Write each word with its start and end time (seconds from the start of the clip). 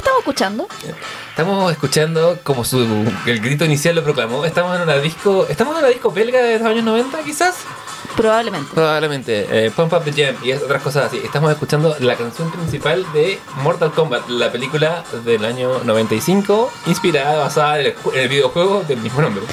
estamos 0.00 0.20
escuchando? 0.20 0.68
Estamos 1.30 1.72
escuchando, 1.72 2.38
como 2.42 2.64
su, 2.64 2.78
el 3.26 3.40
grito 3.40 3.64
inicial 3.64 3.94
lo 3.94 4.02
proclamó, 4.02 4.44
estamos 4.44 4.74
en 4.76 4.82
una 4.82 4.96
disco, 4.96 5.46
estamos 5.48 5.74
en 5.74 5.80
una 5.80 5.88
disco 5.88 6.10
belga 6.10 6.42
de 6.42 6.58
los 6.58 6.66
años 6.66 6.84
90 6.84 7.22
quizás. 7.22 7.56
Probablemente. 8.16 8.70
Probablemente, 8.74 9.66
eh, 9.66 9.70
Pump 9.70 9.92
Up 9.92 10.04
the 10.04 10.12
Jam 10.12 10.34
y 10.42 10.52
otras 10.52 10.82
cosas 10.82 11.06
así. 11.06 11.18
Estamos 11.24 11.52
escuchando 11.52 11.96
la 12.00 12.16
canción 12.16 12.50
principal 12.50 13.06
de 13.12 13.38
Mortal 13.62 13.92
Kombat, 13.92 14.28
la 14.28 14.50
película 14.50 15.04
del 15.24 15.44
año 15.44 15.78
95, 15.84 16.72
inspirada, 16.86 17.38
basada 17.38 17.80
en 17.80 17.86
el, 17.86 17.94
en 18.12 18.20
el 18.20 18.28
videojuego 18.28 18.82
del 18.82 18.98
mismo 18.98 19.22
nombre. 19.22 19.44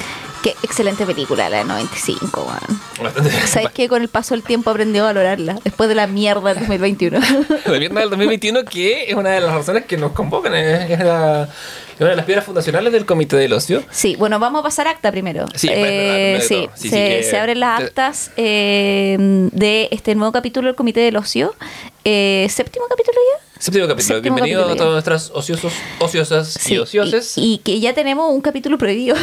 Qué 0.42 0.56
excelente 0.62 1.06
película, 1.06 1.48
la 1.48 1.58
de 1.58 1.64
95, 1.64 2.42
weón. 2.42 2.87
Bastante. 3.02 3.30
¿Sabes 3.46 3.70
qué? 3.74 3.88
Con 3.88 4.02
el 4.02 4.08
paso 4.08 4.34
del 4.34 4.42
tiempo 4.42 4.70
aprendió 4.70 5.02
a 5.04 5.06
valorarla, 5.06 5.58
después 5.64 5.88
de 5.88 5.94
la 5.94 6.06
mierda 6.06 6.50
del 6.54 6.58
2021. 6.60 7.18
La 7.66 7.78
mierda 7.78 8.00
del 8.00 8.10
2021, 8.10 8.64
que 8.64 9.10
es 9.10 9.14
una 9.14 9.30
de 9.30 9.40
las 9.40 9.52
razones 9.52 9.84
que 9.84 9.96
nos 9.96 10.12
convocan, 10.12 10.54
es, 10.54 10.90
es 10.90 10.98
la- 11.00 11.48
es 11.94 12.00
una 12.02 12.10
de 12.10 12.16
las 12.16 12.26
piedras 12.26 12.44
fundacionales 12.44 12.92
del 12.92 13.04
Comité 13.06 13.36
del 13.36 13.52
Ocio. 13.52 13.82
Sí, 13.90 14.14
bueno, 14.16 14.38
vamos 14.38 14.60
a 14.60 14.62
pasar 14.62 14.86
acta 14.86 15.10
primero. 15.10 15.46
Sí, 15.56 15.68
Eh, 15.70 16.38
sí, 16.40 16.54
todo. 16.66 16.72
Sí, 16.76 16.88
se, 16.88 16.88
sí, 16.90 16.96
eh, 16.96 17.22
se 17.24 17.36
abren 17.38 17.58
las 17.58 17.80
actas 17.82 18.30
eh, 18.36 19.16
de 19.18 19.88
este 19.90 20.14
nuevo 20.14 20.30
capítulo 20.30 20.66
del 20.68 20.76
Comité 20.76 21.00
del 21.00 21.16
Ocio. 21.16 21.56
Eh, 22.04 22.46
¿Séptimo 22.50 22.84
capítulo 22.88 23.16
ya? 23.34 23.47
Séptimo 23.58 23.88
capítulo. 23.88 24.14
Séptimo 24.16 24.36
Bienvenido 24.36 24.62
capítulo 24.62 24.72
a 24.72 24.76
todas 24.76 24.92
nuestras 24.92 25.30
ociosos, 25.34 25.72
ociosas 25.98 26.48
Sí, 26.52 26.74
y 26.74 26.78
ocioses. 26.78 27.36
y, 27.36 27.54
y 27.54 27.58
que 27.58 27.80
ya 27.80 27.92
tenemos 27.92 28.30
un 28.32 28.40
capítulo 28.40 28.78
prohibido. 28.78 29.16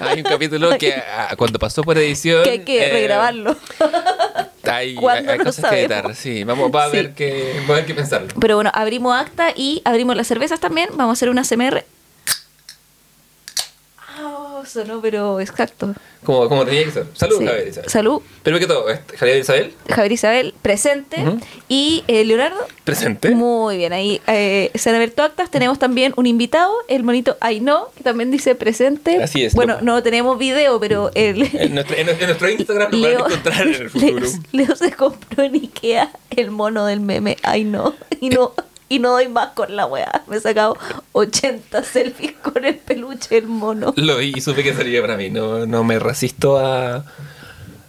Hay 0.00 0.18
un 0.18 0.22
capítulo 0.24 0.78
que 0.78 0.94
ah, 1.16 1.34
cuando 1.36 1.58
pasó 1.58 1.82
por 1.82 1.98
edición. 1.98 2.44
que 2.44 2.50
hay 2.50 2.58
que 2.60 2.86
eh, 2.86 2.92
regrabarlo. 2.92 3.56
Hay, 4.66 4.96
hay 5.28 5.38
cosas 5.38 5.70
que 5.70 5.80
editar. 5.80 6.14
Sí, 6.16 6.42
vamos, 6.42 6.70
va 6.74 6.84
a 6.86 6.90
Sí. 6.90 6.96
haber 6.96 7.12
que, 7.14 7.52
va 7.68 7.74
a 7.74 7.76
haber 7.76 7.86
que 7.86 7.94
pensarlo. 7.94 8.28
Pero 8.40 8.54
bueno, 8.56 8.70
abrimos 8.72 9.14
acta 9.14 9.48
y 9.54 9.82
abrimos 9.84 10.16
las 10.16 10.26
cervezas 10.26 10.58
también. 10.58 10.88
Vamos 10.94 11.10
a 11.10 11.12
hacer 11.12 11.28
una 11.28 11.42
CMR. 11.44 11.84
Sonó, 14.66 15.00
pero 15.00 15.40
exacto. 15.40 15.94
Como, 16.24 16.48
como 16.48 16.64
tenía 16.64 16.84
que 16.84 16.90
ser. 16.90 17.06
Salud, 17.12 17.38
Sí. 17.38 17.46
Javier 17.46 17.68
Isabel. 17.68 17.90
Salud. 17.90 18.22
Primero 18.42 18.60
que 18.60 18.66
todo, 18.66 18.86
Javier 19.18 19.38
Isabel, 19.38 19.74
Javier 19.90 20.12
Isabel, 20.12 20.54
presente. 20.62 21.18
Y 21.68 22.02
eh, 22.08 22.24
Leonardo, 22.24 22.56
presente. 22.84 23.30
Muy 23.34 23.76
bien, 23.76 23.92
ahí 23.92 24.20
eh, 24.26 24.70
se 24.74 24.88
han 24.88 24.96
abierto 24.96 25.22
actas. 25.22 25.50
Tenemos 25.50 25.78
también 25.78 26.14
un 26.16 26.26
invitado, 26.26 26.72
el 26.88 27.02
monito 27.02 27.36
Aino, 27.40 27.88
que 27.96 28.02
también 28.04 28.30
dice 28.30 28.54
presente. 28.54 29.22
Así 29.22 29.44
es, 29.44 29.54
Bueno, 29.54 29.78
no 29.82 30.02
tenemos 30.02 30.38
video, 30.38 30.80
pero 30.80 31.10
el. 31.14 31.42
En 31.54 31.74
nuestro, 31.74 31.96
en, 31.96 32.08
en 32.08 32.18
nuestro 32.26 32.48
Instagram 32.50 32.90
lo 32.92 33.00
van 33.02 33.10
a 33.10 33.14
encontrar 33.26 33.66
en 33.66 33.74
el 33.74 33.90
futuro. 33.90 34.20
Leo, 34.20 34.30
Leo 34.66 34.76
se 34.76 34.92
compró 34.92 35.44
en 35.44 35.54
Ikea 35.54 36.10
el 36.30 36.50
mono 36.50 36.86
del 36.86 37.00
meme 37.00 37.36
Aino. 37.42 37.94
Y 38.20 38.30
no, 38.30 38.54
y 38.88 38.98
no 38.98 39.10
doy 39.12 39.28
más 39.28 39.48
con 39.54 39.74
la 39.74 39.86
weá. 39.86 40.22
Me 40.26 40.36
he 40.36 40.40
sacado 40.40 40.76
80 41.12 41.82
selfies 41.84 42.32
con 42.42 42.64
el 42.64 42.76
peluche 42.76 43.34
del 43.36 43.46
mono. 43.46 43.92
Lo 43.96 44.18
vi 44.18 44.32
y 44.36 44.40
supe 44.40 44.62
que 44.62 44.74
salía 44.74 45.00
para 45.00 45.16
mí. 45.16 45.30
No, 45.30 45.66
no 45.66 45.82
me 45.84 45.98
resisto 45.98 46.58
a, 46.58 47.04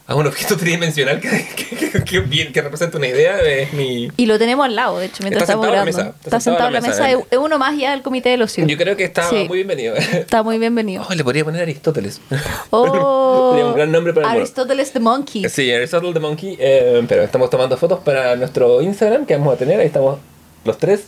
a 0.08 0.16
un 0.16 0.28
objeto 0.28 0.56
tridimensional 0.58 1.20
que, 1.20 1.30
que, 1.56 1.76
que- 1.92 2.04
que 2.04 2.20
bien, 2.20 2.52
que 2.54 2.62
representa 2.62 2.98
una 2.98 3.08
idea. 3.08 3.40
Es 3.42 3.74
mi. 3.74 4.10
Y 4.18 4.26
lo 4.26 4.38
tenemos 4.38 4.66
al 4.66 4.76
lado, 4.76 5.00
de 5.00 5.08
hecho, 5.08 5.18
mientras 5.24 5.44
Está 5.44 5.54
estamos 5.54 5.66
sentado 5.66 5.74
en 5.74 5.86
la 5.86 5.92
grabando. 5.92 6.14
mesa, 6.14 6.26
Está 6.26 6.40
sentado 6.40 6.68
en 6.68 6.74
la 6.74 6.82
mesa. 6.82 7.12
Es 7.32 7.38
uno 7.38 7.58
más 7.58 7.78
ya 7.78 7.92
del 7.92 8.02
comité 8.02 8.30
de 8.30 8.38
los 8.38 8.56
Yo 8.56 8.78
creo 8.78 8.96
que 8.96 9.04
está 9.06 9.30
Sí. 9.30 9.46
muy 9.48 9.58
bienvenido. 9.58 9.96
Está 9.96 10.44
muy 10.44 10.58
bienvenido. 10.60 11.06
Oh, 11.10 11.14
le 11.14 11.24
podría 11.24 11.44
poner 11.44 11.62
Aristóteles. 11.64 12.22
Oh, 12.70 13.52
Sería 13.56 13.66
un 13.68 13.76
gran 13.76 13.92
nombre 13.92 14.14
para 14.14 14.28
el 14.28 14.32
mono. 14.34 14.42
Aristoteles 14.44 14.92
the 14.92 15.00
Monkey. 15.00 15.50
Sí, 15.50 15.72
Aristotle 15.72 16.14
the 16.14 16.20
Monkey. 16.20 16.56
eh, 16.60 17.04
pero 17.08 17.24
estamos 17.24 17.50
tomando 17.50 17.76
fotos 17.78 18.00
para 18.00 18.36
nuestro 18.36 18.82
Instagram 18.82 19.26
que 19.26 19.36
vamos 19.36 19.54
a 19.56 19.58
tener. 19.58 19.80
Ahí 19.80 19.88
estamos 19.88 20.20
los 20.66 20.78
tres. 20.78 21.06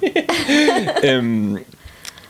Em, 1.02 1.62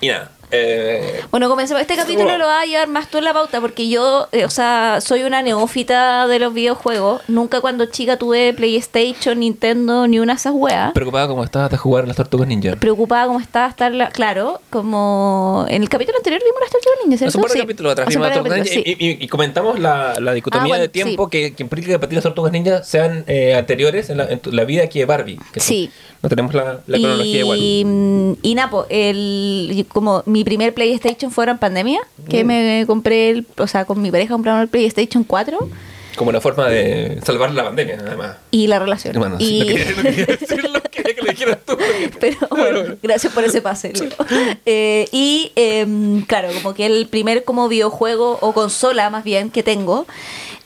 y 0.01 0.09
nada. 0.09 0.33
Eh, 0.53 1.21
Bueno, 1.31 1.49
comencemos. 1.49 1.81
Este 1.81 1.97
capítulo 1.97 2.25
Bueno. 2.25 2.39
lo 2.39 2.47
vas 2.47 2.63
a 2.63 2.67
llevar 2.67 2.89
más 2.89 3.09
tú 3.09 3.19
en 3.19 3.25
la 3.25 3.33
pauta 3.33 3.61
porque 3.61 3.89
yo, 3.89 4.29
eh, 4.33 4.45
o 4.45 4.51
sea, 4.51 5.01
soy 5.01 5.23
una 5.25 5.43
neófita 5.43 6.27
de 6.29 6.39
los 6.39 6.53
videojuegos. 6.55 7.23
Nunca 7.29 7.61
cuando 7.61 7.87
chica 7.87 8.17
tuve 8.19 8.53
PlayStation, 8.55 9.41
Nintendo, 9.41 10.07
ni 10.07 10.19
una 10.19 10.35
de 10.35 10.37
esas 10.39 10.53
weas. 10.55 10.93
preocupada 10.93 11.27
como 11.29 11.43
estabas 11.45 11.71
de 11.71 11.77
jugar 11.79 12.07
las 12.07 12.17
tortugas 12.17 12.47
ninja. 12.49 12.77
Preocupada 12.77 13.27
como 13.27 13.41
estaba 13.41 13.67
estar 13.69 13.93
la- 13.93 14.11
claro, 14.11 14.61
como 14.71 15.65
en 15.69 15.83
el 15.83 15.89
capítulo 15.89 16.19
anterior 16.19 16.43
vimos 16.45 16.61
las 16.61 16.71
tortugas 16.71 16.99
ninjas, 17.05 17.23
Hace 17.23 17.31
¿cierto? 17.31 17.39
un 17.39 17.43
par 17.43 17.51
de 17.51 17.55
Sí. 17.55 17.61
capítulos 17.63 17.93
atrás 17.93 18.09
Hace 18.09 18.17
vimos 18.19 18.29
las 18.29 18.37
tortugas 18.37 18.59
ninja 18.59 18.75
capítulos, 18.75 19.01
y, 19.01 19.07
y- 19.23 19.25
y 19.25 19.29
comentamos 19.29 19.79
la, 19.79 20.15
la 20.21 20.33
dicotomía 20.35 20.65
Ah, 20.65 20.69
bueno, 20.69 20.83
de 20.83 20.89
tiempo 20.89 21.25
sí. 21.25 21.31
que, 21.31 21.55
que 21.55 21.63
implica 21.63 21.89
que 21.89 21.99
para 21.99 22.09
ti 22.11 22.15
las 22.17 22.25
tortugas 22.25 22.53
ninja 22.53 22.83
sean 22.85 23.25
eh, 23.27 23.55
anteriores 23.55 24.11
en 24.11 24.19
la, 24.19 24.25
en 24.25 24.41
la 24.51 24.65
vida 24.65 24.87
que 24.89 25.05
Barbie. 25.07 25.39
Que 25.53 25.61
Sí. 25.61 25.91
No 26.23 26.29
tenemos 26.29 26.55
la, 26.55 26.79
la 26.87 26.99
cronología 26.99 27.41
igual. 27.41 27.59
Y, 27.61 27.85
mm, 27.85 28.33
y 28.43 28.55
Napo, 28.55 28.87
el, 28.89 29.85
como 29.93 30.23
mi 30.27 30.42
primer 30.45 30.75
PlayStation 30.75 31.31
fue 31.31 31.43
ahora 31.43 31.53
en 31.53 31.59
pandemia, 31.59 32.01
que 32.29 32.45
Mm. 32.45 32.47
me 32.47 32.85
compré, 32.87 33.31
el, 33.31 33.47
o 33.59 33.67
sea, 33.67 33.85
con 33.85 34.01
mi 34.03 34.11
pareja 34.11 34.35
compramos 34.35 34.63
el 34.63 34.69
PlayStation 34.69 35.25
4 35.25 35.69
Como 36.17 36.29
una 36.31 36.41
forma 36.41 36.69
de 36.69 37.19
salvar 37.25 37.53
la 37.53 37.65
pandemia, 37.65 37.99
además. 38.07 38.37
y 38.51 38.67
la 38.67 38.79
relación. 38.79 39.19
Bueno, 39.19 39.37
y, 39.39 39.61
no 39.61 39.67
quería, 39.67 39.85
no 39.97 40.03
quería 40.03 40.27
decirlo, 40.27 40.83
quería 40.91 41.15
que 41.15 41.23
lo 41.23 41.31
dijeras 41.31 41.59
tú. 41.67 41.79
Pero 42.21 42.37
bueno, 42.51 42.97
gracias 43.03 43.33
por 43.33 43.45
ese 43.45 43.63
pase. 43.63 43.93
Eh, 44.67 45.09
y 45.13 45.53
em, 45.57 46.23
claro, 46.23 46.49
como 46.63 46.75
que 46.75 46.85
el 46.87 47.07
primer 47.09 47.45
como 47.45 47.69
videojuego 47.69 48.39
o 48.43 48.53
consola 48.53 49.09
más 49.11 49.25
bien 49.25 49.51
que 49.51 49.63
tengo, 49.63 50.07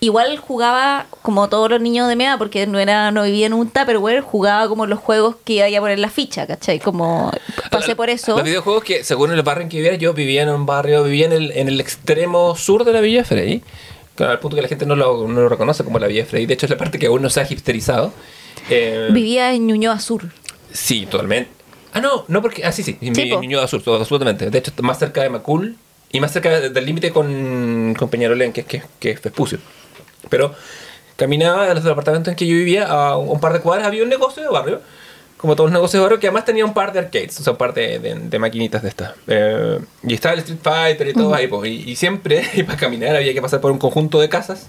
igual 0.00 0.36
jugaba 0.38 1.06
como 1.22 1.48
todos 1.48 1.70
los 1.70 1.80
niños 1.80 2.08
de 2.08 2.16
mi 2.16 2.24
edad, 2.24 2.38
porque 2.38 2.66
no 2.66 2.78
era 2.78 3.10
no 3.10 3.22
vivía 3.24 3.46
en 3.46 3.52
un 3.54 3.68
Tupperware, 3.70 4.20
jugaba 4.20 4.68
como 4.68 4.86
los 4.86 4.98
juegos 4.98 5.36
que 5.44 5.54
iba 5.68 5.78
a 5.78 5.80
poner 5.80 5.98
la 5.98 6.10
ficha, 6.10 6.46
¿cachai? 6.46 6.78
Como 6.80 7.32
pasé 7.70 7.96
por 7.96 8.10
eso. 8.10 8.36
Los 8.36 8.44
videojuegos 8.44 8.84
que, 8.84 9.04
según 9.04 9.32
el 9.32 9.42
barrio 9.42 9.62
en 9.64 9.68
que 9.68 9.78
vivía, 9.78 9.94
yo 9.94 10.12
vivía 10.14 10.42
en 10.42 10.50
un 10.50 10.66
barrio, 10.66 11.02
vivía 11.04 11.26
en 11.26 11.32
el, 11.32 11.50
en 11.52 11.68
el 11.68 11.80
extremo 11.80 12.54
sur 12.56 12.84
de 12.84 12.92
la 12.92 13.00
Villa 13.00 13.24
Frey. 13.24 13.62
Claro, 14.14 14.32
al 14.32 14.38
punto 14.40 14.56
que 14.56 14.62
la 14.62 14.68
gente 14.68 14.86
no 14.86 14.96
lo, 14.96 15.28
no 15.28 15.40
lo 15.42 15.48
reconoce 15.48 15.84
como 15.84 15.98
la 15.98 16.06
Villa 16.06 16.24
Frey. 16.24 16.46
De 16.46 16.54
hecho, 16.54 16.66
es 16.66 16.70
la 16.70 16.78
parte 16.78 16.98
que 16.98 17.06
aún 17.06 17.20
no 17.22 17.28
se 17.30 17.40
ha 17.40 17.46
hipsterizado. 17.50 18.12
Eh, 18.70 19.08
Vivía 19.12 19.52
en 19.52 19.66
Ñuñoa 19.66 19.98
Sur. 20.00 20.22
Sí, 20.72 21.06
totalmente. 21.06 21.50
Ah, 21.92 22.00
no, 22.00 22.24
no 22.28 22.42
porque. 22.42 22.64
Ah, 22.64 22.72
sí, 22.72 22.82
sí. 22.82 22.96
Niño 23.00 23.60
azul, 23.60 23.82
todo, 23.82 23.96
absolutamente. 23.96 24.50
De 24.50 24.58
hecho, 24.58 24.72
más 24.82 24.98
cerca 24.98 25.22
de 25.22 25.30
Macul 25.30 25.76
y 26.12 26.20
más 26.20 26.32
cerca 26.32 26.50
de- 26.60 26.70
del 26.70 26.84
límite 26.86 27.10
con, 27.10 27.94
con 27.98 28.08
Peñarolén, 28.08 28.52
que, 28.52 28.60
es- 28.62 28.66
que, 28.66 28.82
que 29.00 29.10
es 29.12 29.22
Vespucio. 29.22 29.58
Pero 30.28 30.54
caminaba 31.16 31.66
desde 31.74 31.86
el 31.86 31.92
apartamento 31.92 32.30
en 32.30 32.36
que 32.36 32.46
yo 32.46 32.54
vivía 32.56 32.86
a 32.86 33.16
un, 33.16 33.40
par 33.40 33.52
de 33.52 33.60
cuadras. 33.60 33.86
Había 33.86 34.02
un 34.02 34.08
negocio 34.08 34.42
de 34.42 34.48
barrio, 34.48 34.80
como 35.36 35.54
todos 35.56 35.70
los 35.70 35.74
negocios 35.74 36.00
de 36.00 36.02
barrio, 36.02 36.18
que 36.20 36.26
además 36.26 36.44
tenía 36.44 36.64
un 36.64 36.74
par 36.74 36.92
de 36.92 36.98
arcades, 36.98 37.38
o 37.40 37.42
sea, 37.42 37.52
un 37.52 37.58
par 37.58 37.72
de, 37.74 37.98
de- 37.98 38.14
de 38.14 38.38
maquinitas 38.38 38.82
de 38.82 38.88
estas. 38.88 39.12
Eh, 39.26 39.78
y 40.06 40.14
estaba 40.14 40.34
el 40.34 40.40
Street 40.40 40.58
Fighter 40.62 41.08
y 41.08 41.12
todo 41.14 41.34
ahí, 41.34 41.46
po. 41.46 41.64
y, 41.64 41.74
y 41.90 41.96
siempre, 41.96 42.44
y 42.54 42.62
para 42.64 42.78
caminar, 42.78 43.16
había 43.16 43.32
que 43.32 43.42
pasar 43.42 43.60
por 43.60 43.70
un 43.72 43.78
conjunto 43.78 44.20
de 44.20 44.28
casas. 44.28 44.68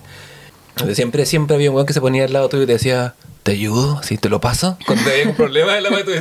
Donde 0.77 0.93
siempre, 0.93 1.25
siempre 1.25 1.55
había 1.55 1.71
un 1.71 1.75
weón 1.75 1.87
que 1.87 1.93
se 1.93 2.01
ponía 2.01 2.25
al 2.25 2.33
lado 2.33 2.49
tuyo 2.49 2.63
y 2.63 2.67
te 2.67 2.73
decía, 2.73 3.15
¿te 3.41 3.53
ayudo? 3.53 3.99
¿Sí? 4.03 4.17
¿Te 4.19 4.29
lo 4.29 4.39
paso? 4.39 4.77
Cuando 4.85 5.09
había 5.09 5.27
un 5.27 5.33
problema 5.35 5.73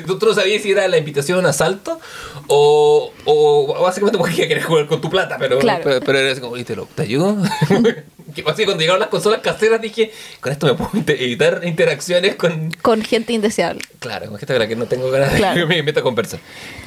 tú, 0.07 0.17
tú 0.19 0.27
no 0.27 0.33
sabías 0.33 0.63
si 0.63 0.71
era 0.71 0.89
la 0.89 0.97
invitación 0.97 1.45
a 1.45 1.51
asalto 1.51 2.01
o, 2.47 3.13
o 3.27 3.83
básicamente 3.83 4.17
porque 4.17 4.49
querías 4.49 4.65
jugar 4.65 4.87
con 4.87 5.03
tu 5.03 5.11
plata, 5.11 5.37
pero, 5.39 5.59
Claro. 5.59 5.83
pero, 5.85 6.01
pero 6.01 6.19
era 6.19 6.33
así 6.33 6.41
como, 6.41 6.55
"Oye, 6.55 6.65
¿te, 6.65 6.75
lo, 6.75 6.87
¿te 6.87 7.03
ayudo? 7.03 7.37
que 8.45 8.65
cuando 8.65 8.81
llegaron 8.81 9.01
las 9.01 9.09
consolas 9.09 9.41
caseras 9.41 9.81
dije, 9.81 10.13
con 10.41 10.53
esto 10.53 10.67
me 10.67 10.75
puedo 10.75 10.91
evitar 11.07 11.63
interacciones 11.65 12.37
con... 12.37 12.71
Con 12.83 13.03
gente 13.03 13.33
indeseable. 13.33 13.83
Claro, 13.99 14.27
con 14.27 14.39
gente 14.39 14.53
con 14.53 14.61
la 14.61 14.69
que 14.69 14.77
no 14.77 14.87
tengo 14.87 15.11
ganas 15.11 15.33
de 15.33 15.41
que 15.55 15.67
me 15.67 15.83
meta 15.83 16.01
a 16.01 16.03
conversar. 16.03 16.39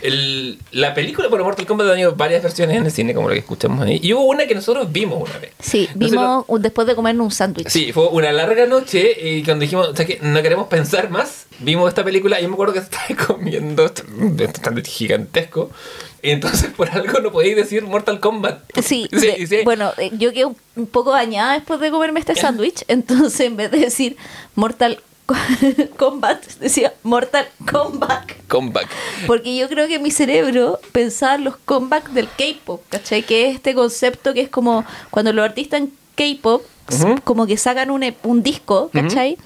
El, 0.02 0.60
la 0.72 0.94
película, 0.94 1.28
bueno, 1.28 1.44
Mortal 1.44 1.66
Kombat 1.66 1.88
ha 1.88 1.92
tenido 1.92 2.16
varias 2.16 2.44
versiones 2.44 2.78
en 2.78 2.86
el 2.86 2.92
cine, 2.92 3.14
como 3.14 3.28
la 3.28 3.34
que 3.34 3.40
escuchamos 3.40 3.86
ahí. 3.86 4.00
Y 4.02 4.14
hubo 4.14 4.24
una 4.26 4.46
que 4.46 4.56
nosotros 4.56 4.92
vimos 4.92 5.28
una 5.28 5.38
vez. 5.40 5.52
Sí, 5.60 5.90
No 5.96 6.08
sé, 6.08 6.12
vimos 6.16 6.46
después 6.60 6.88
de 6.88 6.96
comernos 6.96 7.26
un 7.26 7.32
sándwich. 7.32 7.68
Sí, 7.68 7.92
fue 7.92 8.08
una 8.08 8.32
larga 8.32 8.66
noche 8.66 9.18
y 9.22 9.44
cuando 9.44 9.64
dijimos, 9.64 9.88
o 9.90 9.96
sea, 9.96 10.06
que 10.06 10.20
no 10.22 10.42
queremos 10.42 10.68
pensar 10.68 11.10
más, 11.10 11.48
vimos 11.60 11.90
esta 11.90 12.04
película 12.04 12.40
y 12.40 12.44
yo 12.44 12.50
me 12.50 12.54
acuerdo 12.54 12.74
que 12.74 12.80
estaba 12.80 13.28
comiendo 13.28 13.86
esto 13.86 14.04
tan 14.62 14.84
gigantesco. 14.84 15.72
Entonces 16.24 16.72
por 16.72 16.90
algo 16.90 17.20
no 17.20 17.32
podéis 17.32 17.56
decir 17.56 17.84
Mortal 17.84 18.20
Kombat. 18.20 18.60
Sí, 18.82 19.08
sí, 19.12 19.18
de- 19.20 19.48
sí. 19.48 19.58
bueno, 19.64 19.92
eh, 19.98 20.12
yo 20.18 20.32
quedé 20.34 20.46
un- 20.46 20.88
poco 20.88 21.12
dañada 21.12 21.54
después 21.54 21.80
de 21.80 21.92
comerme 21.92 22.20
este 22.20 22.36
sándwich, 22.36 22.84
entonces 22.88 23.40
en 23.42 23.58
vez 23.58 23.72
de 23.72 23.80
decir 23.80 24.16
Mortal 24.56 25.02
Kombat, 25.98 26.44
decía 26.60 26.94
Mortal 27.04 27.48
Kombat. 27.72 28.32
Comeback. 28.48 28.88
Porque 29.28 29.56
yo 29.56 29.68
creo 29.70 29.88
que 29.88 30.00
mi 30.00 30.10
cerebro 30.12 30.80
pensaba 30.92 31.36
en 31.36 31.44
los 31.44 31.56
comebacks 31.58 32.14
del 32.14 32.28
K-pop, 32.28 32.82
¿cachai? 32.90 33.22
Que 33.24 33.48
es 33.50 33.56
este 33.56 33.76
concepto 33.76 34.34
que 34.34 34.42
es 34.42 34.50
como 34.50 34.84
cuando 35.12 35.32
los 35.34 35.46
artistas 35.46 35.82
en 35.82 35.94
K-pop 36.16 36.64
como 37.24 37.46
que 37.46 37.58
sacan 37.58 37.92
un, 37.92 38.02
e- 38.02 38.16
un 38.24 38.42
disco, 38.42 38.90
¿cachai? 38.92 39.38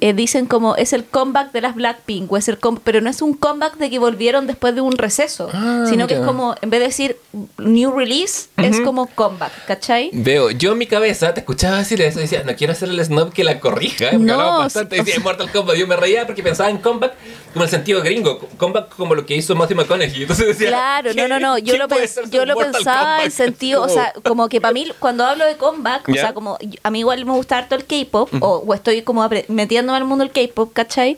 Eh, 0.00 0.12
dicen 0.12 0.46
como 0.46 0.76
es 0.76 0.92
el 0.92 1.04
comeback 1.04 1.52
de 1.52 1.60
las 1.60 1.74
Blackpink, 1.74 2.30
o 2.32 2.36
es 2.36 2.48
el 2.48 2.58
com- 2.58 2.78
pero 2.82 3.00
no 3.00 3.10
es 3.10 3.20
un 3.22 3.34
comeback 3.34 3.76
de 3.78 3.90
que 3.90 3.98
volvieron 3.98 4.46
después 4.46 4.74
de 4.74 4.80
un 4.80 4.96
receso, 4.96 5.48
Ah, 5.52 5.86
sino 5.88 6.06
que 6.06 6.14
es 6.14 6.20
mira. 6.20 6.30
como, 6.32 6.54
en 6.62 6.70
vez 6.70 6.80
de 6.80 6.86
decir 6.86 7.16
new 7.58 7.92
release, 7.96 8.48
es 8.56 8.80
como 8.80 9.06
comeback, 9.08 9.64
¿cachai? 9.66 10.10
Veo, 10.12 10.50
yo 10.50 10.72
en 10.72 10.78
mi 10.78 10.86
cabeza 10.86 11.34
te 11.34 11.40
escuchaba 11.40 11.78
decir 11.78 12.00
eso 12.02 12.18
y 12.18 12.22
decía, 12.22 12.42
no 12.44 12.54
quiero 12.54 12.72
hacer 12.72 12.88
el 12.90 13.04
snob 13.04 13.32
que 13.32 13.42
la 13.44 13.58
corrija, 13.60 14.10
porque 14.10 14.24
No, 14.24 14.58
bastante, 14.58 14.96
o 14.96 14.98
decía 14.98 15.14
sea- 15.14 15.24
Mortal 15.24 15.50
Kombat, 15.50 15.76
yo 15.76 15.86
me 15.86 15.96
reía 15.96 16.26
porque 16.26 16.42
pensaba 16.42 16.70
en 16.70 16.78
comeback 16.78 17.14
como 17.52 17.64
el 17.64 17.70
sentido 17.70 18.02
gringo, 18.02 18.38
comeback 18.56 18.94
como 18.94 19.14
lo 19.14 19.26
que 19.26 19.34
hizo 19.36 19.54
Matthew 19.56 19.78
McConaughey, 19.78 20.22
entonces 20.22 20.46
decía, 20.46 20.68
Claro, 20.68 21.10
no, 21.14 21.26
no, 21.28 21.40
no. 21.40 21.58
Yo 21.58 21.72
¿qué 21.72 21.78
lo, 21.78 21.88
yo 22.30 22.44
lo 22.46 22.56
pensaba 22.56 23.16
en 23.24 23.30
Kombat? 23.30 23.30
sentido, 23.32 23.80
o 23.80 23.86
Como- 23.88 23.94
sea, 23.94 24.12
como 24.24 24.48
que 24.48 24.60
para 24.60 24.72
mí, 24.72 24.86
cuando 24.98 25.24
hablo 25.24 25.44
de 25.44 25.56
comeback, 25.56 26.08
o 26.08 26.12
¿Ya? 26.14 26.20
sea, 26.20 26.34
como 26.34 26.56
a 26.82 26.90
mí 26.90 26.98
igual 27.00 27.24
me 27.24 27.32
gusta 27.32 27.58
harto 27.58 27.74
el 27.74 27.84
K-pop, 27.84 28.30
o, 28.40 28.62
o 28.66 28.74
estoy 28.74 29.02
como 29.02 29.28
metiéndome 29.48 29.87
al 29.94 30.04
mundo 30.04 30.24
del 30.24 30.32
K-pop, 30.32 30.72
¿cachai? 30.72 31.16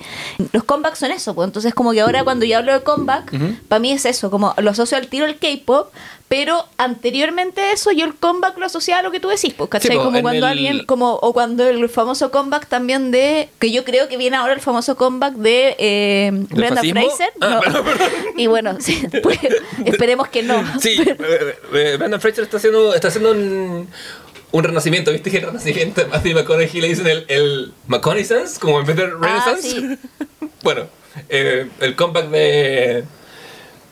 Los 0.52 0.64
comebacks 0.64 0.98
son 0.98 1.10
eso, 1.12 1.34
pues 1.34 1.46
entonces, 1.48 1.74
como 1.74 1.92
que 1.92 2.00
ahora 2.00 2.24
cuando 2.24 2.44
yo 2.44 2.58
hablo 2.58 2.72
de 2.72 2.80
comeback, 2.82 3.32
para 3.68 3.78
mí 3.80 3.92
es 3.92 4.04
eso, 4.04 4.30
como 4.30 4.54
lo 4.58 4.70
asocio 4.70 4.96
al 4.96 5.08
tiro 5.08 5.26
el 5.26 5.36
K-pop. 5.38 5.88
Pero 6.28 6.64
anteriormente 6.78 7.60
a 7.60 7.72
eso, 7.72 7.90
yo 7.90 8.04
el 8.06 8.14
comeback 8.14 8.56
lo 8.56 8.66
asociaba 8.66 9.00
a 9.00 9.02
lo 9.02 9.10
que 9.10 9.18
tú 9.18 9.26
decís, 9.26 9.52
pues, 9.52 9.68
¿cachai? 9.68 9.90
Sí, 9.90 9.96
pues, 9.96 10.04
como 10.06 10.22
cuando 10.22 10.46
el- 10.46 10.52
alguien, 10.52 10.84
como, 10.86 11.14
o 11.14 11.32
cuando 11.32 11.66
el 11.68 11.88
famoso 11.88 12.30
comeback 12.30 12.68
también 12.68 13.10
de, 13.10 13.48
que 13.58 13.72
yo 13.72 13.82
creo 13.84 14.06
que 14.06 14.16
viene 14.16 14.36
ahora 14.36 14.52
el 14.52 14.60
famoso 14.60 14.94
comeback 14.96 15.34
de 15.34 15.74
eh, 15.80 16.30
Brenda 16.50 16.76
fascismo? 16.76 17.00
Fraser. 17.00 17.32
Ah, 17.40 17.60
No. 17.66 17.84
Y 18.40 18.46
bueno, 18.46 18.76
sí, 18.78 19.02
pues, 19.24 19.40
esperemos 19.84 20.28
que 20.28 20.44
no. 20.44 20.62
Sí, 20.80 21.02
eh, 21.04 21.56
eh, 21.74 21.96
Brandon 21.98 22.20
Fraser 22.20 22.44
está 22.44 22.58
haciendo, 22.58 22.94
está 22.94 23.08
haciendo 23.08 23.32
un, 23.32 23.88
un 24.52 24.64
renacimiento, 24.64 25.12
¿viste 25.12 25.30
que 25.30 25.38
el 25.38 25.44
renacimiento 25.46 26.00
de 26.02 26.06
Matthew 26.08 26.34
McConaughey 26.34 26.80
le 26.80 26.88
dicen 26.88 27.06
el, 27.06 27.24
el 27.28 27.72
McConaissance, 27.86 28.58
como 28.60 28.80
en 28.80 28.86
vez 28.86 28.96
de 28.96 29.06
Renaissance? 29.06 29.62
sí. 29.70 29.98
bueno, 30.62 30.82
eh, 31.28 31.68
el 31.80 31.96
comeback 31.96 32.28
de, 32.30 33.04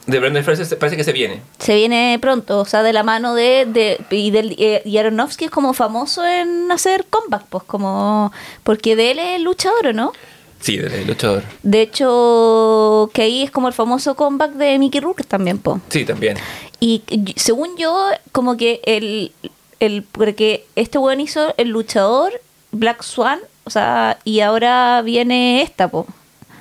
de 0.06 0.18
Brandon 0.20 0.42
Fraser 0.44 0.66
se- 0.66 0.76
parece 0.76 0.96
que 0.96 1.04
se 1.04 1.12
viene. 1.12 1.42
Se 1.58 1.74
viene 1.74 2.18
pronto, 2.20 2.60
o 2.60 2.64
sea, 2.64 2.82
de 2.82 2.92
la 2.92 3.02
mano 3.02 3.34
de, 3.34 3.66
de 3.66 3.98
y, 4.10 4.30
del, 4.30 4.56
eh, 4.58 4.82
y 4.84 4.96
Aronofsky 4.98 5.46
es 5.46 5.50
como 5.50 5.72
famoso 5.74 6.24
en 6.26 6.70
hacer 6.72 7.04
comeback, 7.10 7.44
pues 7.48 7.64
como 7.64 8.32
porque 8.64 8.96
de 8.96 9.10
él 9.12 9.18
es 9.18 9.40
luchador, 9.40 9.86
¿o 9.88 9.92
¿no? 9.92 10.12
Sí, 10.60 10.76
del 10.76 11.06
luchador. 11.06 11.44
De 11.62 11.82
hecho, 11.82 13.10
que 13.14 13.22
ahí 13.22 13.42
es 13.44 13.50
como 13.52 13.68
el 13.68 13.74
famoso 13.74 14.16
comeback 14.16 14.52
de 14.54 14.76
Mickey 14.78 15.00
Rourke 15.00 15.22
también, 15.24 15.58
pues. 15.58 15.80
Sí, 15.88 16.04
también. 16.04 16.36
Y- 16.80 17.02
según 17.36 17.76
yo, 17.76 18.08
como 18.32 18.56
que 18.56 18.80
el, 18.84 19.30
el 19.80 20.02
porque 20.02 20.66
este 20.76 20.98
weón 20.98 21.20
hizo 21.20 21.54
el 21.56 21.68
luchador 21.68 22.32
Black 22.72 23.02
Swan, 23.02 23.40
o 23.64 23.70
sea, 23.70 24.18
y 24.24 24.40
ahora 24.40 25.02
viene 25.02 25.62
esta, 25.62 25.88
pues. 25.88 26.06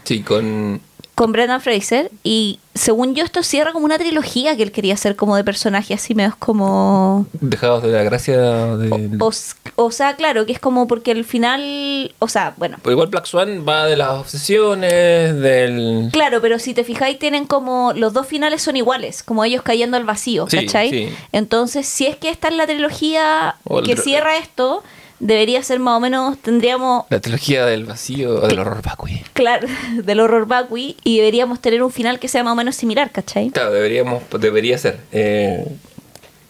Sí, 0.03 0.21
con... 0.21 0.81
con 1.17 1.31
Brendan 1.31 1.61
Fraser 1.61 2.11
y 2.23 2.59
según 2.75 3.15
yo 3.15 3.23
esto 3.23 3.41
cierra 3.41 3.73
como 3.73 3.85
una 3.85 3.97
trilogía 3.97 4.55
que 4.55 4.61
él 4.61 4.71
quería 4.71 4.93
hacer 4.93 5.15
como 5.15 5.35
de 5.35 5.43
personaje 5.43 5.95
así 5.95 6.13
medio 6.13 6.35
como 6.37 7.25
Dejados 7.33 7.81
de 7.81 7.89
la 7.91 8.03
gracia 8.03 8.37
de... 8.77 9.17
o, 9.19 9.31
o 9.77 9.91
sea 9.91 10.15
claro 10.15 10.45
que 10.45 10.51
es 10.51 10.59
como 10.59 10.87
porque 10.87 11.09
el 11.09 11.25
final 11.25 12.13
o 12.19 12.27
sea 12.27 12.53
bueno 12.57 12.77
Pero 12.83 12.91
igual 12.91 13.07
Black 13.07 13.25
Swan 13.25 13.65
va 13.67 13.87
de 13.87 13.95
las 13.97 14.09
obsesiones, 14.11 15.39
del... 15.39 16.09
claro 16.13 16.39
pero 16.39 16.59
si 16.59 16.75
te 16.75 16.83
fijáis 16.83 17.17
tienen 17.17 17.47
como 17.47 17.93
los 17.95 18.13
dos 18.13 18.27
finales 18.27 18.61
son 18.61 18.75
iguales 18.75 19.23
como 19.23 19.43
ellos 19.43 19.63
cayendo 19.63 19.97
al 19.97 20.03
vacío 20.03 20.45
Sí, 20.47 20.57
¿cachai? 20.67 20.89
sí. 20.91 21.09
entonces 21.31 21.87
si 21.87 22.05
es 22.05 22.15
que 22.15 22.29
esta 22.29 22.49
es 22.49 22.53
la 22.55 22.67
trilogía 22.67 23.55
O 23.63 23.81
que 23.81 23.97
cierra 23.97 24.37
esto 24.37 24.83
debería 25.19 25.63
ser 25.63 25.79
más 25.79 25.97
o 25.97 25.99
menos 25.99 26.37
tendríamos 26.37 27.05
La 27.09 27.19
trilogía 27.19 27.65
del 27.65 27.85
vacío, 27.85 28.39
del 28.41 28.59
horror 28.59 28.81
vacui. 28.83 29.23
claro 29.33 29.67
del 30.03 30.19
horror 30.19 30.45
vacui 30.47 30.97
y 31.03 31.17
deberíamos 31.17 31.59
tener 31.59 31.81
un 31.83 31.91
final 31.91 32.19
que 32.19 32.27
sea 32.27 32.43
más 32.43 32.53
o 32.53 32.55
menos 32.55 32.75
similar 32.75 33.11
¿cachai? 33.11 33.49
Claro, 33.49 33.71
deberíamos, 33.71 34.23
debería 34.39 34.77
ser. 34.77 34.99
Eh, 35.11 35.65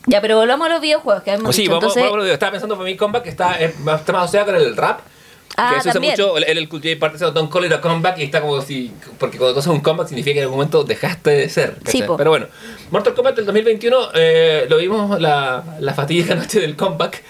ya 0.05 0.21
pero 0.21 0.37
volvamos 0.37 0.67
a 0.67 0.69
los 0.71 0.81
videojuegos 0.81 1.23
que 1.23 1.31
habíamos 1.31 1.55
sí, 1.55 1.63
dicho. 1.63 1.73
vamos, 1.73 1.83
entonces 1.83 2.03
vamos 2.03 2.15
a 2.15 2.17
lo 2.19 2.23
que 2.25 2.33
estaba 2.33 2.51
pensando 2.51 2.75
para 2.77 2.89
mi 2.89 2.95
comeback, 2.95 3.23
que 3.23 3.29
está, 3.29 3.59
es 3.59 3.77
más, 3.79 3.99
está 3.99 4.13
más 4.13 4.23
asociado 4.23 4.47
con 4.47 4.55
el 4.55 4.75
rap. 4.75 5.01
Ah, 5.59 5.73
que 5.75 5.81
se 5.81 5.89
usa 5.89 5.99
mucho, 5.99 6.37
el, 6.37 6.43
el 6.57 6.69
Cool 6.69 6.81
J 6.83 6.99
parte 6.99 7.17
de 7.17 7.31
Don't 7.31 7.51
Call 7.51 7.65
It 7.65 7.71
a 7.73 7.81
Comeback 7.81 8.19
y 8.19 8.23
está 8.23 8.41
como 8.41 8.61
si, 8.61 8.91
porque 9.17 9.37
cuando 9.37 9.55
tú 9.55 9.59
haces 9.59 9.71
un 9.71 9.79
comeback 9.79 10.07
significa 10.07 10.33
que 10.35 10.39
en 10.39 10.43
algún 10.43 10.57
momento 10.57 10.83
dejaste 10.83 11.31
de 11.31 11.49
ser. 11.49 11.77
Sí. 11.85 12.03
Pero 12.15 12.29
bueno, 12.29 12.45
Mortal 12.91 13.15
Kombat 13.15 13.37
del 13.37 13.45
2021 13.47 13.97
eh, 14.13 14.67
lo 14.69 14.77
vimos 14.77 15.19
la, 15.19 15.63
la 15.79 15.93
fatídica 15.93 16.35
noche 16.35 16.59
del 16.59 16.75
comeback 16.75 17.23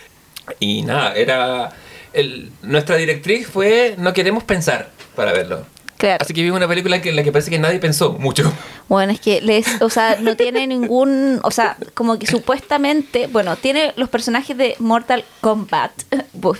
y 0.60 0.84
nada, 0.84 1.14
era... 1.16 1.72
El, 2.14 2.52
nuestra 2.64 2.96
directriz 2.96 3.48
fue 3.48 3.96
no 3.98 4.14
queremos 4.14 4.44
pensar 4.44 4.90
para 5.16 5.34
verlo. 5.34 5.66
Claro. 5.98 6.18
Así 6.22 6.34
que 6.34 6.42
vimos 6.42 6.58
una 6.58 6.68
película 6.68 7.02
que, 7.02 7.10
en 7.10 7.16
la 7.16 7.24
que 7.24 7.32
parece 7.32 7.52
que 7.52 7.60
nadie 7.60 7.80
pensó 7.80 8.14
mucho. 8.14 8.52
Bueno, 8.90 9.12
es 9.12 9.20
que 9.20 9.42
les, 9.42 9.82
o 9.82 9.90
sea, 9.90 10.18
no 10.22 10.36
tiene 10.36 10.66
ningún, 10.66 11.40
o 11.44 11.52
sea, 11.52 11.78
como 11.94 12.18
que 12.18 12.28
supuestamente, 12.28 13.28
bueno, 13.28 13.56
tiene 13.58 13.94
los 13.98 14.10
personajes 14.10 14.58
de 14.58 14.76
Mortal 14.80 15.26
Kombat. 15.42 15.92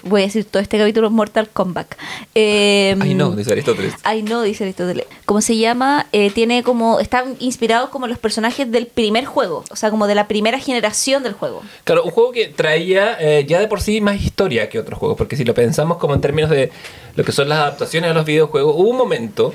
Voy 0.04 0.22
a 0.22 0.26
decir 0.26 0.46
todo 0.46 0.62
este 0.62 0.78
capítulo 0.78 1.10
Mortal 1.10 1.50
Kombat. 1.50 1.94
Eh, 2.36 2.96
Ay 3.00 3.14
no, 3.14 3.32
dice 3.32 3.52
Aristóteles. 3.52 3.94
Ay, 4.04 4.24
no, 4.24 4.42
dice 4.42 4.64
Aristóteles. 4.64 5.06
¿Cómo 5.26 5.42
se 5.42 5.56
llama? 5.58 6.08
Eh, 6.12 6.32
tiene 6.32 6.64
como. 6.64 7.00
Están 7.00 7.36
inspirados 7.40 7.90
como 7.90 8.08
los 8.08 8.18
personajes 8.18 8.70
del 8.72 8.88
primer 8.88 9.26
juego. 9.26 9.64
O 9.70 9.76
sea, 9.76 9.90
como 9.90 10.08
de 10.08 10.16
la 10.16 10.28
primera 10.28 10.60
generación 10.60 11.24
del 11.24 11.34
juego. 11.34 11.62
Claro, 11.84 12.04
un 12.04 12.12
juego 12.12 12.32
que 12.32 12.48
traía 12.48 13.18
eh, 13.20 13.46
ya 13.48 13.60
de 13.60 13.68
por 13.68 13.82
sí 13.82 14.02
más 14.02 14.22
historia 14.22 14.70
que 14.70 14.80
otros 14.80 15.00
juegos, 15.00 15.18
porque 15.18 15.36
si 15.36 15.46
lo 15.46 15.54
pensamos 15.54 15.98
como 15.98 16.14
en 16.14 16.22
términos 16.22 16.50
de 16.50 16.72
lo 17.16 17.24
que 17.24 17.32
son 17.32 17.50
las 17.50 17.60
adaptaciones 17.60 18.12
a 18.12 18.14
los 18.14 18.26
videojuegos, 18.26 18.76
hubo 18.76 18.90
un 18.90 18.98
momento, 18.98 19.54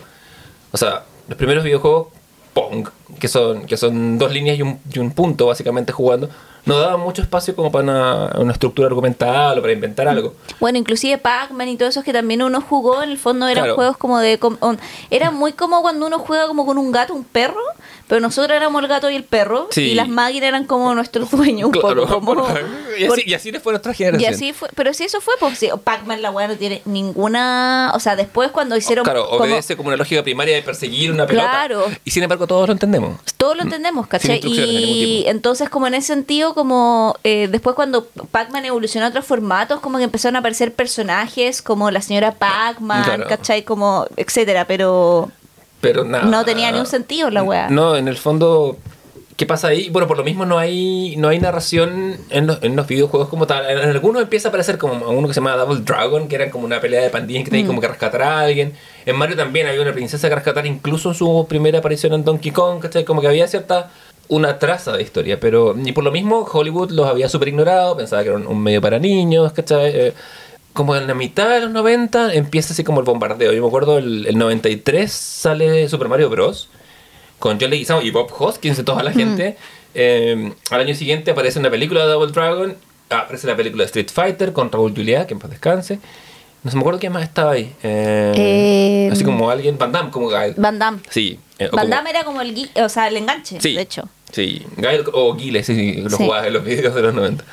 o 0.71 0.77
sea, 0.77 1.05
los 1.29 1.37
primeros 1.37 1.65
videojuegos 1.65 2.09
Pong, 2.53 2.89
que 3.19 3.29
son, 3.29 3.67
que 3.67 3.77
son 3.77 4.19
dos 4.19 4.33
líneas 4.33 4.59
y 4.59 4.63
un, 4.63 4.79
y 4.93 4.99
un 4.99 5.11
punto 5.13 5.47
básicamente 5.47 5.93
jugando, 5.93 6.29
no 6.65 6.79
daban 6.79 7.01
mucho 7.01 7.23
espacio 7.23 7.57
como 7.57 7.73
para 7.73 7.83
una, 7.85 8.31
una 8.39 8.53
estructura 8.53 8.87
argumental 8.87 9.59
o 9.59 9.61
para 9.63 9.73
inventar 9.73 10.07
algo. 10.07 10.35
Bueno, 10.61 10.79
inclusive 10.79 11.19
Pac-Man 11.19 11.69
y 11.69 11.77
todo 11.77 11.89
eso 11.89 12.03
que 12.03 12.13
también 12.13 12.43
uno 12.43 12.61
jugó, 12.61 13.03
en 13.03 13.11
el 13.11 13.19
fondo 13.19 13.49
eran 13.49 13.65
Claro. 13.65 13.75
juegos 13.75 13.97
como 13.97 14.19
de... 14.19 14.39
com- 14.39 14.59
on- 14.61 14.79
era 15.11 15.31
muy 15.31 15.53
como 15.55 15.83
cuando 15.83 16.07
uno 16.07 16.19
juega 16.21 16.47
como 16.47 16.65
con 16.67 16.79
un 16.79 16.93
gato, 16.93 17.15
un 17.15 17.25
perro, 17.25 17.61
pero 18.09 18.21
nosotros 18.21 18.57
éramos 18.57 18.83
el 18.83 18.89
gato 18.89 19.09
y 19.11 19.17
el 19.17 19.25
perro, 19.25 19.69
Sí. 19.71 19.83
y 19.83 19.95
las 19.95 20.09
máquinas 20.09 20.49
eran 20.49 20.65
como 20.67 20.95
nuestros 20.95 21.31
dueños 21.31 21.67
un 21.67 21.73
Claro, 21.73 22.07
poco. 22.07 22.21
Como, 22.25 22.47
y, 22.99 23.07
por- 23.07 23.19
así, 23.19 23.31
y 23.31 23.35
así 23.35 23.53
les 23.53 23.63
fue 23.63 23.73
nuestra 23.73 23.93
y 23.93 23.95
generación. 23.95 24.35
así 24.35 24.53
fue, 24.53 24.69
pero 24.75 24.93
si 24.95 25.05
eso 25.05 25.21
fue, 25.21 25.35
pues 25.41 25.59
sí, 25.59 25.69
Pac-Man 25.83 26.23
la 26.23 26.31
weá 26.31 26.49
no 26.49 26.57
tiene 26.57 26.83
ninguna... 26.85 27.93
O 27.95 28.01
sea, 28.01 28.17
después 28.17 28.51
cuando 28.51 28.77
hicieron... 28.77 29.05
Claro, 29.05 29.29
obedece 29.31 29.77
como 29.77 29.89
una 29.89 29.97
lógica 29.97 30.23
primaria 30.23 30.55
de 30.55 30.63
perseguir 30.63 31.11
una 31.13 31.27
pelota. 31.27 31.49
Claro. 31.51 31.85
Y 32.05 32.11
sin 32.11 32.23
embargo 32.23 32.47
todos 32.47 32.67
lo 32.69 32.73
entendemos. 32.73 33.19
Todo 33.37 33.55
lo 33.55 33.63
entendemos, 33.63 34.07
¿cachai? 34.07 34.41
Y 34.45 35.25
entonces, 35.27 35.69
como 35.69 35.87
en 35.87 35.95
ese 35.95 36.09
sentido, 36.09 36.55
como 36.55 37.17
eh, 37.25 37.49
después 37.51 37.75
cuando 37.77 38.07
Pac-Man 38.31 38.65
evolucionó 38.65 39.07
a 39.07 39.09
otros 39.11 39.25
formatos, 39.25 39.81
como 39.81 39.99
que 39.99 40.05
empezaron 40.05 40.37
a 40.37 40.39
aparecer 40.41 40.73
personajes 40.75 41.63
como 41.63 41.91
la 41.91 42.01
señora 42.01 42.33
Pac-Man, 42.33 43.05
Claro. 43.05 43.27
¿cachai? 43.29 43.63
Como, 43.65 44.07
etcétera, 44.17 44.67
pero 44.67 45.31
Pero 45.83 46.05
nada. 46.05 46.25
no 46.25 46.45
tenía 46.47 46.73
ni 46.73 46.79
un 46.79 46.87
sentido 46.87 47.29
la 47.29 47.43
weá. 47.43 47.69
No, 47.69 47.97
en 47.97 48.09
el 48.09 48.17
fondo, 48.17 48.79
¿qué 49.37 49.45
pasa 49.47 49.69
ahí? 49.69 49.91
Bueno, 49.91 50.07
por 50.09 50.17
lo 50.17 50.23
mismo 50.25 50.47
no 50.47 50.57
hay, 50.59 51.17
no 51.17 51.29
hay 51.29 51.39
narración 51.41 52.17
en 52.31 52.47
los, 52.47 52.63
en 52.63 52.75
los 52.77 52.87
videojuegos 52.87 53.29
como 53.29 53.47
tal. 53.47 53.69
En, 53.69 53.91
algunos 53.91 54.23
empieza 54.23 54.47
a 54.47 54.51
aparecer 54.51 54.79
como 54.79 54.95
uno 55.11 55.27
que 55.29 55.35
se 55.35 55.41
llama 55.41 55.57
Double 55.57 55.81
Dragon, 55.81 56.29
que 56.29 56.37
era 56.37 56.51
como 56.51 56.65
una 56.65 56.81
pelea 56.81 57.03
de 57.03 57.11
pandillas 57.11 57.43
que 57.45 57.51
Mm. 57.51 57.53
tenía 57.53 57.67
como 57.67 57.81
que 57.81 57.89
rescatar 57.89 58.23
a 58.23 58.41
alguien. 58.41 58.73
En 59.05 59.17
Mario 59.17 59.37
también 59.37 59.67
había 59.67 59.83
una 59.83 59.93
princesa 59.93 60.29
que 60.29 60.35
rescatar, 60.37 60.65
incluso 60.67 61.09
en 61.11 61.15
su 61.17 61.47
primera 61.49 61.81
aparición 61.81 62.13
en 62.15 62.25
Donkey 62.25 62.53
Kong, 62.53 62.81
¿cachai? 62.81 63.05
Como 63.05 63.21
que 63.21 63.27
había 63.29 63.47
cierta 63.49 63.91
una 64.29 64.59
traza 64.61 64.93
de 64.97 65.03
historia, 65.03 65.39
pero 65.41 65.75
y 65.85 65.91
por 65.93 66.05
lo 66.05 66.13
mismo 66.13 66.47
Hollywood 66.51 66.93
los 66.93 67.07
había 67.07 67.29
super 67.29 67.49
ignorado, 67.49 67.97
pensaba 67.97 68.23
que 68.23 68.29
era 68.29 68.39
un, 68.39 68.47
un 68.47 68.63
medio 68.63 68.81
para 68.81 68.99
niños, 69.01 69.53
¿cachai? 69.53 69.91
Eh, 69.93 70.13
como 70.73 70.97
en 70.97 71.07
la 71.07 71.15
mitad 71.15 71.49
de 71.51 71.61
los 71.61 71.71
90 71.71 72.35
empieza 72.35 72.73
así 72.73 72.85
como 72.85 73.01
el 73.01 73.05
bombardeo. 73.07 73.53
Yo 73.53 73.61
me 73.63 73.69
acuerdo 73.69 73.99
el, 73.99 74.27
el 74.27 74.39
93 74.39 75.11
sale 75.13 75.89
Super 75.89 76.09
Mario 76.09 76.31
Bros. 76.31 76.69
con 77.39 77.59
John 77.61 77.71
Leguizamo 77.71 78.03
y 78.03 78.11
Bob 78.11 78.31
Hoskins 78.39 78.79
y 78.79 78.83
toda 78.83 79.03
la 79.03 79.13
gente. 79.13 79.57
Eh, 79.95 80.53
al 80.71 80.81
año 80.81 80.95
siguiente 80.95 81.33
aparece 81.33 81.59
una 81.59 81.71
película 81.71 82.07
de 82.07 82.13
Double 82.13 82.33
Dragon. 82.33 82.77
Ah, 83.11 83.19
aparece 83.21 83.47
la 83.47 83.57
película 83.57 83.83
de 83.83 83.87
Street 83.87 84.09
Fighter 84.13 84.53
con 84.53 84.71
Raúl 84.73 84.95
Juliá, 84.97 85.27
que 85.27 85.35
en 85.35 85.41
paz 85.41 85.51
descanse. 85.51 85.99
No 86.63 86.71
se 86.71 86.77
me 86.77 86.81
acuerdo 86.83 87.01
quién 87.01 87.13
más 87.13 87.25
estaba 87.25 87.53
ahí. 87.53 87.75
Eh, 87.83 88.33
Eh, 88.37 89.09
así 89.13 89.25
como 89.25 89.51
alguien, 89.51 89.77
Van 89.77 89.91
Damme, 89.93 90.11
como. 90.11 90.31
Van 90.57 90.79
Damme. 90.79 91.01
Sí. 91.11 91.39
eh, 91.59 91.65
Van 91.73 91.87
como- 91.87 91.95
Damme 91.97 92.11
era 92.11 92.25
como 92.25 92.41
el, 92.41 92.71
o 92.77 92.89
sea, 92.89 93.09
el 93.09 93.17
enganche, 93.17 93.61
Sí. 93.61 93.75
de 93.75 93.83
hecho. 93.83 94.09
Sí, 94.31 94.63
Gael 94.79 95.05
o 95.13 95.35
Guile, 95.35 95.63
sí, 95.65 95.75
sí, 95.75 96.01
lo 96.01 96.09
Sí. 96.09 96.17
jugaba 96.19 96.47
en 96.47 96.53
los 96.55 96.65
videos 96.65 96.95
de 96.95 97.03
los 97.03 97.13
90. 97.13 97.45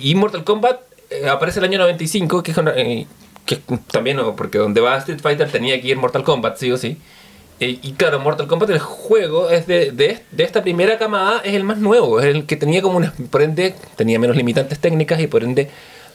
Y 0.00 0.14
Mortal 0.16 0.42
Kombat 0.42 0.80
eh, 1.10 1.28
aparece 1.28 1.58
el 1.60 1.64
año 1.64 1.78
95, 1.78 2.42
que 2.42 2.50
es, 2.52 2.56
una- 2.58 2.72
eh, 2.76 3.06
que 3.44 3.60
también, 3.90 4.16
no, 4.16 4.34
porque 4.36 4.58
donde 4.58 4.80
va 4.80 4.96
Street 4.98 5.20
Fighter 5.20 5.50
tenía 5.50 5.80
que 5.80 5.88
ir 5.88 5.96
Mortal 5.96 6.24
Kombat, 6.24 6.56
sí 6.58 6.70
o 6.72 6.76
sí. 6.76 6.98
Eh, 7.58 7.78
y 7.82 7.92
claro, 7.92 8.20
Mortal 8.20 8.46
Kombat, 8.48 8.68
el 8.70 8.78
juego 8.80 9.48
es 9.50 9.66
de, 9.66 9.90
de, 9.92 10.20
de 10.30 10.44
esta 10.44 10.62
primera 10.62 10.98
camada, 10.98 11.40
es 11.44 11.54
el 11.54 11.64
más 11.64 11.78
nuevo, 11.78 12.20
es 12.20 12.26
el 12.26 12.44
que 12.44 12.56
tenía 12.56 12.82
como 12.82 12.98
una, 12.98 13.14
por 13.30 13.40
ende, 13.42 13.74
tenía 13.96 14.18
menos 14.18 14.36
limitantes 14.36 14.78
técnicas 14.78 15.20
y 15.20 15.26
por 15.26 15.42
ende 15.42 15.70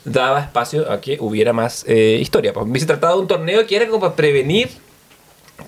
daba 0.06 0.40
espacio 0.42 0.92
a 0.92 1.00
que 1.02 1.18
hubiera 1.20 1.52
más 1.54 1.84
eh, 1.88 2.18
historia. 2.22 2.54
Pues 2.54 2.82
se 2.82 2.86
trataba 2.88 3.14
de 3.14 3.20
un 3.22 3.28
torneo 3.28 3.66
que 3.66 3.76
era 3.76 3.88
como 3.88 4.00
para 4.02 4.16
prevenir 4.16 4.70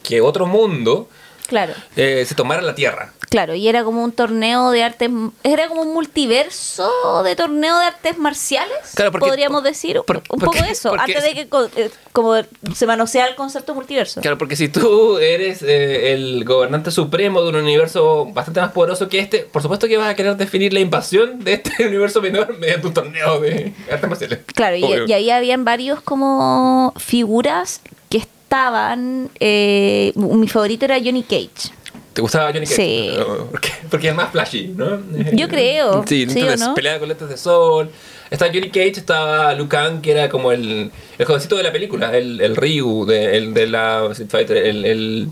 que 0.03 0.21
otro 0.21 0.45
mundo 0.45 1.07
Claro. 1.47 1.73
se 1.95 2.33
tomara 2.35 2.61
la 2.61 2.73
Tierra. 2.73 3.13
Claro, 3.33 3.55
y 3.55 3.67
era 3.67 3.83
como 3.83 4.03
un 4.03 4.11
torneo 4.11 4.69
de 4.69 4.83
artes, 4.83 5.09
era 5.43 5.67
como 5.67 5.81
un 5.81 5.91
multiverso 5.91 6.87
de 7.23 7.35
torneo 7.35 7.79
de 7.79 7.85
artes 7.85 8.19
marciales, 8.19 8.77
Claro, 8.93 9.11
porque- 9.11 9.25
podríamos 9.25 9.63
decir, 9.63 9.99
por- 10.05 10.17
un 10.17 10.39
porque- 10.39 10.59
poco 10.59 10.69
eso, 10.69 10.89
porque- 10.91 11.17
antes 11.17 11.23
de 11.23 11.33
que 11.33 11.81
eh, 11.81 11.89
como 12.11 12.35
se 12.75 12.85
manosea 12.85 13.25
el 13.25 13.33
concepto 13.33 13.73
multiverso. 13.73 14.21
Claro, 14.21 14.37
porque 14.37 14.55
si 14.55 14.69
tú 14.69 15.17
eres 15.17 15.63
eh, 15.63 16.13
el 16.13 16.45
gobernante 16.45 16.91
supremo 16.91 17.41
de 17.41 17.49
un 17.49 17.55
universo 17.55 18.27
bastante 18.31 18.61
más 18.61 18.71
poderoso 18.71 19.09
que 19.09 19.17
este, 19.17 19.39
por 19.39 19.63
supuesto 19.63 19.87
que 19.87 19.97
vas 19.97 20.11
a 20.11 20.15
querer 20.15 20.37
definir 20.37 20.71
la 20.71 20.81
invasión 20.81 21.43
de 21.43 21.53
este 21.53 21.71
universo 21.87 22.21
menor 22.21 22.55
mediante 22.59 22.85
un 22.85 22.93
torneo 22.93 23.39
de 23.39 23.73
artes 23.91 24.09
marciales. 24.11 24.39
Claro, 24.53 24.75
y, 24.75 24.85
y 25.09 25.13
ahí 25.13 25.31
habían 25.31 25.65
varios 25.65 26.01
como 26.01 26.93
figuras 26.97 27.81
que 28.09 28.19
estaban, 28.19 29.31
eh, 29.39 30.11
mi 30.15 30.47
favorito 30.47 30.85
era 30.85 30.99
Johnny 31.03 31.23
Cage. 31.23 31.73
¿Te 32.13 32.21
gustaba 32.21 32.51
Johnny 32.53 32.65
Cage? 32.67 32.75
Sí. 32.75 33.09
¿Por 33.49 33.59
qué? 33.59 33.69
Porque 33.89 34.09
es 34.09 34.15
más 34.15 34.31
flashy, 34.31 34.67
¿no? 34.67 34.99
Yo 35.33 35.47
creo, 35.47 36.03
Sí, 36.07 36.27
¿sí 36.29 36.39
entonces 36.39 36.59
no? 36.59 36.75
con 36.99 37.07
lentes 37.09 37.27
de 37.29 37.37
sol. 37.37 37.89
Estaba 38.29 38.51
Johnny 38.53 38.69
Cage, 38.69 38.93
estaba 38.97 39.53
Liu 39.53 39.67
Kang, 39.67 40.01
que 40.01 40.11
era 40.11 40.29
como 40.29 40.51
el, 40.51 40.91
el 41.17 41.25
jovencito 41.25 41.55
de 41.55 41.63
la 41.63 41.71
película, 41.71 42.15
el, 42.15 42.39
el 42.41 42.55
Ryu 42.55 43.05
de, 43.05 43.37
el, 43.37 43.53
de 43.53 43.67
la 43.67 44.07
Street 44.11 44.29
Fighter, 44.29 44.57
el, 44.57 44.85
el, 44.85 45.29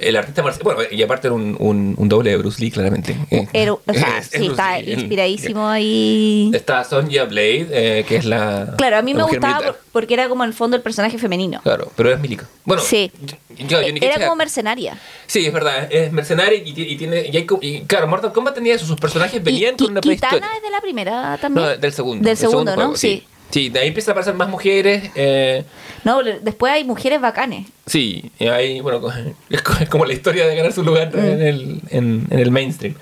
el 0.00 0.16
artista 0.16 0.42
marcial. 0.42 0.62
Bueno, 0.64 0.80
y 0.90 1.02
aparte 1.02 1.28
era 1.28 1.34
un, 1.34 1.56
un, 1.58 1.94
un 1.96 2.08
doble 2.08 2.30
de 2.30 2.36
Bruce 2.36 2.60
Lee, 2.62 2.70
claramente. 2.70 3.16
Era, 3.52 3.72
o 3.74 3.80
sea, 3.92 4.18
Es- 4.18 4.26
sí, 4.28 4.46
está 4.46 4.78
Lee, 4.80 4.92
inspiradísimo 4.92 5.68
ahí. 5.68 6.50
Está 6.54 6.84
Sonya 6.84 7.24
Blade, 7.24 7.68
eh, 7.70 8.04
que 8.08 8.16
es 8.16 8.24
la. 8.24 8.74
Claro, 8.76 8.96
a 8.98 9.02
mí 9.02 9.14
me 9.14 9.22
gustaba 9.22 9.60
por- 9.60 9.80
porque 9.92 10.14
era 10.14 10.28
como 10.28 10.44
en 10.44 10.48
el 10.50 10.54
fondo 10.54 10.76
el 10.76 10.82
personaje 10.82 11.18
femenino. 11.18 11.60
Claro, 11.62 11.90
pero 11.96 12.12
es 12.12 12.20
milico. 12.20 12.44
Bueno, 12.64 12.82
Sí. 12.82 13.10
yo- 13.58 13.80
yo- 13.82 13.94
Era 14.00 14.20
como 14.20 14.36
mercenaria. 14.36 14.98
Sí, 15.26 15.46
es 15.46 15.52
verdad, 15.52 15.88
es 15.92 16.12
mercenario 16.12 16.58
y, 16.64 16.72
ti- 16.72 16.82
y 16.88 16.96
tiene. 16.96 17.26
Y, 17.32 17.36
hay 17.36 17.46
co- 17.46 17.58
y 17.62 17.80
claro, 17.82 18.06
Mortal 18.06 18.32
Kombat 18.32 18.54
tenía 18.54 18.74
eso, 18.74 18.86
sus 18.86 18.98
personajes 18.98 19.42
venían 19.42 19.76
con 19.76 19.90
una 19.92 20.00
Kitana 20.00 20.30
prehistoria. 20.30 20.56
es 20.56 20.62
de 20.62 20.70
la 20.70 20.80
primera 20.80 21.38
también. 21.40 21.66
No, 21.66 21.76
del 21.76 21.92
segundo. 21.92 22.26
Del 22.28 22.36
segundo, 22.36 22.70
¿no? 22.72 22.76
juego, 22.76 22.96
Sí. 22.96 23.08
Sí, 23.08 23.26
de 23.52 23.80
ahí 23.80 23.88
empiezan 23.88 24.10
a 24.10 24.12
aparecer 24.12 24.34
más 24.34 24.48
mujeres. 24.48 25.10
Eh, 25.16 25.64
No, 26.04 26.22
después 26.22 26.72
hay 26.72 26.84
mujeres 26.84 27.20
bacanes. 27.20 27.66
sí, 27.86 28.30
y 28.38 28.46
ahí, 28.46 28.80
bueno, 28.80 29.00
es 29.50 29.62
co- 29.62 29.74
es 29.80 29.88
como 29.88 30.04
la 30.04 30.12
historia 30.12 30.46
de 30.46 30.56
ganar 30.56 30.72
su 30.72 30.82
lugar 30.82 31.10
Mm. 31.14 31.18
en, 31.18 31.42
el, 31.42 31.80
en, 31.90 32.26
en 32.30 32.38
el 32.38 32.50
mainstream. 32.50 32.94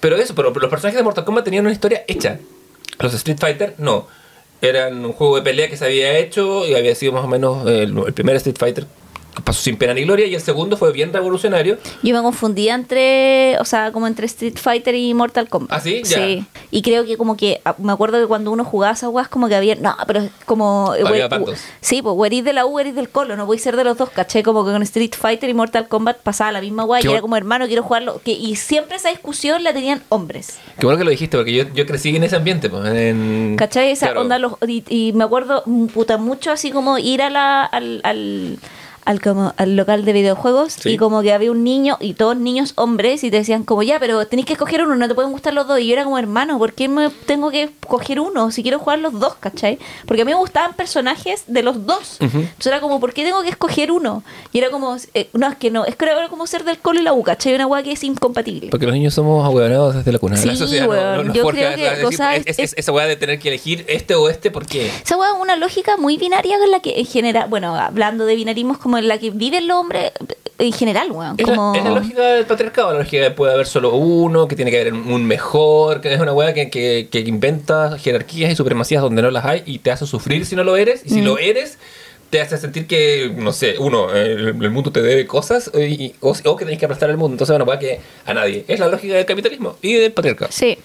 Pero 0.00 0.16
eso, 0.16 0.34
pero 0.34 0.50
los 0.50 0.70
personajes 0.70 0.96
de 0.98 1.02
Mortal 1.02 1.24
Kombat 1.24 1.44
tenían 1.44 1.64
una 1.64 1.72
historia 1.72 2.04
hecha. 2.08 2.38
Los 2.98 3.14
Street 3.14 3.38
Fighter, 3.38 3.74
no. 3.78 4.06
Eran 4.62 5.04
un 5.04 5.12
juego 5.12 5.36
de 5.36 5.42
pelea 5.42 5.68
que 5.68 5.76
se 5.76 5.84
había 5.84 6.16
hecho 6.18 6.66
y 6.66 6.74
había 6.74 6.94
sido 6.94 7.12
más 7.12 7.24
o 7.24 7.28
menos 7.28 7.66
el, 7.66 7.96
el 8.06 8.12
primer 8.14 8.36
Street 8.36 8.56
Fighter 8.58 8.86
pasó 9.42 9.62
sin 9.62 9.76
pena 9.76 9.94
ni 9.94 10.02
gloria 10.04 10.26
y 10.26 10.34
el 10.34 10.40
segundo 10.40 10.76
fue 10.76 10.92
bien 10.92 11.12
revolucionario. 11.12 11.78
Yo 12.02 12.14
me 12.14 12.22
confundía 12.22 12.74
entre, 12.74 13.58
o 13.58 13.64
sea, 13.64 13.92
como 13.92 14.06
entre 14.06 14.26
Street 14.26 14.56
Fighter 14.56 14.94
y 14.94 15.14
Mortal 15.14 15.48
Kombat. 15.48 15.72
¿Ah, 15.72 15.80
sí? 15.80 16.02
Ya. 16.04 16.18
Sí. 16.18 16.44
Y 16.70 16.82
creo 16.82 17.04
que 17.04 17.16
como 17.16 17.36
que, 17.36 17.60
ah, 17.64 17.74
me 17.78 17.92
acuerdo 17.92 18.20
que 18.20 18.26
cuando 18.26 18.50
uno 18.50 18.64
jugaba 18.64 18.92
esas 18.94 19.10
weas, 19.10 19.28
como 19.28 19.48
que 19.48 19.56
había, 19.56 19.74
no, 19.76 19.96
pero 20.06 20.28
como... 20.46 20.92
Había 20.92 21.10
we- 21.10 21.28
bandos. 21.28 21.60
Sí, 21.80 22.02
pues 22.02 22.14
o 22.16 22.42
de 22.42 22.52
la 22.52 22.66
U, 22.66 22.78
eres 22.78 22.94
del 22.94 23.08
Colo, 23.08 23.36
no 23.36 23.46
voy 23.46 23.58
a 23.58 23.60
ser 23.60 23.76
de 23.76 23.84
los 23.84 23.96
dos, 23.96 24.10
caché, 24.10 24.42
como 24.42 24.64
que 24.64 24.72
con 24.72 24.82
Street 24.82 25.12
Fighter 25.16 25.48
y 25.48 25.54
Mortal 25.54 25.88
Kombat 25.88 26.18
pasaba 26.18 26.52
la 26.52 26.60
misma 26.60 26.84
wea 26.84 27.00
y 27.02 27.06
era 27.06 27.20
como 27.20 27.36
hermano, 27.36 27.66
quiero 27.66 27.82
jugarlo. 27.82 28.20
Que, 28.24 28.32
y 28.32 28.56
siempre 28.56 28.96
esa 28.96 29.10
discusión 29.10 29.62
la 29.62 29.72
tenían 29.72 30.02
hombres. 30.08 30.58
Qué 30.78 30.86
bueno 30.86 30.98
que 30.98 31.04
lo 31.04 31.10
dijiste, 31.10 31.36
porque 31.36 31.52
yo, 31.52 31.64
yo 31.74 31.86
crecí 31.86 32.14
en 32.14 32.24
ese 32.24 32.36
ambiente. 32.36 32.70
Pues, 32.70 32.84
en, 32.92 33.56
¿Cachai? 33.56 33.90
Esa 33.90 34.06
claro. 34.06 34.22
onda, 34.22 34.38
los, 34.38 34.54
y, 34.66 34.84
y 34.88 35.12
me 35.12 35.24
acuerdo, 35.24 35.62
mm, 35.66 35.86
puta, 35.86 36.18
mucho 36.18 36.50
así 36.50 36.70
como 36.70 36.98
ir 36.98 37.22
a 37.22 37.30
la, 37.30 37.64
al, 37.64 38.00
al, 38.04 38.58
al, 39.04 39.20
como, 39.20 39.52
al 39.56 39.76
local 39.76 40.04
de 40.04 40.12
videojuegos 40.12 40.74
Sí. 40.74 40.90
y 40.90 40.96
como 40.96 41.22
que 41.22 41.32
había 41.32 41.50
un 41.50 41.62
niño 41.64 41.96
y 42.00 42.14
todos 42.14 42.36
niños 42.36 42.72
hombres 42.76 43.22
y 43.24 43.30
te 43.30 43.36
decían 43.38 43.64
como, 43.64 43.82
ya, 43.82 43.98
pero 44.00 44.26
tenés 44.26 44.46
que 44.46 44.54
escoger 44.54 44.82
uno, 44.82 44.96
no 44.96 45.08
te 45.08 45.14
pueden 45.14 45.30
gustar 45.32 45.52
los 45.54 45.66
dos. 45.66 45.78
Y 45.80 45.86
yo 45.88 45.92
era 45.94 46.04
como, 46.04 46.18
hermano, 46.18 46.58
¿por 46.58 46.72
qué 46.72 46.88
me 46.88 47.10
tengo 47.26 47.50
que 47.50 47.64
escoger 47.64 48.20
uno 48.20 48.50
si 48.50 48.62
quiero 48.62 48.78
jugar 48.78 48.98
los 49.00 49.18
dos, 49.18 49.34
cachai? 49.40 49.78
Porque 50.06 50.22
a 50.22 50.24
mí 50.24 50.32
me 50.32 50.38
gustaban 50.38 50.74
personajes 50.74 51.44
de 51.46 51.62
los 51.62 51.86
dos. 51.86 52.16
Entonces 52.20 52.66
era 52.66 52.80
como, 52.80 53.00
¿por 53.00 53.12
qué 53.12 53.24
tengo 53.24 53.42
que 53.42 53.48
escoger 53.50 53.90
uno? 53.92 54.22
Y 54.52 54.58
era 54.58 54.70
como, 54.70 54.96
eh, 55.14 55.28
no, 55.32 55.48
es 55.48 55.56
que 55.56 55.70
no, 55.70 55.84
es 55.84 55.96
que 55.96 56.04
era 56.04 56.28
como 56.28 56.46
ser 56.46 56.64
del 56.64 56.78
colo 56.78 57.00
y 57.00 57.02
la 57.02 57.12
U, 57.12 57.22
¿cachai? 57.22 57.54
Una 57.54 57.66
weá 57.66 57.82
que 57.82 57.92
es 57.92 58.04
incompatible. 58.04 58.68
Porque 58.70 58.86
los 58.86 58.94
niños 58.94 59.14
somos 59.14 59.44
ahueonados 59.44 59.94
desde 59.96 60.12
la 60.12 60.18
cuna. 60.18 60.36
Sí, 60.36 60.48
la 60.48 60.56
sociedad 60.56 60.84
no- 60.86 60.90
weón. 60.90 61.16
no, 61.18 61.24
nos 61.24 61.36
Yo 61.36 61.46
creo 61.48 61.74
que 61.74 61.86
a 61.88 61.90
decir, 61.90 62.04
cosas- 62.04 62.36
es- 62.38 62.44
es- 62.46 62.58
es- 62.58 62.74
esa 62.76 62.92
weá 62.92 63.06
de 63.06 63.16
tener 63.16 63.38
que 63.38 63.48
elegir 63.48 63.84
este 63.88 64.14
o 64.14 64.28
este, 64.28 64.50
¿por 64.50 64.66
qué? 64.66 64.86
Esa 64.86 65.14
es 65.14 65.20
una 65.40 65.56
lógica 65.56 65.96
muy 65.96 66.16
binaria 66.16 66.58
con 66.58 66.70
la 66.70 66.80
que 66.80 66.98
en 67.00 67.06
general, 67.06 67.48
bueno, 67.48 67.74
hablando 67.76 68.24
de 68.26 68.34
binarismos 68.36 68.78
como 68.78 68.93
en 68.98 69.08
la 69.08 69.18
que 69.18 69.30
viven 69.30 69.66
los 69.68 69.78
hombres 69.78 70.12
en 70.58 70.72
general, 70.72 71.10
weón. 71.10 71.34
Es, 71.38 71.44
Como... 71.46 71.72
la, 71.72 71.78
es 71.78 71.84
la 71.84 71.90
lógica 71.90 72.22
del 72.22 72.46
patriarcado, 72.46 72.92
la 72.92 72.98
lógica 73.00 73.22
de 73.22 73.28
que 73.28 73.34
puede 73.34 73.52
haber 73.54 73.66
solo 73.66 73.94
uno, 73.94 74.46
que 74.46 74.54
tiene 74.56 74.70
que 74.70 74.80
haber 74.80 74.92
un 74.94 75.24
mejor, 75.26 76.00
que 76.00 76.12
es 76.14 76.20
una 76.20 76.32
weá 76.32 76.54
que, 76.54 76.70
que, 76.70 77.08
que 77.10 77.20
inventa 77.20 77.98
jerarquías 77.98 78.52
y 78.52 78.56
supremacías 78.56 79.02
donde 79.02 79.20
no 79.22 79.30
las 79.30 79.44
hay 79.44 79.62
y 79.66 79.80
te 79.80 79.90
hace 79.90 80.06
sufrir 80.06 80.46
si 80.46 80.54
no 80.56 80.62
lo 80.64 80.76
eres, 80.76 81.02
y 81.04 81.08
si 81.10 81.20
Mm. 81.20 81.24
lo 81.24 81.38
eres, 81.38 81.78
te 82.30 82.40
hace 82.40 82.56
sentir 82.58 82.86
que, 82.86 83.32
no 83.36 83.52
sé, 83.52 83.76
uno, 83.78 84.12
el, 84.12 84.48
el 84.60 84.70
mundo 84.70 84.90
te 84.92 85.02
debe 85.02 85.26
cosas 85.26 85.70
y- 85.74 86.14
o, 86.20 86.34
o 86.44 86.56
que 86.56 86.64
tenés 86.64 86.80
que 86.80 86.86
prestar 86.88 87.10
al 87.10 87.16
mundo. 87.16 87.34
Entonces, 87.34 87.54
una 87.54 87.64
weá 87.64 87.78
que 87.78 88.00
a 88.26 88.34
nadie. 88.34 88.64
Es 88.68 88.80
la 88.80 88.88
lógica 88.88 89.14
del 89.14 89.24
capitalismo 89.26 89.76
y 89.82 89.94
del 89.94 90.12
patriarcado. 90.12 90.50
Sí. 90.52 90.78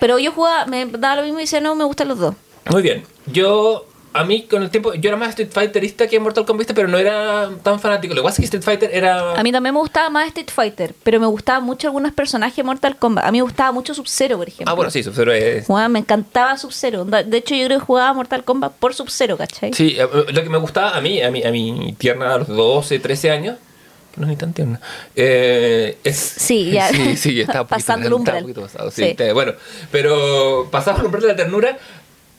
Pero 0.00 0.18
yo 0.18 0.32
jugaba, 0.32 0.66
me 0.66 0.84
daba 0.86 1.16
lo 1.16 1.22
mismo 1.22 1.38
y 1.38 1.42
decía, 1.44 1.60
no, 1.60 1.74
me 1.74 1.84
gustan 1.84 2.08
los 2.08 2.18
dos. 2.18 2.34
Muy 2.70 2.82
bien. 2.82 3.04
Yo, 3.26 3.86
a 4.14 4.22
mí 4.24 4.42
con 4.44 4.62
el 4.62 4.70
tiempo, 4.70 4.94
yo 4.94 5.08
era 5.08 5.16
más 5.16 5.30
Street 5.30 5.50
Fighterista 5.50 6.06
que 6.06 6.20
Mortal 6.20 6.46
Kombat, 6.46 6.72
pero 6.72 6.86
no 6.86 6.98
era 6.98 7.50
tan 7.64 7.80
fanático. 7.80 8.14
Lo 8.14 8.22
que 8.22 8.26
pasa 8.26 8.40
es 8.40 8.48
que 8.48 8.56
Street 8.56 8.62
Fighter 8.62 8.90
era... 8.94 9.32
A 9.32 9.42
mí 9.42 9.50
también 9.50 9.74
me 9.74 9.80
gustaba 9.80 10.08
más 10.08 10.28
Street 10.28 10.50
Fighter, 10.54 10.94
pero 11.02 11.18
me 11.18 11.26
gustaban 11.26 11.64
mucho 11.64 11.88
algunos 11.88 12.12
personajes 12.12 12.54
de 12.56 12.62
Mortal 12.62 12.96
Kombat. 12.96 13.24
A 13.24 13.32
mí 13.32 13.38
me 13.38 13.42
gustaba 13.42 13.72
mucho 13.72 13.92
Sub-Zero, 13.92 14.38
por 14.38 14.46
ejemplo. 14.46 14.70
Ah, 14.70 14.74
bueno, 14.74 14.92
sí, 14.92 15.02
Sub-Zero 15.02 15.32
es... 15.32 15.68
Me 15.68 15.98
encantaba 15.98 16.56
Sub-Zero. 16.56 17.04
De 17.04 17.36
hecho, 17.36 17.56
yo 17.56 17.66
creo 17.66 17.80
que 17.80 17.84
jugaba 17.84 18.12
Mortal 18.12 18.44
Kombat 18.44 18.74
por 18.74 18.94
Sub-Zero, 18.94 19.36
¿cachai? 19.36 19.72
Sí, 19.72 19.96
eh, 19.98 20.06
lo 20.32 20.42
que 20.44 20.48
me 20.48 20.58
gustaba 20.58 20.96
a 20.96 21.00
mí, 21.00 21.20
a 21.20 21.32
mi, 21.32 21.42
a 21.42 21.50
mi 21.50 21.96
tierna 21.98 22.34
a 22.34 22.38
los 22.38 22.46
12, 22.46 23.00
13 23.00 23.30
años, 23.32 23.56
que 24.14 24.20
no 24.20 24.28
es 24.28 24.30
ni 24.30 24.36
tan 24.36 24.52
tierna, 24.52 24.80
eh, 25.16 25.98
es... 26.04 26.16
Sí, 26.16 26.70
ya. 26.70 26.88
Sí, 26.92 27.16
sí, 27.16 27.40
está 27.40 27.66
Pasando 27.66 28.06
el 28.06 28.12
está 28.12 28.16
umbral. 28.16 28.36
un 28.36 28.42
poquito 28.42 28.60
pasado, 28.62 28.92
sí, 28.92 29.16
bueno, 29.32 29.54
pero 29.90 30.68
pasaba 30.70 31.00
el 31.00 31.06
umbral 31.06 31.22
de 31.22 31.28
la 31.28 31.36
ternura, 31.36 31.78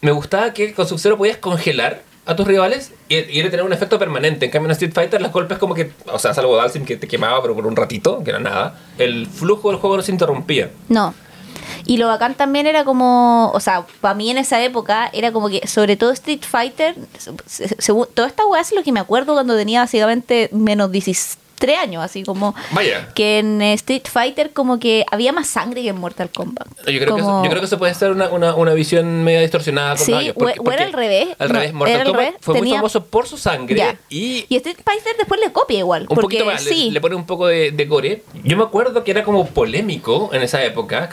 me 0.05 0.11
gustaba 0.11 0.53
que 0.53 0.73
con 0.73 0.87
Sub-Zero 0.87 1.17
podías 1.17 1.37
congelar 1.37 2.03
a 2.27 2.35
tus 2.35 2.47
rivales 2.47 2.91
y, 3.09 3.15
y 3.17 3.39
era 3.39 3.49
tener 3.49 3.65
un 3.65 3.73
efecto 3.73 3.99
permanente. 3.99 4.45
En 4.45 4.51
cambio, 4.51 4.67
en 4.67 4.71
Street 4.71 4.93
Fighter, 4.93 5.21
los 5.21 5.31
golpes 5.31 5.57
como 5.57 5.73
que, 5.75 5.91
o 6.11 6.17
sea, 6.19 6.33
salvo 6.33 6.55
Dalsim 6.55 6.85
que 6.85 6.95
te 6.97 7.07
quemaba, 7.07 7.41
pero 7.41 7.53
por 7.53 7.67
un 7.67 7.75
ratito, 7.75 8.23
que 8.23 8.29
era 8.31 8.39
nada, 8.39 8.79
el 8.97 9.27
flujo 9.27 9.69
del 9.69 9.79
juego 9.79 9.97
no 9.97 10.03
se 10.03 10.11
interrumpía. 10.11 10.69
No. 10.89 11.13
Y 11.85 11.97
lo 11.97 12.07
bacán 12.07 12.33
también 12.35 12.65
era 12.67 12.83
como, 12.83 13.51
o 13.51 13.59
sea, 13.59 13.85
para 14.01 14.13
mí 14.15 14.29
en 14.31 14.37
esa 14.39 14.63
época 14.63 15.09
era 15.13 15.31
como 15.31 15.49
que, 15.49 15.67
sobre 15.67 15.97
todo 15.97 16.11
Street 16.11 16.41
Fighter, 16.47 16.95
se- 17.17 17.67
se- 17.67 17.75
según, 17.79 18.07
toda 18.13 18.27
esta 18.27 18.45
weá 18.47 18.61
es 18.61 18.71
lo 18.73 18.81
que 18.83 18.91
me 18.91 18.99
acuerdo 18.99 19.33
cuando 19.33 19.55
tenía 19.55 19.81
básicamente 19.81 20.49
menos 20.51 20.89
13 21.57 21.77
años, 21.77 22.03
así 22.03 22.23
como 22.23 22.53
Vaya. 22.71 23.09
que 23.15 23.39
en 23.39 23.61
Street 23.61 24.03
Fighter 24.11 24.51
como 24.53 24.79
que 24.79 25.05
había 25.11 25.31
más 25.31 25.47
sangre 25.47 25.81
que 25.81 25.89
en 25.89 25.97
Mortal 25.97 26.29
Kombat. 26.29 26.67
Yo 26.67 26.83
creo, 26.83 27.15
que 27.15 27.21
eso, 27.21 27.29
Como- 27.29 27.43
yo 27.43 27.49
creo 27.49 27.61
que 27.61 27.65
eso 27.67 27.77
puede 27.77 27.93
ser 27.93 28.11
una, 28.11 28.29
una, 28.29 28.55
una 28.55 28.73
visión 28.73 29.23
media 29.23 29.41
distorsionada 29.41 29.95
con 29.95 30.05
Sí, 30.05 30.13
años. 30.13 30.35
o- 30.37 30.43
o 30.63 30.71
era 30.71 30.83
al 30.85 30.93
revés. 30.93 31.29
Al 31.39 31.47
No, 31.49 31.53
revés, 31.55 31.73
Mortal 31.73 31.93
era 31.93 32.01
al 32.03 32.07
Kombat 32.07 32.25
revés, 32.25 32.39
fue 32.41 32.53
muy 32.55 32.61
tenía- 32.61 32.75
famoso 32.77 33.05
por 33.05 33.27
su 33.27 33.37
sangre 33.37 33.97
y 34.09 34.45
Y 34.49 34.55
Street 34.57 34.77
Fighter 34.83 35.15
después 35.17 35.39
le 35.39 35.51
copia 35.51 35.79
igual. 35.79 36.01
un 36.03 36.07
porque 36.09 36.21
poquito 36.39 36.45
más, 36.45 36.63
le- 36.65 36.71
sí. 36.71 36.91
le, 36.91 37.01
pone 37.01 37.15
un 37.15 37.25
poco 37.25 37.47
de, 37.47 37.71
de 37.71 37.85
gore. 37.85 38.23
Yo 38.43 38.57
me 38.57 38.63
acuerdo 38.63 39.03
que 39.03 39.11
era 39.11 39.23
como 39.23 39.45
polémico 39.47 40.29
en 40.33 40.41
esa 40.41 40.63
época, 40.63 41.09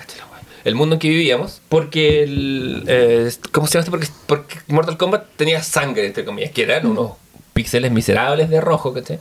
el 0.64 0.74
mundo 0.74 0.94
en 0.94 0.98
que 1.00 1.08
vivíamos, 1.08 1.60
porque 1.68 2.22
el, 2.22 2.84
eh, 2.86 3.30
¿cómo 3.50 3.66
se 3.66 3.78
llama? 3.78 3.90
Porque, 3.90 4.06
porque 4.26 4.56
Mortal 4.68 4.96
Kombat 4.96 5.24
tenía 5.36 5.62
sangre, 5.62 6.06
entre 6.06 6.24
comillas, 6.24 6.50
que 6.52 6.62
eran 6.62 6.86
unos 6.86 7.12
píxeles 7.52 7.90
miserables 7.90 8.48
de 8.48 8.60
rojo, 8.60 8.92
¿cachai? 8.94 9.18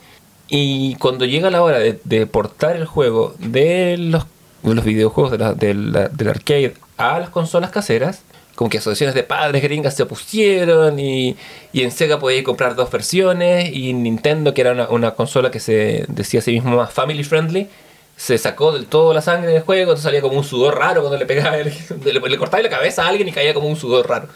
Y 0.54 0.96
cuando 0.96 1.24
llega 1.24 1.50
la 1.50 1.64
hora 1.64 1.80
de, 1.80 1.98
de 2.04 2.28
portar 2.28 2.76
el 2.76 2.86
juego 2.86 3.34
de 3.40 3.96
los, 3.98 4.26
de 4.64 4.76
los 4.76 4.84
videojuegos 4.84 5.32
de 5.32 5.38
la- 5.38 5.54
de 5.54 5.74
la- 5.74 6.10
del 6.10 6.28
arcade 6.28 6.74
a 6.98 7.20
las 7.20 7.30
consolas 7.30 7.72
caseras, 7.72 8.22
como 8.56 8.70
que 8.70 8.80
asociaciones 8.80 9.16
de 9.16 9.24
padres 9.24 9.64
gringas 9.64 9.96
se 9.96 10.04
opusieron 10.04 11.00
y, 11.00 11.38
y 11.72 11.84
en 11.84 11.92
Sega 11.92 12.20
podías 12.20 12.44
comprar 12.44 12.76
dos 12.76 12.92
versiones 12.92 13.72
y 13.74 13.94
Nintendo, 13.94 14.54
que 14.54 14.60
era 14.62 14.74
una, 14.74 14.90
una 14.90 15.12
consola 15.12 15.52
que 15.52 15.62
se 15.62 16.04
decía 16.10 16.42
a 16.42 16.44
sí 16.44 16.52
mismo 16.52 16.76
más 16.76 16.92
family 16.92 17.24
friendly, 17.24 17.70
se 18.18 18.38
sacó 18.38 18.74
del 18.74 18.88
todo 18.88 19.14
la 19.14 19.22
sangre 19.22 19.54
del 19.54 19.62
juego, 19.64 19.84
entonces 19.92 20.04
salía 20.04 20.22
como 20.22 20.38
un 20.38 20.44
sudor 20.44 20.78
raro 20.78 21.00
cuando 21.02 21.18
le 21.18 21.26
pegaba, 21.26 21.58
el- 21.58 21.72
le, 22.04 22.12
le 22.20 22.38
cortaba 22.38 22.62
la 22.62 22.70
cabeza 22.70 23.06
a 23.06 23.08
alguien 23.08 23.30
y 23.30 23.32
caía 23.32 23.54
como 23.54 23.68
un 23.70 23.78
sudor 23.78 24.08
raro. 24.10 24.28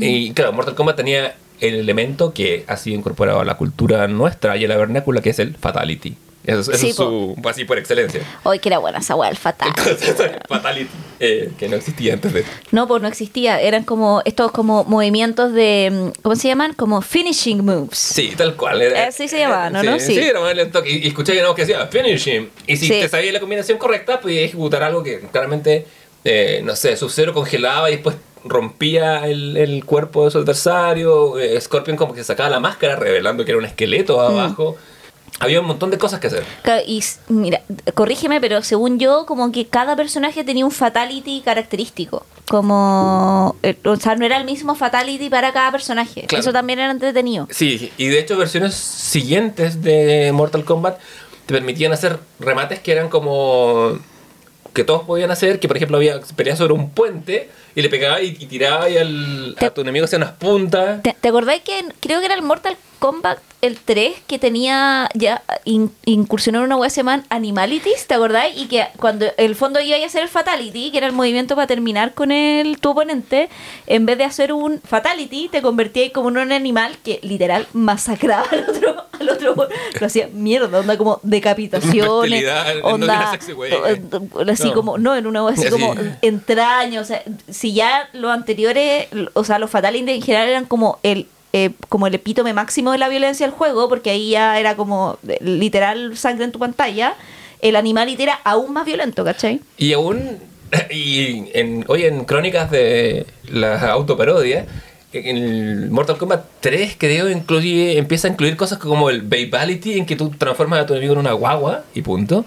Y 0.00 0.32
claro, 0.32 0.54
Mortal 0.54 0.74
Kombat 0.74 0.96
tenía 0.96 1.36
el 1.60 1.74
elemento 1.74 2.32
que 2.34 2.64
ha 2.66 2.76
sido 2.76 2.96
incorporado 2.96 3.40
a 3.40 3.44
la 3.44 3.56
cultura 3.56 4.06
nuestra 4.08 4.56
y 4.56 4.64
a 4.64 4.68
la 4.68 4.76
vernácula, 4.76 5.20
que 5.22 5.30
es 5.30 5.38
el 5.38 5.54
fatality. 5.56 6.16
Eso, 6.44 6.60
es- 6.60 6.68
eso 6.68 6.78
Sí, 6.78 6.88
es 6.90 6.96
su, 6.96 7.36
así 7.46 7.64
por 7.66 7.76
excelencia. 7.78 8.22
Hoy 8.44 8.58
que 8.58 8.70
era 8.70 8.78
buena 8.78 8.98
esa 9.00 9.14
weá, 9.16 9.28
el 9.28 9.36
fatal. 9.36 9.70
Fatality, 10.48 10.88
eh, 11.20 11.50
que 11.58 11.68
no 11.68 11.76
existía 11.76 12.14
antes 12.14 12.32
de 12.32 12.44
No, 12.70 12.86
pues 12.88 13.02
no 13.02 13.08
existía. 13.08 13.60
Eran 13.60 13.84
como 13.84 14.22
estos 14.24 14.50
como 14.52 14.84
movimientos 14.84 15.52
de. 15.52 15.90
mm, 16.16 16.20
¿Cómo 16.22 16.36
se 16.36 16.48
llaman? 16.48 16.72
Como 16.74 17.02
finishing 17.02 17.64
moves. 17.64 17.98
Sí, 17.98 18.32
tal 18.36 18.56
cual. 18.56 18.80
Era, 18.80 19.08
Así 19.08 19.28
se 19.28 19.38
llamaba, 19.40 19.68
¿no? 19.70 19.80
Sí, 19.80 19.86
¿no? 19.86 19.98
sí. 19.98 20.14
Sí. 20.14 20.20
era 20.20 20.40
más 20.40 20.54
lento. 20.54 20.82
Y, 20.86 21.04
y 21.04 21.08
escuché 21.08 21.32
una 21.38 21.48
voz 21.48 21.56
que 21.56 21.66
decía 21.66 21.86
finishing. 21.88 22.48
Y 22.66 22.76
si 22.76 22.86
Sí. 22.86 22.92
te 23.00 23.08
sabías 23.08 23.34
la 23.34 23.40
combinación 23.40 23.76
correcta, 23.78 24.20
podías 24.20 24.44
ejecutar 24.44 24.82
algo 24.82 25.02
que 25.02 25.20
claramente, 25.30 25.86
eh, 26.24 26.62
no 26.64 26.74
sé, 26.76 26.96
Sub-Zero 26.96 27.34
congelaba 27.34 27.90
y 27.90 27.94
después 27.94 28.16
rompía 28.44 29.26
el, 29.26 29.56
el 29.56 29.84
cuerpo 29.84 30.24
de 30.24 30.30
su 30.30 30.38
adversario. 30.38 31.38
eh, 31.38 31.60
Scorpion 31.60 31.96
como 31.96 32.14
que 32.14 32.24
sacaba 32.24 32.48
la 32.48 32.60
máscara 32.60 32.96
revelando 32.96 33.44
que 33.44 33.50
era 33.52 33.58
un 33.58 33.64
esqueleto 33.64 34.16
Mm. 34.18 34.20
abajo. 34.20 34.76
Había 35.40 35.60
un 35.60 35.66
montón 35.66 35.90
de 35.90 35.98
cosas 35.98 36.18
que 36.18 36.26
hacer. 36.26 36.42
Y 36.86 37.00
mira, 37.28 37.60
corrígeme, 37.94 38.40
pero 38.40 38.60
según 38.62 38.98
yo, 38.98 39.24
como 39.24 39.52
que 39.52 39.66
cada 39.68 39.94
personaje 39.94 40.42
tenía 40.42 40.64
un 40.64 40.72
fatality 40.72 41.42
característico. 41.44 42.26
Como. 42.48 43.54
eh, 43.62 43.76
o 43.84 43.94
sea, 43.96 44.16
no 44.16 44.24
era 44.24 44.36
el 44.36 44.44
mismo 44.44 44.74
fatality 44.74 45.28
para 45.30 45.52
cada 45.52 45.70
personaje. 45.70 46.22
Claro. 46.26 46.40
Eso 46.40 46.52
también 46.52 46.80
era 46.80 46.90
entretenido. 46.90 47.46
Sí, 47.50 47.92
y 47.98 48.08
de 48.08 48.18
hecho 48.18 48.36
versiones 48.36 48.74
siguientes 48.74 49.80
de 49.82 50.30
Mortal 50.32 50.64
Kombat 50.64 50.98
te 51.46 51.54
permitían 51.54 51.92
hacer 51.92 52.18
remates 52.40 52.80
que 52.80 52.92
eran 52.92 53.08
como 53.08 53.98
que 54.74 54.82
todos 54.84 55.02
podían 55.04 55.30
hacer, 55.30 55.60
que 55.60 55.68
por 55.68 55.76
ejemplo 55.76 55.96
había 55.98 56.20
peleas 56.36 56.58
sobre 56.58 56.72
un 56.74 56.90
puente 56.90 57.48
y 57.74 57.82
le 57.82 57.88
pegaba 57.88 58.20
y, 58.20 58.28
y 58.38 58.46
tiraba 58.46 58.88
y 58.88 58.96
al, 58.98 59.56
a 59.60 59.70
tu 59.70 59.80
enemigo 59.82 60.04
hacía 60.04 60.18
unas 60.18 60.32
puntas. 60.32 61.02
¿Te, 61.02 61.14
te 61.20 61.28
acordáis 61.28 61.62
que 61.62 61.78
en- 61.78 61.92
creo 62.00 62.20
que 62.20 62.26
era 62.26 62.34
el 62.34 62.42
Mortal 62.42 62.76
Kombat 62.98 63.38
el 63.60 63.76
3 63.78 64.14
que 64.26 64.38
tenía 64.38 65.08
ya 65.14 65.42
in- 65.64 65.90
incursionó 66.04 66.58
en 66.58 66.64
una 66.66 66.76
web 66.76 66.88
que 66.90 66.94
se 66.94 67.02
Animalities, 67.30 68.06
¿te 68.06 68.14
acordáis? 68.14 68.56
Y 68.56 68.66
que 68.68 68.86
cuando 68.98 69.26
el 69.36 69.54
fondo 69.56 69.80
iba 69.80 69.96
a 69.96 70.06
hacer 70.06 70.22
el 70.22 70.28
Fatality, 70.28 70.90
que 70.90 70.98
era 70.98 71.06
el 71.06 71.12
movimiento 71.12 71.54
para 71.56 71.66
terminar 71.66 72.14
con 72.14 72.30
el, 72.30 72.78
tu 72.78 72.90
oponente, 72.90 73.48
en 73.86 74.06
vez 74.06 74.16
de 74.18 74.24
hacer 74.24 74.52
un 74.52 74.80
Fatality, 74.82 75.48
te 75.48 75.60
convertías 75.62 76.12
como 76.12 76.28
en 76.28 76.38
un 76.38 76.52
animal 76.52 76.96
que 77.02 77.18
literal 77.22 77.66
masacraba 77.72 78.46
al 78.50 78.64
otro, 78.68 79.04
al 79.18 79.28
otro 79.28 79.68
lo 80.00 80.06
hacía 80.06 80.28
mierda, 80.32 80.78
onda 80.78 80.96
como 80.96 81.20
decapitaciones, 81.22 82.44
no 82.82 82.88
onda 82.88 83.38
güey. 83.54 83.72
eh, 83.72 84.02
así 84.50 84.68
No. 84.68 84.74
como, 84.74 84.98
no, 84.98 85.16
en 85.16 85.26
una 85.26 85.42
web 85.44 85.54
así 85.54 85.66
Así. 85.66 85.70
como 85.70 85.94
entrañas, 86.22 87.02
o 87.02 87.06
sea, 87.06 87.22
si 87.50 87.72
ya 87.74 88.08
los 88.12 88.30
anteriores, 88.30 89.08
o 89.34 89.42
sea, 89.44 89.58
los 89.58 89.70
Fatalities 89.70 90.16
en 90.16 90.22
general 90.22 90.48
eran 90.48 90.64
como 90.66 90.98
el 91.02 91.26
eh, 91.52 91.70
como 91.88 92.06
el 92.06 92.14
epítome 92.14 92.52
máximo 92.52 92.92
de 92.92 92.98
la 92.98 93.08
violencia 93.08 93.46
del 93.46 93.54
juego, 93.54 93.88
porque 93.88 94.10
ahí 94.10 94.30
ya 94.30 94.58
era 94.60 94.76
como 94.76 95.18
eh, 95.26 95.38
literal 95.40 96.16
sangre 96.16 96.44
en 96.44 96.52
tu 96.52 96.58
pantalla, 96.58 97.14
el 97.60 97.76
Animality 97.76 98.22
era 98.22 98.40
aún 98.44 98.72
más 98.72 98.84
violento, 98.84 99.24
¿cachai? 99.24 99.60
Y 99.78 99.94
aún, 99.94 100.38
y 100.90 101.44
hoy 101.86 102.04
en 102.04 102.24
crónicas 102.24 102.70
de 102.70 103.26
la 103.50 103.90
autoparodia, 103.92 104.66
en 105.12 105.90
Mortal 105.90 106.18
Kombat 106.18 106.44
3 106.60 106.96
creo 106.98 107.30
incluye, 107.30 107.96
empieza 107.96 108.28
a 108.28 108.30
incluir 108.30 108.56
cosas 108.56 108.78
como 108.78 109.08
el 109.08 109.22
Babality, 109.22 109.98
en 109.98 110.04
que 110.04 110.16
tú 110.16 110.30
transformas 110.30 110.80
a 110.80 110.86
tu 110.86 110.92
enemigo 110.92 111.14
en 111.14 111.20
una 111.20 111.32
guagua 111.32 111.84
y 111.94 112.02
punto. 112.02 112.44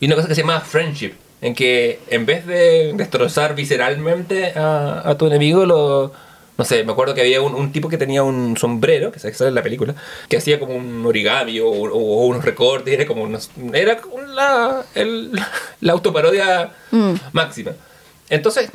Y 0.00 0.06
una 0.06 0.16
cosa 0.16 0.26
que 0.26 0.34
se 0.34 0.40
llama 0.40 0.60
Friendship, 0.60 1.12
en 1.40 1.54
que 1.54 2.00
en 2.08 2.26
vez 2.26 2.46
de 2.46 2.94
destrozar 2.94 3.54
visceralmente 3.54 4.52
a, 4.56 5.08
a 5.08 5.16
tu 5.16 5.26
enemigo, 5.26 5.66
lo... 5.66 6.29
No 6.60 6.64
sé, 6.66 6.84
me 6.84 6.92
acuerdo 6.92 7.14
que 7.14 7.22
había 7.22 7.40
un, 7.40 7.54
un 7.54 7.72
tipo 7.72 7.88
que 7.88 7.96
tenía 7.96 8.22
un 8.22 8.54
sombrero, 8.58 9.10
que 9.12 9.18
sale 9.18 9.48
en 9.48 9.54
la 9.54 9.62
película, 9.62 9.94
que 10.28 10.36
hacía 10.36 10.60
como 10.60 10.74
un 10.76 11.06
origami 11.06 11.58
o, 11.58 11.66
o- 11.70 11.88
o 11.88 12.26
unos 12.26 12.44
recortes, 12.44 12.92
era 12.92 13.06
como 13.06 13.22
unos, 13.22 13.50
era 13.72 13.96
como 13.96 14.20
la, 14.20 14.84
el- 14.94 15.32
la 15.80 15.92
autoparodia 15.94 16.72
Mm. 16.90 17.14
máxima. 17.32 17.72
Entonces, 18.28 18.70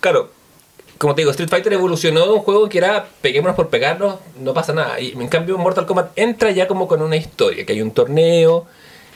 claro, 0.00 0.30
como 0.96 1.14
te 1.14 1.20
digo, 1.20 1.30
Street 1.32 1.50
Fighter 1.50 1.70
evolucionó 1.74 2.24
de 2.24 2.32
un 2.32 2.40
juego 2.40 2.66
que 2.70 2.78
era 2.78 3.06
peguémonos 3.20 3.56
por 3.56 3.68
pegarnos, 3.68 4.16
no 4.40 4.54
pasa 4.54 4.72
nada. 4.72 4.98
Y 4.98 5.12
en 5.12 5.28
cambio 5.28 5.58
Mortal 5.58 5.84
Kombat 5.84 6.12
entra 6.16 6.50
ya 6.50 6.66
como 6.66 6.88
con 6.88 7.02
una 7.02 7.16
historia, 7.16 7.66
que 7.66 7.74
hay 7.74 7.82
un 7.82 7.90
torneo, 7.90 8.64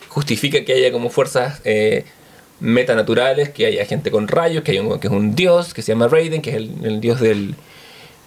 justifica 0.08 0.62
que 0.66 0.74
haya 0.74 0.92
como 0.92 1.08
fuerzas 1.08 1.62
eh, 1.64 2.04
metanaturales, 2.60 3.48
que 3.48 3.64
haya 3.64 3.86
gente 3.86 4.10
con 4.10 4.28
rayos, 4.28 4.62
que 4.64 4.72
hay 4.72 4.78
un 4.80 5.00
que 5.00 5.06
es 5.06 5.12
un 5.12 5.34
dios, 5.34 5.72
que 5.72 5.80
se 5.80 5.92
llama 5.92 6.08
Raiden, 6.08 6.42
que 6.42 6.50
es 6.50 6.56
el, 6.56 6.72
el 6.84 7.00
dios 7.00 7.18
del, 7.20 7.54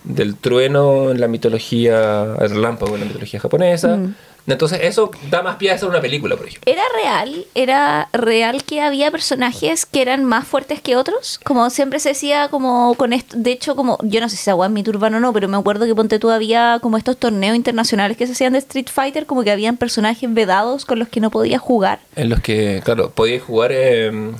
del 0.05 0.35
trueno 0.35 1.11
en 1.11 1.19
la 1.19 1.27
mitología, 1.27 2.35
el 2.39 2.49
relámpago 2.49 2.95
en 2.95 3.01
la 3.01 3.07
mitología 3.07 3.39
japonesa. 3.39 3.97
Mm. 3.97 4.15
Entonces 4.47 4.79
eso 4.83 5.09
da 5.31 5.41
más 5.41 5.55
pie 5.55 5.71
a 5.71 5.73
hacer 5.73 5.89
una 5.89 6.01
película, 6.01 6.35
por 6.35 6.47
ejemplo. 6.47 6.71
¿Era 6.71 6.83
real? 7.01 7.45
¿Era 7.55 8.09
real 8.13 8.63
que 8.63 8.81
había 8.81 9.09
personajes 9.09 9.85
que 9.85 10.01
eran 10.01 10.23
más 10.23 10.47
fuertes 10.47 10.81
que 10.81 10.95
otros? 10.95 11.39
Como 11.43 11.69
siempre 11.71 11.99
se 11.99 12.09
decía 12.09 12.49
como 12.49 12.93
con 12.95 13.11
esto, 13.11 13.35
de 13.37 13.51
hecho 13.51 13.75
como, 13.75 13.97
yo 14.03 14.21
no 14.21 14.29
sé 14.29 14.35
si 14.35 14.49
esa 14.49 14.65
en 14.65 14.73
mi 14.73 14.83
urbano 14.87 15.17
o 15.17 15.19
no, 15.19 15.33
pero 15.33 15.47
me 15.47 15.57
acuerdo 15.57 15.85
que 15.85 15.95
ponte 15.95 16.19
tú 16.19 16.29
había 16.29 16.79
como 16.81 16.97
estos 16.97 17.17
torneos 17.17 17.55
internacionales 17.55 18.17
que 18.17 18.27
se 18.27 18.33
hacían 18.33 18.53
de 18.53 18.59
Street 18.59 18.87
Fighter, 18.91 19.25
como 19.25 19.43
que 19.43 19.51
habían 19.51 19.77
personajes 19.77 20.31
vedados 20.31 20.85
con 20.85 20.99
los 20.99 21.07
que 21.07 21.19
no 21.19 21.31
podías 21.31 21.61
jugar. 21.61 21.99
En 22.15 22.29
los 22.29 22.39
que, 22.41 22.81
claro, 22.85 23.09
podías 23.09 23.41
jugar. 23.41 23.71
eh, 23.73 24.07
el, 24.07 24.35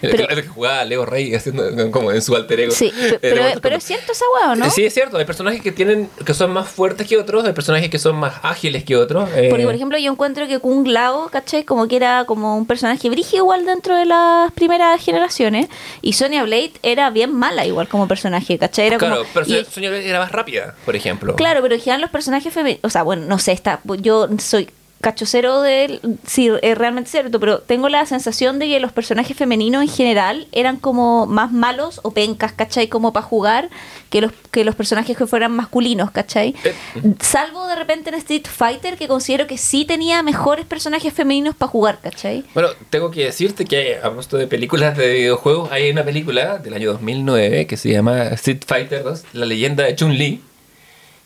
Pero- 0.00 0.28
el 0.28 0.42
que 0.42 0.48
jugaba 0.48 0.84
Leo 0.84 1.04
Rey 1.04 1.34
haciendo 1.34 1.90
como 1.90 2.12
en 2.12 2.22
su 2.22 2.34
alter 2.36 2.60
ego. 2.60 2.72
Sí, 2.72 2.92
pe- 3.10 3.18
pero, 3.20 3.42
pero 3.60 3.76
es 3.76 3.84
cierto 3.84 4.12
esa 4.12 4.24
hueá, 4.34 4.52
¿o 4.52 4.54
¿no? 4.56 4.70
Sí, 4.70 4.84
es 4.84 4.94
cierto. 4.94 5.18
Hay 5.18 5.24
personajes 5.24 5.60
que 5.60 5.72
tienen 5.72 6.08
que 6.24 6.32
son 6.34 6.50
más 6.52 6.68
fuertes 6.68 7.06
que 7.06 7.16
otros, 7.16 7.44
hay 7.44 7.52
personajes 7.52 7.90
que 7.90 7.98
son 7.98 8.16
más 8.16 8.34
ágiles 8.42 8.84
que 8.84 8.96
otros. 8.96 9.28
eh, 9.34 9.48
Porque, 9.50 9.64
por 9.64 9.74
ejemplo, 9.74 9.98
yo 9.98 10.12
encuentro 10.12 10.46
que 10.46 10.58
Kung 10.60 10.86
Lao, 10.86 11.28
¿cachai? 11.28 11.64
Como 11.64 11.88
que 11.88 11.96
era 11.96 12.24
como 12.26 12.56
un 12.56 12.66
personaje 12.66 13.10
brígido 13.10 13.42
igual 13.44 13.66
dentro 13.66 13.96
de 13.96 14.04
las 14.06 14.52
primeras 14.52 15.02
generaciones. 15.04 15.68
Y 16.02 16.12
Sonya 16.12 16.44
Blade 16.44 16.72
era 16.82 17.10
bien 17.10 17.34
mala 17.34 17.66
igual 17.66 17.88
como 17.88 18.06
personaje, 18.06 18.58
¿cachai? 18.58 18.86
Era 18.86 18.98
claro, 18.98 19.16
como, 19.18 19.28
pero 19.34 19.46
y- 19.46 19.64
Sonya 19.64 19.90
Blade 19.90 20.08
era 20.08 20.20
más 20.20 20.30
rápida, 20.32 20.74
por 20.84 20.94
ejemplo. 20.94 21.34
Claro, 21.34 21.60
pero 21.62 21.76
en 21.84 22.00
los 22.00 22.10
personajes 22.10 22.52
femeninos, 22.52 22.84
o 22.84 22.90
sea, 22.90 23.02
bueno, 23.02 23.24
no 23.26 23.38
sé, 23.38 23.52
está, 23.52 23.80
yo 24.00 24.28
soy 24.38 24.68
cachocero 25.00 25.62
de 25.62 25.84
él, 25.84 26.00
sí, 26.26 26.50
es 26.62 26.76
realmente 26.76 27.10
cierto, 27.10 27.38
pero 27.38 27.60
tengo 27.60 27.88
la 27.88 28.04
sensación 28.06 28.58
de 28.58 28.66
que 28.66 28.80
los 28.80 28.92
personajes 28.92 29.36
femeninos 29.36 29.82
en 29.82 29.88
general 29.88 30.48
eran 30.52 30.76
como 30.76 31.26
más 31.26 31.52
malos 31.52 32.00
o 32.02 32.10
pencas, 32.10 32.52
¿cachai? 32.52 32.88
Como 32.88 33.12
para 33.12 33.24
jugar 33.24 33.68
que 34.10 34.20
los, 34.20 34.32
que 34.50 34.64
los 34.64 34.74
personajes 34.74 35.16
que 35.16 35.26
fueran 35.26 35.52
masculinos, 35.52 36.10
¿cachai? 36.10 36.54
Eh. 36.64 36.74
Salvo 37.20 37.66
de 37.68 37.76
repente 37.76 38.10
en 38.10 38.16
Street 38.16 38.46
Fighter, 38.46 38.96
que 38.96 39.06
considero 39.06 39.46
que 39.46 39.56
sí 39.56 39.84
tenía 39.84 40.22
mejores 40.22 40.66
personajes 40.66 41.12
femeninos 41.12 41.54
para 41.54 41.70
jugar, 41.70 42.00
¿cachai? 42.02 42.44
Bueno, 42.54 42.70
tengo 42.90 43.10
que 43.10 43.24
decirte 43.24 43.64
que 43.64 43.98
a 43.98 44.02
propósito 44.02 44.36
de 44.36 44.48
películas 44.48 44.96
de 44.96 45.12
videojuegos, 45.12 45.70
hay 45.70 45.90
una 45.90 46.04
película 46.04 46.58
del 46.58 46.74
año 46.74 46.92
2009 46.92 47.66
que 47.66 47.76
se 47.76 47.92
llama 47.92 48.24
Street 48.28 48.62
Fighter 48.66 49.04
2, 49.04 49.24
la 49.34 49.46
leyenda 49.46 49.84
de 49.84 49.94
Chun-Li, 49.94 50.42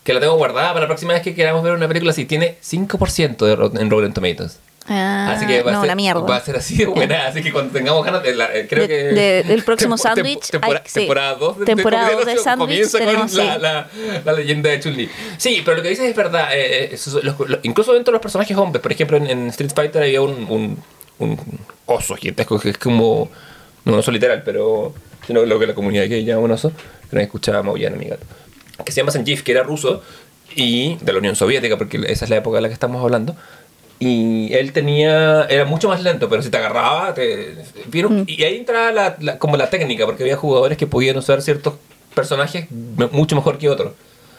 que 0.03 0.13
la 0.13 0.19
tengo 0.19 0.35
guardada 0.35 0.69
para 0.69 0.81
la 0.81 0.87
próxima 0.87 1.13
vez 1.13 1.21
que 1.21 1.33
queramos 1.35 1.63
ver 1.63 1.73
una 1.73 1.87
película 1.87 2.11
así. 2.11 2.25
Tiene 2.25 2.57
5% 2.61 3.37
de 3.45 3.81
en 3.81 3.89
Rotten 3.89 4.13
Tomatoes. 4.13 4.59
Ah, 4.85 5.31
Así 5.31 5.47
que 5.47 5.63
va, 5.63 5.71
no, 5.71 5.77
a 5.81 5.85
ser, 5.85 6.29
va 6.29 6.35
a 6.35 6.41
ser 6.41 6.57
así 6.57 6.75
de 6.75 6.85
buena. 6.87 7.27
Así 7.27 7.41
que 7.41 7.53
cuando 7.53 7.71
tengamos 7.71 8.03
ganas 8.03 8.21
de. 8.21 8.35
la- 8.35 8.53
eh, 8.53 8.67
creo 8.69 8.81
De- 8.81 8.87
que. 8.89 8.95
de- 8.95 9.43
del 9.43 9.63
próximo 9.65 9.97
sándwich, 9.97 10.43
sí. 10.43 10.59
temporada 10.93 11.35
2 11.35 11.59
de, 11.59 11.65
Temporada 11.65 12.09
de 12.09 12.25
del 12.25 12.39
sándwich 12.39 12.67
Comienza 12.67 12.97
tenemos, 12.97 13.31
con 13.33 13.45
la, 13.47 13.53
sí. 13.55 13.59
la, 13.61 14.21
la 14.25 14.33
leyenda 14.33 14.69
de 14.71 14.81
Chun-Li. 14.81 15.09
Sí, 15.37 15.61
pero 15.63 15.77
lo 15.77 15.83
que 15.83 15.87
dices 15.89 16.09
es 16.09 16.15
verdad. 16.17 16.49
eh, 16.53 16.89
eh, 16.93 16.97
los- 17.23 17.39
los- 17.39 17.59
incluso 17.63 17.93
dentro 17.93 18.11
de 18.11 18.15
los 18.15 18.21
personajes 18.21 18.57
hombres, 18.57 18.81
por 18.81 18.91
ejemplo, 18.91 19.15
en, 19.15 19.27
en 19.27 19.47
Street 19.47 19.71
Fighter 19.73 20.03
había 20.03 20.21
un, 20.21 20.33
un, 20.49 20.77
un 21.19 21.39
oso 21.85 22.15
gigantesco 22.17 22.59
que 22.59 22.71
es 22.71 22.77
como. 22.77 23.29
No 23.85 23.93
un 23.93 23.99
oso 23.99 24.11
literal, 24.11 24.41
pero. 24.43 24.93
Sino 25.25 25.45
lo 25.45 25.57
que 25.59 25.67
la 25.67 25.73
comunidad 25.75 26.09
que 26.09 26.25
llama 26.25 26.41
un 26.41 26.51
oso. 26.51 26.73
Que 27.09 27.15
no 27.15 27.21
escuchaba 27.21 27.63
maullar 27.63 27.93
a 27.93 27.95
mi 27.95 28.03
gato. 28.09 28.25
Que 28.85 28.91
se 28.91 29.01
llama 29.01 29.11
Zangief, 29.11 29.43
que 29.43 29.51
era 29.51 29.63
ruso 29.63 30.01
y 30.55 30.95
de 30.97 31.13
la 31.13 31.19
Unión 31.19 31.35
Soviética, 31.35 31.77
porque 31.77 31.97
esa 32.07 32.25
es 32.25 32.29
la 32.29 32.37
época 32.37 32.57
de 32.57 32.61
la 32.61 32.67
que 32.67 32.73
estamos 32.73 33.01
hablando. 33.03 33.35
Y 33.99 34.51
él 34.53 34.73
tenía, 34.73 35.43
era 35.45 35.65
mucho 35.65 35.87
más 35.87 36.01
lento, 36.03 36.27
pero 36.29 36.41
si 36.41 36.49
te 36.49 36.57
agarraba, 36.57 37.13
te, 37.13 37.55
vieron- 37.87 38.25
y 38.27 38.43
ahí 38.43 38.57
entraba 38.57 38.91
la, 38.91 39.15
la- 39.19 39.37
como 39.39 39.55
la 39.55 39.69
técnica, 39.69 40.05
porque 40.05 40.23
había 40.23 40.35
jugadores 40.35 40.77
que 40.77 40.87
podían 40.87 41.15
usar 41.17 41.41
ciertos 41.41 41.75
personajes 42.13 42.67
mucho 43.11 43.35
mejor 43.35 43.57
que 43.57 43.69
otros. 43.69 43.93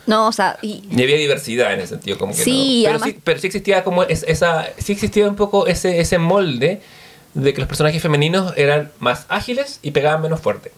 No, 0.06 0.28
o 0.28 0.32
sea, 0.32 0.58
y, 0.60 0.82
Y 0.94 1.02
había 1.02 1.16
diversidad 1.16 1.72
en 1.72 1.80
ese 1.80 1.88
sentido, 1.90 2.18
como 2.18 2.32
que 2.34 2.42
Sí, 2.42 2.82
no. 2.82 2.88
Pero, 2.88 2.96
además- 2.98 3.10
sí, 3.14 3.20
pero 3.24 3.40
sí 3.40 3.46
existía 3.46 3.84
como 3.84 4.02
es- 4.02 4.24
esa, 4.28 4.68
sí 4.76 4.92
existía 4.92 5.26
un 5.28 5.36
poco 5.36 5.66
ese, 5.66 5.98
ese 6.00 6.18
molde 6.18 6.82
de 7.32 7.52
que 7.54 7.60
los 7.60 7.68
personajes 7.68 8.02
femeninos 8.02 8.52
eran 8.56 8.92
más 8.98 9.24
ágiles 9.28 9.78
y 9.82 9.92
pegaban 9.92 10.20
menos 10.20 10.40
fuerte. 10.40 10.72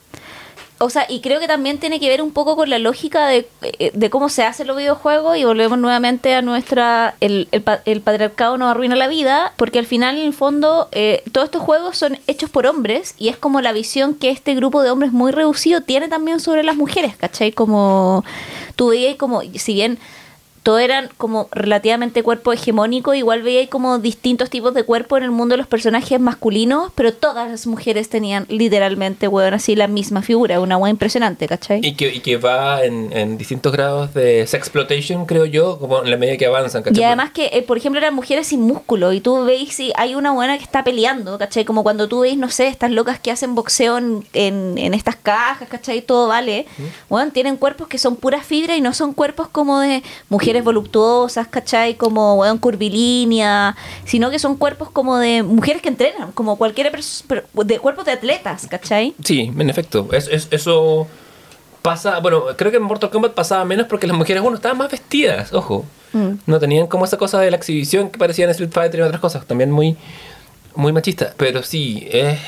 O 0.79 0.91
sea, 0.91 1.07
y 1.09 1.21
creo 1.21 1.41
que 1.41 1.49
también 1.49 1.79
tiene 1.79 1.99
que 1.99 2.09
ver 2.09 2.21
un 2.21 2.33
poco 2.33 2.55
con 2.55 2.69
la 2.69 2.79
lógica 2.79 3.29
de, 3.29 3.49
eh, 3.63 3.93
de 3.95 4.11
cómo 4.11 4.29
se 4.29 4.45
hacen 4.45 4.67
los 4.67 4.77
videojuegos 4.77 5.39
y 5.39 5.45
volvemos 5.45 5.79
nuevamente 5.79 6.35
a 6.35 6.43
nuestra... 6.43 7.15
El, 7.21 7.49
el, 7.51 7.65
el 7.87 8.01
patriarcado 8.03 8.59
nos 8.59 8.71
arruina 8.71 8.95
la 8.95 9.09
vida 9.09 9.55
porque 9.57 9.79
al 9.79 9.87
final, 9.87 10.19
en 10.19 10.27
el 10.27 10.35
fondo, 10.35 10.89
eh, 10.93 11.23
todos 11.33 11.47
estos 11.47 11.63
juegos 11.63 11.97
son 11.97 12.19
hechos 12.27 12.51
por 12.51 12.67
hombres 12.67 13.15
y 13.17 13.29
es 13.29 13.39
como 13.39 13.63
la 13.63 13.73
visión 13.73 14.15
que 14.15 14.29
este 14.31 14.55
grupo 14.55 14.83
de 14.83 14.91
hombres 14.91 15.13
muy 15.13 15.33
reducido 15.33 15.81
tiene 15.81 16.09
también 16.09 16.41
sobre 16.41 16.63
las 16.63 16.77
mujeres, 16.77 17.17
¿cachai? 17.17 17.53
Como 17.53 18.25
tú 18.75 18.89
veías 18.89 19.17
como, 19.17 19.41
si 19.55 19.73
bien 19.73 19.99
todos 20.67 20.81
eran 20.81 21.11
como 21.17 21.49
relativamente 21.53 22.25
cuerpo 22.25 22.53
hegemónico, 22.53 23.15
igual 23.15 23.43
veía 23.43 23.69
como 23.69 24.01
distintos 24.01 24.51
tipos 24.51 24.75
de 24.75 24.83
cuerpo 24.83 25.17
en 25.17 25.23
el 25.23 25.31
mundo 25.31 25.53
de 25.53 25.59
los 25.59 25.69
personajes 25.69 26.19
masculinos, 26.19 26.91
pero 26.97 27.15
todas 27.15 27.49
las 27.49 27.69
mujeres 27.69 28.09
tenían 28.09 28.47
literalmente, 28.49 29.29
weón, 29.29 29.55
así 29.55 29.77
la 29.77 29.87
misma 29.87 30.23
figura, 30.23 30.59
una 30.59 30.77
weón 30.77 30.91
impresionante, 30.91 31.47
¿cachai? 31.47 31.83
Y 31.85 31.95
que, 31.95 32.13
y 32.13 32.19
que 32.19 32.37
va 32.37 32.83
en, 32.83 33.13
en 33.13 33.39
distintos 33.39 33.73
grados 33.73 34.13
de 34.13 34.45
sexploitation, 34.49 35.25
creo 35.27 35.45
yo, 35.45 35.79
como 35.79 36.03
en 36.03 36.11
la 36.11 36.17
medida 36.17 36.37
que 36.37 36.47
avanzan, 36.47 36.83
¿cachai? 36.83 37.01
Y 37.01 37.05
además 37.05 37.31
que, 37.31 37.47
eh, 37.53 37.63
por 37.63 37.79
ejemplo, 37.79 38.01
eran 38.01 38.17
mujeres 38.17 38.49
sin 38.49 38.63
músculo 38.63 39.13
y 39.13 39.21
tú 39.21 39.45
veis 39.45 39.73
si 39.73 39.93
hay 39.95 40.17
una 40.17 40.33
buena 40.33 40.59
que 40.59 40.65
está 40.65 40.83
peleando, 40.83 41.39
¿cachai? 41.39 41.65
Como 41.65 41.85
cuando 41.85 42.09
tú 42.09 42.23
veis, 42.23 42.37
no 42.37 42.51
sé, 42.51 42.67
estas 42.67 42.91
locas 42.91 43.21
que 43.21 43.31
hacen 43.31 43.55
boxeo 43.55 43.99
en, 43.99 44.27
en, 44.33 44.79
en 44.79 44.95
estas 44.95 45.15
cajas, 45.15 45.69
¿cachai? 45.69 46.03
Todo 46.03 46.27
vale. 46.27 46.67
Bueno, 47.09 47.31
tienen 47.31 47.57
cuerpos 47.57 47.87
que 47.87 47.99
son 47.99 48.17
pura 48.17 48.43
fibra 48.43 48.77
y 48.77 48.81
no 48.81 48.93
son 48.95 49.13
cuerpos 49.13 49.47
como 49.47 49.79
de 49.79 50.03
mujeres 50.29 50.56
voluptuosas, 50.63 51.49
¿cachai? 51.49 51.95
Como, 51.97 52.37
bueno, 52.37 52.61
curvilínea, 52.61 53.77
sino 54.05 54.31
que 54.31 54.39
son 54.39 54.57
cuerpos 54.57 54.91
como 54.91 55.19
de 55.19 55.43
mujeres 55.43 55.83
que 55.83 55.89
entrenan, 55.89 56.33
como 56.33 56.57
cualquier 56.57 56.91
persona, 56.91 57.43
de 57.55 57.79
cuerpos 57.79 58.05
de 58.05 58.13
atletas, 58.13 58.67
¿cachai? 58.69 59.15
Sí, 59.25 59.53
en 59.57 59.71
efecto. 59.71 60.09
Es, 60.13 60.29
es- 60.29 60.49
eso 60.51 61.07
pasa. 61.83 62.19
Bueno, 62.21 62.45
creo 62.57 62.71
que 62.71 62.77
en 62.79 62.83
Mortal 62.83 63.11
Kombat 63.11 63.33
pasaba 63.35 63.65
menos 63.65 63.87
porque 63.87 64.07
las 64.07 64.17
mujeres, 64.17 64.43
bueno, 64.43 64.57
estaban 64.57 64.79
más 64.79 64.91
vestidas, 64.91 65.53
ojo. 65.53 65.85
Mm. 66.13 66.31
No 66.47 66.59
tenían 66.59 66.87
como 66.87 67.05
esa 67.05 67.17
cosa 67.17 67.41
de 67.41 67.51
la 67.51 67.57
exhibición 67.57 68.11
que 68.11 68.19
parecía 68.19 68.45
en 68.45 68.51
Street 68.51 68.71
Fighter 68.73 69.01
y 69.01 69.03
otras 69.03 69.21
cosas. 69.21 69.47
También 69.47 69.71
muy, 69.71 69.97
muy 70.75 70.93
machista. 70.93 71.35
Pero 71.37 71.63
sí, 71.63 72.07
es, 72.11 72.39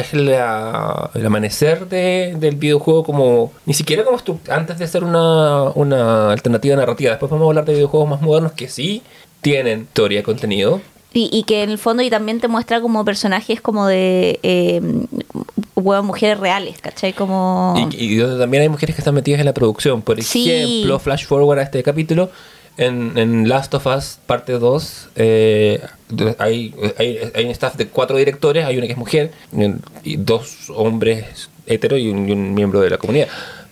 es 0.00 0.12
la- 0.14 1.10
el 1.14 1.24
amanecer 1.26 1.88
de- 1.88 2.34
del 2.38 2.56
videojuego 2.56 3.04
como. 3.04 3.52
Ni 3.66 3.74
siquiera 3.74 4.04
como 4.04 4.18
antes 4.50 4.78
de 4.78 4.86
ser 4.86 5.04
una, 5.04 5.64
una 5.74 6.32
alternativa 6.32 6.76
narrativa. 6.76 7.10
Después 7.10 7.30
vamos 7.30 7.46
a 7.46 7.48
hablar 7.48 7.64
de 7.64 7.74
videojuegos 7.74 8.08
más 8.08 8.20
modernos 8.20 8.52
que 8.52 8.68
sí 8.68 9.02
tienen 9.40 9.86
teoría 9.92 10.18
de 10.18 10.22
contenido. 10.24 10.80
Y, 11.12 11.28
y 11.32 11.42
que 11.42 11.62
en 11.64 11.70
el 11.70 11.78
fondo 11.78 12.02
y 12.04 12.10
también 12.10 12.38
te 12.40 12.46
muestra 12.46 12.80
como 12.80 13.04
personajes 13.04 13.60
como 13.60 13.86
de 13.86 14.38
eh, 14.44 14.80
huevas 15.74 16.04
mujeres 16.04 16.38
reales, 16.38 16.78
¿cachai? 16.80 17.12
Como... 17.12 17.74
Y, 17.90 18.04
y 18.12 18.16
donde 18.16 18.38
también 18.38 18.62
hay 18.62 18.68
mujeres 18.68 18.94
que 18.94 19.00
están 19.00 19.14
metidas 19.14 19.40
en 19.40 19.46
la 19.46 19.54
producción. 19.54 20.02
Por 20.02 20.22
Sí. 20.22 20.48
ejemplo, 20.50 20.98
flash 21.00 21.24
forward 21.26 21.58
a 21.58 21.62
este 21.62 21.82
capítulo, 21.82 22.30
en, 22.76 23.16
en 23.18 23.48
Last 23.48 23.74
of 23.74 23.86
Us 23.86 24.18
parte 24.26 24.52
2, 24.52 25.08
eh, 25.16 25.82
hay, 26.38 26.74
hay, 26.98 27.18
hay 27.34 27.44
un 27.44 27.50
staff 27.50 27.76
de 27.76 27.88
cuatro 27.88 28.16
directores, 28.16 28.64
hay 28.64 28.78
una 28.78 28.86
que 28.86 28.92
es 28.92 28.98
mujer, 28.98 29.32
y 30.02 30.16
dos 30.16 30.70
hombres 30.70 31.50
hetero 31.66 31.96
y 31.96 32.08
un 32.08 32.54
miembro 32.54 32.80
de 32.80 32.90
la 32.90 32.98
comunidad. 32.98 33.28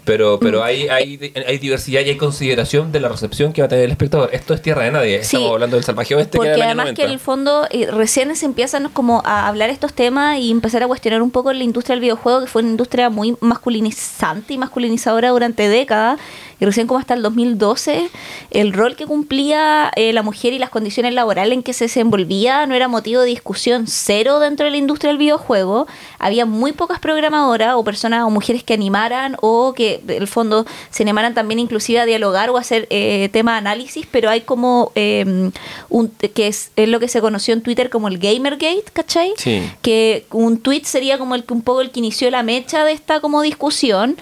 Pero, 0.09 0.40
pero 0.40 0.64
hay, 0.64 0.88
hay, 0.88 1.33
hay 1.47 1.59
diversidad 1.59 2.01
y 2.01 2.09
hay 2.09 2.16
consideración 2.16 2.92
de 2.92 3.01
la 3.01 3.09
recepción 3.09 3.53
que 3.53 3.61
va 3.61 3.66
a 3.66 3.68
tener 3.68 3.85
el 3.85 3.90
espectador. 3.90 4.31
Esto 4.33 4.55
es 4.55 4.62
tierra 4.62 4.85
de 4.85 4.90
nadie. 4.90 5.18
Sí. 5.18 5.37
Estamos 5.37 5.53
hablando 5.53 5.77
del 5.77 5.85
salvaje 5.85 6.14
oeste 6.14 6.33
que 6.33 6.38
Porque 6.38 6.53
año 6.53 6.64
además 6.64 6.87
que 6.87 7.03
90. 7.03 7.05
en 7.05 7.11
el 7.11 7.18
fondo 7.18 7.66
eh, 7.71 7.88
recién 7.90 8.35
se 8.35 8.47
empiezan 8.47 8.88
como 8.88 9.21
a 9.27 9.47
hablar 9.47 9.68
estos 9.68 9.92
temas 9.92 10.38
y 10.38 10.51
empezar 10.51 10.83
a 10.83 10.87
cuestionar 10.87 11.21
un 11.21 11.31
poco 11.31 11.53
la 11.53 11.62
industria 11.62 11.94
del 11.94 12.01
videojuego, 12.01 12.40
que 12.40 12.47
fue 12.47 12.62
una 12.62 12.71
industria 12.71 13.11
muy 13.11 13.37
masculinizante 13.40 14.55
y 14.55 14.59
masculinizadora 14.59 15.29
durante 15.29 15.68
décadas. 15.68 16.18
Y 16.61 16.64
recién 16.64 16.87
como 16.88 16.99
hasta 16.99 17.14
el 17.14 17.23
2012, 17.23 18.11
el 18.51 18.73
rol 18.73 18.97
que 18.97 19.07
cumplía 19.07 19.92
eh, 19.94 20.12
la 20.12 20.23
mujer 20.23 20.53
y 20.53 20.59
las 20.59 20.71
condiciones 20.71 21.14
laborales 21.14 21.53
en 21.53 21.62
que 21.62 21.73
se 21.73 21.85
desenvolvía 21.85 22.66
no 22.66 22.75
era 22.75 22.88
motivo 22.88 23.21
de 23.21 23.29
discusión 23.29 23.87
cero 23.87 24.40
dentro 24.40 24.64
de 24.64 24.73
la 24.73 24.77
industria 24.77 25.11
del 25.11 25.18
videojuego. 25.18 25.87
Había 26.18 26.47
muy 26.47 26.73
pocas 26.73 26.99
programadoras 26.99 27.75
o 27.77 27.85
personas 27.85 28.25
o 28.25 28.31
mujeres 28.31 28.64
que 28.64 28.75
animaran 28.75 29.37
o 29.40 29.73
que 29.73 29.98
en 30.07 30.23
el 30.23 30.29
fondo 30.29 30.67
se 30.91 31.03
animaran 31.03 31.35
también 31.35 31.59
inclusive 31.59 32.01
a 32.01 32.07
dialogar 32.07 32.51
o 32.51 32.57
a 32.57 32.61
hacer 32.61 32.87
eh, 32.91 33.29
tema 33.33 33.53
de 33.53 33.59
análisis, 33.59 34.07
pero 34.11 34.31
hay 34.31 34.43
como 34.43 34.93
eh, 34.95 35.51
un 35.89 36.09
que 36.11 36.47
es, 36.47 36.71
es 36.77 36.89
lo 36.89 37.01
que 37.01 37.09
se 37.09 37.21
conoció 37.21 37.55
en 37.55 37.63
Twitter 37.63 37.91
como 37.91 38.09
el 38.09 38.19
Gamergate, 38.19 38.85
¿cachai? 38.93 39.33
Sí. 39.37 39.63
Que 39.83 40.27
un 40.31 40.59
tweet 40.59 40.83
sería 40.85 41.19
como 41.19 41.35
el 41.35 41.45
que 41.45 41.55
un 41.55 41.63
poco 41.63 41.81
el 41.81 41.91
que 41.91 42.01
inició 42.01 42.31
la 42.31 42.43
mecha 42.43 42.85
de 42.85 42.93
esta 42.93 43.21
como 43.21 43.43
discusión. 43.43 44.17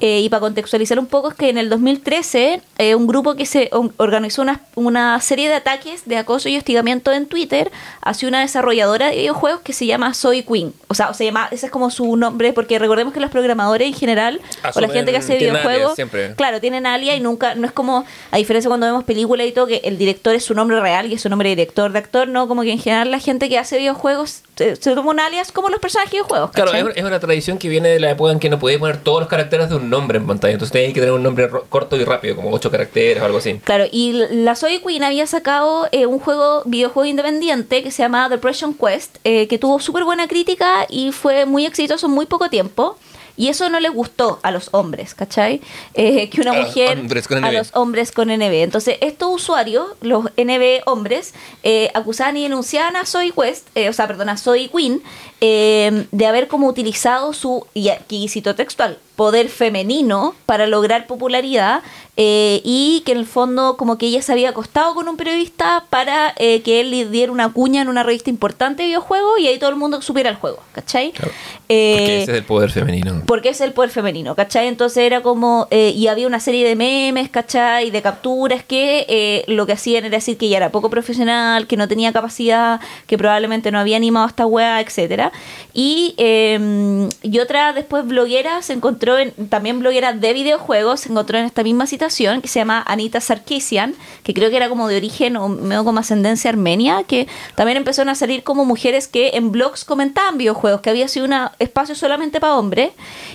Eh, 0.00 0.20
y 0.20 0.30
para 0.30 0.40
contextualizar 0.40 0.98
un 0.98 1.06
poco 1.06 1.28
es 1.28 1.34
que 1.34 1.50
en 1.50 1.58
el 1.58 1.68
2013 1.68 2.62
eh, 2.78 2.94
un 2.94 3.06
grupo 3.06 3.34
que 3.34 3.44
se 3.44 3.70
organizó 3.98 4.40
una, 4.40 4.62
una 4.74 5.20
serie 5.20 5.48
de 5.50 5.56
ataques 5.56 6.06
de 6.06 6.16
acoso 6.16 6.48
y 6.48 6.56
hostigamiento 6.56 7.12
en 7.12 7.26
Twitter 7.26 7.70
hacia 8.00 8.26
una 8.26 8.40
desarrolladora 8.40 9.10
de 9.10 9.16
videojuegos 9.16 9.60
que 9.60 9.74
se 9.74 9.84
llama 9.84 10.14
Soy 10.14 10.42
Queen. 10.42 10.72
O 10.92 10.94
sea, 10.94 11.08
o 11.08 11.14
se 11.14 11.24
llama, 11.24 11.46
ese 11.52 11.66
es 11.66 11.72
como 11.72 11.88
su 11.88 12.16
nombre, 12.16 12.52
porque 12.52 12.76
recordemos 12.80 13.14
que 13.14 13.20
los 13.20 13.30
programadores 13.30 13.86
en 13.86 13.94
general 13.94 14.40
o 14.74 14.80
la 14.80 14.88
gente 14.88 15.12
que 15.12 15.18
hace 15.18 15.34
alias 15.36 15.52
videojuegos, 15.52 15.96
claro, 16.34 16.60
tienen 16.60 16.84
alias 16.84 17.16
y 17.16 17.20
nunca, 17.20 17.54
no 17.54 17.64
es 17.64 17.72
como, 17.72 18.04
a 18.32 18.36
diferencia 18.36 18.68
cuando 18.68 18.86
vemos 18.86 19.04
películas 19.04 19.46
y 19.46 19.52
todo, 19.52 19.68
que 19.68 19.82
el 19.84 19.98
director 19.98 20.34
es 20.34 20.44
su 20.44 20.52
nombre 20.52 20.80
real 20.80 21.06
y 21.06 21.14
es 21.14 21.22
su 21.22 21.28
nombre 21.28 21.48
de 21.50 21.54
director 21.54 21.92
de 21.92 21.98
actor, 22.00 22.26
no, 22.26 22.48
como 22.48 22.62
que 22.62 22.72
en 22.72 22.80
general 22.80 23.12
la 23.12 23.20
gente 23.20 23.48
que 23.48 23.56
hace 23.56 23.78
videojuegos 23.78 24.42
se, 24.56 24.74
se 24.74 24.94
toma 24.94 25.10
un 25.12 25.20
alias 25.20 25.52
como 25.52 25.68
los 25.68 25.78
personajes 25.78 26.10
de 26.10 26.16
videojuegos. 26.18 26.50
Claro, 26.50 26.72
¿cachai? 26.72 26.90
es, 26.90 26.96
es 26.96 27.04
una 27.04 27.20
tradición 27.20 27.56
que 27.56 27.68
viene 27.68 27.88
de 27.88 28.00
la 28.00 28.10
época 28.10 28.32
en 28.32 28.40
que 28.40 28.48
no 28.48 28.58
podías 28.58 28.80
poner 28.80 28.96
todos 28.98 29.20
los 29.20 29.28
caracteres 29.28 29.68
de 29.68 29.76
un 29.76 29.90
nombre 29.90 30.18
en 30.18 30.26
pantalla. 30.26 30.52
Entonces 30.52 30.72
tenías 30.72 30.92
que 30.92 31.00
tener 31.00 31.14
un 31.14 31.22
nombre 31.22 31.48
corto 31.68 31.96
y 31.96 32.04
rápido, 32.04 32.36
como 32.36 32.50
ocho 32.50 32.70
caracteres 32.70 33.22
o 33.22 33.26
algo 33.26 33.38
así. 33.38 33.60
Claro, 33.64 33.84
y 33.90 34.12
la 34.30 34.56
Zoe 34.56 34.82
Queen 34.82 35.04
había 35.04 35.26
sacado 35.26 35.88
eh, 35.92 36.06
un 36.06 36.18
juego, 36.18 36.62
videojuego 36.64 37.06
independiente 37.06 37.82
que 37.82 37.90
se 37.90 38.02
llama 38.02 38.28
Depression 38.28 38.74
Quest, 38.74 39.18
eh, 39.24 39.46
que 39.46 39.58
tuvo 39.58 39.80
súper 39.80 40.04
buena 40.04 40.26
crítica 40.28 40.79
y 40.88 41.12
fue 41.12 41.46
muy 41.46 41.66
exitoso 41.66 42.06
en 42.06 42.12
muy 42.12 42.26
poco 42.26 42.48
tiempo. 42.48 42.96
Y 43.36 43.48
eso 43.48 43.70
no 43.70 43.80
le 43.80 43.88
gustó 43.88 44.38
a 44.42 44.50
los 44.50 44.68
hombres, 44.72 45.14
¿cachai? 45.14 45.62
Eh, 45.94 46.28
que 46.28 46.42
una 46.42 46.50
A 46.50 46.62
mujer 46.62 46.98
hombres 46.98 47.26
con 47.26 47.42
a 47.42 47.50
los 47.50 47.70
hombres 47.74 48.12
con 48.12 48.28
NB. 48.28 48.62
Entonces, 48.62 48.98
estos 49.00 49.34
usuarios, 49.34 49.86
los 50.02 50.26
NB 50.36 50.82
hombres, 50.84 51.32
eh, 51.62 51.90
acusaban 51.94 52.36
y 52.36 52.42
denunciaban 52.42 52.96
a 52.96 53.06
Zoe 53.06 53.32
West, 53.34 53.68
eh, 53.74 53.88
o 53.88 53.94
sea, 53.94 54.06
perdón, 54.06 54.28
a 54.28 54.36
Zoe 54.36 54.68
Queen, 54.68 55.02
eh, 55.40 56.06
de 56.10 56.26
haber 56.26 56.48
como 56.48 56.66
utilizado 56.68 57.32
su, 57.32 57.66
y 57.74 57.88
aquí 57.88 58.28
cito 58.28 58.54
textual, 58.54 58.98
poder 59.16 59.48
femenino 59.48 60.34
para 60.46 60.66
lograr 60.66 61.06
popularidad 61.06 61.82
eh, 62.16 62.60
y 62.64 63.02
que 63.04 63.12
en 63.12 63.18
el 63.18 63.26
fondo 63.26 63.76
como 63.76 63.98
que 63.98 64.06
ella 64.06 64.22
se 64.22 64.32
había 64.32 64.50
acostado 64.50 64.94
con 64.94 65.08
un 65.08 65.16
periodista 65.18 65.84
para 65.90 66.34
eh, 66.38 66.62
que 66.62 66.80
él 66.80 66.90
le 66.90 67.06
diera 67.06 67.30
una 67.30 67.52
cuña 67.52 67.82
en 67.82 67.88
una 67.88 68.02
revista 68.02 68.30
importante 68.30 68.82
de 68.82 68.88
videojuegos 68.88 69.38
y 69.38 69.48
ahí 69.48 69.58
todo 69.58 69.70
el 69.70 69.76
mundo 69.76 70.00
supiera 70.00 70.30
el 70.30 70.36
juego, 70.36 70.58
¿cachai? 70.72 71.12
Claro. 71.12 71.32
Eh, 71.68 71.94
Porque 71.98 72.22
ese 72.22 72.32
es 72.32 72.38
el 72.38 72.44
poder 72.44 72.70
femenino. 72.70 73.22
porque 73.26 73.48
es 73.50 73.60
el 73.60 73.72
poder 73.72 73.90
femenino, 73.90 74.34
¿cachai? 74.34 74.68
Entonces 74.68 75.04
era 75.04 75.20
como, 75.22 75.68
eh, 75.70 75.92
y 75.94 76.08
había 76.08 76.26
una 76.26 76.40
serie 76.40 76.66
de 76.66 76.74
memes, 76.74 77.28
¿cachai? 77.28 77.90
De 77.90 78.02
capturas 78.02 78.64
que 78.64 79.06
eh, 79.08 79.44
lo 79.48 79.66
que 79.66 79.74
hacían 79.74 80.04
era 80.06 80.16
decir 80.16 80.36
que 80.38 80.46
ella 80.46 80.56
era 80.56 80.70
poco 80.70 80.88
profesional, 80.90 81.66
que 81.66 81.76
no 81.76 81.88
tenía 81.88 82.12
capacidad, 82.12 82.80
que 83.06 83.18
probablemente 83.18 83.70
no 83.70 83.78
había 83.78 83.96
animado 83.96 84.26
a 84.26 84.28
esta 84.28 84.46
wea, 84.46 84.80
etcétera. 84.80 85.29
Y, 85.72 86.14
eh, 86.18 87.08
y 87.22 87.38
otra 87.38 87.72
después 87.72 88.06
bloguera 88.06 88.62
se 88.62 88.72
encontró, 88.72 89.18
en, 89.18 89.32
también 89.48 89.78
bloguera 89.78 90.12
de 90.12 90.32
videojuegos, 90.32 91.00
se 91.00 91.10
encontró 91.10 91.38
en 91.38 91.44
esta 91.44 91.62
misma 91.62 91.86
situación, 91.86 92.42
que 92.42 92.48
se 92.48 92.58
llama 92.58 92.82
Anita 92.86 93.20
Sarkisian, 93.20 93.94
que 94.22 94.34
creo 94.34 94.50
que 94.50 94.56
era 94.56 94.68
como 94.68 94.88
de 94.88 94.96
origen 94.96 95.36
o 95.36 95.48
medio 95.48 95.84
como 95.84 96.00
ascendencia 96.00 96.50
armenia, 96.50 97.04
que 97.04 97.28
también 97.54 97.76
empezaron 97.76 98.08
a 98.08 98.14
salir 98.14 98.42
como 98.42 98.64
mujeres 98.64 99.08
que 99.08 99.30
en 99.34 99.52
blogs 99.52 99.84
comentaban 99.84 100.38
videojuegos, 100.38 100.80
que 100.80 100.90
había 100.90 101.08
sido 101.08 101.26
un 101.26 101.34
espacio 101.58 101.94
solamente 101.94 102.40
para 102.40 102.56
hombres, 102.56 102.90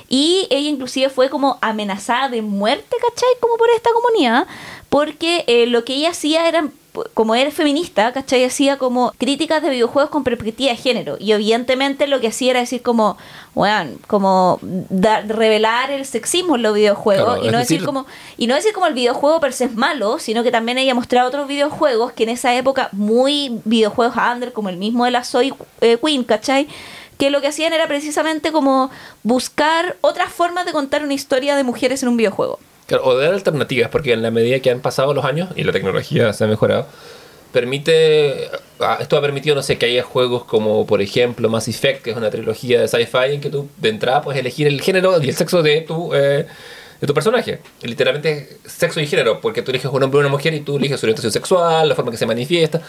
y 0.09 0.47
ella 0.49 0.69
inclusive 0.69 1.09
fue 1.09 1.29
como 1.29 1.57
amenazada 1.61 2.29
de 2.29 2.41
muerte, 2.41 2.95
¿cachai? 3.01 3.29
Como 3.39 3.57
por 3.57 3.69
esta 3.75 3.89
comunidad, 3.93 4.47
porque 4.89 5.43
eh, 5.47 5.65
lo 5.67 5.83
que 5.85 5.95
ella 5.95 6.11
hacía 6.11 6.47
era 6.47 6.69
como 7.13 7.35
era 7.35 7.51
feminista, 7.51 8.11
¿cachai? 8.13 8.43
Hacía 8.45 8.77
como 8.77 9.11
críticas 9.17 9.61
de 9.61 9.69
videojuegos 9.69 10.09
con 10.09 10.23
perspectiva 10.23 10.71
de 10.71 10.77
género. 10.77 11.17
Y 11.19 11.31
evidentemente 11.31 12.07
lo 12.07 12.19
que 12.19 12.27
hacía 12.27 12.51
era 12.51 12.59
decir 12.61 12.81
como, 12.81 13.17
bueno, 13.53 13.91
como 14.07 14.59
revelar 15.27 15.91
el 15.91 16.05
sexismo 16.05 16.55
en 16.55 16.63
los 16.63 16.73
videojuegos. 16.73 17.35
Claro, 17.35 17.45
y, 17.45 17.51
no 17.51 17.57
decir 17.57 17.79
decir- 17.79 17.85
como, 17.85 18.05
y 18.37 18.47
no 18.47 18.55
decir 18.55 18.73
como 18.73 18.87
el 18.87 18.93
videojuego 18.93 19.39
per 19.39 19.53
se 19.53 19.65
es 19.65 19.75
malo, 19.75 20.19
sino 20.19 20.43
que 20.43 20.51
también 20.51 20.77
ella 20.77 20.93
mostraba 20.93 21.27
otros 21.27 21.47
videojuegos 21.47 22.13
que 22.13 22.23
en 22.23 22.29
esa 22.29 22.53
época, 22.55 22.89
muy 22.91 23.59
videojuegos 23.65 24.15
under, 24.17 24.53
como 24.53 24.69
el 24.69 24.77
mismo 24.77 25.05
de 25.05 25.11
la 25.11 25.23
Soy 25.23 25.53
eh, 25.81 25.97
Queen, 26.03 26.23
¿cachai? 26.23 26.67
Que 27.17 27.29
lo 27.29 27.39
que 27.41 27.47
hacían 27.47 27.71
era 27.71 27.87
precisamente 27.87 28.51
como 28.51 28.89
buscar 29.23 29.95
otras 30.01 30.31
formas 30.33 30.65
de 30.65 30.73
contar 30.73 31.03
una 31.03 31.13
historia 31.13 31.55
de 31.55 31.63
mujeres 31.63 32.03
en 32.03 32.09
un 32.09 32.17
videojuego. 32.17 32.59
Claro, 32.87 33.05
o 33.05 33.15
dar 33.17 33.33
alternativas, 33.33 33.89
porque 33.89 34.13
en 34.13 34.21
la 34.21 34.29
medida 34.31 34.59
que 34.59 34.69
han 34.69 34.79
pasado 34.79 35.13
los 35.13 35.25
años 35.25 35.49
y 35.55 35.63
la 35.63 35.71
tecnología 35.71 36.31
se 36.33 36.43
ha 36.43 36.47
mejorado, 36.47 36.85
permite. 37.51 38.49
ah, 38.79 38.97
Esto 38.99 39.17
ha 39.17 39.21
permitido, 39.21 39.55
no 39.55 39.63
sé, 39.63 39.77
que 39.77 39.85
haya 39.87 40.03
juegos 40.03 40.43
como, 40.45 40.85
por 40.85 41.01
ejemplo, 41.01 41.49
Mass 41.49 41.67
Effect, 41.67 42.03
que 42.03 42.11
es 42.11 42.17
una 42.17 42.29
trilogía 42.29 42.81
de 42.81 42.87
sci-fi 42.87 43.33
en 43.33 43.41
que 43.41 43.49
tú 43.49 43.69
de 43.77 43.89
entrada 43.89 44.21
puedes 44.21 44.39
elegir 44.39 44.67
el 44.67 44.81
género 44.81 45.21
y 45.21 45.29
el 45.29 45.35
sexo 45.35 45.63
de 45.63 45.81
tu, 45.81 46.13
eh, 46.13 46.45
de 47.01 47.07
tu 47.07 47.13
personaje. 47.13 47.59
Literalmente 47.81 48.57
sexo 48.65 48.99
y 48.99 49.07
género, 49.07 49.41
porque 49.41 49.61
tú 49.61 49.71
eliges 49.71 49.89
un 49.91 50.03
hombre 50.03 50.17
o 50.17 50.19
una 50.21 50.29
mujer 50.29 50.53
y 50.53 50.59
tú 50.61 50.77
eliges 50.77 50.99
su 50.99 51.05
orientación 51.05 51.31
sexual, 51.31 51.89
la 51.89 51.95
forma 51.95 52.11
que 52.11 52.17
se 52.17 52.25
manifiesta. 52.25 52.81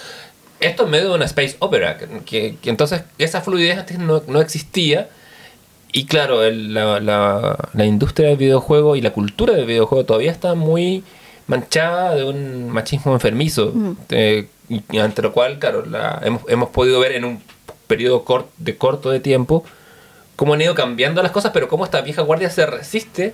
Esto 0.61 0.85
en 0.85 0.91
medio 0.91 1.09
de 1.11 1.15
una 1.15 1.27
space 1.27 1.57
opera, 1.59 1.99
que- 2.25 2.57
que 2.61 2.71
entonces 2.71 3.03
esa 3.19 3.41
fluidez 3.43 3.79
antes 3.79 3.99
no, 3.99 4.23
no 4.27 4.41
existía. 4.41 5.09
Y 5.97 6.05
claro, 6.05 6.45
el- 6.45 6.75
la, 6.75 7.01
la- 7.01 7.57
la 7.73 7.85
industria 7.87 8.29
del 8.29 8.37
videojuego 8.37 8.97
y 8.97 9.01
la 9.01 9.13
cultura 9.15 9.55
del 9.55 9.65
videojuego 9.65 10.05
todavía 10.05 10.31
está 10.31 10.55
muy 10.55 11.03
manchada 11.47 12.15
de 12.15 12.25
un 12.25 12.69
machismo 12.69 13.13
enfermizo, 13.15 13.73
eh, 14.11 14.49
y 14.69 14.99
ante 14.99 15.23
lo 15.23 15.33
cual, 15.33 15.59
claro, 15.59 15.87
la, 15.87 16.21
hemos, 16.25 16.43
hemos 16.49 16.69
podido 16.71 17.01
ver 17.01 17.13
en 17.13 17.25
un 17.25 17.41
periodo 17.87 18.25
cort- 18.25 18.51
de 18.59 18.77
corto 18.77 19.11
de 19.11 19.21
tiempo 19.21 19.65
cómo 20.35 20.53
han 20.55 20.61
ido 20.61 20.75
cambiando 20.75 21.23
las 21.23 21.33
cosas, 21.33 21.53
pero 21.55 21.67
cómo 21.69 21.85
esta 21.85 22.03
vieja 22.03 22.21
guardia 22.23 22.51
se 22.51 22.67
resiste 22.67 23.33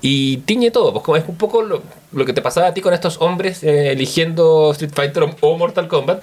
y 0.00 0.36
tiñe 0.48 0.70
todo. 0.70 0.92
Pues 0.92 1.02
como 1.04 1.16
es 1.16 1.24
un 1.26 1.36
poco 1.36 1.62
lo, 1.62 1.82
lo 2.12 2.24
que 2.24 2.32
te 2.34 2.40
pasaba 2.42 2.68
a 2.68 2.74
ti 2.74 2.82
con 2.82 2.94
estos 2.94 3.20
hombres 3.20 3.64
eh, 3.64 3.90
eligiendo 3.90 4.70
Street 4.72 4.92
Fighter 4.94 5.24
o, 5.24 5.34
o 5.40 5.56
Mortal 5.58 5.88
Kombat. 5.88 6.22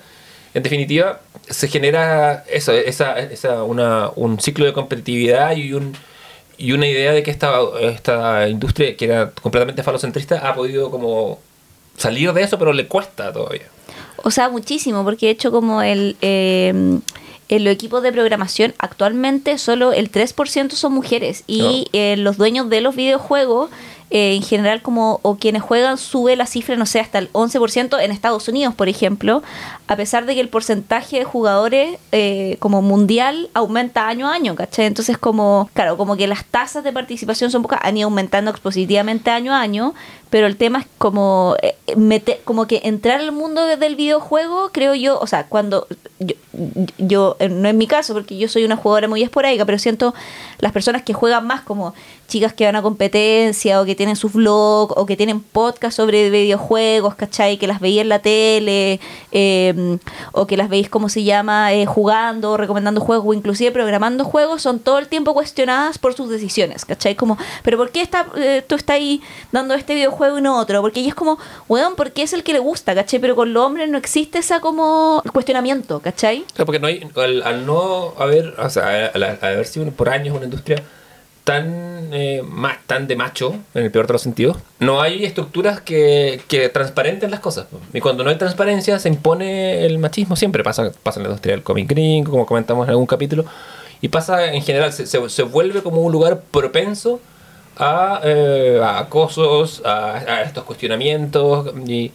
En 0.54 0.64
definitiva, 0.64 1.20
se 1.50 1.68
genera 1.68 2.44
eso, 2.50 2.72
esa, 2.72 3.20
esa, 3.20 3.64
una, 3.64 4.10
un 4.16 4.40
ciclo 4.40 4.66
de 4.66 4.74
competitividad 4.74 5.56
y 5.56 5.74
un 5.74 5.96
y 6.56 6.72
una 6.72 6.88
idea 6.88 7.12
de 7.12 7.24
que 7.24 7.32
esta, 7.32 7.60
esta 7.82 8.48
industria, 8.48 8.96
que 8.96 9.06
era 9.06 9.32
completamente 9.32 9.82
falocentrista, 9.82 10.48
ha 10.48 10.54
podido 10.54 10.92
como 10.92 11.40
salir 11.98 12.32
de 12.32 12.44
eso, 12.44 12.60
pero 12.60 12.74
le 12.74 12.88
cuesta 12.88 13.34
todavía. 13.34 13.68
O 14.18 14.30
sea, 14.30 14.50
muchísimo, 14.50 15.04
porque 15.04 15.26
de 15.26 15.32
hecho 15.32 15.52
como 15.52 15.82
el... 15.82 16.16
eh, 16.22 17.00
en 17.50 17.64
los 17.64 17.74
equipos 17.74 18.02
de 18.02 18.12
programación 18.12 18.74
actualmente 18.80 19.58
solo 19.58 19.92
el 19.92 20.12
3% 20.12 20.72
son 20.72 20.94
mujeres 20.94 21.44
y 21.46 21.88
eh, 21.94 22.16
los 22.18 22.38
dueños 22.38 22.70
de 22.70 22.82
los 22.82 22.96
videojuegos 22.96 23.70
eh, 24.16 24.36
en 24.36 24.44
general 24.44 24.84
como 24.84 25.20
o 25.24 25.38
quienes 25.38 25.64
juegan 25.64 25.98
sube 25.98 26.36
la 26.36 26.46
cifra 26.46 26.76
no 26.76 26.86
sé 26.86 27.00
hasta 27.00 27.18
el 27.18 27.34
11% 27.34 28.00
en 28.00 28.12
Estados 28.12 28.48
Unidos 28.48 28.76
por 28.76 28.88
ejemplo 28.88 29.42
a 29.88 29.96
pesar 29.96 30.28
de 30.28 30.36
que 30.36 30.40
el 30.40 30.50
porcentaje 30.50 31.18
de 31.18 31.24
jugadores 31.24 31.98
eh, 32.12 32.58
como 32.60 32.84
mundial 32.84 33.50
aumenta 33.56 34.08
año 34.08 34.28
a 34.28 34.36
año 34.36 34.54
¿cachai? 34.54 34.86
entonces 34.86 35.18
como 35.18 35.68
claro 35.74 35.98
como 35.98 36.16
que 36.16 36.28
las 36.28 36.46
tasas 36.46 36.84
de 36.84 36.94
participación 36.94 37.50
son 37.50 37.64
pocas 37.64 37.80
han 37.82 37.98
ido 37.98 38.06
aumentando 38.06 38.52
expositivamente 38.52 39.32
año 39.32 39.52
a 39.52 39.62
año 39.62 39.96
pero 40.34 40.48
el 40.48 40.58
tema 40.58 40.80
es 40.80 40.88
como 40.98 41.56
eh, 41.62 41.76
meter, 41.96 42.42
como 42.44 42.66
que 42.66 42.82
entrar 42.86 43.20
al 43.20 43.32
mundo 43.32 43.68
del 43.68 43.96
videojuego 43.96 44.72
creo 44.72 44.96
yo 44.96 45.20
o 45.20 45.28
sea 45.28 45.46
cuando 45.46 45.86
yo, 46.18 46.34
yo 46.98 47.36
eh, 47.38 47.50
no 47.50 47.70
es 47.70 47.76
mi 47.76 47.86
caso 47.86 48.16
porque 48.16 48.36
yo 48.36 48.48
soy 48.48 48.66
una 48.66 48.76
jugadora 48.76 49.08
muy 49.08 49.22
esporádica 49.22 49.64
pero 49.64 49.78
siento 49.78 50.16
las 50.58 50.72
personas 50.72 51.04
que 51.04 51.14
juegan 51.14 51.46
más 51.46 51.62
como 51.62 51.94
chicas 52.28 52.54
que 52.54 52.66
van 52.66 52.76
a 52.76 52.82
competencia 52.82 53.80
o 53.80 53.86
que 53.86 53.94
tienen 53.94 54.16
sus 54.16 54.34
vlogs 54.34 54.96
o 54.98 55.06
que 55.06 55.16
tienen 55.16 55.40
podcast 55.40 55.98
sobre 55.98 56.32
videojuegos 56.32 57.14
¿cachai? 57.14 57.58
que 57.58 57.68
las 57.68 57.80
veía 57.80 58.02
en 58.02 58.10
la 58.10 58.20
tele 58.20 59.00
eh, 59.32 60.00
o 60.32 60.48
que 60.48 60.58
las 60.58 60.68
veis 60.68 60.90
como 60.90 61.10
se 61.10 61.24
llama 61.24 61.74
eh, 61.74 61.86
jugando 61.86 62.58
recomendando 62.58 63.02
juegos 63.02 63.28
o 63.28 63.34
inclusive 63.36 63.72
programando 63.72 64.24
juegos 64.24 64.64
son 64.64 64.80
todo 64.80 64.98
el 64.98 65.10
tiempo 65.10 65.36
cuestionadas 65.36 66.00
por 66.00 66.16
sus 66.16 66.28
decisiones 66.28 66.86
¿cachai? 66.86 67.16
como 67.16 67.38
pero 67.62 67.78
¿por 67.78 67.92
qué 67.92 68.02
está, 68.02 68.26
eh, 68.36 68.64
tú 68.66 68.74
estás 68.74 68.96
ahí 68.96 69.22
dando 69.52 69.76
este 69.76 69.94
videojuego 69.94 70.23
y 70.28 70.42
no 70.42 70.60
otro? 70.60 70.82
porque 70.82 71.00
ella 71.00 71.10
es 71.10 71.16
como 71.16 71.38
weón 71.68 71.96
porque 71.96 72.24
es 72.24 72.34
el 72.34 72.44
que 72.44 72.54
le 72.54 72.60
gusta 72.60 72.96
¿cachai? 72.96 73.20
pero 73.20 73.36
con 73.36 73.54
los 73.54 73.64
hombres 73.64 73.90
no 73.90 73.98
existe 73.98 74.40
esa 74.40 74.60
como 74.60 75.22
cuestionamiento 75.32 76.00
¿cachai? 76.00 76.46
O 76.54 76.56
sea, 76.56 76.66
porque 76.66 76.80
no 76.80 76.88
hay, 76.88 77.08
al, 77.16 77.44
al 77.44 77.66
no 77.66 78.14
haber, 78.18 78.56
o 78.60 78.70
sea, 78.70 79.12
al, 79.14 79.24
al 79.24 79.38
haber 79.42 79.66
sido 79.66 79.90
por 79.92 80.10
años 80.10 80.36
una 80.36 80.46
industria 80.46 80.84
tan, 81.44 82.14
eh, 82.14 82.42
tan 82.88 83.08
de 83.08 83.16
macho, 83.16 83.56
en 83.74 83.84
el 83.84 83.92
peor 83.92 84.08
de 84.08 84.14
los 84.14 84.22
sentidos, 84.22 84.58
no 84.80 85.02
hay 85.02 85.26
estructuras 85.26 85.82
que, 85.82 86.42
que 86.48 86.70
transparenten 86.70 87.32
las 87.32 87.42
cosas. 87.42 87.68
Y 87.94 88.00
cuando 88.00 88.24
no 88.24 88.30
hay 88.30 88.38
transparencia 88.38 89.00
se 89.00 89.10
impone 89.10 89.86
el 89.86 90.00
machismo, 90.00 90.36
siempre 90.36 90.64
pasa, 90.64 90.92
pasa 91.04 91.20
en 91.20 91.24
la 91.24 91.30
industria 91.30 91.56
del 91.56 91.64
cómic 91.64 91.90
gringo, 91.90 92.32
como 92.32 92.46
comentamos 92.46 92.86
en 92.86 92.92
algún 92.92 93.06
capítulo, 93.06 93.46
y 94.02 94.08
pasa 94.10 94.54
en 94.54 94.62
general, 94.62 94.94
se, 94.94 95.06
se, 95.06 95.30
se 95.30 95.44
vuelve 95.44 95.82
como 95.82 96.02
un 96.02 96.12
lugar 96.12 96.42
propenso 96.52 97.20
a, 97.78 98.22
eh, 98.24 98.80
a 98.84 99.00
acosos, 99.00 99.82
a, 99.86 100.16
a 100.18 100.42
estos 100.44 100.64
cuestionamientos, 100.64 101.74
y 101.88 102.12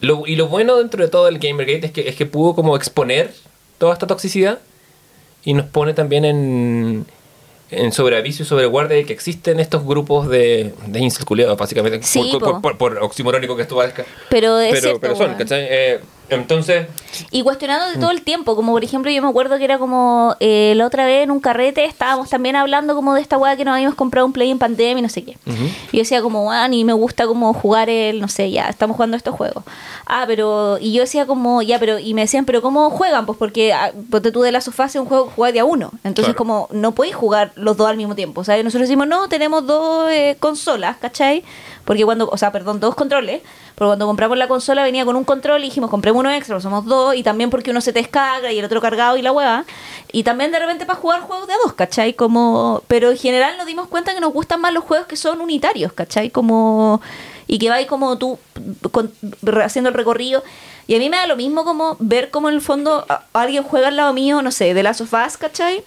lo, 0.00 0.26
y 0.26 0.36
lo 0.36 0.48
bueno 0.48 0.76
dentro 0.76 1.02
de 1.02 1.10
todo 1.10 1.28
el 1.28 1.38
Gamergate 1.38 1.86
es 1.86 1.92
que, 1.92 2.08
es 2.08 2.16
que 2.16 2.26
pudo 2.26 2.54
como 2.54 2.76
exponer 2.76 3.32
toda 3.78 3.92
esta 3.92 4.06
toxicidad 4.06 4.58
y 5.44 5.54
nos 5.54 5.66
pone 5.66 5.94
también 5.94 6.24
en, 6.24 7.06
en 7.70 7.92
sobreaviso 7.92 8.42
y 8.42 8.46
sobreguardia 8.46 8.96
de 8.96 9.04
que 9.06 9.12
existen 9.12 9.58
estos 9.60 9.84
grupos 9.86 10.28
de, 10.28 10.74
de 10.86 10.98
incels 11.00 11.24
culiados, 11.24 11.56
básicamente, 11.56 12.02
Sí, 12.02 12.28
por, 12.32 12.40
po. 12.40 12.46
por, 12.60 12.60
por- 12.60 12.78
por 12.96 12.98
oximorónico 13.02 13.56
que 13.56 13.62
esto 13.62 13.76
parezca. 13.76 14.04
pero 14.28 14.58
es 14.58 14.70
Pero, 14.70 14.80
cierto, 14.82 15.00
pero 15.00 15.16
son. 15.16 15.34
¿cachai? 15.34 15.66
Eh, 15.70 16.00
entonces, 16.30 16.86
Y 17.30 17.42
cuestionándote 17.42 17.98
todo 17.98 18.10
el 18.10 18.22
tiempo, 18.22 18.56
como 18.56 18.72
por 18.72 18.84
ejemplo 18.84 19.10
yo 19.10 19.20
me 19.22 19.28
acuerdo 19.28 19.58
que 19.58 19.64
era 19.64 19.78
como 19.78 20.36
eh, 20.40 20.72
la 20.76 20.86
otra 20.86 21.04
vez 21.04 21.24
en 21.24 21.30
un 21.30 21.40
carrete 21.40 21.84
estábamos 21.84 22.28
también 22.30 22.56
hablando 22.56 22.94
como 22.94 23.14
de 23.14 23.20
esta 23.20 23.36
weá 23.36 23.56
que 23.56 23.64
nos 23.64 23.74
habíamos 23.74 23.94
comprado 23.96 24.26
un 24.26 24.32
play 24.32 24.50
en 24.50 24.58
pandemia 24.58 24.98
y 25.00 25.02
no 25.02 25.08
sé 25.08 25.24
qué. 25.24 25.36
Y 25.92 25.96
yo 25.96 26.02
decía 26.02 26.22
como, 26.22 26.50
ah, 26.52 26.66
ni 26.68 26.84
me 26.84 26.92
gusta 26.92 27.26
como 27.26 27.52
jugar 27.52 27.90
el, 27.90 28.20
no 28.20 28.28
sé, 28.28 28.50
ya, 28.50 28.68
estamos 28.68 28.96
jugando 28.96 29.16
estos 29.16 29.34
juegos. 29.34 29.64
Ah, 30.06 30.24
pero, 30.26 30.78
y 30.80 30.92
yo 30.92 31.02
decía 31.02 31.26
como, 31.26 31.62
ya, 31.62 31.78
pero, 31.78 31.98
y 31.98 32.14
me 32.14 32.22
decían, 32.22 32.44
pero 32.44 32.62
¿cómo 32.62 32.90
juegan? 32.90 33.26
Pues 33.26 33.38
porque, 33.38 33.72
ah, 33.72 33.92
ponte 34.10 34.32
tú 34.32 34.42
de 34.42 34.52
la 34.52 34.60
sofá 34.60 34.86
es 34.86 34.94
un 34.96 35.06
juego 35.06 35.26
que 35.26 35.32
juega 35.34 35.52
de 35.52 35.60
a 35.60 35.64
uno. 35.64 35.90
Entonces 36.04 36.34
Claro. 36.34 36.38
como, 36.38 36.68
no 36.72 36.92
podéis 36.92 37.14
jugar 37.14 37.52
los 37.56 37.76
dos 37.76 37.88
al 37.88 37.96
mismo 37.96 38.14
tiempo, 38.14 38.44
¿sabes? 38.44 38.64
Nosotros 38.64 38.88
decimos, 38.88 39.06
no, 39.06 39.28
tenemos 39.28 39.66
dos 39.66 40.10
eh, 40.10 40.36
consolas, 40.40 40.96
¿cachai? 40.98 41.44
Porque 41.84 42.04
cuando, 42.04 42.28
o 42.28 42.36
sea, 42.36 42.52
perdón, 42.52 42.78
dos 42.80 42.94
controles, 42.94 43.40
porque 43.80 43.88
cuando 43.88 44.06
compramos 44.06 44.36
la 44.36 44.46
consola 44.46 44.82
venía 44.82 45.06
con 45.06 45.16
un 45.16 45.24
control 45.24 45.62
y 45.62 45.68
dijimos, 45.68 45.88
compremos 45.88 46.20
uno 46.20 46.30
extra, 46.30 46.60
somos 46.60 46.84
dos, 46.84 47.14
y 47.14 47.22
también 47.22 47.48
porque 47.48 47.70
uno 47.70 47.80
se 47.80 47.94
te 47.94 48.00
descarga 48.00 48.52
y 48.52 48.58
el 48.58 48.64
otro 48.66 48.78
cargado 48.78 49.16
y 49.16 49.22
la 49.22 49.32
hueva. 49.32 49.64
Y 50.12 50.22
también 50.22 50.52
de 50.52 50.58
repente 50.58 50.84
para 50.84 50.98
jugar 50.98 51.22
juegos 51.22 51.46
de 51.46 51.54
a 51.54 51.56
dos, 51.64 51.72
¿cachai? 51.72 52.12
Como, 52.12 52.82
pero 52.88 53.10
en 53.10 53.16
general 53.16 53.56
nos 53.56 53.64
dimos 53.64 53.88
cuenta 53.88 54.12
que 54.12 54.20
nos 54.20 54.34
gustan 54.34 54.60
más 54.60 54.74
los 54.74 54.84
juegos 54.84 55.06
que 55.06 55.16
son 55.16 55.40
unitarios, 55.40 55.94
¿cachai? 55.94 56.28
Como, 56.28 57.00
y 57.46 57.58
que 57.58 57.70
vais 57.70 57.86
como 57.86 58.18
tú 58.18 58.38
con- 58.92 59.10
haciendo 59.64 59.88
el 59.88 59.94
recorrido. 59.94 60.44
Y 60.86 60.96
a 60.96 60.98
mí 60.98 61.08
me 61.08 61.16
da 61.16 61.26
lo 61.26 61.36
mismo 61.36 61.64
como 61.64 61.96
ver 62.00 62.30
como 62.30 62.50
en 62.50 62.56
el 62.56 62.60
fondo 62.60 63.06
alguien 63.32 63.62
juega 63.62 63.88
al 63.88 63.96
lado 63.96 64.12
mío, 64.12 64.42
no 64.42 64.50
sé, 64.50 64.74
de 64.74 64.82
las 64.82 64.98
sofás, 64.98 65.38
¿cachai? 65.38 65.82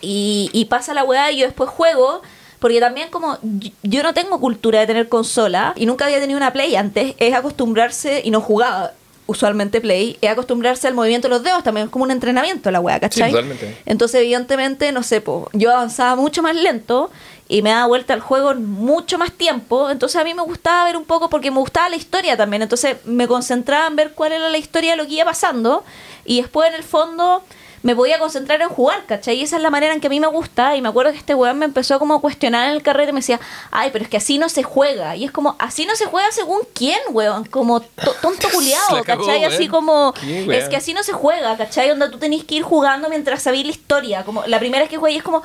y, 0.00 0.50
y 0.52 0.64
pasa 0.64 0.92
la 0.92 1.04
weá 1.04 1.30
y 1.30 1.38
yo 1.38 1.46
después 1.46 1.70
juego. 1.70 2.22
Porque 2.62 2.78
también 2.80 3.10
como 3.10 3.38
yo- 3.82 4.02
no 4.04 4.14
tengo 4.14 4.38
cultura 4.40 4.78
de 4.80 4.86
tener 4.86 5.08
consola 5.08 5.72
y 5.74 5.84
nunca 5.84 6.04
había 6.06 6.20
tenido 6.20 6.36
una 6.38 6.52
Play 6.52 6.76
antes, 6.76 7.14
es 7.18 7.34
acostumbrarse, 7.34 8.22
y 8.24 8.30
no 8.30 8.40
jugaba 8.40 8.92
usualmente 9.26 9.80
Play, 9.80 10.16
es 10.20 10.30
acostumbrarse 10.30 10.86
al 10.86 10.94
movimiento 10.94 11.26
de 11.28 11.34
los 11.34 11.42
dedos, 11.42 11.64
también 11.64 11.86
es 11.86 11.90
como 11.90 12.04
un 12.04 12.12
entrenamiento 12.12 12.70
la 12.70 12.78
weá, 12.80 13.00
¿cachai? 13.00 13.30
Sí, 13.30 13.34
totalmente. 13.34 13.76
Entonces 13.84 14.20
evidentemente, 14.20 14.92
no 14.92 15.02
sé, 15.02 15.20
po, 15.20 15.48
yo 15.52 15.72
avanzaba 15.72 16.14
mucho 16.14 16.40
más 16.42 16.54
lento 16.54 17.10
y 17.48 17.62
me 17.62 17.70
daba 17.70 17.86
vuelta 17.86 18.14
al 18.14 18.20
juego 18.20 18.52
en 18.52 18.64
mucho 18.64 19.18
más 19.18 19.32
tiempo, 19.32 19.90
entonces 19.90 20.20
a 20.20 20.24
mí 20.24 20.32
me 20.32 20.42
gustaba 20.42 20.84
ver 20.84 20.96
un 20.96 21.04
poco 21.04 21.28
porque 21.30 21.50
me 21.50 21.58
gustaba 21.58 21.88
la 21.88 21.96
historia 21.96 22.36
también, 22.36 22.62
entonces 22.62 22.96
me 23.04 23.26
concentraba 23.26 23.88
en 23.88 23.96
ver 23.96 24.12
cuál 24.12 24.32
era 24.32 24.48
la 24.48 24.58
historia 24.58 24.92
de 24.92 24.96
lo 24.98 25.06
que 25.06 25.14
iba 25.14 25.24
pasando 25.24 25.82
y 26.24 26.40
después 26.40 26.68
en 26.68 26.74
el 26.76 26.84
fondo 26.84 27.42
me 27.82 27.96
podía 27.96 28.18
concentrar 28.18 28.60
en 28.62 28.68
jugar, 28.68 29.04
¿cachai? 29.06 29.36
Y 29.36 29.42
esa 29.42 29.56
es 29.56 29.62
la 29.62 29.70
manera 29.70 29.92
en 29.92 30.00
que 30.00 30.06
a 30.06 30.10
mí 30.10 30.20
me 30.20 30.26
gusta. 30.28 30.76
Y 30.76 30.82
me 30.82 30.88
acuerdo 30.88 31.10
que 31.12 31.18
este 31.18 31.34
weón 31.34 31.58
me 31.58 31.64
empezó 31.64 31.98
como 31.98 32.14
a 32.14 32.20
cuestionar 32.20 32.68
en 32.68 32.74
el 32.76 32.82
carrete 32.82 33.10
y 33.10 33.12
me 33.12 33.20
decía, 33.20 33.40
ay, 33.70 33.90
pero 33.92 34.04
es 34.04 34.10
que 34.10 34.16
así 34.18 34.38
no 34.38 34.48
se 34.48 34.62
juega. 34.62 35.16
Y 35.16 35.24
es 35.24 35.32
como, 35.32 35.56
así 35.58 35.84
no 35.84 35.96
se 35.96 36.06
juega 36.06 36.30
según 36.30 36.60
quién, 36.74 36.98
weón. 37.10 37.44
Como 37.46 37.80
to- 37.80 38.14
tonto 38.22 38.48
culiado, 38.52 39.02
¿cachai? 39.04 39.40
weón. 39.40 39.52
Así 39.52 39.68
como, 39.68 40.14
es 40.22 40.68
que 40.68 40.76
así 40.76 40.94
no 40.94 41.02
se 41.02 41.12
juega, 41.12 41.56
¿cachai? 41.56 41.90
Onda 41.90 42.10
tú 42.10 42.18
tenés 42.18 42.44
que 42.44 42.54
ir 42.56 42.62
jugando 42.62 43.08
mientras 43.08 43.42
sabís 43.42 43.64
la 43.66 43.72
historia. 43.72 44.22
Como 44.24 44.44
la 44.46 44.58
primera 44.60 44.82
vez 44.82 44.88
que 44.90 44.96
jugué 44.98 45.12
y 45.12 45.16
es 45.16 45.22
como, 45.24 45.42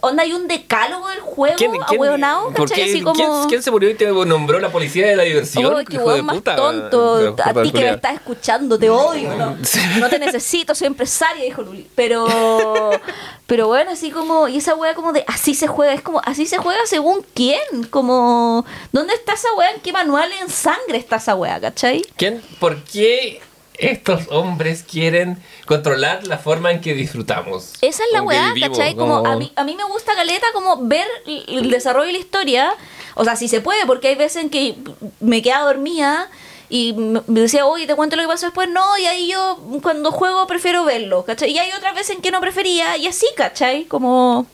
onda 0.00 0.22
hay 0.24 0.32
un 0.32 0.48
decálogo 0.48 1.08
del 1.08 1.20
juego, 1.20 1.56
ahueonado, 1.86 2.50
por 2.52 2.68
¿cachai? 2.68 2.84
qué- 2.86 2.90
Así 2.90 3.02
como... 3.02 3.14
¿quién, 3.14 3.48
quién 3.48 3.62
se 3.62 3.70
murió 3.70 3.90
y 3.90 3.94
te 3.94 4.06
nombró 4.06 4.58
la 4.58 4.70
policía 4.70 5.06
de 5.06 5.16
la 5.16 5.22
diversión? 5.22 5.84
Qué 5.88 5.98
weón 5.98 6.24
más 6.26 6.36
puta, 6.36 6.56
tonto. 6.56 7.36
A 7.44 7.62
ti 7.62 7.70
que 7.72 7.80
me 7.82 7.90
estás 7.90 8.14
escuchando, 8.14 8.78
te 8.78 8.90
odio. 8.90 9.34
No, 9.36 9.56
no 10.00 10.08
te 10.08 10.18
necesito, 10.18 10.74
soy 10.74 10.88
empresaria, 10.88 11.44
dijo 11.44 11.67
Luli. 11.68 11.86
Pero, 11.94 12.26
pero 13.46 13.66
bueno, 13.68 13.92
así 13.92 14.10
como, 14.10 14.48
y 14.48 14.58
esa 14.58 14.74
wea 14.74 14.94
como 14.94 15.12
de 15.12 15.24
así 15.26 15.54
se 15.54 15.66
juega, 15.66 15.92
es 15.92 16.02
como, 16.02 16.20
así 16.24 16.46
se 16.46 16.58
juega 16.58 16.80
según 16.86 17.24
quién. 17.34 17.60
Como, 17.90 18.64
¿dónde 18.92 19.14
está 19.14 19.34
esa 19.34 19.52
wea? 19.54 19.72
¿En 19.72 19.80
qué 19.80 19.92
manual 19.92 20.30
en 20.40 20.48
sangre 20.48 20.98
está 20.98 21.16
esa 21.16 21.34
wea, 21.34 21.60
cachai? 21.60 22.02
¿Quién, 22.16 22.42
¿Por 22.58 22.82
qué 22.84 23.40
estos 23.78 24.26
hombres 24.30 24.82
quieren 24.82 25.42
controlar 25.64 26.26
la 26.26 26.38
forma 26.38 26.72
en 26.72 26.80
que 26.80 26.94
disfrutamos? 26.94 27.72
Esa 27.80 28.02
es 28.04 28.12
la 28.12 28.22
weá? 28.22 28.52
¿cachai? 28.60 28.94
Como 28.94 29.26
a 29.26 29.36
mí, 29.36 29.52
a 29.54 29.64
mí 29.64 29.76
me 29.76 29.84
gusta 29.84 30.14
caleta 30.14 30.46
como 30.52 30.86
ver 30.86 31.06
el 31.26 31.70
desarrollo 31.70 32.06
de 32.06 32.12
la 32.12 32.18
historia. 32.18 32.72
O 33.14 33.24
sea, 33.24 33.36
si 33.36 33.48
se 33.48 33.60
puede, 33.60 33.86
porque 33.86 34.08
hay 34.08 34.14
veces 34.14 34.42
en 34.42 34.50
que 34.50 34.76
me 35.20 35.42
quedaba 35.42 35.72
dormida 35.72 36.28
y 36.70 36.92
me 36.94 37.40
decía, 37.40 37.66
oye, 37.66 37.86
te 37.86 37.94
cuento 37.94 38.16
lo 38.16 38.22
que 38.22 38.28
pasó 38.28 38.46
después. 38.46 38.68
No, 38.68 38.96
y 38.98 39.06
ahí 39.06 39.28
yo 39.28 39.58
cuando 39.82 40.12
juego 40.12 40.46
prefiero 40.46 40.84
verlo, 40.84 41.24
¿cachai? 41.24 41.50
Y 41.50 41.58
hay 41.58 41.70
otras 41.72 41.94
veces 41.94 42.16
en 42.16 42.22
que 42.22 42.30
no 42.30 42.40
prefería 42.40 42.96
y 42.96 43.06
así, 43.06 43.26
¿cachai? 43.36 43.84
Como... 43.84 44.46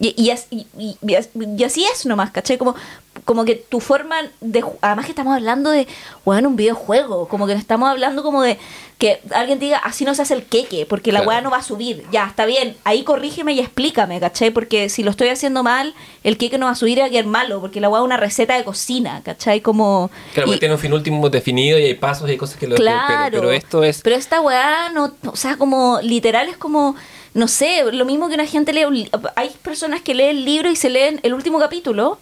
Y, 0.00 0.14
y, 0.16 0.66
y- 0.78 0.96
y 1.58 1.64
así 1.64 1.84
es 1.84 2.06
nomás, 2.06 2.30
¿cachai? 2.30 2.56
Como 2.56 2.76
como 3.28 3.44
que 3.44 3.56
tu 3.56 3.78
forma 3.80 4.16
de... 4.40 4.64
Además 4.80 5.04
que 5.04 5.12
estamos 5.12 5.34
hablando 5.36 5.70
de, 5.70 5.86
bueno, 6.24 6.48
un 6.48 6.56
videojuego, 6.56 7.28
como 7.28 7.46
que 7.46 7.52
estamos 7.52 7.86
hablando 7.90 8.22
como 8.22 8.40
de 8.42 8.56
que 8.96 9.20
alguien 9.32 9.58
diga, 9.58 9.76
así 9.76 10.06
no 10.06 10.14
se 10.14 10.22
hace 10.22 10.32
el 10.32 10.44
queque, 10.44 10.86
porque 10.86 11.12
la 11.12 11.18
Claro. 11.20 11.28
weá 11.28 11.40
no 11.42 11.50
va 11.50 11.58
a 11.58 11.62
subir. 11.62 12.04
Ya, 12.10 12.24
está 12.26 12.46
bien, 12.46 12.74
ahí 12.84 13.04
corrígeme 13.04 13.52
y 13.52 13.60
explícame, 13.60 14.18
¿cachai? 14.18 14.50
Porque 14.50 14.88
si 14.88 15.02
lo 15.02 15.10
estoy 15.10 15.28
haciendo 15.28 15.62
mal, 15.62 15.92
el 16.24 16.38
queque 16.38 16.56
no 16.56 16.64
va 16.66 16.72
a 16.72 16.74
subir 16.74 16.96
y 16.96 17.00
va 17.02 17.06
a 17.08 17.10
quedar 17.10 17.26
malo, 17.26 17.60
porque 17.60 17.82
la 17.82 17.90
weá 17.90 18.00
es 18.00 18.04
una 18.06 18.16
receta 18.16 18.56
de 18.56 18.64
cocina, 18.64 19.20
¿cachai? 19.22 19.60
Como... 19.60 20.10
Claro, 20.32 20.46
y- 20.48 20.52
porque 20.52 20.60
tiene 20.60 20.74
un 20.76 20.80
fin 20.80 20.94
último 20.94 21.28
definido 21.28 21.78
y 21.78 21.84
hay 21.84 21.94
pasos 21.94 22.26
y 22.28 22.32
hay 22.32 22.38
cosas 22.38 22.56
que 22.56 22.66
lo 22.66 22.76
Claro. 22.76 23.26
pero, 23.30 23.42
pero 23.42 23.52
esto 23.52 23.84
es 23.84 24.00
Pero 24.00 24.16
esta 24.16 24.40
weá, 24.40 24.88
no, 24.88 25.12
o 25.26 25.36
sea, 25.36 25.58
como 25.58 26.00
literal 26.02 26.48
es 26.48 26.56
como, 26.56 26.96
no 27.34 27.46
sé, 27.46 27.84
lo 27.92 28.06
mismo 28.06 28.28
que 28.28 28.34
una 28.36 28.46
gente 28.46 28.72
lee. 28.72 28.86
un 28.86 28.94
li- 28.94 29.10
Hay 29.36 29.50
personas 29.62 30.00
que 30.00 30.14
leen 30.14 30.38
el 30.38 30.44
libro 30.46 30.70
y 30.70 30.76
se 30.76 30.88
leen 30.88 31.20
el 31.22 31.34
último 31.34 31.58
capítulo 31.58 32.18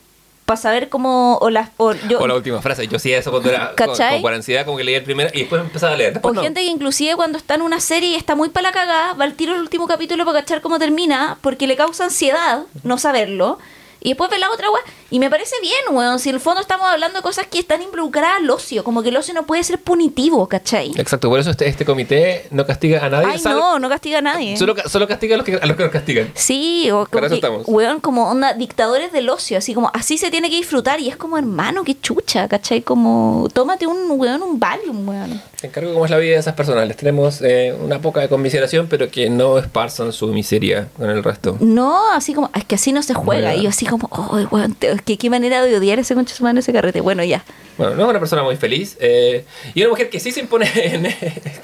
para 0.47 0.57
saber 0.57 0.89
cómo. 0.89 1.37
O, 1.43 1.51
las 1.51 1.71
o 1.77 1.93
yo, 2.09 2.19
o 2.21 2.27
la 2.27 2.35
última 2.35 2.63
frase. 2.63 2.87
Yo 2.89 2.97
hacía 2.97 3.19
eso 3.19 3.31
cuando 3.31 3.51
era 3.51 3.75
con, 3.77 3.89
¿Cachai? 3.89 4.23
con 4.23 4.33
ansiedad, 4.33 4.65
como 4.65 4.79
que 4.79 4.85
leía 4.85 4.99
el 4.99 5.05
primero 5.05 5.29
y 5.35 5.41
después 5.41 5.61
empezaba 5.61 5.93
a 5.93 5.97
leer. 5.97 6.11
o 6.11 6.15
Después 6.15 6.35
no. 6.35 6.43
gente 6.43 6.61
que 6.61 6.69
inclusive 6.69 7.15
cuando 7.17 7.37
está 7.37 7.57
en 7.57 7.63
una 7.63 7.81
serie 7.81 8.11
y 8.11 8.15
está 8.15 8.35
muy 8.35 8.49
para 8.49 8.69
la 8.69 8.73
cagada, 8.73 9.13
va 9.13 9.25
al 9.25 9.35
tiro 9.35 9.55
el 9.55 9.61
último 9.61 9.87
capítulo 9.87 10.25
para 10.25 10.41
cachar 10.41 10.63
cómo 10.63 10.79
termina, 10.79 11.37
porque 11.43 11.67
le 11.67 11.77
causa 11.77 12.05
ansiedad 12.05 12.63
no 12.85 12.97
saberlo. 12.97 13.59
Y 14.01 14.11
después 14.11 14.31
ve 14.31 14.39
la 14.39 14.51
otra 14.53 14.71
weá. 14.71 14.83
Y 15.11 15.19
me 15.19 15.31
parece 15.31 15.55
bien, 15.61 15.75
weón. 15.97 16.19
Si 16.19 16.29
en 16.31 16.35
el 16.37 16.41
fondo 16.41 16.61
estamos 16.61 16.87
hablando 16.89 17.19
de 17.19 17.23
cosas 17.23 17.47
que 17.47 17.59
están 17.59 17.81
involucradas 17.83 18.39
al 18.41 18.51
ocio. 18.51 18.83
Como 18.85 19.03
que 19.03 19.11
el 19.11 19.17
ocio 19.17 19.35
no 19.35 19.47
puede 19.47 19.63
ser 19.65 19.79
punitivo, 19.79 20.49
¿cachai? 20.49 20.93
Exacto, 20.97 21.29
por 21.29 21.39
eso 21.39 21.51
este, 21.51 21.69
este 21.69 21.85
comité 21.85 22.47
no 22.51 22.67
castiga 22.67 23.05
a 23.05 23.09
nadie. 23.09 23.29
Ay, 23.33 23.39
salvo- 23.39 23.61
no, 23.61 23.79
no 23.79 23.89
castiga 23.89 24.19
a 24.19 24.23
nadie. 24.23 24.57
Solo, 24.57 24.75
ca- 24.75 24.89
solo 24.89 25.07
castiga 25.07 25.35
a 25.35 25.39
los 25.39 25.47
que, 25.47 25.55
a 25.57 25.67
los 25.67 25.77
que 25.77 25.83
nos 25.85 25.93
castigan. 25.93 26.31
Sí, 26.35 26.91
o 26.91 27.07
como 27.07 27.29
que, 27.29 27.41
weón, 27.67 28.01
como 28.01 28.29
onda, 28.31 28.55
dictadores 28.55 29.13
del 29.13 29.29
ocio, 29.29 29.59
así 29.59 29.75
como, 29.75 29.91
así 29.95 30.19
se 30.19 30.31
tiene 30.31 30.51
que 30.51 30.57
disfrutar, 30.57 31.01
y 31.01 31.09
es 31.09 31.17
como, 31.17 31.39
hermano, 31.39 31.85
qué 31.85 31.99
chucha, 32.01 32.49
¿cachai? 32.49 32.83
Como, 32.83 33.49
tómate 33.53 33.87
un, 33.87 34.11
weón, 34.11 34.43
un 34.43 34.59
Valium, 34.59 35.09
weón. 35.09 35.41
Se 35.61 35.69
encargo 35.69 35.93
cómo 35.93 36.05
es 36.05 36.11
la 36.11 36.19
vida 36.19 36.35
de 36.35 36.41
esas 36.41 36.55
personas. 36.55 36.87
Les 36.87 36.97
tenemos 36.97 37.41
eh, 37.43 37.75
una 37.83 38.01
poca 38.01 38.21
de 38.21 38.29
conmiseración, 38.29 38.89
pero 38.89 39.11
que 39.11 39.31
no 39.31 39.57
esparzan 39.59 40.13
su 40.13 40.27
miseria 40.29 40.89
con 40.97 41.09
el 41.11 41.23
resto. 41.25 41.57
No, 41.61 42.13
así 42.13 42.35
como, 42.35 42.51
es 42.55 42.65
que 42.65 42.75
así 42.75 42.93
no 42.93 43.03
se 43.03 43.15
juega, 43.15 43.49
Bueno. 43.49 43.61
y 43.61 43.63
yo 43.65 43.71
así 43.71 43.87
como, 43.87 44.11
ay, 44.33 44.47
weón, 44.51 44.75
te- 44.75 44.96
que 45.03 45.17
qué 45.19 45.31
manera 45.31 45.65
de 45.65 45.77
odiar 45.77 45.99
ese 45.99 46.15
concha 46.15 46.35
madre, 46.41 46.61
ese 46.61 46.73
carrete, 46.73 47.01
bueno, 47.01 47.23
ya. 47.25 47.45
Bueno, 47.77 47.95
no 47.95 48.05
es 48.05 48.09
una 48.11 48.19
persona 48.19 48.43
muy 48.43 48.57
feliz. 48.57 48.97
eh, 49.01 49.45
y 49.75 49.81
una 49.83 49.91
mujer 49.91 50.09
que 50.09 50.19
sí 50.19 50.33
se 50.33 50.41
impone 50.41 50.71
en, 50.75 51.09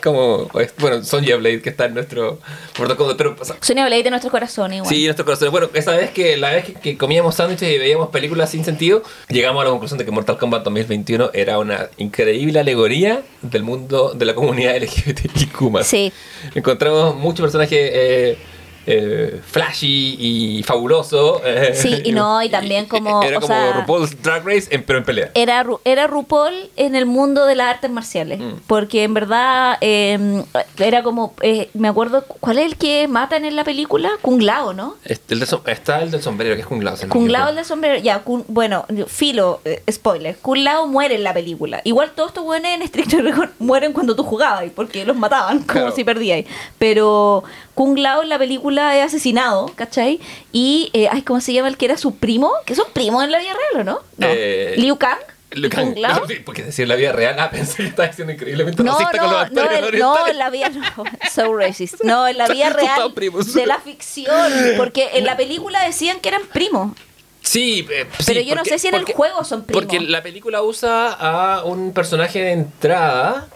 como, 0.03 0.49
bueno, 0.79 1.03
Sonja 1.05 1.37
Blade, 1.37 1.63
que 1.63 1.71
está 1.71 1.87
en 1.87 1.95
nuestro 1.95 2.39
protocolo. 2.77 3.17
Pero, 3.17 3.37
o 3.39 3.45
sea, 3.45 3.57
Sonia 3.61 3.87
Blade 3.87 4.03
de 4.03 4.11
nuestro 4.11 4.31
corazón, 4.31 4.73
igual. 4.75 4.89
Sí, 4.89 5.05
nuestro 5.05 5.25
corazón. 5.25 5.51
Bueno, 5.51 5.71
esa 5.73 5.93
vez 5.97 6.11
que 6.11 6.37
la 6.37 6.51
vez 6.51 6.65
que, 6.65 6.75
que 6.75 6.99
comíamos 6.99 7.37
sándwiches 7.37 7.73
y 7.73 7.79
veíamos 7.79 8.11
películas 8.11 8.51
sin 8.51 8.65
sentido, 8.65 9.03
llegamos 9.29 9.63
a 9.63 9.65
la 9.65 9.71
conclusión 9.71 9.99
de 9.99 10.05
que 10.05 10.11
Mortal 10.11 10.37
Kombat 10.39 10.65
2021 10.65 11.31
era 11.33 11.59
una 11.59 11.89
increíble 11.97 12.61
alegoría 12.61 13.23
del 13.41 13.63
mundo 13.63 14.13
de 14.15 14.25
la 14.27 14.35
comunidad 14.35 14.77
LGBTIQ+. 14.83 15.83
Sí. 15.83 16.13
Encontramos 16.55 17.17
muchos 17.17 17.41
personajes 17.41 17.79
eh, 17.93 18.39
eh, 18.87 19.41
flashy 19.45 20.17
y 20.19 20.63
fabuloso. 20.63 21.41
Sí, 21.75 22.03
y 22.05 22.13
no, 22.13 22.43
y 22.43 22.49
también 22.49 22.87
como, 22.87 23.23
Era 23.25 23.39
o 23.39 23.41
como 23.41 23.55
sea, 23.55 23.73
RuPaul's 23.73 24.23
Drag 24.23 24.45
Race, 24.47 24.69
en- 24.71 24.83
pero 24.83 24.99
en 24.99 25.05
pelea. 25.05 25.31
era, 25.35 25.65
era 25.85 26.07
RuPaul 26.07 26.53
en 26.77 26.97
el 26.97 27.07
mundo 27.07 27.47
de 27.47 27.55
las 27.55 27.69
artes 27.75 27.91
marciales. 27.91 28.41
Mm. 28.41 28.53
Porque 28.67 29.05
en 29.05 29.15
verdad 29.15 29.79
eh, 29.81 30.43
era 30.79 31.03
como, 31.03 31.35
eh, 31.43 31.71
me 31.75 31.89
acuerdo, 31.89 32.25
¿cuál 32.41 32.59
es 32.59 32.67
el 32.67 32.77
que 32.77 33.09
matan 33.09 33.45
en 33.45 33.57
la 33.57 33.65
película? 33.65 34.11
Kung 34.21 34.43
Lao, 34.43 34.73
¿no? 34.75 34.97
Este, 35.05 35.35
el 35.35 35.41
del 35.41 35.49
som- 35.49 35.63
está 35.69 36.01
el 36.03 36.11
del 36.11 36.23
sombrero, 36.23 36.55
que 36.55 36.63
es 36.63 36.67
Kung 36.67 36.83
Lao. 36.83 36.95
Kung 37.09 37.29
Lao 37.29 37.49
el 37.51 37.57
de 37.57 37.65
sombrero, 37.65 37.99
ya, 37.99 38.23
bueno, 38.49 38.85
filo, 39.07 39.61
eh, 39.65 39.83
spoiler, 39.91 40.37
Kung 40.39 40.59
Lao 40.59 40.87
muere 40.87 41.15
en 41.15 41.25
la 41.25 41.33
película. 41.35 41.81
Igual 41.85 42.13
todos 42.15 42.31
estos 42.31 42.45
buenos 42.45 42.71
en 42.71 42.83
estricto 42.83 43.19
rigor 43.21 43.51
mueren 43.59 43.93
cuando 43.93 44.17
tú 44.17 44.23
jugabas, 44.25 44.65
porque 44.75 45.05
los 45.05 45.17
mataban 45.17 45.59
como 45.61 45.73
Claro. 45.73 45.93
si 45.93 46.05
perdíais. 46.05 46.47
Pero 46.79 47.45
Kung 47.75 47.99
Lao 47.99 48.23
en 48.23 48.29
la 48.29 48.39
película 48.39 48.99
es 48.99 49.07
asesinado, 49.07 49.73
¿cachai? 49.75 50.21
Y, 50.53 50.91
eh, 50.93 51.09
ay, 51.11 51.23
¿cómo 51.23 51.41
se 51.41 51.53
llama 51.53 51.69
el 51.69 51.77
que 51.77 51.87
era 51.87 51.97
su 51.97 52.15
primo? 52.17 52.53
Que 52.67 52.75
son 52.75 52.87
primos 52.93 53.25
en 53.25 53.31
la 53.31 53.39
vida 53.39 53.53
real, 53.53 53.81
¿o 53.81 53.85
no? 53.85 54.01
No. 54.19 54.27
Eh, 54.31 54.75
Liu 54.77 54.97
Kang. 54.99 55.19
Liu 55.53 55.67
y 55.67 55.71
Kang. 55.71 55.87
Kung 55.87 55.99
Lao. 55.99 56.21
No, 56.21 56.27
porque 56.45 56.63
decir 56.65 56.87
la 56.87 56.97
vida 56.97 57.13
real, 57.13 57.37
ah, 57.39 57.51
pensé 57.51 57.79
que 57.79 57.89
estaba 57.89 58.09
diciendo 58.09 58.33
increíblemente 58.33 58.83
No, 58.83 58.93
racista 58.93 59.19
con 59.19 59.21
los 59.21 59.31
no, 59.31 59.37
no, 59.37 59.39
actores 59.39 59.81
no, 59.81 59.87
orientales. 59.87 60.33
en 60.33 60.39
la 60.39 60.51
vida 60.51 60.69
no, 60.69 61.05
so 61.33 61.55
racist. 61.55 62.05
No, 62.05 62.29
en 62.29 62.39
la 62.39 62.49
vida 62.49 62.71
real 62.71 63.15
de 63.55 63.67
la 63.67 63.81
ficción, 63.81 64.53
porque 64.77 65.11
en 65.15 65.25
la 65.25 65.37
película 65.37 65.83
decían 65.85 66.21
que 66.21 66.29
eran 66.29 66.43
primos. 66.53 66.93
Sí, 67.41 67.87
eh, 67.91 68.07
sí, 68.19 68.25
Pero 68.27 68.41
yo 68.41 68.55
no 68.55 68.65
sé 68.65 68.79
si 68.79 68.89
en 68.89 68.95
el 68.95 69.05
juego 69.05 69.45
son 69.45 69.65
primos. 69.65 69.83
Porque 69.83 70.01
la 70.01 70.23
película 70.23 70.63
usa 70.63 71.13
a 71.13 71.65
un 71.65 71.93
personaje 71.93 72.41
de 72.41 72.53
entrada 72.53 73.49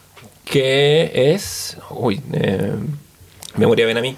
que 0.45 1.33
es. 1.35 1.77
Uy, 1.91 2.21
eh, 2.33 2.73
memoria 3.57 3.87
ven 3.87 3.99
a 3.99 4.01
mí. 4.01 4.17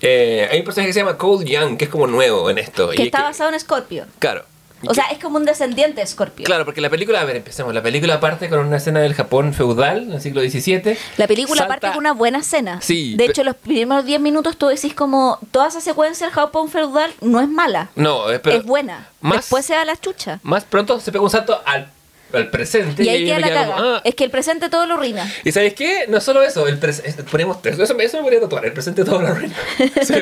Eh, 0.00 0.46
hay 0.50 0.58
un 0.58 0.64
personaje 0.64 0.88
que 0.88 0.92
se 0.92 1.00
llama 1.00 1.16
Cole 1.16 1.44
Young, 1.50 1.76
que 1.78 1.84
es 1.86 1.90
como 1.90 2.06
nuevo 2.06 2.50
en 2.50 2.58
esto. 2.58 2.90
Que 2.90 3.02
y 3.02 3.06
está 3.06 3.18
que- 3.18 3.24
basado 3.24 3.50
en 3.52 3.58
Scorpion. 3.60 4.08
Claro. 4.18 4.44
O 4.84 4.88
que- 4.88 4.94
sea, 4.94 5.06
es 5.06 5.18
como 5.18 5.38
un 5.38 5.46
descendiente 5.46 6.02
de 6.02 6.06
Scorpion. 6.06 6.44
Claro, 6.44 6.66
porque 6.66 6.82
la 6.82 6.90
película, 6.90 7.22
a 7.22 7.24
ver, 7.24 7.36
empecemos. 7.36 7.72
La 7.72 7.82
película 7.82 8.20
parte 8.20 8.50
con 8.50 8.58
una 8.58 8.76
escena 8.76 9.00
del 9.00 9.14
Japón 9.14 9.54
feudal, 9.54 10.02
en 10.02 10.12
el 10.12 10.20
siglo 10.20 10.42
XVII. 10.42 10.98
La 11.16 11.26
película 11.26 11.66
parte 11.66 11.88
con 11.88 11.96
una 11.96 12.12
buena 12.12 12.40
escena. 12.40 12.82
Sí, 12.82 13.16
De 13.16 13.24
hecho, 13.24 13.42
los 13.42 13.56
primeros 13.56 14.04
10 14.04 14.20
minutos 14.20 14.58
tú 14.58 14.66
decís 14.66 14.92
como 14.92 15.38
toda 15.50 15.68
esa 15.68 15.80
secuencia 15.80 16.26
del 16.26 16.34
Japón 16.34 16.68
feudal 16.68 17.10
no 17.22 17.40
es 17.40 17.48
mala. 17.48 17.88
No, 17.96 18.30
eh, 18.30 18.38
pero 18.38 18.58
es 18.58 18.64
buena. 18.64 19.08
más- 19.22 19.38
Después 19.38 19.64
se 19.64 19.72
da 19.74 19.84
la 19.86 19.96
chucha. 19.96 20.40
Más 20.42 20.64
pronto 20.64 21.00
se 21.00 21.10
pega 21.10 21.24
un 21.24 21.30
salto 21.30 21.60
al, 21.64 21.90
al 22.32 22.50
presente. 22.50 23.02
Y 23.04 23.08
ahí 23.08 23.24
queda 23.24 23.38
la 23.38 23.48
caga. 23.48 23.66
como, 23.76 23.78
ah, 23.78 24.00
Es 24.04 24.14
que 24.14 24.24
el 24.24 24.30
presente 24.30 24.68
todo 24.68 24.86
lo 24.86 24.94
arruina. 24.94 25.30
¿Y 25.44 25.52
sabes 25.52 25.74
qué? 25.74 26.06
No 26.08 26.20
solo 26.20 26.42
eso, 26.42 26.66
el 26.68 26.82
es- 26.82 27.02
ponemos 27.30 27.62
tres. 27.62 27.78
Eso, 27.78 27.96
eso 27.98 28.16
me 28.18 28.22
podría 28.22 28.40
tatuar, 28.40 28.64
el 28.66 28.72
presente 28.72 29.04
todo 29.04 29.20
lo 29.22 29.28
arruina. 29.28 29.54
Sí. 30.02 30.14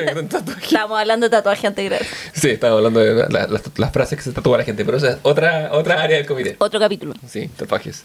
Estábamos 0.63 0.99
hablando 0.99 1.25
de 1.27 1.29
tatuaje 1.29 1.67
anterior. 1.67 1.99
Sí, 2.33 2.49
estaba 2.51 2.77
hablando 2.77 2.99
de 2.99 3.13
la- 3.13 3.27
la- 3.29 3.47
las, 3.47 3.61
las 3.77 3.91
frases 3.91 4.17
que 4.17 4.23
se 4.23 4.31
tatúa 4.31 4.57
la 4.57 4.63
gente, 4.63 4.85
pero 4.85 4.97
esa 4.97 5.11
es 5.11 5.17
otra, 5.23 5.69
otra 5.73 6.01
área 6.01 6.17
del 6.17 6.25
comité. 6.25 6.55
Otro 6.59 6.79
capítulo. 6.79 7.13
Sí, 7.27 7.47
tatuajes. 7.55 8.03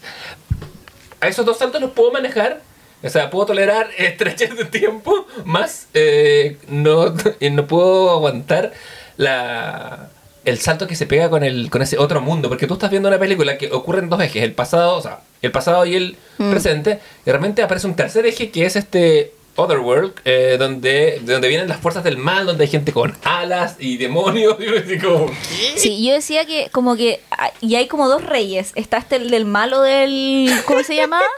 A 1.19 1.27
esos 1.27 1.45
dos 1.45 1.57
saltos 1.57 1.79
los 1.81 1.91
puedo 1.91 2.11
manejar. 2.11 2.61
O 3.03 3.09
sea, 3.09 3.31
puedo 3.31 3.47
tolerar 3.47 3.89
estrechez 3.97 4.55
de 4.55 4.65
tiempo, 4.65 5.25
más 5.43 5.87
eh, 5.95 6.57
no, 6.67 7.15
eh, 7.39 7.49
no 7.49 7.65
puedo 7.65 8.11
aguantar 8.11 8.73
la, 9.17 10.09
el 10.45 10.59
salto 10.59 10.87
que 10.87 10.95
se 10.95 11.05
pega 11.05 11.29
con, 11.29 11.43
el, 11.43 11.69
con 11.69 11.81
ese 11.81 11.97
otro 11.97 12.21
mundo. 12.21 12.49
Porque 12.49 12.67
tú 12.67 12.73
estás 12.73 12.89
viendo 12.89 13.09
una 13.09 13.19
película 13.19 13.57
que 13.57 13.71
ocurre 13.71 13.99
en 13.99 14.09
dos 14.09 14.21
ejes, 14.21 14.43
el 14.43 14.53
pasado, 14.53 14.95
o 14.95 15.01
sea, 15.01 15.19
el 15.41 15.51
pasado 15.51 15.85
y 15.85 15.95
el 15.95 16.17
presente, 16.37 16.99
y 17.21 17.25
de 17.25 17.33
repente 17.33 17.61
aparece 17.61 17.87
un 17.87 17.95
tercer 17.95 18.25
eje 18.25 18.49
que 18.51 18.65
es 18.65 18.75
este 18.75 19.33
Otherworld, 19.55 20.13
eh, 20.23 20.55
donde, 20.57 21.19
de 21.21 21.33
donde 21.33 21.47
vienen 21.47 21.67
las 21.67 21.79
fuerzas 21.79 22.03
del 22.03 22.17
mal, 22.17 22.45
donde 22.45 22.63
hay 22.63 22.69
gente 22.69 22.93
con 22.93 23.15
alas 23.23 23.75
y 23.79 23.97
demonios. 23.97 24.57
Y 24.87 24.97
como, 24.99 25.27
¿qué? 25.27 25.73
Sí, 25.77 26.05
yo 26.05 26.13
decía 26.13 26.45
que 26.45 26.69
como 26.71 26.95
que 26.95 27.19
ah, 27.31 27.51
y 27.59 27.75
hay 27.75 27.87
como 27.87 28.07
dos 28.07 28.23
reyes. 28.23 28.71
Está 28.75 28.97
este 28.97 29.17
el 29.17 29.29
del 29.29 29.45
malo 29.45 29.81
del 29.81 30.49
¿cómo 30.65 30.83
se 30.83 30.95
llama? 30.95 31.21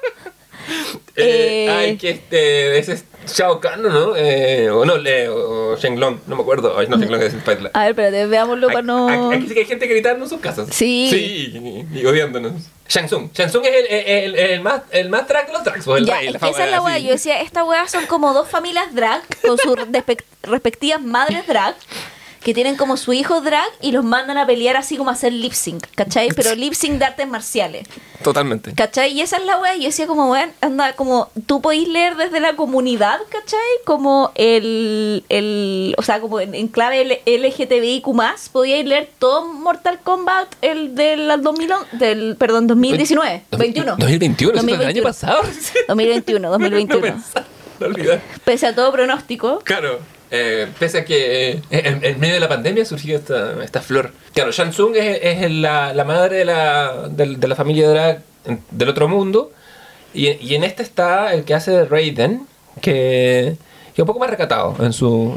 Eh, 1.18 1.66
Eh, 1.68 1.70
ay, 1.70 1.98
que 1.98 2.12
este, 2.12 2.80
es 2.80 3.04
Shao 3.28 3.60
Kahn, 3.60 3.82
¿no? 3.84 4.16
Eh, 4.16 4.70
o 4.70 4.86
no, 4.86 4.98
le, 4.98 5.30
o 5.30 5.76
Shenlong, 5.78 6.20
no 6.28 6.36
me 6.36 6.42
acuerdo. 6.42 6.78
Ay, 6.78 6.88
no, 6.88 6.98
Shenlong 6.98 7.22
es. 7.22 7.34
A 7.74 7.86
ver, 7.86 7.96
pero 7.96 8.30
veámoslo 8.30 8.68
para 8.68 8.82
no 8.82 9.10
Aquí, 9.32 9.48
sí 9.48 9.54
que 9.54 9.60
hay 9.62 9.66
gente 9.66 9.88
gritando 9.88 10.24
en 10.26 10.30
sus 10.30 10.40
casas. 10.40 10.68
Sí. 10.72 11.08
Sí, 11.10 11.86
y, 11.94 12.00
y 12.00 12.06
odiándonos. 12.06 12.54
Shang 12.88 13.08
Tsung. 13.08 13.30
Shang 13.34 13.50
Tsung 13.50 13.66
es 13.66 13.76
el, 13.76 13.86
el, 13.88 14.36
el, 14.36 14.36
el 14.52 14.62
más, 14.62 14.82
el 14.92 15.10
más 15.10 15.26
track 15.28 15.48
de 15.48 15.54
los. 15.54 15.88
O 15.88 15.98
el 15.98 16.06
Ya, 16.06 16.18
rey, 16.18 16.28
es 16.28 16.34
la 16.34 16.40
que 16.40 16.50
esa 16.50 16.66
es 16.66 16.72
la 16.72 16.82
weá. 16.82 17.00
Yo 17.00 17.12
decía, 17.12 17.42
esta 17.42 17.64
weá 17.64 17.88
son 17.88 18.06
como 18.06 18.34
dos 18.34 18.48
familias 18.50 18.94
drag 18.94 19.22
con 19.42 19.58
sus 19.58 19.76
respec- 19.92 20.24
respectivas 20.44 21.02
madres 21.02 21.48
drag 21.48 21.76
que 22.44 22.54
tienen 22.54 22.76
como 22.76 22.98
su 22.98 23.14
hijo 23.14 23.42
drag 23.42 23.70
y 23.82 23.92
los 23.92 24.04
mandan 24.04 24.38
a 24.38 24.46
pelear 24.46 24.76
así 24.78 24.98
como 24.98 25.10
a 25.10 25.14
hacer 25.14 25.32
lip 25.34 25.54
sync, 25.54 25.86
¿cachai? 25.96 26.30
Pero 26.36 26.54
lip 26.56 26.74
sync 26.74 27.00
de 27.00 27.06
artes 27.06 27.28
marciales, 27.28 27.88
Totalmente. 28.24 28.74
¿cachai? 28.74 29.14
Y 29.14 29.22
esa 29.22 29.38
es 29.38 29.46
la 29.46 29.60
weá. 29.60 29.76
Y 29.76 29.82
yo 29.82 29.86
decía 29.88 30.08
como, 30.08 30.32
weón, 30.32 30.52
anda, 30.62 30.94
como 30.94 31.30
tú 31.46 31.62
podéis 31.62 31.88
leer 31.88 32.16
desde 32.16 32.40
la 32.40 32.56
comunidad, 32.56 33.20
¿cachai? 33.30 33.60
Como 33.86 34.32
el, 34.36 35.24
el 35.30 35.96
o 35.98 36.02
sea, 36.02 36.20
como 36.20 36.40
en, 36.40 36.54
en 36.56 36.68
clave 36.68 37.22
LGTBIQ+, 37.26 38.06
podíais 38.52 38.86
leer 38.86 39.10
todo 39.20 39.46
Mortal 39.54 40.00
Kombat, 40.04 40.54
el 40.62 40.96
del 40.96 41.42
2011, 41.42 41.98
del, 41.98 42.36
perdón, 42.38 42.68
2019, 42.68 43.44
21. 43.58 43.96
2021, 43.98 44.54
eso 44.54 44.64
fue 44.64 44.74
el 44.74 44.82
año 44.82 45.04
2021. 45.04 45.08
pasado. 45.08 45.42
2021, 45.88 46.40
No 46.44 46.52
2021. 46.52 47.02
pensaba, 47.02 47.46
no. 47.80 48.22
Pese 48.46 48.68
a 48.68 48.76
todo 48.76 48.92
pronóstico. 48.92 49.60
Claro. 49.64 50.00
Eh, 50.36 50.68
pese 50.80 50.98
a 50.98 51.06
que 51.06 51.52
eh, 51.52 51.62
en, 51.70 52.20
medio 52.20 52.34
de 52.34 52.40
la 52.40 52.50
pandemia 52.50 52.84
surgió 52.86 53.16
esta, 53.16 53.64
esta 53.64 53.82
flor. 53.82 54.12
Claro, 54.34 54.52
Shang 54.52 54.72
Tsung 54.72 54.96
es, 54.96 55.20
es 55.22 55.52
la, 55.52 55.94
la 55.94 56.04
madre 56.04 56.38
de 56.40 56.46
la, 56.46 57.08
del- 57.10 57.40
de, 57.40 57.48
la 57.48 57.56
familia 57.56 57.88
drag 57.90 58.22
del 58.72 58.90
otro 58.90 59.08
mundo. 59.08 59.52
Y, 60.14 60.30
y 60.46 60.56
en 60.56 60.64
este 60.64 60.82
está 60.84 61.34
el 61.34 61.44
que 61.44 61.54
hace 61.54 61.72
de 61.72 61.86
Raiden, 61.86 62.48
que, 62.82 63.56
que 63.94 63.94
es 63.94 64.00
un 64.00 64.06
poco 64.08 64.20
más 64.20 64.30
recatado 64.30 64.76
en 64.80 64.92
su... 64.92 65.34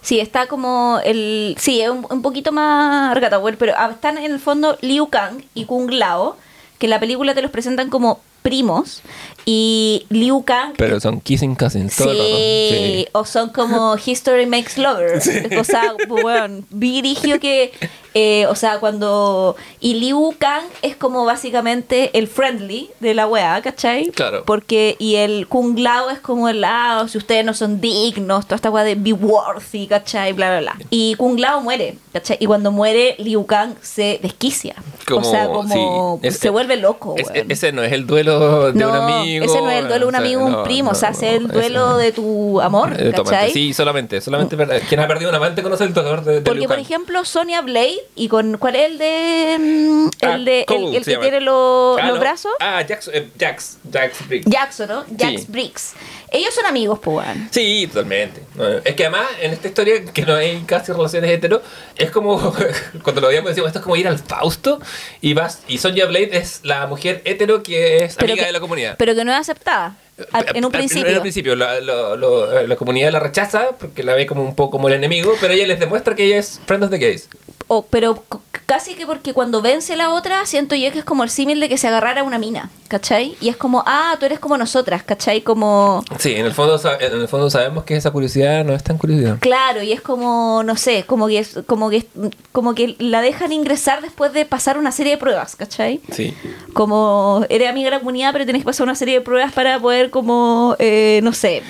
Sí, 0.00 0.18
está 0.18 0.48
como 0.48 0.98
el. 1.04 1.54
Sí, 1.58 1.80
es 1.80 1.88
un, 1.90 2.04
un 2.10 2.22
poquito 2.22 2.50
más 2.50 3.12
Argatawel, 3.12 3.56
pero 3.56 3.72
ah, 3.76 3.90
están 3.92 4.18
en 4.18 4.32
el 4.32 4.40
fondo 4.40 4.76
Liu 4.80 5.08
Kang 5.08 5.42
y 5.54 5.64
Kung 5.64 5.90
Lao, 5.92 6.36
que 6.78 6.86
en 6.86 6.90
la 6.90 6.98
película 6.98 7.34
te 7.34 7.42
los 7.42 7.52
presentan 7.52 7.88
como 7.88 8.18
primos. 8.42 9.02
Y 9.44 10.06
Liu 10.08 10.44
Kang. 10.44 10.74
Pero 10.76 11.00
son 11.00 11.20
kissing 11.20 11.54
cousins 11.56 11.96
todo 11.96 12.10
el 12.12 12.18
rato. 12.18 12.30
Sí, 12.30 13.06
o 13.12 13.24
son 13.24 13.48
como 13.50 13.96
History 14.04 14.46
Makes 14.46 14.80
Lover. 14.80 15.20
O 15.58 15.64
sea, 15.64 15.94
bueno, 16.08 16.62
dirigio 16.70 17.40
que, 17.40 17.72
eh, 18.14 18.46
o 18.48 18.54
sea, 18.54 18.78
cuando. 18.78 19.56
Y 19.80 19.94
Liu 19.94 20.34
Kang 20.38 20.64
es 20.82 20.96
como 20.96 21.24
básicamente 21.24 22.10
el 22.18 22.28
friendly 22.28 22.90
de 23.00 23.14
la 23.14 23.26
wea, 23.26 23.60
¿cachai? 23.62 24.06
Claro. 24.10 24.44
Porque, 24.44 24.96
y 24.98 25.16
el 25.16 25.48
Kung 25.48 25.78
Lao 25.78 26.10
es 26.10 26.20
como 26.20 26.48
el 26.48 26.60
lado, 26.60 27.08
si 27.08 27.18
ustedes 27.18 27.44
no 27.44 27.54
son 27.54 27.80
dignos, 27.80 28.44
toda 28.46 28.56
esta 28.56 28.70
wea 28.70 28.84
de 28.84 28.94
be 28.94 29.12
worthy, 29.12 29.86
¿cachai? 29.86 30.32
Bla, 30.32 30.50
bla, 30.50 30.60
bla. 30.60 30.86
Y 30.90 31.14
Kung 31.16 31.38
Lao 31.38 31.60
muere, 31.62 31.96
¿cachai? 32.12 32.36
Y 32.40 32.46
cuando 32.46 32.70
muere, 32.72 33.16
Liu 33.18 33.46
Kang 33.46 33.74
se 33.80 34.18
desquicia. 34.22 34.74
Como- 35.08 35.26
o 35.26 35.30
sea, 35.30 35.46
como 35.48 36.18
sí, 36.20 36.26
es- 36.28 36.38
se 36.38 36.48
vuelve 36.50 36.76
loco, 36.76 37.14
Es- 37.16 37.28
ese 37.48 37.72
no 37.72 37.82
es 37.82 37.92
el 37.92 38.06
duelo 38.06 38.72
de 38.72 38.78
no, 38.78 38.88
un 38.90 38.94
amigo. 38.96 39.44
ese 39.44 39.60
no 39.60 39.70
es 39.70 39.78
el 39.80 39.88
duelo 39.88 40.04
de 40.04 40.08
un 40.08 40.14
o 40.14 40.18
sea, 40.18 40.20
amigo, 40.26 40.44
un 40.44 40.52
no, 40.52 40.62
primo, 40.62 40.90
o 40.90 40.92
no, 40.92 40.98
sea, 40.98 41.10
no, 41.10 41.16
ese 41.16 41.28
es 41.30 41.36
el 41.40 41.44
ese 41.46 41.52
duelo 41.54 41.86
no. 41.90 41.96
de 41.96 42.12
tu 42.12 42.60
amor, 42.60 42.94
Eh. 42.98 43.12
¿cachai? 43.14 43.50
Sí, 43.52 43.72
solamente, 43.74 44.20
solamente 44.20 44.56
quien 44.88 45.00
ha 45.00 45.08
perdido 45.08 45.30
un 45.30 45.36
amante 45.36 45.62
conoce 45.62 45.84
el 45.84 45.92
dolor 45.92 46.24
de, 46.24 46.34
de 46.34 46.40
Porque, 46.42 46.60
Liu 46.60 46.68
por 46.68 46.76
Kang. 46.76 46.84
ejemplo, 46.84 47.24
Sonia 47.24 47.60
Blade, 47.62 47.96
y 48.14 48.28
con 48.28 48.58
¿cuál 48.58 48.76
es 48.76 48.90
el 48.90 48.98
de. 48.98 49.56
mm, 49.58 50.10
Ah, 50.22 50.34
el 50.34 50.44
de. 50.44 50.64
Cole 50.66 50.96
el, 50.96 51.04
que 51.04 51.10
llama. 51.12 51.22
tiene 51.22 51.40
los, 51.40 51.98
Ah, 51.98 52.06
los 52.06 52.14
no. 52.16 52.20
brazos? 52.20 52.52
Ah, 52.60 52.84
Jax, 52.86 53.08
eh, 53.12 53.28
Jax, 53.38 53.78
Jax 53.92 54.28
Briggs. 54.28 54.46
Jackson, 54.50 54.88
¿no? 54.88 55.04
Jax 55.18 55.42
Sí. 55.42 55.46
Briggs. 55.48 55.92
Ellos 56.30 56.54
son 56.54 56.64
amigos, 56.66 56.98
pues, 57.02 57.26
weón. 57.26 57.48
Sí, 57.50 57.86
totalmente. 57.88 58.42
Es 58.84 58.94
que 58.94 59.04
además, 59.06 59.26
en 59.40 59.52
esta 59.52 59.68
historia, 59.68 60.02
que 60.04 60.22
no 60.22 60.34
hay 60.34 60.62
casi 60.66 60.90
relaciones 60.92 61.30
hetero, 61.30 61.62
es 61.96 62.10
como, 62.10 62.54
cuando 63.02 63.20
lo 63.20 63.28
veíamos 63.28 63.50
decimos, 63.50 63.68
esto 63.68 63.80
es 63.80 63.82
como 63.82 63.96
ir 63.96 64.08
al 64.08 64.18
Fausto, 64.18 64.80
y 65.20 65.34
vas, 65.34 65.62
y 65.68 65.78
Sonja 65.78 66.06
Blade 66.06 66.30
es 66.32 66.60
la 66.62 66.86
mujer 66.86 67.20
hetero 67.24 67.62
que 67.62 68.04
es 68.04 68.18
amiga 68.18 68.46
de 68.46 68.52
la 68.52 68.60
comunidad. 68.60 68.96
Pero 68.98 69.14
que 69.14 69.24
no 69.24 69.32
es 69.32 69.38
aceptada. 69.38 69.96
al- 70.30 70.46
en 70.54 70.64
un 70.64 70.66
Al- 70.66 70.78
principio. 70.78 71.08
En 71.08 71.16
un 71.16 71.22
principio, 71.22 71.56
la, 71.56 71.80
lo- 71.80 72.16
lo- 72.16 72.66
la 72.66 72.76
comunidad 72.76 73.10
la 73.12 73.18
rechaza 73.18 73.70
porque 73.78 74.02
la 74.02 74.14
ve 74.14 74.26
como 74.26 74.42
un 74.42 74.54
poco 74.54 74.72
como 74.72 74.88
el 74.88 74.94
enemigo, 74.94 75.34
pero 75.40 75.52
ella 75.52 75.66
les 75.66 75.80
demuestra 75.80 76.14
que 76.14 76.24
ella 76.24 76.36
es 76.38 76.60
friend 76.66 76.84
of 76.84 76.90
the 76.90 76.98
gays. 76.98 77.28
O- 77.74 77.86
pero 77.88 78.22
casi 78.66 78.94
que 78.94 79.06
porque 79.06 79.32
cuando 79.32 79.62
vence 79.62 79.96
la 79.96 80.10
otra, 80.12 80.44
siento 80.44 80.74
yo 80.74 80.92
que 80.92 80.98
es 80.98 81.04
como 81.06 81.24
el 81.24 81.30
símil 81.30 81.58
de 81.58 81.70
que 81.70 81.78
se 81.78 81.88
agarrara 81.88 82.22
una 82.22 82.38
mina, 82.38 82.68
¿cachai? 82.88 83.34
Y 83.40 83.48
es 83.48 83.56
como, 83.56 83.82
ah, 83.86 84.14
tú 84.20 84.26
eres 84.26 84.38
como 84.38 84.58
nosotras, 84.58 85.02
¿cachai? 85.02 85.40
Como. 85.40 86.04
Sí, 86.18 86.34
en 86.34 86.44
el 86.44 86.52
fondo, 86.52 86.78
en 87.00 87.12
el 87.20 87.28
fondo 87.28 87.48
sabemos 87.48 87.84
que 87.84 87.96
esa 87.96 88.10
curiosidad 88.10 88.62
no 88.62 88.74
es 88.74 88.82
tan 88.84 88.98
curiosidad. 88.98 89.38
Claro, 89.40 89.82
y 89.82 89.92
es 89.92 90.02
como, 90.02 90.62
no 90.64 90.76
sé, 90.76 91.04
como 91.06 91.28
que 91.28 91.38
es- 91.38 91.60
como 91.66 91.88
que 91.88 92.04
como 92.52 92.74
que 92.74 92.94
la 92.98 93.22
dejan 93.22 93.52
ingresar 93.52 94.02
después 94.02 94.34
de 94.34 94.44
pasar 94.44 94.76
una 94.76 94.92
serie 94.92 95.12
de 95.12 95.18
pruebas, 95.18 95.56
¿cachai? 95.56 96.00
Sí. 96.12 96.34
Como 96.74 97.46
eres 97.48 97.70
amiga 97.70 97.86
de 97.86 97.92
la 97.96 97.98
comunidad, 98.00 98.32
pero 98.32 98.44
tienes 98.44 98.62
que 98.62 98.66
pasar 98.66 98.84
una 98.84 98.94
serie 98.94 99.14
de 99.14 99.20
pruebas 99.22 99.52
para 99.52 99.78
poder 99.78 100.10
como, 100.10 100.76
eh, 100.78 101.20
no 101.22 101.32
sé, 101.32 101.62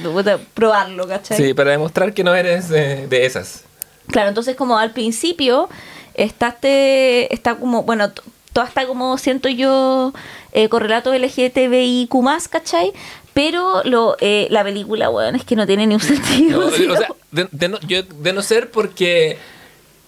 probarlo, 0.55 1.07
¿cachai? 1.07 1.37
Sí, 1.37 1.55
para 1.55 1.71
demostrar 1.71 2.13
que 2.13 2.25
no 2.25 2.35
eres 2.35 2.71
eh, 2.73 3.07
de 3.09 3.25
esas. 3.27 3.65
Claro, 4.09 4.29
entonces 4.31 4.57
como 4.57 4.77
al 4.79 4.91
principio 4.91 5.69
está 6.15 6.49
este, 6.49 7.33
está 7.35 7.55
como, 7.57 7.83
bueno, 7.85 8.11
todo 8.53 8.65
está 8.65 8.87
como 8.87 9.17
siento 9.19 9.49
yo 9.49 10.13
eh, 10.53 10.69
correlato 10.69 11.13
LGTBIQ+, 11.15 12.11
¿cachai? 12.51 12.93
Pero 13.35 13.83
lo, 13.85 14.17
eh, 14.21 14.47
la 14.51 14.63
película, 14.63 15.09
weón, 15.09 15.37
es 15.37 15.45
que 15.45 15.57
no 15.57 15.67
tiene 15.67 15.87
ni 15.87 15.95
un 15.95 16.01
sentido. 16.13 16.61
No, 16.61 16.71
¿sí? 16.71 16.87
o 16.87 16.97
sea, 16.99 17.09
de, 17.31 17.49
de 17.51 17.69
no, 17.69 17.81
yo- 17.81 18.03
de 18.03 18.33
no 18.33 18.43
ser 18.43 18.71
porque, 18.71 19.39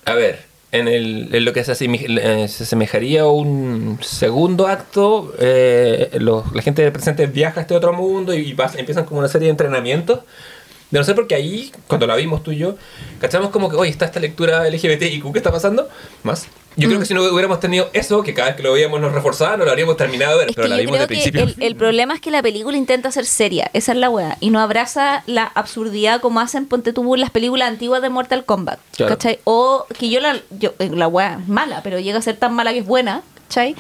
a 0.05 0.13
ver, 0.15 0.43
en, 0.73 0.89
el, 0.89 1.35
en 1.35 1.45
lo 1.45 1.53
que 1.55 1.65
se, 1.65 1.73
eh, 1.73 2.49
se 2.49 2.65
asemejaría 2.65 3.23
a 3.23 3.29
un 3.29 3.99
segundo 4.03 4.67
acto, 4.67 5.33
eh, 5.39 6.11
los- 6.21 6.53
la 6.53 6.61
gente 6.63 6.91
presente 6.91 7.27
viaja 7.27 7.61
a 7.61 7.63
este 7.63 7.75
otro 7.75 7.93
mundo 7.95 8.35
y, 8.35 8.53
pasa- 8.55 8.79
empiezan 8.79 9.05
como 9.07 9.21
una 9.21 9.29
serie 9.29 9.47
de 9.47 9.53
entrenamientos. 9.53 10.21
De 10.95 11.01
no 11.01 11.05
ser 11.05 11.17
porque 11.17 11.35
ahí, 11.35 11.73
cuando 11.89 12.07
la 12.07 12.15
vimos 12.15 12.45
tú 12.45 12.53
y 12.53 12.59
yo, 12.59 12.77
cachamos 13.21 13.51
como 13.51 13.69
que, 13.69 13.75
oye, 13.75 13.91
está 13.91 14.05
esta 14.05 14.21
lectura 14.21 14.69
LGBTIQ, 14.71 15.33
¿qué 15.33 15.39
está 15.39 15.51
pasando? 15.51 15.89
Más. 16.23 16.47
Yo 16.77 16.87
Mm. 16.87 16.91
creo 16.91 17.01
que 17.01 17.07
si 17.07 17.15
no 17.15 17.23
hubiéramos 17.25 17.59
tenido 17.59 17.91
eso, 17.93 18.23
que 18.23 18.33
cada 18.33 18.49
vez 18.51 18.57
que 18.57 18.63
lo 18.63 18.73
veíamos 18.73 19.01
nos 19.01 19.13
reforzaba, 19.13 19.57
no 19.57 19.65
lo 19.65 19.71
habríamos 19.73 19.97
terminado 19.97 20.35
de 20.35 20.39
ver, 20.39 20.51
Es 20.51 20.55
pero 20.57 20.69
la 20.69 20.77
vimos 20.77 20.99
de 21.01 21.07
principio. 21.09 21.43
el, 21.43 21.57
el 21.59 21.75
problema 21.75 22.15
es 22.15 22.21
que 22.21 22.31
la 22.31 22.43
película 22.43 22.77
intenta 22.77 23.11
ser 23.11 23.27
seria, 23.27 23.71
esa 23.73 23.91
es 23.91 23.99
la 23.99 24.09
weá, 24.09 24.37
y 24.41 24.51
no 24.51 24.61
abraza 24.61 25.25
la 25.27 25.45
absurdidad 25.45 26.21
como 26.21 26.39
hacen, 26.39 26.67
ponte 26.67 26.93
tú, 26.93 27.17
las 27.17 27.31
películas 27.31 27.69
antiguas 27.69 28.01
de 28.01 28.09
Mortal 28.11 28.45
Kombat, 28.45 28.79
Claro. 28.97 29.15
¿cachai? 29.17 29.41
O 29.43 29.87
que 29.99 30.11
yo 30.11 30.21
la, 30.21 30.37
yo, 30.59 30.75
eh, 30.79 30.91
la 30.95 31.09
weá 31.09 31.39
es 31.43 31.49
mala, 31.49 31.81
pero 31.83 31.99
llega 31.99 32.19
a 32.19 32.23
ser 32.23 32.37
tan 32.37 32.55
mala 32.55 32.73
que 32.73 32.79
es 32.81 32.87
buena, 32.87 33.23
¿cachai? 33.49 33.75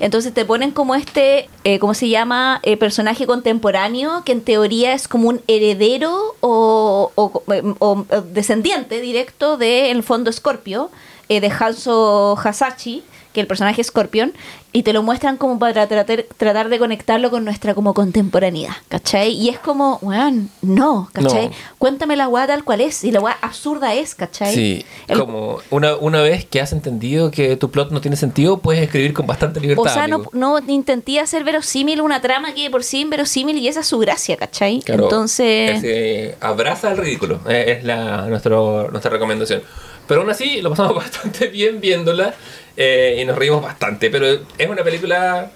Entonces 0.00 0.32
te 0.34 0.44
ponen 0.46 0.70
como 0.70 0.94
este, 0.94 1.48
eh, 1.64 1.78
¿cómo 1.78 1.94
se 1.94 2.08
llama? 2.08 2.60
Eh, 2.62 2.76
personaje 2.78 3.26
contemporáneo 3.26 4.22
que 4.24 4.32
en 4.32 4.40
teoría 4.40 4.94
es 4.94 5.06
como 5.06 5.28
un 5.28 5.42
heredero 5.46 6.34
o, 6.40 7.12
o- 7.14 8.04
descendiente 8.32 9.00
directo 9.00 9.56
de, 9.58 9.90
el 9.90 10.02
fondo, 10.02 10.32
Scorpio, 10.32 10.90
eh, 11.28 11.40
de 11.40 11.50
Hanzo 11.50 12.36
Hasashi, 12.42 13.04
que 13.32 13.40
el 13.40 13.46
personaje 13.46 13.80
es 13.80 13.88
Scorpion, 13.88 14.32
y 14.72 14.82
te 14.84 14.92
lo 14.92 15.02
muestran 15.02 15.36
como 15.36 15.58
para 15.58 15.86
tratar, 15.88 16.24
tratar 16.36 16.68
de 16.68 16.78
conectarlo 16.78 17.30
con 17.30 17.44
nuestra 17.44 17.74
como 17.74 17.92
contemporaneidad, 17.92 18.74
¿cachai? 18.88 19.32
Y 19.32 19.48
es 19.48 19.58
como, 19.58 19.98
weón, 20.02 20.48
no, 20.62 21.08
¿cachai? 21.12 21.48
No. 21.48 21.54
Cuéntame 21.78 22.16
la 22.16 22.28
weá 22.28 22.46
tal 22.46 22.62
cual 22.64 22.80
es, 22.80 23.02
y 23.02 23.10
la 23.10 23.20
weá 23.20 23.36
absurda 23.40 23.94
es, 23.94 24.14
¿cachai? 24.14 24.54
Sí, 24.54 24.84
El- 25.08 25.18
como 25.18 25.58
una, 25.70 25.96
una 25.96 26.22
vez 26.22 26.44
que 26.44 26.60
has 26.60 26.72
entendido 26.72 27.30
que 27.30 27.56
tu 27.56 27.70
plot 27.70 27.90
no 27.90 28.00
tiene 28.00 28.16
sentido, 28.16 28.58
puedes 28.58 28.82
escribir 28.82 29.12
con 29.12 29.26
bastante 29.26 29.60
libertad. 29.60 29.84
O 29.84 29.88
sea, 29.88 30.06
no, 30.06 30.24
no 30.32 30.58
intenté 30.68 31.18
hacer 31.18 31.42
verosímil 31.44 32.00
una 32.00 32.20
trama 32.20 32.54
que 32.54 32.70
por 32.70 32.84
sí 32.84 32.98
es 32.98 33.02
inverosímil 33.02 33.58
y 33.58 33.66
esa 33.68 33.80
es 33.80 33.86
su 33.86 33.98
gracia, 33.98 34.36
¿cachai? 34.36 34.80
Claro, 34.82 35.04
Entonces, 35.04 36.36
abraza 36.40 36.90
al 36.90 36.96
ridículo, 36.96 37.40
eh, 37.48 37.76
es 37.78 37.84
la, 37.84 38.26
nuestro, 38.26 38.88
nuestra 38.90 39.10
recomendación. 39.10 39.62
Pero 40.06 40.22
aún 40.22 40.30
así, 40.30 40.60
lo 40.60 40.70
pasamos 40.70 40.94
bastante 40.96 41.48
bien 41.48 41.80
viéndola 41.80 42.34
eh, 42.76 43.18
y 43.20 43.24
nos 43.24 43.36
reímos 43.36 43.62
bastante. 43.62 44.10
Pero 44.10 44.26
es 44.26 44.68
una 44.68 44.82
película. 44.84 45.50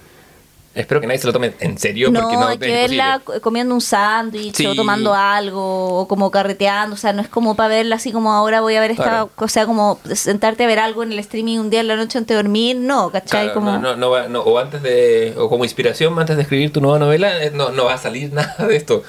Espero 0.74 1.00
que 1.00 1.06
nadie 1.06 1.20
se 1.20 1.28
lo 1.28 1.32
tome 1.32 1.52
en 1.60 1.78
serio 1.78 2.10
no, 2.10 2.20
porque 2.20 2.34
no 2.36 2.48
hay 2.48 2.58
que 2.58 2.66
verla 2.66 3.20
co- 3.22 3.40
comiendo 3.40 3.76
un 3.76 3.80
sándwich 3.80 4.56
Sí. 4.56 4.66
o 4.66 4.74
tomando 4.74 5.14
algo 5.14 6.00
o 6.00 6.08
como 6.08 6.32
carreteando, 6.32 6.94
o 6.94 6.98
sea, 6.98 7.12
no 7.12 7.22
es 7.22 7.28
como 7.28 7.54
para 7.54 7.68
verla 7.68 7.94
así 7.94 8.10
como 8.10 8.32
ahora 8.32 8.60
voy 8.60 8.74
a 8.74 8.80
ver 8.80 8.90
esta, 8.90 9.04
Claro. 9.04 9.30
o 9.36 9.46
sea, 9.46 9.66
como 9.66 10.00
sentarte 10.16 10.64
a 10.64 10.66
ver 10.66 10.80
algo 10.80 11.04
en 11.04 11.12
el 11.12 11.20
streaming 11.20 11.58
un 11.60 11.70
día 11.70 11.78
en 11.78 11.86
la 11.86 11.94
noche 11.94 12.18
antes 12.18 12.36
de 12.36 12.42
dormir, 12.42 12.74
no, 12.74 13.12
¿cachai? 13.12 13.44
Claro, 13.44 13.54
como... 13.54 13.78
no, 13.78 13.94
no, 13.94 14.28
no, 14.28 14.40
o 14.40 14.58
antes 14.58 14.82
de 14.82 15.34
o 15.38 15.48
como 15.48 15.62
inspiración 15.62 16.18
antes 16.18 16.34
de 16.34 16.42
escribir 16.42 16.72
tu 16.72 16.80
nueva 16.80 16.98
novela 16.98 17.40
eh, 17.44 17.52
no, 17.54 17.70
no 17.70 17.84
va 17.84 17.94
a 17.94 17.98
salir 17.98 18.32
nada 18.32 18.66
de 18.66 18.74
esto 18.74 19.04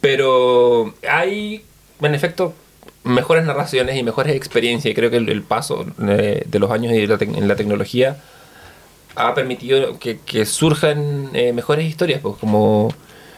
pero 0.00 0.94
hay 1.08 1.64
en 2.02 2.14
efecto 2.14 2.54
mejores 3.04 3.44
narraciones 3.44 3.96
y 3.96 4.02
mejores 4.02 4.34
experiencias. 4.36 4.92
Y 4.92 4.94
creo 4.94 5.10
que 5.10 5.16
el, 5.18 5.28
el 5.28 5.42
paso 5.42 5.86
eh, 6.08 6.42
de 6.46 6.58
los 6.58 6.70
años 6.70 6.92
y 6.92 7.06
la 7.06 7.16
en 7.20 7.48
la 7.48 7.56
tecnología 7.56 8.16
ha 9.16 9.34
permitido 9.34 9.98
que, 9.98 10.18
que 10.20 10.46
surjan 10.46 11.30
eh, 11.34 11.52
mejores 11.52 11.84
historias 11.86 12.20
pues 12.20 12.36
como 12.36 12.92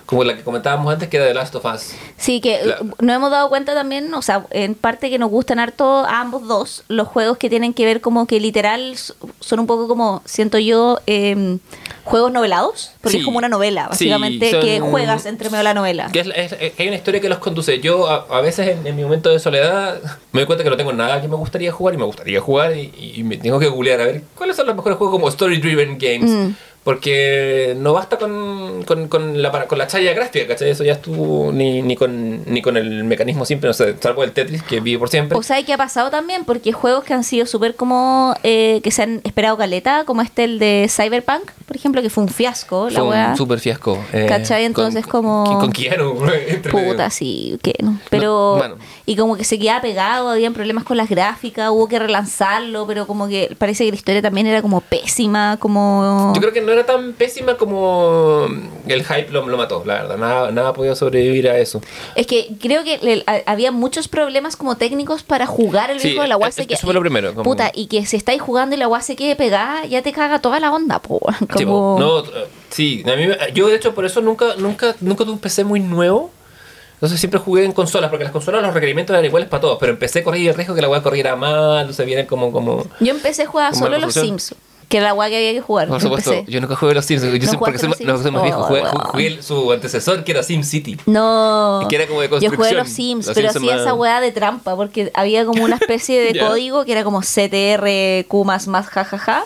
como 0.04 0.24
la 0.24 0.36
que 0.36 0.42
comentábamos 0.42 0.92
antes 0.92 1.08
que 1.08 1.16
era 1.16 1.26
The 1.26 1.32
Last 1.32 1.54
of 1.54 1.64
Us. 1.64 1.94
Sí, 2.18 2.42
que 2.42 2.62
La- 2.66 2.74
eh, 2.74 2.78
nos 3.00 3.16
hemos 3.16 3.30
dado 3.30 3.48
cuenta 3.48 3.72
también, 3.72 4.12
o 4.12 4.20
sea, 4.20 4.44
en 4.50 4.74
parte 4.74 5.08
que 5.08 5.18
nos 5.18 5.30
gustan 5.30 5.58
harto 5.58 6.04
a 6.04 6.20
ambos 6.20 6.46
dos, 6.46 6.84
los 6.88 7.08
juegos 7.08 7.38
que 7.38 7.48
tienen 7.48 7.72
que 7.72 7.86
ver 7.86 8.02
como 8.02 8.26
que 8.26 8.38
literal 8.38 8.94
son 9.40 9.60
un 9.60 9.66
poco 9.66 9.88
como, 9.88 10.20
siento 10.26 10.58
yo, 10.58 10.98
eh, 11.06 11.56
juegos 12.04 12.32
novelados, 12.32 12.92
porque 13.00 13.12
Sí. 13.12 13.18
es 13.20 13.24
como 13.24 13.38
una 13.38 13.48
novela, 13.48 13.84
Sí, 13.92 14.06
básicamente, 14.06 14.50
son- 14.50 14.60
que 14.60 14.80
juegas 14.80 15.24
entre 15.26 15.48
medio 15.48 15.58
de 15.58 15.64
la 15.64 15.74
novela. 15.74 16.10
Que 16.12 16.20
es, 16.20 16.26
es- 16.34 16.52
es- 16.60 16.72
hay 16.78 16.88
una 16.88 16.96
historia 16.96 17.20
que 17.20 17.28
los 17.28 17.38
conduce. 17.38 17.78
Yo 17.80 18.08
a, 18.08 18.26
a 18.30 18.40
veces 18.40 18.68
en, 18.68 18.86
en 18.86 18.96
mi 18.96 19.02
momento 19.02 19.30
de 19.30 19.38
soledad 19.38 20.00
me 20.32 20.40
doy 20.40 20.46
cuenta 20.46 20.64
que 20.64 20.70
no 20.70 20.76
tengo 20.76 20.92
nada 20.92 21.20
que 21.20 21.28
me 21.28 21.36
gustaría 21.36 21.70
jugar 21.72 21.94
y 21.94 21.98
me 21.98 22.04
gustaría 22.04 22.40
jugar 22.40 22.76
y, 22.76 23.14
y 23.16 23.22
me 23.24 23.36
tengo 23.36 23.58
que 23.58 23.68
googlear 23.68 24.00
a 24.00 24.04
ver 24.06 24.22
cuáles 24.36 24.56
son 24.56 24.66
los 24.66 24.74
mejores 24.76 24.98
juegos 24.98 25.14
como 25.14 25.28
Story 25.28 25.58
Driven 25.58 25.98
Games. 25.98 26.30
Mm. 26.30 26.54
Porque 26.84 27.76
no 27.78 27.92
basta 27.92 28.18
con, 28.18 28.82
con, 28.84 29.06
con 29.08 29.40
la, 29.40 29.66
con 29.68 29.78
la 29.78 29.86
chaya 29.86 30.12
gráfica, 30.14 30.48
¿cachai? 30.48 30.70
Eso 30.70 30.82
ya 30.82 30.94
estuvo 30.94 31.52
ni, 31.52 31.80
ni, 31.80 31.94
con, 31.94 32.44
ni 32.52 32.60
con 32.60 32.76
el 32.76 33.04
mecanismo 33.04 33.44
simple, 33.44 33.68
no 33.68 33.72
sé, 33.72 33.94
salvo 34.00 34.24
el 34.24 34.32
Tetris 34.32 34.64
que 34.64 34.80
vive 34.80 34.98
por 34.98 35.08
siempre. 35.08 35.38
O 35.38 35.42
sea, 35.44 35.60
¿y 35.60 35.64
qué 35.64 35.74
ha 35.74 35.76
pasado 35.76 36.10
también? 36.10 36.44
Porque 36.44 36.72
juegos 36.72 37.04
que 37.04 37.14
han 37.14 37.22
sido 37.22 37.46
súper 37.46 37.76
como, 37.76 38.34
eh, 38.42 38.80
que 38.82 38.90
se 38.90 39.02
han 39.02 39.20
esperado 39.24 39.56
caleta, 39.56 40.04
como 40.04 40.22
este 40.22 40.42
el 40.44 40.58
de 40.58 40.88
Cyberpunk, 40.90 41.52
por 41.66 41.76
ejemplo, 41.76 42.02
que 42.02 42.10
fue 42.10 42.24
un 42.24 42.28
fiasco, 42.28 42.90
la 42.90 42.98
Fue 43.00 43.08
weá. 43.10 43.28
un 43.30 43.36
super 43.36 43.60
fiasco. 43.60 43.98
eh, 44.12 44.26
¿Cachai? 44.28 44.64
Entonces 44.64 45.06
como- 45.06 45.44
Con 45.60 45.70
Keanu. 45.70 46.14
Puta, 46.70 47.10
sí, 47.10 47.58
que 47.62 47.74
no. 47.80 47.98
Pero. 48.10 48.56
bueno. 48.58 48.76
Y 49.06 49.16
como 49.16 49.36
que 49.36 49.44
se 49.44 49.58
quedaba 49.58 49.80
pegado, 49.82 50.28
habían 50.30 50.52
problemas 50.52 50.84
con 50.84 50.96
las 50.96 51.08
gráficas, 51.08 51.70
hubo 51.70 51.86
que 51.88 51.98
relanzarlo, 51.98 52.86
pero 52.86 53.06
como 53.06 53.28
que 53.28 53.54
parece 53.58 53.84
que 53.84 53.90
la 53.90 53.96
historia 53.96 54.22
también 54.22 54.46
era 54.48 54.62
como 54.62 54.80
pésima, 54.80 55.56
como. 55.60 56.32
Yo 56.34 56.40
creo 56.40 56.52
que 56.52 56.60
no 56.60 56.71
era 56.72 56.84
tan 56.86 57.12
pésima 57.12 57.56
como 57.56 58.46
el 58.86 59.04
hype 59.04 59.28
lo, 59.30 59.46
lo 59.48 59.56
mató, 59.56 59.82
la 59.84 59.94
verdad. 60.02 60.16
Nada, 60.16 60.50
nada 60.50 60.72
podido 60.72 60.94
sobrevivir 60.94 61.48
a 61.48 61.58
eso. 61.58 61.80
Es 62.14 62.26
que 62.26 62.48
creo 62.60 62.84
que 62.84 62.98
le- 62.98 63.24
a- 63.26 63.42
había 63.50 63.72
muchos 63.72 64.08
problemas 64.08 64.56
como 64.56 64.76
técnicos 64.76 65.22
para 65.22 65.46
jugar 65.46 65.90
el 65.90 66.00
Sí, 66.00 66.08
videojuego. 66.08 66.28
La 66.28 66.34
agua 66.34 66.48
es- 66.48 66.54
se 66.54 66.62
eso 66.68 66.84
fue 66.86 66.94
lo 66.94 67.00
primero, 67.00 67.30
como- 67.34 67.44
Puta, 67.44 67.70
y 67.74 67.86
que 67.86 68.04
si 68.06 68.16
estáis 68.16 68.40
jugando 68.42 68.74
y 68.74 68.78
la 68.78 68.84
agua 68.86 69.00
se 69.00 69.16
quede 69.16 69.36
pegada, 69.36 69.84
ya 69.86 70.02
te 70.02 70.12
caga 70.12 70.40
toda 70.40 70.60
la 70.60 70.72
onda, 70.72 71.00
po. 71.00 71.20
Sí, 71.56 71.64
Como... 71.64 71.96
po. 71.96 72.00
no, 72.00 72.18
eh, 72.20 72.46
sí, 72.70 73.02
a 73.06 73.16
mí 73.16 73.26
yo 73.54 73.68
de 73.68 73.76
hecho 73.76 73.94
por 73.94 74.04
eso 74.04 74.20
nunca, 74.20 74.54
nunca, 74.58 74.94
nunca 75.00 75.24
tuve 75.24 75.32
un 75.34 75.38
PC 75.40 75.64
muy 75.64 75.80
nuevo. 75.80 76.30
Entonces 76.94 77.18
siempre 77.18 77.40
jugué 77.40 77.64
en 77.64 77.72
consolas, 77.72 78.10
porque 78.10 78.22
las 78.22 78.32
consolas 78.32 78.62
los 78.62 78.72
requerimientos 78.72 79.12
eran 79.12 79.24
iguales 79.24 79.48
para 79.48 79.60
todos, 79.60 79.76
pero 79.80 79.90
empecé 79.90 80.22
corría 80.22 80.50
el 80.50 80.56
riesgo 80.56 80.72
que 80.72 80.80
la 80.82 80.88
weá 80.88 81.02
corriera 81.02 81.34
mal, 81.34 81.80
entonces 81.80 82.06
vienen 82.06 82.26
como, 82.26 82.52
como... 82.52 82.86
Yo 83.00 83.10
empecé 83.10 83.42
a 83.42 83.46
jugar 83.48 83.74
solo 83.74 83.98
los. 83.98 84.14
Sims, 84.14 84.54
que 84.92 84.98
era 84.98 85.04
la 85.04 85.10
agua 85.10 85.28
que 85.28 85.36
había 85.38 85.52
que 85.52 85.60
jugar. 85.62 85.88
Por 85.88 86.00
supuesto, 86.00 86.32
empecé. 86.32 86.52
yo 86.52 86.60
nunca 86.60 86.76
jugué 86.76 86.92
los 86.94 87.04
Sims, 87.06 87.22
yo 87.22 87.30
siempre 87.30 87.58
porque 87.58 87.78
soy, 87.78 87.88
los 87.88 87.98
más- 87.98 88.06
no, 88.06 88.12
Sims? 88.12 88.22
soy 88.22 88.30
más 88.30 88.42
viejo, 88.42 88.62
jugué, 88.64 89.42
su 89.42 89.72
antecesor 89.72 90.22
que 90.22 90.32
era. 90.32 90.42
No. 91.06 91.86
Que 91.88 91.96
era 91.96 92.06
como 92.06 92.20
de 92.20 92.28
Yo 92.40 92.50
jugué 92.50 92.72
los 92.74 92.88
Sims, 92.88 93.26
Los 93.26 93.34
pero 93.34 93.48
Sims 93.50 93.56
hacía 93.62 93.72
más- 93.76 93.80
esa 93.82 93.94
weá 93.94 94.20
de 94.20 94.32
trampa, 94.32 94.76
porque 94.76 95.10
había 95.14 95.44
como 95.46 95.64
una 95.64 95.76
especie 95.76 96.20
de 96.20 96.38
código 96.46 96.84
que 96.84 96.92
era 96.92 97.04
como 97.04 97.20
CTRQ 97.22 98.44
más 98.44 98.66
más 98.68 98.86
jajaja. 98.86 99.44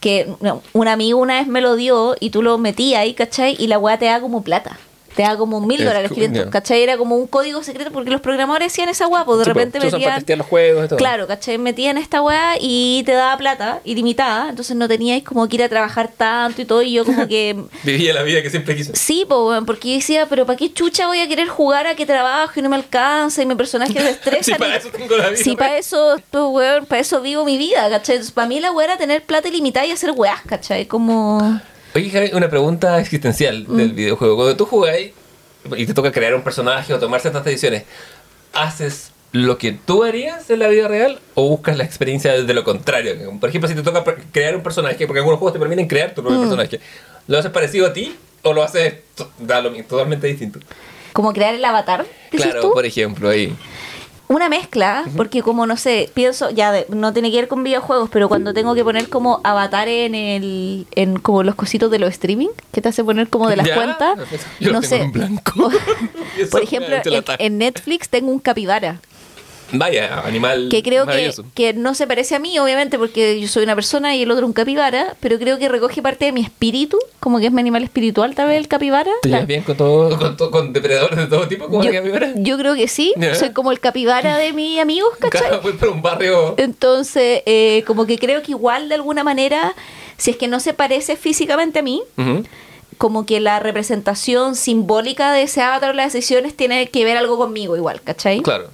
Que 0.00 0.32
no, 0.40 0.62
un 0.72 0.88
amigo 0.88 1.18
una 1.18 1.40
vez 1.40 1.46
me 1.46 1.60
lo 1.60 1.76
dio 1.76 2.16
y 2.18 2.30
tú 2.30 2.42
lo 2.42 2.56
metías 2.56 3.00
ahí, 3.02 3.12
¿cachai? 3.12 3.54
Y 3.58 3.66
la 3.66 3.78
weá 3.78 3.98
te 3.98 4.06
da 4.06 4.18
como 4.22 4.42
plata. 4.42 4.78
Te 5.16 5.22
da 5.22 5.36
como 5.36 5.60
mil 5.60 5.80
Es 5.80 5.86
dólares, 5.86 6.08
cool, 6.08 6.16
500, 6.22 6.44
ya. 6.44 6.50
¿cachai? 6.50 6.82
Era 6.82 6.96
como 6.96 7.16
un 7.16 7.26
código 7.26 7.62
secreto 7.64 7.90
porque 7.90 8.10
los 8.10 8.20
programadores 8.20 8.72
hacían 8.72 8.88
esa 8.88 9.08
weá, 9.08 9.24
pues 9.24 9.38
de 9.40 9.44
Sí, 9.44 9.50
po, 9.50 9.54
repente 9.58 9.78
para 9.80 9.90
metían. 9.90 10.14
testear 10.16 10.38
los 10.38 10.46
juegos 10.46 10.84
y 10.84 10.88
todo. 10.88 10.98
Claro, 10.98 11.26
¿cachai? 11.26 11.58
Metían 11.58 11.98
esta 11.98 12.22
weá 12.22 12.54
y 12.60 13.02
te 13.04 13.12
daba 13.12 13.36
plata 13.36 13.80
ilimitada, 13.84 14.50
entonces 14.50 14.76
no 14.76 14.86
teníais 14.88 15.24
como 15.24 15.48
que 15.48 15.56
ir 15.56 15.62
a 15.64 15.68
trabajar 15.68 16.08
tanto 16.16 16.62
y 16.62 16.64
todo, 16.64 16.82
y 16.82 16.92
yo 16.92 17.04
como 17.04 17.26
que 17.26 17.56
Vivía 17.82 18.14
la 18.14 18.22
vida 18.22 18.40
que 18.42 18.50
siempre 18.50 18.76
quise. 18.76 18.94
Sí, 18.94 19.24
po, 19.28 19.48
weón, 19.48 19.66
porque 19.66 19.88
yo 19.88 19.94
decía, 19.96 20.26
pero 20.26 20.46
¿para 20.46 20.56
qué 20.56 20.72
chucha 20.72 21.06
voy 21.08 21.20
a 21.20 21.26
querer 21.28 21.48
jugar 21.48 21.86
a 21.88 21.94
que 21.96 22.06
trabajo 22.06 22.52
y 22.56 22.62
no 22.62 22.68
me 22.68 22.76
alcanza 22.76 23.42
y 23.42 23.46
mi 23.46 23.56
personaje 23.56 23.92
se 23.92 24.10
estresa? 24.10 24.42
Si 24.44 24.54
para 24.54 24.76
eso 24.76 24.88
tengo 24.90 25.16
la 25.16 25.30
vida. 25.30 25.42
Sí, 25.42 25.56
para 25.56 25.76
eso, 25.76 26.16
pues, 26.30 26.44
weón, 26.46 26.86
para 26.86 27.00
eso 27.00 27.20
vivo 27.20 27.44
mi 27.44 27.58
vida, 27.58 27.90
¿cachai? 27.90 28.14
Entonces, 28.16 28.32
para 28.32 28.46
mí 28.46 28.60
la 28.60 28.70
weá 28.72 28.86
era 28.86 28.96
tener 28.96 29.22
plata 29.24 29.48
ilimitada 29.48 29.86
y 29.86 29.90
hacer 29.90 30.12
weás, 30.12 30.40
¿cachai? 30.46 30.86
Como... 30.86 31.60
Oye, 31.94 32.10
Javi, 32.10 32.30
una 32.34 32.48
pregunta 32.48 32.98
existencial 33.00 33.64
Mm. 33.66 33.76
del 33.76 33.92
videojuego. 33.92 34.36
Cuando 34.36 34.56
tú 34.56 34.66
jugáis 34.66 35.10
y 35.76 35.86
te 35.86 35.94
toca 35.94 36.12
crear 36.12 36.34
un 36.34 36.42
personaje 36.42 36.94
o 36.94 36.98
tomar 36.98 37.20
ciertas 37.20 37.44
decisiones, 37.44 37.82
¿haces 38.52 39.10
lo 39.32 39.58
que 39.58 39.72
tú 39.72 40.02
harías 40.04 40.48
en 40.50 40.58
la 40.60 40.68
vida 40.68 40.88
real 40.88 41.20
o 41.34 41.48
buscas 41.48 41.76
la 41.76 41.84
experiencia 41.84 42.32
de 42.42 42.54
lo 42.54 42.64
contrario? 42.64 43.14
Por 43.40 43.48
ejemplo, 43.48 43.68
si 43.68 43.74
te 43.74 43.82
toca 43.82 44.04
crear 44.32 44.54
un 44.56 44.62
personaje, 44.62 45.06
porque 45.06 45.18
algunos 45.18 45.38
juegos 45.38 45.52
te 45.52 45.58
permiten 45.58 45.86
crear 45.88 46.14
tu 46.14 46.20
Mm. 46.22 46.24
propio 46.24 46.40
personaje, 46.42 46.80
¿lo 47.26 47.38
haces 47.38 47.50
parecido 47.50 47.86
a 47.86 47.92
ti 47.92 48.14
o 48.42 48.52
lo 48.52 48.62
haces 48.62 48.94
to- 49.16 49.30
da 49.38 49.60
lo 49.60 49.70
mismo, 49.70 49.86
totalmente 49.88 50.26
distinto? 50.28 50.60
Como 51.12 51.32
crear 51.32 51.54
el 51.54 51.64
avatar, 51.64 52.06
Claro, 52.30 52.60
tú. 52.60 52.72
por 52.72 52.86
ejemplo, 52.86 53.28
ahí. 53.28 53.52
Una 54.32 54.48
mezcla, 54.48 55.04
porque 55.16 55.42
como 55.42 55.66
no 55.66 55.76
sé, 55.76 56.08
pienso, 56.14 56.50
ya 56.50 56.70
de- 56.70 56.86
no 56.88 57.12
tiene 57.12 57.32
que 57.32 57.36
ver 57.38 57.48
con 57.48 57.64
videojuegos, 57.64 58.08
pero 58.12 58.28
cuando 58.28 58.54
tengo 58.54 58.76
que 58.76 58.84
poner 58.84 59.08
como 59.08 59.40
avatar 59.42 59.88
en 59.88 60.14
el, 60.14 60.86
en 60.94 61.18
como 61.18 61.42
los 61.42 61.56
cositos 61.56 61.90
de 61.90 61.98
los 61.98 62.10
streaming, 62.10 62.46
que 62.70 62.80
te 62.80 62.88
hace 62.90 63.02
poner 63.02 63.26
como 63.28 63.48
de 63.48 63.56
las 63.56 63.66
¿Ya? 63.66 63.74
cuentas, 63.74 64.18
Yo 64.60 64.70
no 64.72 64.82
sé. 64.82 64.98
en 65.02 65.10
blanco. 65.10 65.68
Por 66.52 66.62
ejemplo, 66.62 66.94
en, 67.04 67.24
en 67.40 67.58
Netflix 67.58 68.08
tengo 68.08 68.30
un 68.30 68.38
capibara. 68.38 69.00
Vaya, 69.72 70.20
animal 70.20 70.68
que 70.70 70.82
creo 70.82 71.06
que, 71.54 71.72
no 71.74 71.94
se 71.94 72.06
parece 72.06 72.34
a 72.34 72.38
mí, 72.38 72.58
obviamente, 72.58 72.98
porque 72.98 73.40
yo 73.40 73.48
soy 73.48 73.64
una 73.64 73.74
persona 73.74 74.14
y 74.16 74.22
el 74.22 74.30
otro 74.30 74.46
un 74.46 74.52
capibara, 74.52 75.16
pero 75.20 75.38
creo 75.38 75.58
que 75.58 75.68
recoge 75.68 76.02
parte 76.02 76.24
de 76.26 76.32
mi 76.32 76.40
espíritu, 76.40 76.98
como 77.20 77.38
que 77.38 77.46
es 77.46 77.52
mi 77.52 77.60
animal 77.60 77.82
espiritual, 77.82 78.34
tal 78.34 78.48
vez 78.48 78.58
el 78.58 78.68
capibara. 78.68 79.10
¿Te 79.22 79.28
llevas 79.28 79.46
bien 79.46 79.62
con, 79.62 79.76
todo, 79.76 80.18
con, 80.18 80.36
todo- 80.36 80.50
con 80.50 80.72
depredadores 80.72 81.16
de 81.18 81.26
todo 81.26 81.46
tipo? 81.48 81.66
como 81.68 81.82
yo, 81.84 81.92
capibara? 81.92 82.32
yo 82.36 82.56
creo 82.58 82.74
que 82.74 82.88
sí, 82.88 83.14
Ya. 83.16 83.34
soy 83.34 83.50
como 83.50 83.70
el 83.72 83.80
capibara 83.80 84.38
de 84.38 84.52
mis 84.52 84.80
amigos, 84.80 85.10
¿cachai? 85.20 85.48
Claro, 85.48 85.60
por 85.78 85.88
un 85.88 86.02
barrio... 86.02 86.54
Entonces, 86.58 87.42
eh, 87.46 87.84
como 87.86 88.06
que 88.06 88.18
creo 88.18 88.42
que 88.42 88.52
igual 88.52 88.88
de 88.88 88.96
alguna 88.96 89.22
manera, 89.24 89.74
si 90.16 90.30
es 90.32 90.36
que 90.36 90.48
no 90.48 90.60
se 90.60 90.74
parece 90.74 91.16
físicamente 91.16 91.78
a 91.78 91.82
mí, 91.82 92.02
como 92.98 93.24
que 93.24 93.40
la 93.40 93.60
representación 93.60 94.54
simbólica 94.56 95.32
de 95.32 95.42
ese 95.42 95.62
avatar 95.62 95.90
o 95.90 95.92
las 95.94 96.12
decisiones 96.12 96.54
tiene 96.56 96.88
que 96.88 97.04
ver 97.04 97.16
algo 97.16 97.38
conmigo 97.38 97.76
igual, 97.76 98.02
¿cachai? 98.02 98.40
Claro. 98.42 98.68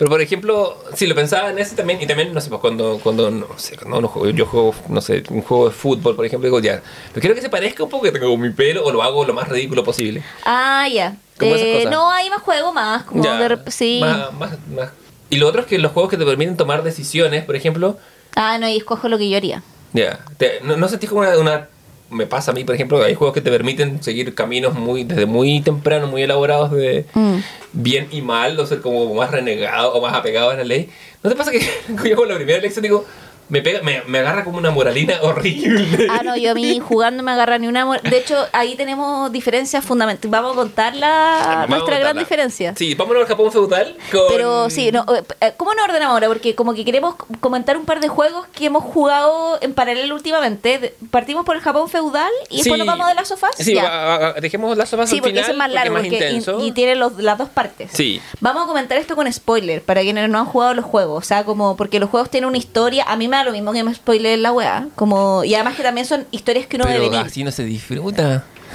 Pero 0.00 0.10
por 0.12 0.22
ejemplo, 0.22 0.78
si 0.94 1.06
lo 1.06 1.14
pensaba 1.14 1.50
en 1.50 1.58
ese 1.58 1.76
también, 1.76 2.00
y 2.00 2.06
también, 2.06 2.32
no 2.32 2.40
sé, 2.40 2.48
pues 2.48 2.62
cuando, 2.62 2.98
cuando 3.02 3.30
no 3.30 3.46
sé, 3.58 3.76
cuando 3.76 3.98
uno 3.98 4.08
juega- 4.08 4.34
yo 4.34 4.46
juego, 4.46 4.74
no 4.88 5.02
sé, 5.02 5.22
un 5.28 5.42
juego 5.42 5.66
de 5.68 5.74
fútbol, 5.74 6.16
por 6.16 6.24
ejemplo, 6.24 6.46
digo, 6.46 6.58
ya, 6.58 6.80
pero 7.08 7.20
quiero 7.20 7.34
que 7.36 7.42
se 7.42 7.50
parezca 7.50 7.84
un 7.84 7.90
poco 7.90 8.04
que 8.04 8.12
tengo 8.12 8.34
mi 8.38 8.48
pelo 8.48 8.82
o 8.82 8.90
lo 8.92 9.02
hago 9.02 9.26
lo 9.26 9.34
más 9.34 9.50
ridículo 9.50 9.84
posible. 9.84 10.22
Ah, 10.46 10.88
ya. 10.90 11.16
Eh, 11.38 11.84
no, 11.90 12.10
hay 12.10 12.30
más 12.30 12.40
juego 12.40 12.72
más, 12.72 13.02
como 13.04 13.22
Ya, 13.22 13.46
de 13.46 13.70
sí. 13.70 13.98
Más, 14.00 14.32
más, 14.32 14.52
más. 14.74 14.88
Y 15.28 15.36
lo 15.36 15.46
otro 15.46 15.60
es 15.60 15.66
que 15.66 15.76
los 15.78 15.92
juegos 15.92 16.10
que 16.10 16.16
te 16.16 16.24
permiten 16.24 16.56
tomar 16.56 16.82
decisiones, 16.82 17.44
por 17.44 17.54
ejemplo, 17.54 17.98
Ah, 18.36 18.56
no, 18.58 18.66
y 18.70 18.78
escojo 18.78 19.06
lo 19.10 19.18
que 19.18 19.28
yo 19.28 19.36
haría. 19.36 19.62
ya, 19.92 20.20
te- 20.38 20.60
no, 20.62 20.78
no 20.78 20.88
sentís 20.88 21.10
como 21.10 21.20
una, 21.20 21.36
una- 21.36 21.68
Me 22.10 22.26
pasa 22.26 22.50
a 22.50 22.54
mí, 22.54 22.64
por 22.64 22.74
ejemplo, 22.74 23.02
hay 23.02 23.14
juegos 23.14 23.34
que 23.34 23.40
te 23.40 23.50
permiten 23.50 24.02
seguir 24.02 24.34
caminos 24.34 24.74
muy 24.74 25.04
desde 25.04 25.26
muy 25.26 25.60
temprano, 25.60 26.06
muy 26.08 26.22
elaborados 26.22 26.72
de 26.72 27.06
Mm. 27.14 27.36
bien 27.72 28.08
y 28.10 28.20
mal, 28.20 28.58
o 28.58 28.66
ser 28.66 28.80
como 28.80 29.14
más 29.14 29.30
renegado 29.30 29.92
o 29.94 30.00
más 30.02 30.12
apegado 30.14 30.50
a 30.50 30.54
la 30.54 30.64
ley. 30.64 30.88
¿No 31.22 31.30
te 31.30 31.36
pasa 31.36 31.50
que 31.52 31.60
yo 32.08 32.16
con 32.16 32.28
la 32.28 32.34
primera 32.34 32.58
elección 32.58 32.82
digo, 32.82 33.04
me, 33.50 33.60
pega, 33.62 33.82
me, 33.82 34.02
me 34.06 34.18
agarra 34.20 34.44
como 34.44 34.56
una 34.58 34.70
moralina 34.70 35.18
horrible? 35.22 36.06
Ah, 36.10 36.22
no, 36.24 36.36
yo 36.36 36.52
a 36.52 36.54
mí 36.54 36.78
jugando 36.80 37.22
me 37.22 37.32
agarra 37.32 37.58
ni 37.58 37.66
una... 37.68 37.84
De 38.00 38.16
hecho, 38.16 38.36
ahí 38.52 38.74
tenemos 38.76 39.30
diferencias 39.32 39.84
fundamentales. 39.84 40.30
Vamos 40.30 40.52
a 40.52 40.54
contar 40.54 40.94
la, 40.96 41.08
Vamos 41.42 41.64
a 41.64 41.66
nuestra 41.66 41.94
gran 41.98 42.00
contarla. 42.14 42.20
diferencia. 42.20 42.74
Sí, 42.76 42.94
vámonos 42.94 43.22
al 43.22 43.28
Japón 43.28 43.52
feudal 43.52 43.96
con... 44.10 44.22
Pero 44.28 44.70
sí, 44.70 44.90
no, 44.92 45.04
eh, 45.14 45.22
eh, 45.40 45.52
¿cómo 45.56 45.74
nos 45.74 45.84
ordenamos 45.84 46.14
ahora? 46.14 46.28
Porque 46.28 46.54
como 46.54 46.74
que 46.74 46.84
queremos 46.84 47.16
comentar 47.40 47.76
un 47.76 47.84
par 47.84 48.00
de 48.00 48.08
juegos 48.08 48.46
que 48.54 48.66
hemos 48.66 48.82
jugado 48.84 49.58
en 49.60 49.74
paralelo 49.74 50.14
últimamente. 50.14 50.94
Partimos 51.10 51.44
por 51.44 51.56
el 51.56 51.62
Japón 51.62 51.88
feudal 51.88 52.30
y 52.48 52.58
después 52.58 52.80
Sí. 52.80 52.86
nos 52.86 52.86
vamos 52.86 53.08
de 53.08 53.14
las 53.14 53.28
sofás. 53.28 53.50
Sí, 53.58 53.74
Ya. 53.74 54.34
dejemos 54.40 54.76
las 54.76 54.88
sofás 54.88 55.10
Sí, 55.10 55.16
al 55.16 55.20
porque 55.22 55.30
final 55.32 55.42
ese 55.44 55.52
es 55.52 55.58
más 55.58 55.70
largo 55.72 55.94
porque 55.94 56.08
porque- 56.10 56.24
más 56.24 56.32
intenso. 56.34 56.60
y, 56.64 56.68
y 56.68 56.72
tiene 56.72 56.94
los- 56.94 57.16
las 57.18 57.36
dos 57.38 57.48
partes. 57.48 57.90
Sí. 57.92 58.20
Vamos 58.40 58.64
a 58.64 58.66
comentar 58.66 58.96
esto 58.98 59.16
con 59.16 59.30
spoiler 59.32 59.82
para 59.82 60.02
quienes 60.02 60.28
no 60.28 60.38
han 60.38 60.46
jugado 60.46 60.74
los 60.74 60.84
juegos. 60.84 61.24
O 61.24 61.26
sea, 61.26 61.44
como 61.44 61.76
porque 61.76 61.98
los 61.98 62.08
juegos 62.10 62.30
tienen 62.30 62.48
una 62.48 62.58
historia. 62.58 63.04
A 63.08 63.16
mí 63.16 63.26
me 63.28 63.36
da 63.40 63.44
lo 63.44 63.52
mismo 63.52 63.72
que 63.72 63.82
me 63.82 63.94
spoiler 63.94 64.38
la 64.38 64.52
weá. 64.52 64.88
Como, 64.94 65.44
y 65.44 65.54
además 65.54 65.76
que 65.76 65.82
también 65.82 66.06
son 66.06 66.26
historias 66.30 66.66
que 66.66 66.76
uno 66.76 66.84
Pero 66.86 66.98
debe 67.00 67.10
venir. 67.10 67.26
así 67.26 67.44
no 67.44 67.50
se 67.50 67.64
disfruta. 67.64 68.44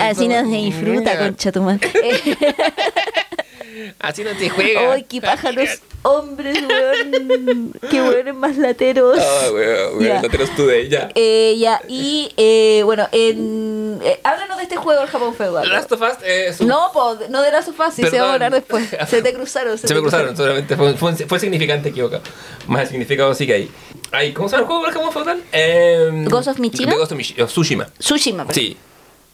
Así 0.00 0.28
no 0.28 0.40
se 0.40 0.56
disfruta, 0.56 1.18
concha 1.18 1.52
tu 1.52 1.62
madre. 1.62 1.90
Así 3.98 4.22
no 4.24 4.30
se 4.38 4.48
juega. 4.50 4.92
Ay, 4.92 5.04
qué 5.08 5.20
paja 5.20 5.50
los 5.52 5.68
hombres, 6.02 6.58
weón. 6.62 7.72
Qué 7.90 8.02
weones 8.02 8.34
más 8.34 8.56
lateros. 8.56 9.18
Ah, 9.20 9.50
weón, 9.52 9.98
weón, 9.98 10.04
Ya. 10.04 10.22
Lateros 10.22 10.50
Today, 10.56 10.88
ya. 10.88 11.10
Eh, 11.14 11.56
ya, 11.58 11.80
y 11.88 12.32
eh, 12.36 12.82
bueno, 12.84 13.08
en, 13.12 14.00
eh, 14.02 14.20
háblanos 14.22 14.56
de 14.58 14.62
este 14.64 14.76
juego, 14.76 15.02
el 15.02 15.08
Japón 15.08 15.34
Feudal. 15.34 15.68
Last 15.68 15.90
of 15.92 16.00
Us 16.02 16.18
es 16.24 16.60
un... 16.60 16.68
No, 16.68 16.90
po, 16.92 17.16
no 17.30 17.42
de 17.42 17.50
la 17.52 17.62
sofá, 17.62 17.90
sí 17.90 18.02
se 18.02 18.20
va 18.20 18.30
a 18.30 18.32
hablar 18.34 18.52
después. 18.52 18.88
Se 19.08 19.22
te 19.22 19.32
cruzaron. 19.32 19.78
Se 19.78 19.86
te 19.88 19.94
me 19.94 20.00
cruzaron, 20.00 20.36
solamente 20.36 20.76
fue, 20.76 20.94
fue, 20.94 21.14
fue 21.14 21.40
significante 21.40 21.88
equivocado. 21.88 22.22
Más 22.66 22.88
significado 22.88 23.34
sí 23.34 23.46
que 23.46 23.52
hay. 23.54 23.70
Ay, 24.12 24.32
¿Cómo 24.32 24.48
se 24.48 24.56
llama 24.56 24.62
el 24.62 24.66
juego 24.66 24.84
del 24.84 24.92
Japón 24.94 25.12
feudal? 25.12 25.42
Eh, 25.52 26.24
Ghost 26.28 26.48
of 26.48 26.58
Mishima? 26.58 26.92
The 26.92 26.98
Ghost 26.98 27.12
of 27.12 27.18
Mishi- 27.18 27.40
of 27.42 27.50
Tsushima. 27.50 27.86
Tsushima, 27.98 28.44
perdón. 28.44 28.54
Sí. 28.62 28.76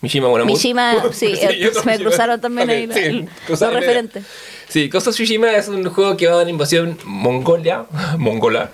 Mishima 0.03 0.29
Buenamur. 0.29 0.53
Mishima, 0.55 0.95
sí, 1.13 1.27
eh, 1.27 1.59
yo 1.61 1.73
se 1.73 1.81
me 1.85 1.93
Mishima. 1.93 2.09
cruzaron 2.11 2.41
también 2.41 2.69
Ok, 2.71 2.75
ahí 2.75 2.87
la- 2.87 2.95
sí, 2.95 3.11
los 3.23 3.29
cruzaron 3.47 3.75
referentes. 3.81 4.25
Sí, 4.69 4.89
Ghost 4.89 5.09
of 5.09 5.15
Tsushima 5.15 5.53
es 5.57 5.69
un 5.69 5.85
juego 5.91 6.17
que 6.17 6.27
va 6.29 6.39
a 6.39 6.43
una 6.43 6.51
invasión 6.51 6.97
mongolia, 7.05 7.85
mongola, 8.19 8.71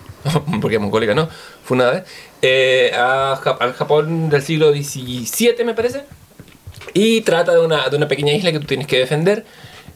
porque 0.60 0.78
mongólica 0.78 1.14
no, 1.14 1.28
fue 1.64 1.76
una 1.76 1.90
vez, 1.90 2.04
eh, 2.42 2.92
a 2.94 3.32
al 3.32 3.72
Japón 3.72 4.28
del 4.28 4.42
siglo 4.42 4.72
XVII 4.72 5.64
me 5.64 5.74
parece, 5.74 6.04
y 6.94 7.22
trata 7.22 7.52
de 7.52 7.60
una, 7.60 7.88
de 7.88 7.96
una 7.96 8.08
pequeña 8.08 8.32
isla 8.32 8.52
que 8.52 8.60
tú 8.60 8.66
tienes 8.66 8.86
que 8.86 8.98
defender, 8.98 9.44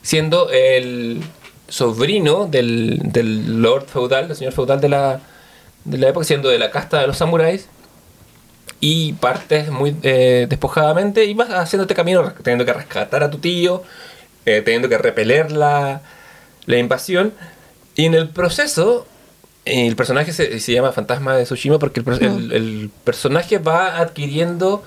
siendo 0.03 0.51
el 0.51 1.21
sobrino 1.69 2.47
del, 2.47 2.99
del 3.05 3.61
lord 3.63 3.87
feudal, 3.87 4.27
del 4.29 4.37
señor 4.37 4.53
feudal 4.53 4.81
de 4.81 4.89
la, 4.89 5.21
de 5.85 5.99
la 5.99 6.09
época, 6.09 6.25
siendo 6.25 6.49
de 6.49 6.59
la 6.59 6.71
casta 6.71 7.01
de 7.01 7.07
los 7.07 7.19
samuráis, 7.19 7.69
y 8.81 9.13
partes 9.15 9.71
muy 9.71 9.95
eh, 10.03 10.47
despojadamente 10.49 11.25
y 11.27 11.35
vas 11.35 11.51
haciéndote 11.51 11.95
camino 11.95 12.33
teniendo 12.43 12.65
que 12.65 12.73
rescatar 12.73 13.23
a 13.23 13.31
tu 13.31 13.39
tío, 13.39 13.83
eh, 14.47 14.63
teniendo 14.65 14.89
que 14.89 14.97
repeler 14.99 15.53
la, 15.53 16.01
la 16.67 16.77
invasión. 16.79 17.33
Y 17.95 18.07
en 18.07 18.15
el 18.15 18.29
proceso 18.31 19.07
el 19.67 19.95
personaje 19.97 20.33
se, 20.33 20.59
se 20.61 20.73
llama 20.73 20.93
Fantasma 20.93 21.37
de 21.37 21.45
Tsushima 21.45 21.79
porque 21.79 22.01
el, 22.01 22.05
per- 22.07 22.23
el- 22.25 22.53
el 22.53 22.91
personaje 23.05 23.59
va 23.59 23.99
adquiriendo 23.99 24.83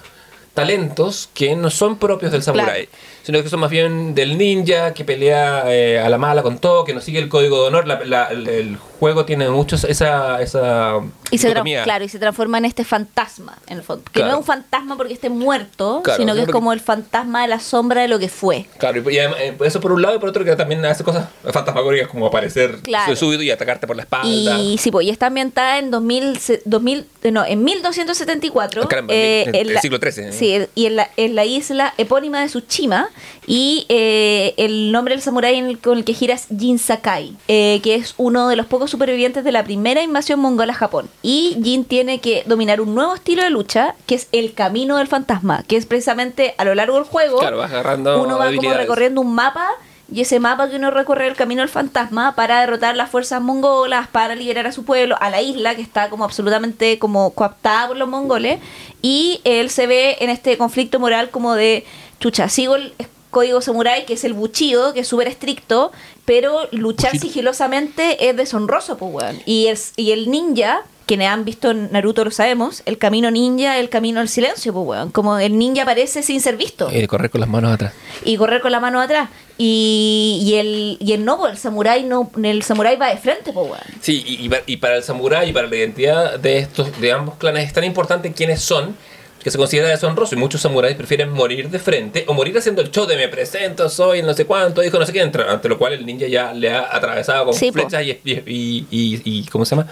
talentos 0.54 1.30
que 1.34 1.56
no 1.56 1.70
son 1.70 1.98
propios 1.98 2.32
del 2.32 2.44
samurái, 2.44 2.90
sino 3.24 3.42
que 3.42 3.50
son 3.50 3.60
más 3.60 3.72
bien 3.72 4.14
del 4.14 4.38
ninja 4.38 4.94
que 4.94 5.04
pelea 5.04 5.64
eh, 5.68 6.00
a 6.00 6.10
la 6.10 6.18
mala 6.18 6.44
con 6.44 6.60
todo, 6.60 6.84
que 6.86 6.94
no 6.94 7.02
sigue 7.02 7.20
el 7.20 7.30
código 7.30 7.62
de 7.62 7.68
honor. 7.68 7.88
La- 7.88 8.04
la- 8.04 8.26
el, 8.26 8.48
el 8.48 8.78
juego 9.04 9.26
tiene 9.26 9.50
muchos 9.50 9.84
esa 9.84 10.42
esa 10.42 11.00
Y 11.30 11.38
se, 11.38 11.52
claro, 11.84 12.06
y 12.06 12.10
se 12.10 12.20
transforma 12.20 12.58
en 12.58 12.64
este 12.66 12.86
fantasma, 12.86 13.58
en 13.68 13.78
el 13.80 13.84
fondo. 13.84 14.04
Que 14.06 14.12
Claro. 14.22 14.28
no 14.28 14.34
es 14.36 14.40
un 14.40 14.46
fantasma 14.46 14.96
porque 14.96 15.14
esté 15.14 15.30
muerto, 15.30 16.00
Claro, 16.04 16.20
sino 16.20 16.34
que 16.36 16.44
es 16.44 16.48
como 16.48 16.72
el 16.72 16.80
fantasma 16.80 17.42
de 17.42 17.50
la 17.50 17.60
sombra 17.60 18.02
de 18.02 18.08
lo 18.08 18.18
que 18.18 18.30
fue. 18.30 18.66
Claro, 18.78 19.10
y 19.12 19.18
eh, 19.18 19.58
eso 19.66 19.82
por 19.82 19.92
un 19.92 20.02
lado 20.02 20.16
y 20.16 20.20
por 20.20 20.30
otro 20.30 20.46
que 20.46 20.56
también 20.56 20.86
hace 20.86 21.04
cosas 21.04 21.28
fantasmagóricas 21.52 22.08
como 22.08 22.28
aparecer 22.28 22.80
Claro. 22.82 23.14
súbito 23.18 23.44
y 23.44 23.52
atacarte 23.52 23.88
por 23.88 23.96
la 23.98 24.04
espalda. 24.04 24.28
Y 24.58 24.78
sí, 24.78 24.90
pues, 24.90 25.06
y 25.06 25.10
está 25.10 25.28
ambientada 25.28 25.80
en 25.80 25.92
2000, 25.92 26.38
se- 26.40 26.62
2000 26.64 27.06
eh, 27.24 27.32
no, 27.32 27.44
en 27.46 27.62
1274. 27.64 28.84
Ah, 28.84 28.88
caramba, 28.88 29.14
eh, 29.14 29.44
el- 29.48 29.56
en 29.56 29.68
el 29.68 29.74
la- 29.74 29.82
siglo 29.82 29.98
XIII, 30.00 30.26
¿eh? 30.30 30.32
Sí, 30.32 30.58
y 30.76 30.86
en 30.86 30.96
la, 30.96 31.10
en 31.18 31.36
la 31.36 31.44
isla 31.46 31.94
epónima 31.98 32.40
de 32.42 32.48
Tsushima. 32.48 33.10
Y 33.46 33.86
eh, 33.90 34.54
el 34.58 34.92
nombre 34.94 35.14
del 35.16 35.22
samurái 35.22 35.76
con 35.76 35.98
el 35.98 36.06
que 36.06 36.14
gira 36.14 36.34
es 36.36 36.48
Jin 36.58 36.80
Sakai, 36.80 37.36
que 37.48 37.96
es 37.96 38.14
uno 38.18 38.48
de 38.48 38.56
los 38.56 38.66
pocos 38.68 38.93
supervivientes 38.94 39.44
de 39.44 39.52
la 39.52 39.64
primera 39.64 40.04
invasión 40.04 40.40
mongola 40.40 40.72
a 40.74 40.76
Japón. 40.76 41.10
Y 41.24 41.58
Jin 41.64 41.84
tiene 41.84 42.20
que 42.20 42.44
dominar 42.46 42.80
un 42.80 42.94
nuevo 42.94 43.16
estilo 43.16 43.42
de 43.42 43.50
lucha, 43.50 43.96
que 44.06 44.14
es 44.14 44.28
el 44.32 44.54
camino 44.54 44.98
del 44.98 45.08
fantasma, 45.08 45.64
que 45.64 45.78
es 45.78 45.88
precisamente 45.88 46.54
a 46.60 46.64
lo 46.64 46.76
largo 46.76 46.94
del 46.96 47.06
juego. 47.06 47.40
Claro, 47.40 47.58
vas 47.58 47.72
agarrando 47.72 48.22
Uno 48.22 48.38
va 48.38 48.54
como 48.54 48.72
recorriendo 48.74 49.20
un 49.22 49.34
mapa 49.34 49.68
y 50.14 50.22
ese 50.22 50.40
mapa 50.40 50.70
que 50.70 50.76
uno 50.76 50.92
recorre 50.92 51.28
el 51.28 51.36
camino 51.36 51.62
del 51.62 51.70
fantasma 51.70 52.36
para 52.36 52.60
derrotar 52.60 52.96
las 52.96 53.10
fuerzas 53.10 53.42
mongolas, 53.42 54.08
para 54.08 54.36
liberar 54.36 54.68
a 54.68 54.72
su 54.72 54.86
pueblo, 54.86 55.16
a 55.20 55.32
la 55.32 55.42
isla 55.42 55.76
que 55.76 55.82
está 55.82 56.12
como 56.12 56.24
absolutamente 56.24 57.00
como 57.00 57.32
coaptada 57.32 57.88
por 57.88 57.98
los 57.98 58.08
mongoles 58.08 58.60
y 59.02 59.42
él 59.44 59.72
se 59.72 59.88
ve 59.88 60.18
en 60.20 60.30
este 60.30 60.56
conflicto 60.58 61.00
moral 61.00 61.32
como 61.32 61.56
de 61.56 61.86
chucha, 62.20 62.48
sigo 62.48 62.76
el 62.76 62.94
código 63.34 63.60
samurái 63.60 64.06
que 64.06 64.14
es 64.14 64.24
el 64.24 64.32
buchido, 64.32 64.94
que 64.94 65.02
es 65.02 65.08
súper 65.10 65.28
estricto, 65.28 65.92
pero 66.24 66.70
luchar 66.72 67.18
sigilosamente 67.20 68.30
es 68.30 68.38
deshonroso, 68.38 68.98
pues 68.98 69.12
weón. 69.14 69.42
Y 69.46 69.68
el, 69.68 69.78
y 69.98 70.12
el 70.12 70.32
ninja, 70.32 70.82
quienes 71.06 71.28
han 71.28 71.44
visto 71.44 71.72
en 71.72 71.92
Naruto 71.92 72.24
lo 72.24 72.32
sabemos, 72.32 72.82
el 72.86 72.98
camino 72.98 73.30
ninja, 73.30 73.78
el 73.78 73.90
camino 73.90 74.22
al 74.22 74.30
silencio, 74.30 74.72
pues 74.72 74.86
weón. 74.88 75.12
Como 75.12 75.38
el 75.38 75.58
ninja 75.58 75.84
aparece 75.84 76.24
sin 76.24 76.40
ser 76.40 76.56
visto 76.56 76.90
Eh, 76.90 77.06
correr 77.08 77.30
con 77.30 77.42
las 77.42 77.50
manos 77.50 77.74
atrás. 77.74 77.92
y 78.24 78.38
correr 78.38 78.62
con 78.62 78.72
la 78.72 78.80
mano 78.80 79.02
atrás. 79.02 79.30
Y, 79.58 80.40
y 80.44 80.56
el 80.56 80.98
y 81.00 81.14
el 81.14 81.26
no, 81.26 81.38
pues, 81.38 81.52
el 81.54 81.58
samurái 81.58 82.04
no, 82.04 82.32
el 82.42 82.64
samurái 82.64 82.96
va 82.96 83.10
de 83.10 83.18
frente, 83.18 83.52
pues 83.52 83.66
weón. 83.70 83.84
Sí, 84.02 84.24
y, 84.26 84.46
y 84.48 84.52
y 84.66 84.78
para 84.78 84.96
el 84.98 85.04
samurái 85.04 85.50
y 85.50 85.54
para 85.54 85.68
la 85.68 85.76
identidad 85.76 86.40
de 86.40 86.60
estos 86.60 87.00
de 87.02 87.12
ambos 87.12 87.36
clanes 87.36 87.68
es 87.68 87.74
tan 87.74 87.84
importante 87.84 88.32
quiénes 88.32 88.62
son 88.62 88.96
que 89.44 89.52
se 89.52 89.58
considera 89.58 89.90
deshonroso 89.90 90.36
y 90.36 90.38
muchos 90.38 90.62
samuráis 90.62 90.96
prefieren 90.96 91.30
morir 91.32 91.70
de 91.70 91.80
frente 91.80 92.24
o 92.28 92.34
morir 92.34 92.58
haciendo 92.58 92.82
el 92.82 92.92
show 92.92 93.06
de 93.06 93.18
me 93.18 93.28
presento, 93.28 93.90
soy 93.90 94.22
no 94.24 94.34
sé 94.34 94.46
cuánto, 94.46 94.84
hijo 94.84 94.98
no 94.98 95.06
sé 95.06 95.12
qué, 95.14 95.22
ante 95.22 95.70
lo 95.70 95.78
cual 95.78 95.94
el 95.94 96.06
ninja 96.06 96.28
ya 96.28 96.54
le 96.54 96.72
ha 96.72 96.96
atravesado 96.96 97.46
con 97.46 97.54
Sí, 97.54 97.72
flechas 97.72 98.04
y, 98.04 98.12
y, 98.24 98.32
y, 98.46 98.88
y- 98.90 99.22
y- 99.26 99.46
¿cómo 99.48 99.66
se 99.66 99.76
llama? 99.76 99.90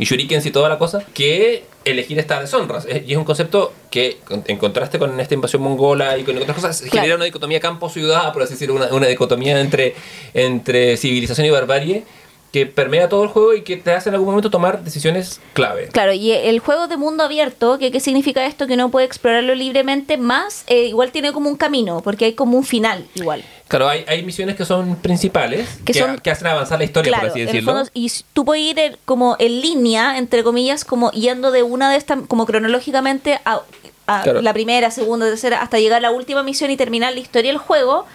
Y 0.00 0.04
shurikens 0.04 0.46
y 0.46 0.50
toda 0.50 0.68
la 0.68 0.78
cosa, 0.78 1.02
que 1.14 1.64
elegir 1.84 2.18
estas 2.18 2.40
deshonras. 2.40 2.84
Es- 2.86 3.02
Y 3.06 3.12
es 3.12 3.18
un 3.18 3.24
concepto 3.24 3.72
que, 3.90 4.18
en 4.46 4.56
contraste 4.58 4.98
con 4.98 5.18
esta 5.18 5.34
invasión 5.34 5.62
mongola 5.62 6.16
y 6.18 6.22
con 6.24 6.36
otras 6.36 6.54
cosas, 6.54 6.80
Claro. 6.82 6.92
genera 6.96 7.16
una 7.16 7.24
dicotomía 7.24 7.58
campo-ciudad, 7.60 8.32
por 8.32 8.42
así 8.42 8.52
decirlo, 8.54 8.74
una, 8.76 8.86
una 8.92 9.06
dicotomía 9.06 9.58
entre, 9.60 9.94
entre 10.34 10.96
civilización 10.96 11.46
y 11.46 11.50
barbarie 11.50 12.04
que 12.52 12.64
permea 12.66 13.08
todo 13.10 13.22
el 13.24 13.28
juego 13.28 13.52
y 13.54 13.62
que 13.62 13.76
te 13.76 13.92
hace 13.92 14.08
en 14.08 14.14
algún 14.14 14.30
momento 14.30 14.48
tomar 14.50 14.82
decisiones 14.82 15.40
clave. 15.52 15.88
Claro, 15.88 16.12
y 16.14 16.32
el 16.32 16.60
juego 16.60 16.88
de 16.88 16.96
mundo 16.96 17.22
abierto, 17.24 17.78
que 17.78 17.90
qué 17.92 18.00
significa 18.00 18.46
esto? 18.46 18.66
Que 18.66 18.76
no 18.76 18.90
puede 18.90 19.04
explorarlo 19.06 19.54
libremente, 19.54 20.16
más 20.16 20.64
eh, 20.66 20.84
igual 20.86 21.12
tiene 21.12 21.32
como 21.32 21.50
un 21.50 21.56
camino, 21.56 22.00
porque 22.02 22.24
hay 22.24 22.32
como 22.32 22.56
un 22.56 22.64
final 22.64 23.06
igual. 23.14 23.44
Claro, 23.68 23.86
hay, 23.88 24.02
hay 24.08 24.22
misiones 24.22 24.56
que 24.56 24.64
son 24.64 24.96
principales, 24.96 25.68
Que 25.84 25.92
que, 25.92 25.98
son- 25.98 26.18
que 26.18 26.30
hacen 26.30 26.46
avanzar 26.46 26.78
la 26.78 26.84
historia, 26.86 27.10
claro, 27.12 27.24
por 27.24 27.30
así 27.32 27.40
en 27.42 27.48
el 27.48 27.52
decirlo. 27.52 27.72
fondo, 27.74 27.90
y 27.92 28.10
tú 28.32 28.44
puedes 28.46 28.64
ir 28.64 28.78
eh, 28.78 28.96
como 29.04 29.36
en 29.38 29.60
línea, 29.60 30.16
entre 30.16 30.42
comillas, 30.42 30.86
como 30.86 31.10
yendo 31.12 31.50
de 31.50 31.62
una 31.62 31.90
de 31.90 31.98
estas, 31.98 32.20
como 32.28 32.46
cronológicamente 32.46 33.38
a, 33.44 33.60
a 34.06 34.22
Claro. 34.22 34.40
la 34.40 34.54
primera, 34.54 34.90
segunda, 34.90 35.26
tercera, 35.26 35.60
hasta 35.60 35.78
llegar 35.78 35.98
a 35.98 36.00
la 36.00 36.10
última 36.12 36.42
misión 36.42 36.70
y 36.70 36.78
terminar 36.78 37.12
la 37.12 37.20
historia 37.20 37.50
del 37.50 37.58
juego, 37.58 38.06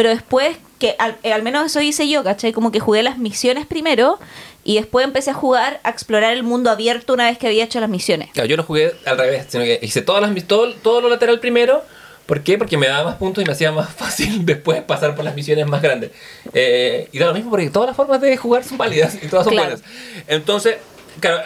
pero 0.00 0.08
después, 0.08 0.56
que 0.78 0.96
al, 0.98 1.18
eh, 1.22 1.34
al 1.34 1.42
menos 1.42 1.66
eso 1.66 1.78
hice 1.82 2.08
yo, 2.08 2.24
¿cachai? 2.24 2.52
Como 2.54 2.72
que 2.72 2.80
jugué 2.80 3.02
las 3.02 3.18
misiones 3.18 3.66
primero 3.66 4.18
y 4.64 4.76
después 4.76 5.04
empecé 5.04 5.28
a 5.30 5.34
jugar, 5.34 5.78
a 5.82 5.90
explorar 5.90 6.32
el 6.32 6.42
mundo 6.42 6.70
abierto 6.70 7.12
una 7.12 7.26
vez 7.26 7.36
que 7.36 7.46
había 7.48 7.64
hecho 7.64 7.80
las 7.80 7.90
misiones. 7.90 8.30
Claro, 8.32 8.48
yo 8.48 8.56
lo 8.56 8.62
jugué 8.62 8.94
al 9.04 9.18
revés, 9.18 9.44
sino 9.50 9.62
que 9.62 9.78
hice 9.82 10.00
todas 10.00 10.22
las, 10.22 10.44
todo, 10.46 10.72
todo 10.76 11.02
lo 11.02 11.10
lateral 11.10 11.38
primero. 11.38 11.82
¿Por 12.24 12.42
qué? 12.42 12.56
Porque 12.56 12.78
me 12.78 12.86
daba 12.86 13.04
más 13.10 13.16
puntos 13.16 13.44
y 13.44 13.46
me 13.46 13.52
hacía 13.52 13.72
más 13.72 13.92
fácil 13.94 14.46
después 14.46 14.80
pasar 14.84 15.14
por 15.14 15.22
las 15.22 15.34
misiones 15.34 15.66
más 15.66 15.82
grandes. 15.82 16.12
Eh, 16.54 17.10
y 17.12 17.18
da 17.18 17.26
lo 17.26 17.34
mismo 17.34 17.50
porque 17.50 17.68
todas 17.68 17.88
las 17.88 17.96
formas 17.96 18.22
de 18.22 18.34
jugar 18.38 18.64
son 18.64 18.78
válidas 18.78 19.18
y 19.22 19.28
todas 19.28 19.44
son 19.44 19.52
Claro. 19.52 19.68
buenas. 19.76 19.84
Entonces, 20.28 20.76
claro, 21.18 21.40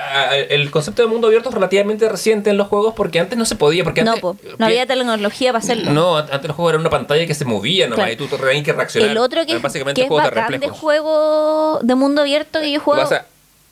el 0.50 0.70
concepto 0.70 1.02
de 1.02 1.08
mundo 1.08 1.28
abierto 1.28 1.48
es 1.48 1.54
relativamente 1.54 2.08
reciente 2.08 2.50
en 2.50 2.56
los 2.56 2.68
juegos 2.68 2.94
porque 2.94 3.18
antes 3.20 3.38
no 3.38 3.44
se 3.44 3.56
podía. 3.56 3.84
Porque 3.84 4.02
No, 4.02 4.10
antes, 4.12 4.20
po, 4.22 4.36
no 4.58 4.66
había 4.66 4.86
tecnología 4.86 5.52
para 5.52 5.62
hacerlo. 5.64 5.92
No, 5.92 6.16
an- 6.18 6.28
antes 6.30 6.46
los 6.48 6.56
juegos 6.56 6.72
eran 6.72 6.80
una 6.82 6.90
pantalla 6.90 7.26
que 7.26 7.34
se 7.34 7.44
movía 7.44 7.86
nomás 7.86 8.06
Claro. 8.06 8.12
y 8.12 8.16
tú 8.16 8.26
te 8.26 8.36
tenías 8.42 8.64
que 8.64 8.72
reaccionar. 8.72 9.10
El 9.10 9.18
otro 9.18 9.46
que, 9.46 9.56
es- 9.56 9.62
básicamente 9.62 10.00
que 10.00 10.06
es 10.06 10.10
bacán 10.10 10.60
de 10.60 10.68
juego 10.68 11.78
de 11.82 11.94
mundo 11.94 12.22
abierto 12.22 12.60
que 12.60 12.70
yo 12.72 12.80
juego. 12.80 13.02
A- 13.02 13.24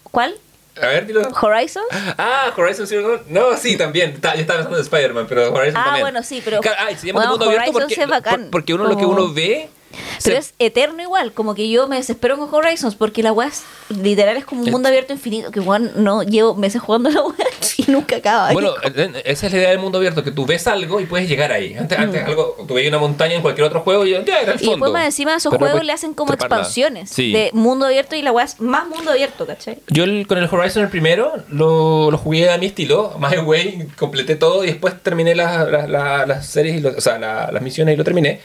¿Cuál? 0.04 0.34
A 0.80 0.86
ver, 0.86 1.06
dilo. 1.06 1.20
¿Horizon? 1.40 1.82
Ah, 2.16 2.50
Horizon 2.56 2.86
Zero. 2.86 3.22
No, 3.28 3.56
sí, 3.58 3.76
también. 3.76 4.18
Ta- 4.20 4.34
Yo 4.34 4.40
estaba 4.40 4.58
pensando 4.60 4.78
en 4.78 4.82
Spider-Man, 4.84 5.26
pero 5.28 5.52
Horizon 5.52 5.76
Ah, 5.76 5.84
también. 5.84 6.04
bueno, 6.04 6.22
sí, 6.22 6.40
pero- 6.42 6.60
Claro, 6.60 6.78
ay, 6.86 6.96
se 6.96 7.06
llama 7.08 7.20
Bueno, 7.20 7.30
mundo 7.32 7.44
abierto 7.46 7.72
porque, 7.72 7.94
sí 7.94 8.00
es 8.00 8.08
bacán. 8.08 8.40
por- 8.42 8.50
porque 8.52 8.72
uno 8.74 8.84
lo 8.84 8.96
que 8.96 9.04
Como- 9.04 9.22
uno 9.24 9.32
ve. 9.34 9.68
Pero 10.24 10.36
se- 10.36 10.38
es 10.40 10.54
eterno 10.58 11.02
igual, 11.02 11.32
como 11.32 11.54
que 11.54 11.68
yo 11.70 11.86
me 11.88 11.96
desespero 11.96 12.38
con 12.38 12.52
Horizons 12.52 12.94
porque 12.94 13.22
la 13.22 13.32
weá 13.32 13.48
es 13.48 13.62
literal 13.88 14.36
es 14.36 14.44
como 14.44 14.62
un 14.62 14.70
mundo 14.70 14.88
abierto 14.88 15.12
infinito, 15.12 15.50
que 15.50 15.60
weón 15.60 15.92
no 15.96 16.22
llevo 16.22 16.54
meses 16.54 16.80
jugando 16.80 17.10
la 17.10 17.22
weá 17.22 17.34
y 17.78 17.90
nunca 17.90 18.16
acaba. 18.16 18.52
Bueno, 18.52 18.72
eh, 18.82 19.22
esa 19.24 19.46
es 19.46 19.52
la 19.52 19.58
idea 19.58 19.70
del 19.70 19.78
mundo 19.78 19.98
abierto, 19.98 20.22
que 20.24 20.30
tú 20.30 20.46
ves 20.46 20.66
algo 20.66 21.00
y 21.00 21.06
puedes 21.06 21.28
llegar 21.28 21.52
ahí. 21.52 21.74
Antes, 21.74 21.98
antes 21.98 22.24
algo, 22.24 22.56
tú 22.66 22.74
veías 22.74 22.88
una 22.90 22.98
montaña 22.98 23.34
en 23.34 23.42
cualquier 23.42 23.66
otro 23.66 23.80
juego 23.80 24.06
y 24.06 24.10
ya 24.10 24.18
era 24.18 24.52
el 24.52 24.58
Mm. 24.58 24.62
y 24.62 24.64
fondo. 24.64 24.70
después 24.72 24.92
más 24.92 25.04
encima 25.06 25.34
esos 25.36 25.50
Pero 25.52 25.66
juegos 25.66 25.84
le 25.84 25.92
hacen 25.92 26.14
como 26.14 26.28
treparla. 26.32 26.56
expansiones 26.58 27.10
Sí. 27.10 27.32
de 27.32 27.50
mundo 27.52 27.86
abierto 27.86 28.16
y 28.16 28.22
la 28.22 28.32
weá 28.32 28.44
es 28.44 28.60
más 28.60 28.86
mundo 28.88 29.10
abierto, 29.10 29.46
¿cachai? 29.46 29.78
Yo 29.88 30.04
el- 30.04 30.26
con 30.26 30.38
el 30.38 30.48
Horizon 30.50 30.82
el 30.84 30.88
primero 30.88 31.32
lo, 31.48 32.10
lo 32.10 32.18
jugué 32.18 32.50
a 32.50 32.58
mi 32.58 32.66
estilo, 32.66 33.14
My 33.18 33.38
Way, 33.38 33.88
completé 33.98 34.36
todo 34.36 34.64
y 34.64 34.68
después 34.68 34.94
terminé 35.02 35.34
las, 35.34 35.68
las, 35.70 35.88
las- 35.88 36.26
las 36.28 36.46
series, 36.46 36.80
y 36.82 36.86
o 36.86 37.00
sea, 37.00 37.18
la- 37.18 37.50
las 37.52 37.62
misiones 37.62 37.94
y 37.94 37.96
lo 37.96 38.04
terminé. 38.04 38.40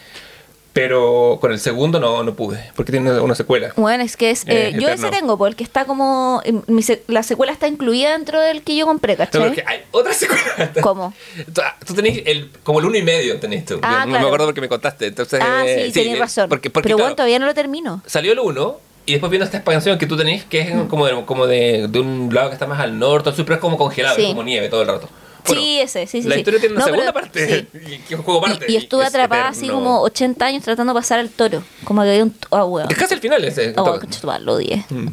Pero 0.78 1.40
con 1.42 1.52
el 1.52 1.60
segundo 1.60 2.00
no, 2.00 2.22
no 2.22 2.36
pude, 2.36 2.64
porque 2.76 2.92
tiene 2.92 3.20
una, 3.20 3.34
secuela. 3.34 3.74
Bueno, 3.76 4.04
es 4.04 4.16
que 4.16 4.30
es. 4.30 4.44
Eh, 4.44 4.68
eh, 4.76 4.78
yo 4.80 4.90
ese 4.90 5.10
tengo, 5.10 5.36
porque 5.36 5.64
está 5.64 5.86
como. 5.86 6.40
en 6.46 6.64
mi 6.68 6.84
se- 6.84 7.02
la 7.08 7.24
secuela 7.24 7.52
está 7.52 7.68
incluida 7.68 8.12
dentro 8.12 8.40
del 8.40 8.62
que 8.62 8.76
yo 8.76 8.86
compré, 8.86 9.14
No, 9.14 9.18
¿cachai? 9.18 9.42
porque 9.42 9.64
hay 9.66 9.80
otra 9.90 10.14
secuela. 10.14 10.72
¿Cómo? 10.84 11.16
Tú, 11.52 11.62
ah, 11.66 11.76
tú 11.84 11.96
tenés 11.96 12.22
el, 12.28 12.52
como 12.62 12.80
el 12.80 12.86
uno 12.86 12.96
y 12.96 13.02
medio 13.02 13.40
tenés 13.40 13.66
tú. 13.66 13.80
Ah, 13.82 14.02
Yo 14.02 14.06
no 14.06 14.06
claro. 14.06 14.20
me 14.22 14.26
acuerdo 14.28 14.46
porque 14.46 14.62
me 14.62 14.70
contaste. 14.70 15.08
Entonces, 15.08 15.40
ah, 15.44 15.64
eh, 15.66 15.86
sí, 15.88 15.94
tenés 15.94 16.16
eh, 16.16 16.20
razón. 16.20 16.48
Porque, 16.48 16.70
porque, 16.70 16.90
Pero 16.90 16.98
bueno, 17.00 17.16
todavía 17.16 17.40
no 17.40 17.48
lo 17.48 17.56
termino. 17.56 18.04
salió 18.06 18.34
el 18.34 18.40
uno 18.40 18.78
y 19.08 19.14
después 19.14 19.32
vino 19.32 19.46
esta 19.46 19.58
expansión 19.58 19.98
que 19.98 20.06
tú 20.06 20.16
tenés 20.16 20.44
que 20.46 20.60
es 20.62 20.76
Mm. 20.76 20.88
como, 20.90 21.08
de, 21.08 21.26
como 21.26 21.48
de, 21.48 21.88
de 21.88 22.00
un 22.00 22.30
lado 22.32 22.50
que 22.50 22.54
está 22.54 22.68
más 22.68 22.80
al 22.80 23.00
norte, 23.00 23.32
pero 23.36 23.56
es 23.56 23.60
como 23.60 23.78
congelado, 23.80 24.16
Sí. 24.16 24.22
es 24.22 24.28
como 24.28 24.44
nieve 24.44 24.70
todo 24.70 24.84
el 24.84 24.88
rato. 24.88 25.10
Bueno, 25.48 25.62
sí, 25.62 25.80
ese, 25.80 26.08
sí, 26.08 26.22
sí. 26.22 26.28
la 26.28 26.36
sí. 26.36 26.40
historia 26.42 26.60
tiene 26.60 26.76
una 26.76 26.86
No, 26.86 26.92
segunda 26.92 27.14
pero- 27.14 27.26
parte, 27.26 27.68
sí. 27.72 27.80
y 27.94 27.98
que 28.00 28.14
es 28.14 28.20
un 28.20 28.24
juego 28.26 28.42
parte. 28.42 28.66
Y, 28.70 28.74
y 28.74 28.78
estuve 28.78 29.04
es 29.04 29.10
atrapada 29.10 29.48
así 29.50 29.68
como 29.68 30.02
80 30.02 30.46
años 30.46 30.64
tratando 30.64 30.94
de 30.94 31.00
pasar 31.00 31.20
al 31.20 31.30
toro. 31.30 31.64
Como 31.84 32.02
que 32.04 32.10
había 32.10 32.24
un. 32.24 32.36
Ah, 32.52 32.66
weón. 32.66 32.90
Es 32.92 32.98
casi 32.98 33.14
el 33.14 33.20
final 33.20 33.44
ese. 33.46 33.74
Oh, 33.78 34.00
conchetumare, 34.00 34.44
lo 34.44 34.54
odié. 34.54 34.86
Mm. 34.90 35.08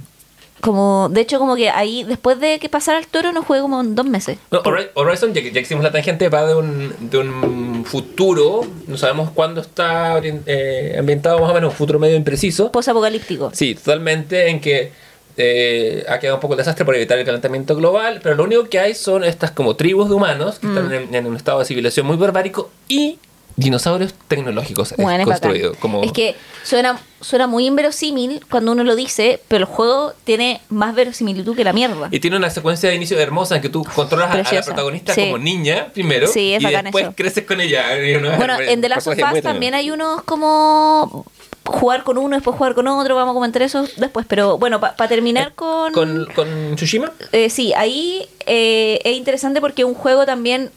Como, 0.60 1.08
de 1.10 1.20
hecho, 1.20 1.38
como 1.38 1.56
que 1.56 1.68
ahí, 1.68 2.04
después 2.04 2.40
de 2.40 2.58
que 2.58 2.70
pasara 2.70 2.98
el 2.98 3.06
toro, 3.06 3.32
no 3.32 3.42
jugué 3.42 3.60
como 3.60 3.82
en 3.82 3.94
dos 3.94 4.06
meses. 4.06 4.38
No, 4.50 4.62
Hori- 4.62 4.88
Horizon, 4.94 5.34
ya 5.34 5.42
que, 5.42 5.52
ya 5.52 5.60
hicimos 5.60 5.84
la 5.84 5.92
tangente, 5.92 6.30
va 6.30 6.46
de 6.46 6.54
un, 6.54 6.94
de 7.10 7.18
un 7.18 7.84
futuro, 7.84 8.62
no 8.86 8.96
sabemos 8.96 9.30
cuándo 9.32 9.60
está 9.60 10.22
eh, 10.24 10.96
ambientado 10.98 11.38
más 11.40 11.50
o 11.50 11.54
menos, 11.54 11.72
un 11.72 11.76
futuro 11.76 11.98
medio 11.98 12.16
impreciso. 12.16 12.72
Post-apocalíptico. 12.72 13.50
Sí, 13.52 13.74
totalmente 13.74 14.48
en 14.48 14.58
que 14.62 14.90
eh, 15.36 16.04
ha 16.08 16.18
quedado 16.18 16.36
un 16.36 16.40
poco 16.40 16.54
el 16.54 16.58
desastre 16.58 16.84
por 16.84 16.94
evitar 16.94 17.18
el 17.18 17.24
calentamiento 17.24 17.74
global, 17.76 18.20
pero 18.22 18.34
lo 18.36 18.44
único 18.44 18.64
que 18.68 18.78
hay 18.78 18.94
son 18.94 19.24
estas 19.24 19.50
como 19.50 19.74
tribus 19.76 20.08
de 20.08 20.14
humanos 20.14 20.58
que 20.58 20.66
Mm. 20.66 20.76
están 20.78 20.92
en, 20.92 21.14
en 21.14 21.26
un 21.26 21.36
estado 21.36 21.58
de 21.58 21.64
civilización 21.64 22.06
muy 22.06 22.16
barbárico 22.16 22.70
y 22.88 23.18
dinosaurios 23.56 24.14
tecnológicos 24.26 24.94
Bueno, 24.98 25.24
construidos. 25.24 25.76
Como... 25.76 26.02
Es 26.02 26.10
que 26.10 26.34
suena, 26.64 26.98
suena 27.20 27.46
muy 27.46 27.66
inverosímil 27.66 28.44
cuando 28.50 28.72
uno 28.72 28.82
lo 28.82 28.96
dice, 28.96 29.40
pero 29.46 29.60
el 29.60 29.64
juego 29.66 30.12
tiene 30.24 30.60
más 30.70 30.92
verosimilitud 30.96 31.54
que 31.54 31.62
la 31.62 31.72
mierda. 31.72 32.08
Y 32.10 32.18
tiene 32.18 32.36
una 32.36 32.50
secuencia 32.50 32.88
de 32.90 32.96
inicio 32.96 33.16
hermosa 33.20 33.54
en 33.54 33.62
que 33.62 33.68
tú 33.68 33.84
controlas 33.94 34.30
a- 34.30 34.50
a, 34.50 34.54
la 34.54 34.62
protagonista 34.62 35.14
Sí. 35.14 35.20
como 35.26 35.38
niña 35.38 35.86
primero 35.94 36.26
Sí, 36.26 36.56
y 36.58 36.64
después 36.66 37.04
eso. 37.04 37.14
creces 37.16 37.44
con 37.44 37.60
ella. 37.60 37.84
Bueno, 38.38 38.58
en 38.58 38.80
The 38.80 38.88
Last 38.88 39.06
of 39.06 39.14
Us 39.32 39.42
también 39.42 39.74
hay 39.74 39.92
unos 39.92 40.22
como 40.24 41.24
jugar 41.64 42.04
con 42.04 42.18
uno, 42.18 42.36
después 42.36 42.56
jugar 42.56 42.74
con 42.74 42.86
otro, 42.88 43.14
vamos 43.16 43.32
a 43.32 43.34
comentar 43.34 43.62
eso 43.62 43.86
después. 43.96 44.26
Pero 44.28 44.58
bueno, 44.58 44.80
para 44.80 45.08
terminar 45.08 45.52
con... 45.54 45.92
¿Con, 45.92 46.26
con 46.34 46.76
Tsushima? 46.76 47.12
Eh, 47.32 47.50
sí, 47.50 47.72
ahí 47.74 48.28
eh, 48.46 49.00
es 49.04 49.16
interesante 49.16 49.60
porque 49.60 49.84
un 49.84 49.94
juego 49.94 50.26
también, 50.26 50.70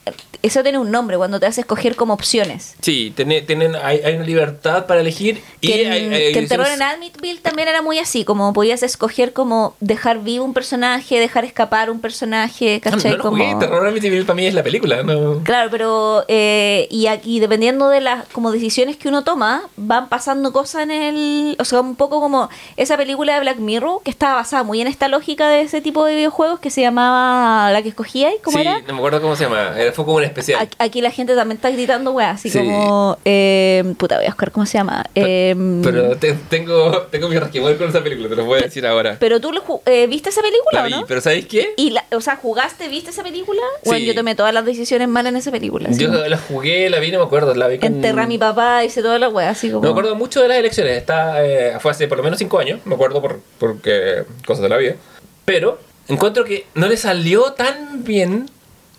eso 0.43 0.63
tiene 0.63 0.77
un 0.77 0.91
nombre, 0.91 1.17
cuando 1.17 1.39
te 1.39 1.45
hace 1.45 1.61
escoger 1.61 1.95
como 1.95 2.13
opciones. 2.13 2.75
Sí, 2.81 3.11
tiene, 3.15 3.41
tienen, 3.41 3.75
hay, 3.75 3.99
hay 4.03 4.15
una 4.15 4.25
libertad 4.25 4.85
para 4.85 5.01
elegir. 5.01 5.41
Y 5.61 5.67
Que 5.67 5.85
en, 5.85 5.91
hay- 5.91 5.99
hay 5.99 6.09
que 6.09 6.15
en 6.39 6.45
ediciones- 6.45 6.49
Terror 6.49 6.67
en 6.67 6.81
Amityville 6.81 7.41
también 7.41 7.67
era 7.67 7.81
muy 7.81 7.99
así, 7.99 8.23
como 8.23 8.53
podías 8.53 8.83
escoger 8.83 9.33
como 9.33 9.75
dejar 9.79 10.19
vivo 10.19 10.45
un 10.45 10.53
personaje, 10.53 11.19
dejar 11.19 11.45
escapar 11.45 11.89
un 11.89 11.99
personaje, 11.99 12.81
No, 12.85 12.91
¿cachai? 12.91 13.11
no 13.11 13.17
lo 13.17 13.23
como... 13.23 13.37
jugué, 13.43 13.55
Terror 13.59 13.87
Amityville 13.87 14.25
para 14.25 14.35
mí 14.35 14.45
es 14.45 14.53
la 14.53 14.63
película, 14.63 15.03
¿no? 15.03 15.43
Claro, 15.43 15.69
pero 15.71 16.23
eh, 16.27 16.87
y 16.91 17.07
aquí 17.07 17.39
dependiendo 17.39 17.89
de 17.89 18.01
las 18.01 18.27
como 18.29 18.51
decisiones 18.51 18.97
que 18.97 19.07
uno 19.09 19.23
toma, 19.23 19.63
van 19.75 20.09
pasando 20.09 20.51
cosas 20.53 20.83
en 20.83 20.91
el, 20.91 21.55
o 21.59 21.65
sea, 21.65 21.81
un 21.81 21.95
poco 21.95 22.19
como 22.21 22.49
esa 22.77 22.95
película 22.97 23.33
de 23.35 23.39
Black 23.41 23.57
Mirror 23.57 24.01
que 24.03 24.11
estaba 24.11 24.35
basada 24.35 24.63
muy 24.63 24.81
en 24.81 24.87
esta 24.87 25.07
lógica 25.07 25.49
de 25.49 25.61
ese 25.61 25.81
tipo 25.81 26.05
de 26.05 26.15
videojuegos 26.15 26.59
que 26.59 26.69
se 26.69 26.81
llamaba 26.81 27.56
la 27.71 27.81
que 27.81 27.89
escogía 27.89 28.33
y 28.33 28.39
cómo 28.39 28.57
sí, 28.57 28.61
era. 28.61 28.79
no 28.81 28.93
me 28.93 28.99
acuerdo 28.99 29.21
cómo 29.21 29.35
se 29.35 29.43
llama. 29.45 29.73
Era- 29.77 29.91
Fue 29.93 30.05
como 30.05 30.17
un 30.17 30.23
especial. 30.23 30.61
Aquí, 30.61 30.75
aquí 30.79 31.01
la 31.01 31.11
gente 31.11 31.35
también 31.35 31.57
está 31.57 31.69
gritando, 31.71 32.11
weá, 32.11 32.31
así 32.31 32.49
Sí. 32.49 32.59
como 32.59 33.17
eh, 33.25 33.83
puta, 33.97 34.17
voy 34.17 34.25
a 34.25 34.29
buscar 34.29 34.51
cómo 34.51 34.65
se 34.65 34.77
llama. 34.77 35.05
Eh, 35.15 35.55
Pero 35.83 36.15
te- 36.17 36.33
tengo, 36.49 37.01
tengo 37.11 37.27
mi 37.29 37.37
resquemor 37.39 37.77
con 37.77 37.89
esa 37.89 38.03
película, 38.03 38.29
te 38.29 38.35
lo 38.35 38.45
voy 38.45 38.59
a 38.59 38.63
decir 38.63 38.85
ahora. 38.85 39.17
pero 39.19 39.39
tú 39.41 39.51
lo 39.51 39.63
eh, 39.85 40.07
viste 40.07 40.29
esa 40.29 40.41
película, 40.41 40.79
La 40.79 40.81
¿o 40.81 40.85
vi, 40.85 40.91
no? 40.91 41.05
pero 41.07 41.21
¿sabéis 41.21 41.47
qué? 41.47 41.73
Y 41.77 41.89
la, 41.91 42.03
o 42.11 42.21
sea, 42.21 42.35
¿jugaste, 42.37 42.87
viste 42.87 43.09
esa 43.09 43.23
película? 43.23 43.61
Bueno, 43.85 43.99
Sí. 43.99 44.05
yo 44.05 44.15
tomé 44.15 44.35
todas 44.35 44.53
las 44.53 44.65
decisiones 44.65 45.07
malas 45.07 45.31
en 45.31 45.37
esa 45.37 45.51
película. 45.51 45.89
Yo 45.91 46.07
como, 46.11 46.19
la 46.19 46.37
jugué, 46.37 46.89
la 46.89 46.99
vi, 46.99 47.11
no 47.11 47.19
me 47.19 47.25
acuerdo. 47.25 47.53
La 47.55 47.67
vi 47.67 47.79
con... 47.79 47.87
Enterré 47.93 48.21
a 48.21 48.27
mi 48.27 48.37
papá, 48.37 48.83
hice 48.83 49.01
toda 49.01 49.17
la 49.19 49.29
weá, 49.29 49.49
así 49.49 49.69
como. 49.69 49.81
No 49.81 49.87
me 49.89 49.91
acuerdo 49.91 50.15
mucho 50.15 50.41
de 50.41 50.47
las 50.49 50.57
elecciones. 50.57 50.97
Está, 50.97 51.43
eh, 51.45 51.77
fue 51.79 51.91
hace 51.91 52.07
por 52.07 52.17
lo 52.17 52.23
menos 52.23 52.39
cinco 52.39 52.59
años. 52.59 52.79
Me 52.85 52.95
acuerdo 52.95 53.21
por 53.21 53.39
porque 53.57 54.23
cosas 54.45 54.63
de 54.63 54.69
la 54.69 54.77
vida. 54.77 54.95
Pero 55.45 55.79
encuentro 56.07 56.43
que 56.43 56.65
no 56.75 56.87
le 56.87 56.97
salió 56.97 57.53
tan 57.53 58.03
bien 58.03 58.49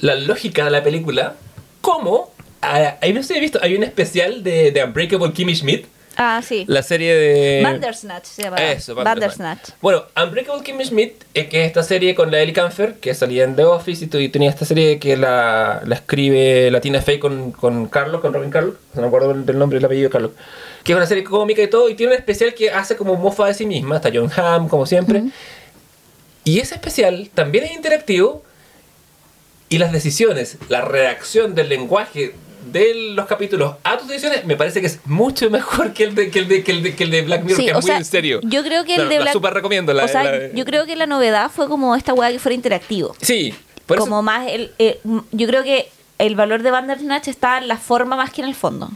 la 0.00 0.14
lógica 0.14 0.64
de 0.64 0.70
la 0.70 0.82
película 0.82 1.34
como... 1.80 2.32
ah, 2.62 2.96
ahí 3.00 3.12
no 3.12 3.22
sé, 3.22 3.38
he 3.38 3.40
visto, 3.40 3.58
hay 3.62 3.74
un 3.74 3.82
especial 3.82 4.42
de, 4.42 4.72
de 4.72 4.84
Unbreakable 4.84 5.32
Kimmy 5.32 5.54
Schmidt. 5.54 5.86
Ah, 6.20 6.42
sí. 6.42 6.64
La 6.66 6.82
serie 6.82 7.14
de... 7.14 7.60
Bandersnatch 7.62 8.24
se 8.24 8.42
llama. 8.42 8.56
Eso, 8.56 8.92
Bandersnatch. 8.96 9.70
Bueno, 9.80 10.02
Unbreakable 10.20 10.64
Kimmy 10.64 10.84
Schmidt, 10.84 11.12
eh, 11.32 11.48
que 11.48 11.60
es 11.60 11.68
esta 11.68 11.84
serie 11.84 12.16
con 12.16 12.32
la 12.32 12.40
Ellie 12.40 12.52
Canfer, 12.52 12.94
que 12.94 13.14
salía 13.14 13.44
en 13.44 13.54
The 13.54 13.62
Office 13.62 14.04
y, 14.04 14.16
y 14.24 14.28
tenía 14.28 14.50
esta 14.50 14.64
serie 14.64 14.98
que 14.98 15.16
la, 15.16 15.80
la 15.86 15.94
escribe 15.94 16.72
la 16.72 16.80
Tina 16.80 17.00
Fey 17.02 17.20
con, 17.20 17.52
con 17.52 17.86
Carlos, 17.86 18.20
con 18.20 18.34
Robin 18.34 18.50
Carlos, 18.50 18.74
no 18.94 19.02
me 19.02 19.06
acuerdo 19.06 19.32
del, 19.32 19.56
nombre 19.56 19.76
y 19.76 19.78
el 19.78 19.84
apellido 19.84 20.08
de 20.08 20.12
Carlos, 20.12 20.32
que 20.82 20.90
es 20.90 20.96
una 20.96 21.06
serie 21.06 21.22
cómica 21.22 21.62
y 21.62 21.70
todo, 21.70 21.88
y 21.88 21.94
tiene 21.94 22.14
un 22.14 22.18
especial 22.18 22.52
que 22.52 22.72
hace 22.72 22.96
como 22.96 23.14
mofa 23.14 23.46
de 23.46 23.54
sí 23.54 23.64
misma, 23.64 23.96
está 23.96 24.10
John 24.12 24.28
Hamm, 24.36 24.68
como 24.68 24.86
siempre. 24.86 25.22
Y 26.44 26.60
ese 26.60 26.74
especial 26.74 27.30
también 27.34 27.64
es 27.64 27.72
interactivo 27.72 28.42
y 29.68 29.78
las 29.78 29.92
decisiones, 29.92 30.56
la 30.68 30.82
reacción 30.82 31.54
del 31.54 31.68
lenguaje 31.68 32.34
de 32.72 32.94
los 33.14 33.26
capítulos 33.26 33.76
a 33.84 33.96
tus 33.98 34.08
decisiones 34.08 34.44
me 34.44 34.56
parece 34.56 34.80
que 34.80 34.86
es 34.88 34.98
mucho 35.06 35.48
mejor 35.50 35.92
que 35.92 36.04
el 36.04 36.14
de, 36.14 36.30
que 36.30 36.38
el 36.40 36.48
de, 36.48 36.62
que 36.64 36.72
el 36.72 36.82
de, 36.82 36.94
que 36.96 37.04
el 37.04 37.10
de 37.10 37.22
Black 37.22 37.42
Mirror, 37.42 37.56
Sí, 37.56 37.64
que 37.64 37.70
es 37.70 37.74
muy 37.76 37.82
sea, 37.82 37.96
en 37.98 38.04
serio. 38.04 38.40
yo 38.42 38.62
creo 38.62 38.84
que 38.84 38.94
el 38.96 39.08
de 39.08 39.16
la 39.16 39.20
Black- 39.22 39.32
super 39.32 39.54
recomiendo. 39.54 39.92
La, 39.94 40.04
o 40.04 40.08
sea, 40.08 40.24
la- 40.24 40.52
yo 40.52 40.64
creo 40.64 40.84
que 40.86 40.96
la 40.96 41.06
novedad 41.06 41.50
fue 41.50 41.68
como 41.68 41.94
esta 41.94 42.12
weá 42.14 42.30
que 42.30 42.38
fuera 42.38 42.54
interactivo. 42.54 43.14
Sí, 43.20 43.54
por 43.86 43.98
eso- 43.98 44.06
como 44.06 44.22
más 44.22 44.48
el. 44.50 44.72
eh, 44.78 44.98
yo 45.32 45.46
creo 45.46 45.62
que 45.62 45.88
el 46.18 46.34
valor 46.34 46.62
de 46.62 46.70
Bandersnatch 46.70 47.28
está 47.28 47.58
en 47.58 47.68
la 47.68 47.76
forma 47.78 48.16
más 48.16 48.32
que 48.32 48.42
en 48.42 48.48
el 48.48 48.54
fondo. 48.54 48.90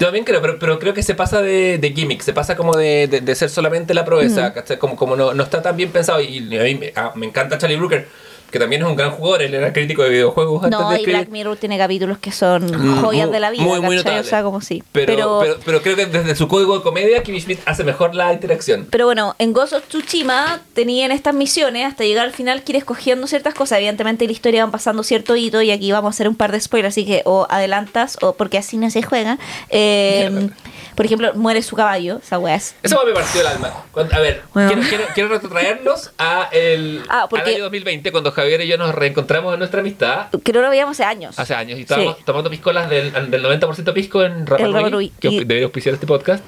Yo 0.00 0.06
también 0.06 0.24
creo, 0.24 0.40
pero, 0.40 0.58
pero 0.58 0.78
creo 0.78 0.94
que 0.94 1.02
se 1.02 1.14
pasa 1.14 1.42
de, 1.42 1.76
de 1.78 1.92
gimmick, 1.92 2.22
se 2.22 2.32
pasa 2.32 2.56
como 2.56 2.74
de, 2.74 3.06
de- 3.06 3.20
de 3.20 3.34
ser 3.34 3.50
solamente 3.50 3.92
la 3.92 4.04
proeza, 4.06 4.54
como, 4.78 4.96
como 4.96 5.14
no, 5.14 5.34
no 5.34 5.42
está 5.42 5.60
tan 5.60 5.76
bien 5.76 5.90
pensado. 5.90 6.20
Y, 6.22 6.38
a 6.58 6.62
mí 6.64 6.74
me, 6.74 6.92
ah, 6.96 7.12
me 7.14 7.26
encanta 7.26 7.58
Charlie 7.58 7.76
Brooker, 7.76 8.08
que 8.50 8.58
también 8.58 8.82
es 8.82 8.88
un 8.88 8.96
gran 8.96 9.10
jugador, 9.12 9.42
él 9.42 9.54
era 9.54 9.72
crítico 9.72 10.02
de 10.02 10.10
videojuegos 10.10 10.64
antes 10.64 10.78
No, 10.78 10.88
de 10.90 10.94
y 10.96 10.98
escribir. 10.98 11.16
Black 11.20 11.28
Mirror 11.30 11.56
tiene 11.56 11.78
capítulos 11.78 12.18
que 12.18 12.32
son 12.32 12.64
Mm, 12.66 13.00
joyas 13.00 13.26
muy- 13.26 13.32
de 13.34 13.40
la 13.40 13.50
vida. 13.50 13.62
muy, 13.62 13.80
muy. 13.80 13.98
O 13.98 14.22
sea, 14.24 14.42
como 14.42 14.60
sí. 14.60 14.82
Pero, 14.92 15.38
pero, 15.42 15.56
pero 15.64 15.82
creo 15.82 15.96
que 15.96 16.06
desde 16.06 16.34
su 16.34 16.48
código 16.48 16.76
de 16.78 16.82
comedia, 16.82 17.22
Kimmy 17.22 17.40
Schmidt 17.40 17.60
hace 17.66 17.84
mejor 17.84 18.14
la 18.14 18.32
interacción. 18.32 18.86
Pero 18.90 19.06
bueno, 19.06 19.34
en 19.38 19.52
Ghost 19.52 19.72
of 19.72 19.84
Tsushima 19.88 20.60
tenían 20.74 21.10
estas 21.12 21.34
misiones 21.34 21.86
hasta 21.86 22.04
llegar 22.04 22.26
al 22.26 22.32
final 22.32 22.62
que 22.62 22.72
ir 22.72 22.76
escogiendo 22.76 23.26
ciertas 23.26 23.54
cosas. 23.54 23.78
Evidentemente 23.78 24.24
en 24.24 24.28
la 24.28 24.32
historia 24.32 24.64
van 24.64 24.70
pasando 24.72 25.02
cierto 25.02 25.36
hito 25.36 25.62
y 25.62 25.70
aquí 25.70 25.92
vamos 25.92 26.08
a 26.08 26.14
hacer 26.14 26.28
un 26.28 26.34
par 26.34 26.52
de 26.52 26.60
spoilers, 26.60 26.92
así 26.94 27.04
que 27.06 27.22
o 27.24 27.46
adelantas 27.50 28.18
o 28.22 28.34
porque 28.34 28.58
así 28.58 28.76
no 28.76 28.90
se 28.90 29.02
juega. 29.02 29.38
Eh. 29.70 30.48
por 31.00 31.06
ejemplo, 31.06 31.32
muere 31.34 31.62
su 31.62 31.74
caballo, 31.76 32.18
esa 32.22 32.38
weá 32.38 32.56
es- 32.56 32.74
Eso 32.82 33.02
me 33.06 33.12
partió 33.14 33.40
el 33.40 33.46
alma. 33.46 33.84
Cuando- 33.90 34.14
a 34.14 34.18
ver, 34.18 34.42
Bueno. 34.52 34.68
quiero, 34.72 34.86
quiero, 34.86 35.04
quiero 35.14 35.28
retrotraernos 35.30 36.12
a 36.18 36.50
el, 36.52 37.02
Ah, 37.08 37.26
porque- 37.30 37.48
al 37.48 37.54
año 37.56 37.64
2020, 37.64 38.12
cuando 38.12 38.32
Javier 38.32 38.60
y 38.60 38.66
yo 38.68 38.76
nos 38.76 38.94
reencontramos 38.94 39.54
en 39.54 39.60
nuestra 39.60 39.80
amistad. 39.80 40.26
que 40.44 40.52
no 40.52 40.60
lo 40.60 40.68
veíamos 40.68 40.96
hace 41.00 41.04
años. 41.04 41.38
Hace 41.38 41.54
años 41.54 41.78
y 41.78 41.82
estábamos 41.82 42.18
Sí. 42.18 42.22
tomando 42.26 42.50
piscolas 42.50 42.90
del, 42.90 43.30
del 43.30 43.42
90% 43.42 43.94
pisco 43.94 44.22
en 44.22 44.46
Rapa 44.46 44.68
Nui, 44.68 44.90
Nui. 44.90 45.12
que 45.18 45.28
Y- 45.28 45.38
debería 45.38 45.64
auspiciar 45.64 45.94
este 45.94 46.06
podcast. 46.06 46.44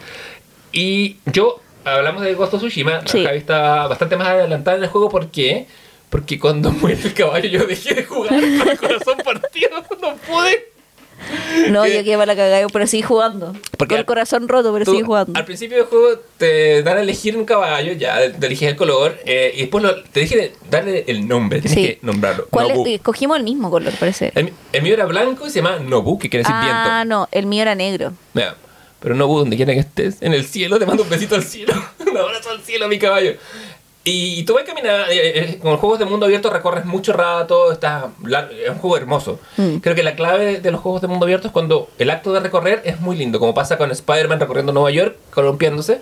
Y 0.71 1.17
yo, 1.25 1.61
hablamos 1.87 2.23
de 2.23 2.35
Ghost 2.35 2.53
of 2.53 2.61
Tsushima, 2.61 3.01
Sí. 3.07 3.25
Javi 3.25 3.39
está 3.39 3.87
bastante 3.87 4.19
más 4.19 4.29
adelantada 4.29 4.77
en 4.77 4.83
el 4.85 4.91
juego, 4.91 5.09
¿por 5.09 5.31
qué? 5.31 5.67
Porque 6.11 6.39
cuando 6.39 6.71
muere 6.73 7.01
el 7.03 7.15
caballo 7.15 7.49
yo 7.49 7.65
dejé 7.67 7.95
de 7.95 8.05
jugar 8.05 8.29
con 8.59 8.69
el 8.69 8.79
corazón 8.79 9.17
partido, 9.25 9.71
no 10.03 10.15
pude. 10.17 10.72
No, 11.71 11.83
que- 11.85 11.95
yo 11.97 12.05
quedé 12.05 12.15
para 12.17 12.27
la 12.27 12.37
cagada, 12.37 12.67
pero 12.73 12.87
sigue 12.87 13.03
jugando. 13.03 13.53
Porque 13.77 13.95
Con 13.95 14.01
el 14.01 14.05
corazón 14.07 14.49
roto, 14.49 14.73
pero 14.73 14.85
sigue 14.91 15.03
jugando. 15.05 15.39
Al 15.39 15.45
principio 15.45 15.77
del 15.79 15.87
juego 15.87 16.21
te 16.39 16.83
dan 16.83 16.99
a 16.99 17.01
elegir 17.03 17.37
un 17.37 17.45
caballo, 17.45 17.93
ya, 17.93 18.19
te 18.33 18.47
eliges 18.47 18.69
el 18.71 18.77
color, 18.77 19.19
eh, 19.25 19.53
y 19.55 19.61
después 19.61 19.83
lo- 19.85 20.03
te 20.05 20.21
dije 20.21 20.53
darle 20.71 21.05
el 21.07 21.27
nombre, 21.29 21.61
tienes 21.61 21.79
Sí. 21.79 21.87
que 21.87 21.99
nombrarlo. 22.03 22.47
¿Cuál 22.51 22.71
es? 22.71 22.77
Nobu. 22.77 22.87
Eh, 22.89 22.99
Cogimos 23.01 23.37
el 23.37 23.45
mismo 23.45 23.71
color, 23.71 23.93
parece. 23.99 24.33
El, 24.35 24.53
el 24.73 24.83
mío 24.83 24.95
era 24.95 25.07
blanco 25.07 25.47
y 25.47 25.51
se 25.51 25.57
llama 25.63 25.79
Nobu, 25.79 26.19
que 26.19 26.29
quiere 26.31 26.43
decir 26.43 26.55
Ah, 26.57 27.03
viento. 27.05 27.15
no, 27.15 27.29
el 27.33 27.47
mío 27.47 27.63
era 27.63 27.75
negro. 27.75 28.13
Mira, 28.35 28.57
pero 29.01 29.15
Nobu, 29.15 29.39
donde 29.41 29.57
quiera 29.57 29.73
que 29.75 29.81
estés, 29.81 30.23
en 30.23 30.33
el 30.33 30.45
cielo, 30.47 30.79
te 30.79 30.87
mando 30.87 31.03
un 31.03 31.09
besito 31.11 31.35
al 31.35 31.43
cielo, 31.43 31.73
un 32.11 32.17
abrazo 32.17 32.51
al 32.51 32.61
cielo, 32.63 32.89
mi 32.89 32.99
caballo. 32.99 33.35
Y, 34.05 34.41
y 34.41 34.43
tú 34.45 34.55
vas 34.55 34.65
caminando, 34.65 35.05
eh, 35.13 35.39
eh, 35.53 35.59
con 35.63 35.71
los 35.71 35.79
juegos 35.81 36.01
de 36.01 36.05
mundo 36.07 36.27
abierto 36.27 36.51
recorres 36.51 36.85
mucho 36.85 37.13
rato, 37.13 37.71
está, 37.71 38.09
la- 38.25 38.49
es 38.51 38.69
un 38.71 38.79
juego 38.79 38.97
hermoso. 38.97 39.39
Mm. 39.57 39.77
Creo 39.77 39.95
que 39.95 40.03
la 40.03 40.17
clave 40.17 40.61
de 40.61 40.71
los 40.73 40.81
juegos 40.81 41.03
de 41.03 41.07
mundo 41.07 41.25
abierto 41.25 41.47
es 41.47 41.53
cuando 41.53 41.89
el 41.99 42.11
acto 42.11 42.33
de 42.33 42.41
recorrer 42.41 42.83
es 42.85 43.01
muy 43.01 43.17
lindo, 43.17 43.39
como 43.39 43.55
pasa 43.55 43.79
con 43.79 43.93
Spider-Man 43.93 44.41
recorriendo 44.41 44.73
Nueva 44.73 44.91
York, 44.91 45.17
columpiándose, 45.33 46.01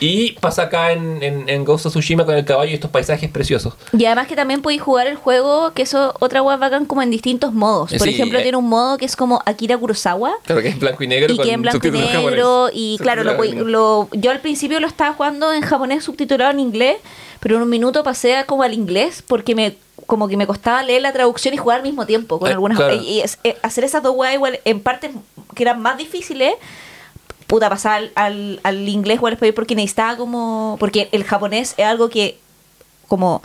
y 0.00 0.32
pasa 0.40 0.62
acá 0.62 0.92
en, 0.92 1.22
en, 1.22 1.48
en 1.48 1.64
Ghost 1.64 1.86
of 1.86 1.92
Tsushima 1.92 2.24
con 2.24 2.34
el 2.34 2.44
caballo 2.44 2.70
y 2.70 2.74
estos 2.74 2.90
paisajes 2.90 3.30
preciosos. 3.30 3.74
Y 3.92 4.04
además 4.06 4.26
que 4.26 4.34
también 4.34 4.62
podéis 4.62 4.80
jugar 4.82 5.06
el 5.06 5.16
juego, 5.16 5.72
que 5.74 5.82
eso 5.82 6.14
otra 6.20 6.42
web 6.42 6.58
bacán 6.58 6.86
como 6.86 7.02
en 7.02 7.10
distintos 7.10 7.52
modos. 7.52 7.90
Por 7.92 8.00
Sí, 8.08 8.10
ejemplo, 8.14 8.38
eh. 8.38 8.42
tiene 8.42 8.56
un 8.56 8.68
modo 8.68 8.96
que 8.98 9.04
es 9.04 9.14
como 9.14 9.42
Akira 9.46 9.76
Kurosawa. 9.76 10.32
Claro 10.44 10.62
que 10.62 10.68
es 10.68 10.78
blanco 10.78 11.04
y 11.04 11.06
negro 11.06 11.32
Y 11.32 11.36
con 11.36 11.46
que 11.46 11.52
en 11.52 11.62
blanco 11.62 11.86
y 11.86 11.90
negro 11.90 12.70
y 12.72 12.96
claro, 12.98 13.22
lo, 13.24 13.42
lo- 13.44 14.08
yo 14.12 14.30
al 14.30 14.40
principio 14.40 14.80
lo 14.80 14.86
estaba 14.86 15.14
jugando 15.14 15.52
en 15.52 15.62
japonés 15.62 16.02
subtitulado 16.04 16.50
en 16.50 16.60
inglés, 16.60 16.96
pero 17.40 17.56
en 17.56 17.62
un 17.62 17.68
minuto 17.68 18.02
pasé 18.02 18.44
como 18.46 18.62
al 18.62 18.72
inglés 18.74 19.22
porque 19.26 19.54
me 19.54 19.76
como 20.06 20.26
que 20.26 20.36
me 20.36 20.46
costaba 20.46 20.82
leer 20.82 21.02
la 21.02 21.12
traducción 21.12 21.54
y 21.54 21.56
jugar 21.56 21.76
al 21.78 21.82
mismo 21.84 22.04
tiempo 22.04 22.40
con 22.40 22.48
Eh, 22.48 22.52
algunas 22.52 22.78
claro. 22.78 22.94
y, 22.96 23.20
eh, 23.44 23.56
hacer 23.62 23.84
esas 23.84 24.02
dos 24.02 24.14
weas 24.16 24.34
igual 24.34 24.58
en 24.64 24.80
partes 24.80 25.12
que 25.54 25.62
eran 25.62 25.80
más 25.80 25.98
difíciles 25.98 26.54
puta 27.50 27.68
pasar 27.68 27.98
al, 28.00 28.12
al, 28.14 28.60
al 28.62 28.88
inglés 28.88 29.18
o 29.20 29.26
al 29.26 29.34
español 29.34 29.54
porque 29.54 29.74
necesitaba 29.74 30.16
como 30.16 30.76
porque 30.80 31.08
el 31.12 31.24
japonés 31.24 31.74
es 31.76 31.84
algo 31.84 32.08
que 32.08 32.38
como 33.08 33.42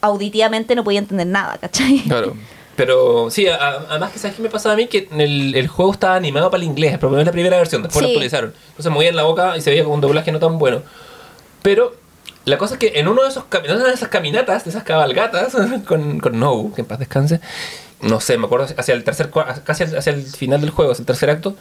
auditivamente 0.00 0.74
no 0.74 0.84
podía 0.84 1.00
entender 1.00 1.26
nada 1.26 1.58
¿cachai? 1.58 2.00
Claro. 2.00 2.34
Pero 2.76 3.30
sí, 3.30 3.46
a- 3.48 3.56
a- 3.56 3.86
además 3.90 4.12
que 4.12 4.18
sabes 4.18 4.36
qué 4.36 4.42
me 4.42 4.48
pasaba 4.48 4.72
a 4.72 4.76
mí 4.76 4.86
que 4.86 5.06
el, 5.12 5.54
el 5.54 5.68
juego 5.68 5.92
estaba 5.92 6.14
animado 6.16 6.50
para 6.50 6.62
el 6.62 6.68
inglés, 6.68 6.96
pero 6.98 7.18
es 7.18 7.26
la 7.26 7.32
primera 7.32 7.56
versión, 7.58 7.82
después 7.82 8.00
lo 8.02 8.08
Sí. 8.08 8.14
actualizaron. 8.14 8.54
Entonces 8.68 8.86
me 8.86 8.94
movían 8.94 9.14
la 9.16 9.24
boca 9.24 9.56
y 9.56 9.60
se 9.60 9.70
veía 9.70 9.82
como 9.84 9.94
un 9.96 10.00
doblaje 10.00 10.32
no 10.32 10.38
tan 10.38 10.58
bueno. 10.58 10.82
Pero 11.60 11.94
la 12.46 12.56
cosa 12.58 12.74
es 12.74 12.80
que 12.80 12.92
en 12.98 13.08
uno 13.08 13.22
de 13.22 13.28
esos 13.28 13.44
en 13.52 13.76
una 13.76 13.84
de 13.84 13.92
esas 13.92 14.08
caminatas, 14.08 14.64
de 14.64 14.70
esas 14.70 14.84
cabalgatas 14.84 15.54
con, 15.86 16.18
con 16.20 16.38
Nobu, 16.40 16.72
que 16.72 16.80
en 16.80 16.86
paz 16.86 16.98
descanse, 16.98 17.40
no 18.00 18.20
sé, 18.20 18.38
me 18.38 18.46
acuerdo 18.46 18.66
hacia 18.76 18.94
el 18.94 19.04
tercer 19.04 19.30
casi 19.64 19.84
hacia 19.84 20.12
el 20.12 20.22
final 20.24 20.60
del 20.62 20.70
juego, 20.70 20.92
hacia 20.92 21.02
el 21.02 21.06
tercer 21.06 21.28
acto, 21.28 21.54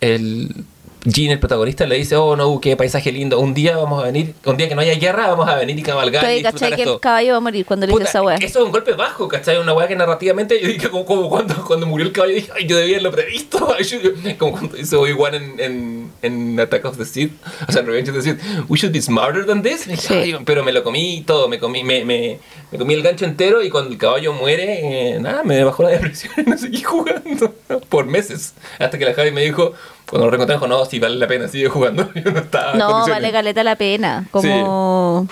el 0.00 0.64
Jean, 1.04 1.32
el 1.32 1.38
protagonista, 1.40 1.84
le 1.86 1.96
dice, 1.96 2.14
oh 2.16 2.36
no, 2.36 2.60
qué 2.60 2.76
paisaje 2.76 3.10
lindo, 3.10 3.40
un 3.40 3.54
día 3.54 3.76
vamos 3.76 4.00
a 4.02 4.06
venir, 4.06 4.34
un 4.44 4.56
día 4.56 4.68
que 4.68 4.74
no 4.76 4.82
haya 4.82 4.94
guerra, 4.94 5.26
vamos 5.26 5.48
a 5.48 5.56
venir 5.56 5.76
y 5.78 5.82
cabalgar 5.82 6.24
y 6.30 6.42
disfrutar. 6.42 6.76
Que 6.76 6.82
esto. 6.82 6.94
el 6.94 7.00
caballo 7.00 7.32
va 7.32 7.36
a 7.38 7.40
morir 7.40 7.66
cuando 7.66 7.86
le 7.86 7.92
Puta, 7.92 8.04
dice 8.04 8.10
esa 8.10 8.22
wea. 8.22 8.36
Eso 8.36 8.60
es 8.60 8.64
un 8.66 8.70
golpe 8.70 8.92
bajo, 8.92 9.26
¿cachai? 9.26 9.58
Una 9.58 9.72
weá 9.72 9.88
que 9.88 9.96
narrativamente 9.96 10.60
yo 10.60 10.68
dije 10.68 10.88
como, 10.88 11.04
como 11.04 11.28
cuando, 11.28 11.64
cuando 11.64 11.86
murió 11.86 12.06
el 12.06 12.12
caballo 12.12 12.34
dije, 12.34 12.52
ay, 12.54 12.66
yo 12.66 12.76
debía 12.76 12.96
haberlo 12.98 13.10
previsto. 13.10 13.62
Como 14.38 14.52
cuando 14.52 14.76
hizo 14.76 15.00
Obi-Wan 15.00 15.34
en, 15.34 15.60
en, 15.60 16.12
en 16.22 16.60
Attack 16.60 16.84
of 16.84 16.96
the 16.98 17.04
Sith, 17.04 17.32
o 17.68 17.72
sea, 17.72 17.80
en 17.80 17.86
Revenge 17.86 18.10
of 18.10 18.16
the 18.16 18.22
Sith, 18.22 18.38
we 18.68 18.78
should 18.78 18.92
be 18.92 19.00
smarter 19.00 19.44
than 19.44 19.62
this. 19.62 19.82
Sí. 19.98 20.14
"Ay", 20.14 20.36
pero 20.44 20.62
me 20.62 20.72
lo 20.72 20.82
comí 20.84 21.22
todo, 21.26 21.48
me 21.48 21.58
comí, 21.58 21.82
me, 21.82 22.04
me, 22.04 22.38
me 22.70 22.78
comí 22.78 22.94
el 22.94 23.02
gancho 23.02 23.24
entero 23.24 23.62
y 23.62 23.70
cuando 23.70 23.90
el 23.90 23.98
caballo 23.98 24.32
muere, 24.32 25.14
eh, 25.14 25.20
nada, 25.20 25.42
me 25.42 25.62
bajó 25.64 25.82
la 25.82 25.88
depresión 25.90 26.32
y 26.36 26.42
no 26.50 26.56
seguí 26.58 26.82
jugando 26.82 27.54
por 27.88 28.06
meses. 28.06 28.54
Hasta 28.78 28.98
que 28.98 29.04
la 29.04 29.14
Javi 29.14 29.30
me 29.32 29.42
dijo, 29.42 29.72
Cuando 30.12 30.26
lo 30.26 30.30
reencontré, 30.30 30.56
dijo, 30.56 30.66
no, 30.66 30.84
sí, 30.84 30.98
vale 30.98 31.16
la 31.16 31.26
pena, 31.26 31.48
sigue 31.48 31.70
jugando. 31.70 32.06
No 32.24 32.38
estaba 32.38 33.06
vale 33.06 33.32
caleta 33.32 33.64
la 33.64 33.76
pena. 33.76 34.26
Como. 34.30 35.26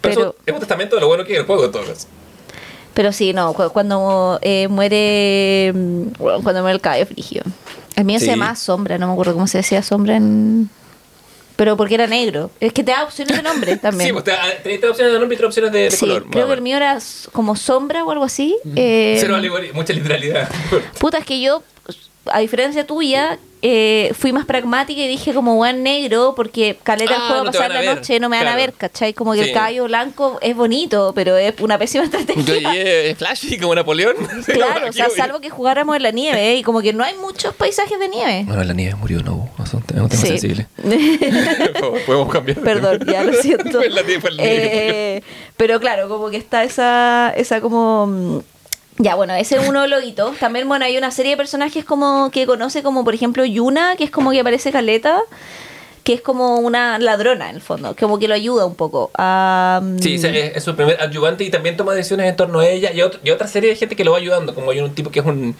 Pero, 0.00 0.20
eso 0.20 0.34
es 0.46 0.54
un 0.54 0.58
testamento 0.60 0.96
de 0.96 1.02
lo 1.02 1.08
bueno 1.08 1.22
que 1.24 1.34
es 1.34 1.38
el 1.40 1.44
juego, 1.44 1.66
en 1.66 1.70
todo 1.72 1.84
caso. 1.84 2.06
pero 2.94 3.12
sí, 3.12 3.34
no, 3.34 3.52
cu- 3.52 3.68
cuando 3.74 4.38
eh, 4.40 4.68
muere. 4.68 5.72
mm, 5.74 6.02
Cuando 6.42 6.62
muere 6.62 6.72
el 6.76 6.80
caballo 6.80 7.04
frigio. 7.04 7.42
El 7.94 8.06
mío 8.06 8.18
Sí. 8.18 8.24
se 8.24 8.30
llama 8.30 8.56
Sombra, 8.56 8.96
no 8.96 9.06
me 9.06 9.12
acuerdo 9.12 9.34
cómo 9.34 9.46
se 9.46 9.58
decía 9.58 9.82
Sombra 9.82 10.16
en. 10.16 10.70
Pero 11.56 11.76
porque 11.76 11.94
era 11.96 12.06
negro. 12.06 12.50
Es 12.58 12.72
que 12.72 12.82
te 12.82 12.92
da 12.92 13.04
opciones 13.04 13.36
de 13.36 13.42
nombre 13.42 13.76
también. 13.82 14.08
Sí, 14.08 14.12
pues 14.14 14.24
te- 14.24 14.32
tres 14.62 14.82
opciones 14.90 15.12
de 15.12 15.18
nombre 15.18 15.34
y 15.34 15.36
tres 15.38 15.46
opciones 15.48 15.70
de, 15.72 15.78
de 15.80 15.90
Sí, 15.90 16.00
color. 16.00 16.24
creo 16.30 16.46
que 16.46 16.54
el 16.54 16.62
mío 16.62 16.78
era 16.78 16.98
como 17.32 17.54
sombra 17.54 18.02
o 18.02 18.10
algo 18.10 18.24
así. 18.24 18.56
Eh, 18.76 19.18
Cero 19.20 19.36
alegoría, 19.36 19.72
mucha 19.74 19.92
literalidad. 19.92 20.48
puta, 20.98 21.18
es 21.18 21.26
que 21.26 21.38
yo, 21.42 21.62
a 22.26 22.40
diferencia 22.40 22.86
tuya, 22.86 23.38
eh, 23.64 24.12
fui 24.18 24.32
más 24.32 24.44
pragmática 24.44 25.00
y 25.00 25.06
dije 25.08 25.32
como 25.32 25.54
buen 25.54 25.82
negro, 25.84 26.34
porque 26.36 26.76
caleta 26.82 27.14
el 27.14 27.20
Ah, 27.20 27.26
juego 27.28 27.44
no 27.44 27.52
pasar 27.52 27.70
la 27.70 27.80
ver, 27.80 27.94
noche, 27.96 28.18
no 28.18 28.28
me 28.28 28.36
van 28.36 28.46
a 28.48 28.50
claro. 28.54 28.60
ver, 28.66 28.72
¿cachai? 28.74 29.14
Como 29.14 29.32
que 29.34 29.42
Sí. 29.44 29.48
el 29.48 29.54
caballo 29.54 29.84
blanco 29.84 30.38
es 30.42 30.56
bonito, 30.56 31.12
pero 31.14 31.36
es 31.36 31.54
una 31.60 31.78
pésima 31.78 32.04
Yo 32.12 32.18
estrategia. 32.18 32.72
llegué 32.72 33.14
flashy 33.14 33.58
como 33.58 33.74
Napoleón. 33.74 34.16
Claro, 34.46 34.88
o 34.88 34.92
sea, 34.92 35.10
salvo 35.10 35.40
que 35.40 35.48
jugáramos 35.50 35.94
en 35.96 36.02
la 36.02 36.10
nieve, 36.10 36.52
¿eh? 36.52 36.56
y 36.56 36.62
como 36.64 36.80
que 36.82 36.92
no 36.92 37.04
hay 37.04 37.14
muchos 37.14 37.54
paisajes 37.54 37.98
de 38.00 38.08
nieve. 38.08 38.44
Bueno, 38.46 38.64
la 38.64 38.74
nieve 38.74 38.96
murió, 38.96 39.22
no, 39.22 39.48
es 39.62 39.72
un 39.74 39.82
tema, 39.82 40.08
Sí. 40.10 40.16
sensible. 40.26 40.66
Podemos 42.06 42.32
cambiar. 42.32 42.58
Perdón, 42.60 42.98
ya 43.06 43.22
lo 43.22 43.32
siento. 43.34 43.70
Fue 43.78 43.88
la 43.90 44.02
nieve, 44.02 44.20
fue 44.20 44.30
la 44.32 44.42
nieve. 44.42 44.70
Eh, 45.16 45.22
pero 45.56 45.78
claro, 45.80 46.08
como 46.08 46.30
que 46.30 46.36
está 46.36 46.64
esa, 46.64 47.32
esa 47.36 47.60
como... 47.60 48.42
Ya, 48.98 49.14
bueno, 49.14 49.34
ese 49.34 49.56
es 49.56 49.68
uno 49.68 49.82
de 49.82 49.88
los 49.88 50.04
hitos. 50.04 50.36
También, 50.38 50.68
bueno, 50.68 50.84
hay 50.84 50.96
una 50.98 51.10
serie 51.10 51.32
de 51.32 51.36
personajes 51.36 51.84
como 51.84 52.30
que 52.30 52.46
conoce, 52.46 52.82
como 52.82 53.04
por 53.04 53.14
ejemplo 53.14 53.44
Yuna, 53.44 53.96
que 53.96 54.04
es 54.04 54.10
como 54.10 54.30
que 54.32 54.40
aparece 54.40 54.70
Caleta, 54.70 55.20
que 56.04 56.12
es 56.14 56.20
como 56.20 56.56
una 56.56 56.98
ladrona 56.98 57.48
en 57.48 57.56
el 57.56 57.62
fondo, 57.62 57.94
como 57.98 58.18
que 58.18 58.28
lo 58.28 58.34
ayuda 58.34 58.66
un 58.66 58.74
poco 58.74 59.10
a... 59.16 59.80
mm, 59.82 59.98
Sí, 60.00 60.20
es, 60.22 60.62
su 60.62 60.74
primer 60.76 61.00
adyuvante 61.00 61.44
y 61.44 61.50
también 61.50 61.76
toma 61.76 61.94
decisiones 61.94 62.26
en 62.28 62.36
torno 62.36 62.58
a 62.60 62.66
ella 62.68 62.92
y, 62.92 63.00
otro- 63.02 63.20
y 63.24 63.30
otra 63.30 63.46
serie 63.46 63.70
de 63.70 63.76
gente 63.76 63.96
que 63.96 64.04
lo 64.04 64.12
va 64.12 64.18
ayudando, 64.18 64.54
como 64.54 64.70
hay 64.72 64.80
un 64.80 64.94
tipo 64.94 65.10
que 65.10 65.20
es 65.20 65.26
un, 65.26 65.54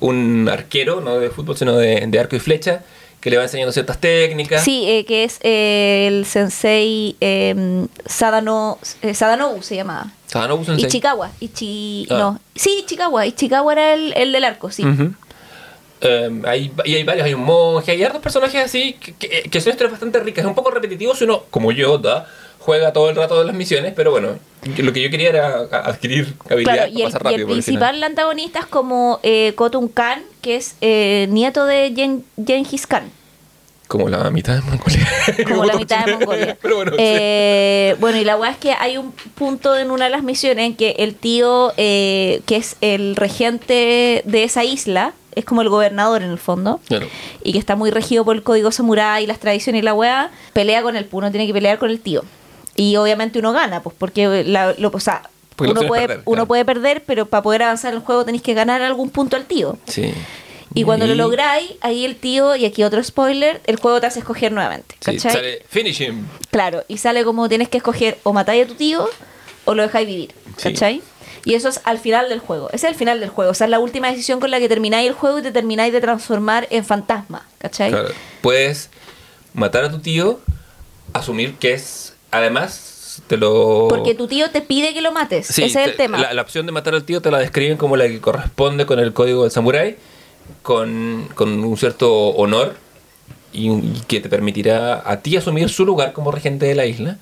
un 0.00 0.48
arquero, 0.50 1.00
no 1.00 1.18
de 1.18 1.30
fútbol, 1.30 1.56
sino 1.56 1.76
de, 1.76 2.04
de 2.06 2.18
arco 2.18 2.36
y 2.36 2.40
flecha, 2.40 2.82
que 3.20 3.30
le 3.30 3.36
va 3.36 3.42
enseñando 3.44 3.72
ciertas 3.72 3.98
técnicas. 4.00 4.62
Sí, 4.62 4.84
eh, 4.86 5.04
que 5.04 5.24
es 5.24 5.38
eh, 5.42 6.06
el 6.08 6.24
sensei 6.26 7.16
eh, 7.20 7.86
Sadano, 8.06 8.78
eh, 9.02 9.14
Sadanobu 9.14 9.62
se 9.62 9.76
llamaba. 9.76 10.06
Ah, 10.34 10.46
no, 10.48 10.64
Sensei. 10.64 10.86
Ichikawa. 10.86 11.30
Ichi, 11.40 12.06
Ah. 12.10 12.18
No, 12.18 12.40
sí, 12.54 12.78
Ichikawa. 12.80 13.26
Ichikawa 13.26 13.72
era 13.72 13.94
el, 13.94 14.12
el 14.16 14.32
del 14.32 14.44
arco, 14.44 14.70
sí. 14.70 14.84
Ujú. 14.84 15.12
Eh, 16.00 16.42
hay, 16.46 16.72
y 16.84 16.94
hay 16.96 17.04
varios, 17.04 17.24
hay 17.24 17.34
un 17.34 17.44
monje, 17.44 17.92
hay 17.92 18.02
hartos 18.02 18.20
personajes 18.20 18.62
así 18.62 18.94
que, 18.94 19.14
que, 19.14 19.42
que 19.48 19.60
son 19.60 19.70
historias 19.72 19.92
bastante 19.92 20.20
ricas. 20.20 20.44
Es 20.44 20.48
un 20.48 20.54
poco 20.54 20.70
repetitivo 20.70 21.14
si 21.14 21.24
uno, 21.24 21.44
como 21.50 21.72
yo, 21.72 21.96
da, 21.98 22.26
juega 22.58 22.92
todo 22.92 23.08
el 23.10 23.16
rato 23.16 23.38
de 23.38 23.46
las 23.46 23.54
misiones, 23.54 23.92
pero 23.96 24.10
bueno, 24.10 24.38
lo 24.76 24.92
que 24.92 25.00
yo 25.02 25.08
quería 25.10 25.28
era 25.30 25.56
adquirir 25.70 26.34
habilidad 26.50 26.74
Claro, 26.74 26.92
y 26.92 27.02
el, 27.02 27.04
pasar 27.04 27.20
y 27.20 27.24
rápido. 27.24 27.36
el 27.40 27.42
por 27.46 27.50
el 27.56 27.62
principal 27.62 28.02
antagonista 28.04 28.58
es 28.58 28.66
como 28.66 29.20
eh, 29.22 29.52
Kotun 29.54 29.88
Khan, 29.88 30.22
que 30.42 30.56
es 30.56 30.76
eh, 30.82 31.26
nieto 31.30 31.64
de 31.64 31.92
Gen- 31.94 32.24
Genghis 32.46 32.86
Khan, 32.86 33.10
Como 33.94 34.08
la 34.08 34.28
mitad 34.28 34.56
de 34.56 34.62
Mongolia. 34.62 35.08
como 35.46 35.64
la 35.64 35.76
mitad 35.76 36.04
de 36.04 36.16
Mongolia. 36.16 36.58
pero 36.62 36.74
bueno, 36.74 36.90
sí. 36.90 36.96
Eh, 36.98 37.94
bueno, 38.00 38.18
y 38.18 38.24
la 38.24 38.36
weá 38.36 38.50
es 38.50 38.56
que 38.56 38.72
hay 38.72 38.96
un 38.96 39.12
punto 39.12 39.76
en 39.78 39.92
una 39.92 40.06
de 40.06 40.10
las 40.10 40.24
misiones 40.24 40.66
en 40.66 40.74
que 40.74 40.96
el 40.98 41.14
tío, 41.14 41.72
eh, 41.76 42.42
que 42.44 42.56
es 42.56 42.74
el 42.80 43.14
regente 43.14 44.22
de 44.24 44.42
esa 44.42 44.64
isla, 44.64 45.12
es 45.36 45.44
como 45.44 45.62
el 45.62 45.68
gobernador 45.68 46.22
en 46.22 46.30
el 46.30 46.38
fondo, 46.38 46.80
Claro. 46.88 47.06
y 47.44 47.52
que 47.52 47.58
está 47.60 47.76
muy 47.76 47.92
regido 47.92 48.24
por 48.24 48.34
el 48.34 48.42
código 48.42 48.72
samurái 48.72 49.22
y 49.22 49.26
las 49.28 49.38
tradiciones 49.38 49.82
y 49.82 49.84
la 49.84 49.94
weá, 49.94 50.32
pelea 50.52 50.82
con 50.82 50.96
el 50.96 51.06
uno 51.12 51.30
tiene 51.30 51.46
que 51.46 51.52
pelear 51.52 51.78
con 51.78 51.88
el 51.88 52.00
tío. 52.00 52.24
Y 52.74 52.96
obviamente 52.96 53.38
uno 53.38 53.52
gana, 53.52 53.80
pues 53.80 53.94
porque 53.96 54.42
la, 54.42 54.74
lo, 54.76 54.90
o 54.92 54.98
sea, 54.98 55.22
uno, 55.58 55.82
puede, 55.82 56.08
perder, 56.08 56.22
uno 56.24 56.34
claro. 56.34 56.46
puede 56.48 56.64
perder, 56.64 57.04
pero 57.06 57.26
para 57.26 57.44
poder 57.44 57.62
avanzar 57.62 57.92
en 57.92 57.98
el 58.00 58.04
juego 58.04 58.24
tenéis 58.24 58.42
que 58.42 58.54
ganar 58.54 58.82
algún 58.82 59.10
punto 59.10 59.36
al 59.36 59.44
tío. 59.44 59.78
Sí. 59.86 60.12
Y 60.74 60.82
cuando 60.84 61.06
lo 61.06 61.14
lográis, 61.14 61.70
ahí 61.80 62.04
el 62.04 62.16
tío, 62.16 62.56
y 62.56 62.64
aquí 62.66 62.82
otro 62.82 63.02
spoiler, 63.02 63.60
el 63.66 63.76
juego 63.76 64.00
te 64.00 64.06
hace 64.08 64.18
escoger 64.18 64.50
nuevamente. 64.52 64.96
Sí, 65.00 65.12
¿Cachai? 65.16 65.32
sale 65.32 65.62
finish 65.68 66.02
him. 66.02 66.26
Claro, 66.50 66.84
y 66.88 66.98
sale 66.98 67.22
como 67.24 67.48
tienes 67.48 67.68
que 67.68 67.76
escoger 67.78 68.18
o 68.24 68.32
matáis 68.32 68.64
a 68.64 68.68
tu 68.68 68.74
tío 68.74 69.08
o 69.64 69.74
lo 69.74 69.82
dejáis 69.82 70.06
vivir. 70.08 70.34
Sí. 70.56 70.72
¿Cachai? 70.72 71.02
Y 71.44 71.54
eso 71.54 71.68
es 71.68 71.80
al 71.84 71.98
final 71.98 72.28
del 72.28 72.40
juego. 72.40 72.68
Ese 72.72 72.86
es 72.86 72.92
el 72.92 72.98
final 72.98 73.20
del 73.20 73.28
juego. 73.28 73.50
O 73.52 73.54
sea, 73.54 73.66
es 73.66 73.70
la 73.70 73.78
última 73.78 74.10
decisión 74.10 74.40
con 74.40 74.50
la 74.50 74.58
que 74.58 74.68
termináis 74.68 75.06
el 75.08 75.14
juego 75.14 75.38
y 75.38 75.42
te 75.42 75.52
termináis 75.52 75.92
de 75.92 76.00
transformar 76.00 76.66
en 76.70 76.84
fantasma. 76.84 77.46
¿Cachai? 77.58 77.90
Claro. 77.90 78.08
Puedes 78.40 78.90
matar 79.52 79.84
a 79.84 79.90
tu 79.90 80.00
tío, 80.00 80.40
asumir 81.12 81.54
que 81.54 81.74
es, 81.74 82.14
además, 82.30 83.22
te 83.26 83.36
lo... 83.36 83.86
Porque 83.88 84.14
tu 84.14 84.26
tío 84.26 84.50
te 84.50 84.60
pide 84.62 84.92
que 84.94 85.00
lo 85.02 85.12
mates. 85.12 85.46
Sí, 85.46 85.64
Ese 85.64 85.82
es 85.82 85.86
el 85.88 85.92
te- 85.92 85.98
tema. 85.98 86.18
La, 86.18 86.32
la 86.32 86.42
opción 86.42 86.66
de 86.66 86.72
matar 86.72 86.94
al 86.94 87.04
tío 87.04 87.20
te 87.22 87.30
la 87.30 87.38
describen 87.38 87.76
como 87.76 87.96
la 87.96 88.06
que 88.08 88.20
corresponde 88.20 88.86
con 88.86 88.98
el 88.98 89.12
código 89.12 89.42
del 89.42 89.52
samurái, 89.52 89.96
con, 90.62 91.28
con 91.34 91.62
un 91.64 91.76
cierto 91.76 92.10
honor 92.30 92.76
y, 93.52 93.70
y 93.70 94.02
que 94.08 94.20
te 94.20 94.28
permitirá 94.28 95.02
a 95.08 95.20
ti 95.20 95.36
asumir 95.36 95.68
su 95.68 95.84
lugar 95.84 96.12
como 96.12 96.30
regente 96.30 96.66
de 96.66 96.74
la 96.74 96.86
isla. 96.86 97.18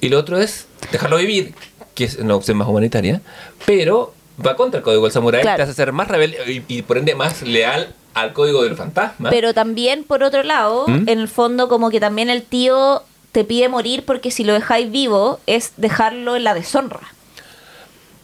Y 0.00 0.08
lo 0.10 0.18
otro 0.18 0.38
es 0.38 0.66
dejarlo 0.92 1.16
vivir, 1.16 1.54
que 1.94 2.04
es 2.04 2.16
una 2.16 2.34
opción 2.36 2.56
más 2.58 2.68
humanitaria, 2.68 3.20
pero 3.64 4.12
va 4.44 4.54
contra 4.56 4.78
el 4.78 4.84
código 4.84 5.02
del 5.04 5.12
samurái, 5.12 5.42
Claro. 5.42 5.56
te 5.56 5.62
hace 5.62 5.72
ser 5.72 5.92
más 5.92 6.08
rebelde 6.08 6.38
y, 6.52 6.62
y 6.68 6.82
por 6.82 6.98
ende 6.98 7.14
más 7.14 7.42
leal 7.42 7.94
al 8.12 8.32
código 8.34 8.62
del 8.62 8.76
fantasma. 8.76 9.30
Pero 9.30 9.54
también, 9.54 10.04
por 10.04 10.22
otro 10.22 10.42
lado, 10.42 10.84
¿Mm? 10.86 11.08
en 11.08 11.18
el 11.20 11.28
fondo, 11.28 11.68
como 11.68 11.90
que 11.90 12.00
también 12.00 12.28
el 12.30 12.42
tío 12.42 13.02
te 13.32 13.44
pide 13.44 13.68
morir 13.68 14.04
porque 14.04 14.30
si 14.30 14.44
lo 14.44 14.52
dejáis 14.54 14.90
vivo 14.90 15.40
es 15.46 15.72
dejarlo 15.76 16.36
en 16.36 16.44
la 16.44 16.54
deshonra. 16.54 17.00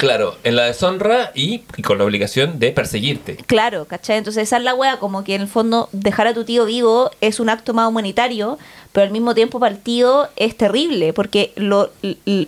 Claro, 0.03 0.35
en 0.43 0.57
la 0.57 0.65
deshonra 0.65 1.31
y, 1.33 1.63
y 1.77 1.83
con 1.83 1.97
la 1.97 2.03
obligación 2.03 2.59
de 2.59 2.73
perseguirte. 2.73 3.37
Claro, 3.47 3.85
¿cachai? 3.85 4.19
Entonces 4.19 4.43
esa 4.43 4.57
es 4.57 4.65
la 4.65 4.75
wea, 4.75 4.99
como 4.99 5.23
que 5.23 5.37
en 5.37 5.43
el 5.43 5.47
fondo 5.47 5.89
dejar 5.93 6.27
a 6.27 6.35
tu 6.35 6.43
tío 6.43 6.65
vivo 6.65 7.13
es 7.21 7.39
un 7.39 7.49
acto 7.49 7.73
más 7.73 7.89
humanitario, 7.89 8.59
pero 8.91 9.07
al 9.07 9.13
mismo 9.13 9.33
tiempo 9.37 9.61
para 9.61 9.73
el 9.73 9.81
tío 9.81 10.27
es 10.35 10.57
terrible, 10.57 11.13
porque 11.13 11.53
lo, 11.55 11.93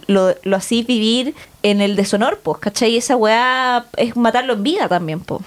lo, 0.09 0.35
lo 0.43 0.57
así 0.57 0.83
vivir 0.83 1.37
en 1.63 1.81
el 1.81 1.95
deshonor, 1.95 2.41
pues, 2.43 2.59
¿cachai? 2.59 2.91
Y 2.91 2.97
esa 2.97 3.15
wea 3.15 3.87
es 3.97 4.17
matarlo 4.17 4.55
en 4.55 4.65
vida 4.65 4.89
también, 4.89 5.21
pues. 5.21 5.41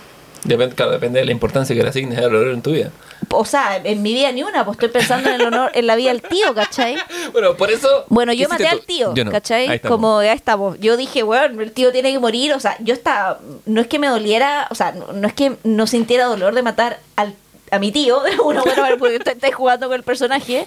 Depende, 0.45 0.75
claro, 0.75 0.93
depende 0.93 1.19
de 1.19 1.25
la 1.25 1.33
importancia 1.33 1.75
que 1.75 1.83
le 1.83 1.89
asignes 1.89 2.19
al 2.19 2.33
honor 2.33 2.53
en 2.53 2.61
tu 2.61 2.71
vida. 2.71 2.89
O 3.29 3.45
sea, 3.45 3.77
en 3.83 4.01
mi 4.01 4.13
vida 4.13 4.31
ni 4.31 4.43
una, 4.43 4.63
pues 4.63 4.75
estoy 4.75 4.89
pensando 4.89 5.29
en 5.29 5.35
el 5.35 5.47
honor, 5.47 5.71
en 5.73 5.85
la 5.87 5.95
vida 5.95 6.09
del 6.09 6.21
tío, 6.21 6.53
¿cachai? 6.53 6.95
Bueno, 7.33 7.55
por 7.57 7.69
eso. 7.71 8.05
Bueno, 8.09 8.31
¿qué 8.31 8.37
yo 8.39 8.49
maté 8.49 8.67
al 8.67 8.81
tío, 8.81 9.13
Yo 9.13 9.25
no. 9.25 9.31
¿cachai? 9.31 9.79
Como 9.81 10.21
ya 10.23 10.33
estamos. 10.33 10.79
Yo 10.79 10.95
dije, 10.97 11.23
bueno, 11.23 11.61
el 11.61 11.71
tío 11.71 11.91
tiene 11.91 12.11
que 12.11 12.19
morir. 12.19 12.53
O 12.53 12.59
sea, 12.59 12.77
yo 12.79 12.93
estaba. 12.93 13.39
No 13.65 13.81
es 13.81 13.87
que 13.87 13.99
me 13.99 14.07
doliera, 14.07 14.67
o 14.69 14.75
sea, 14.75 14.91
no, 14.93 15.11
no 15.13 15.27
es 15.27 15.33
que 15.33 15.57
no 15.63 15.87
sintiera 15.87 16.25
dolor 16.25 16.55
de 16.55 16.61
matar 16.61 16.99
al, 17.15 17.33
a 17.71 17.79
mi 17.79 17.91
tío, 17.91 18.19
de 18.23 18.31
alguna 18.31 18.61
buena 18.61 18.81
manera, 18.81 18.97
porque 18.97 19.15
estoy, 19.17 19.33
estoy 19.33 19.51
jugando 19.51 19.87
con 19.87 19.95
el 19.95 20.03
personaje. 20.03 20.65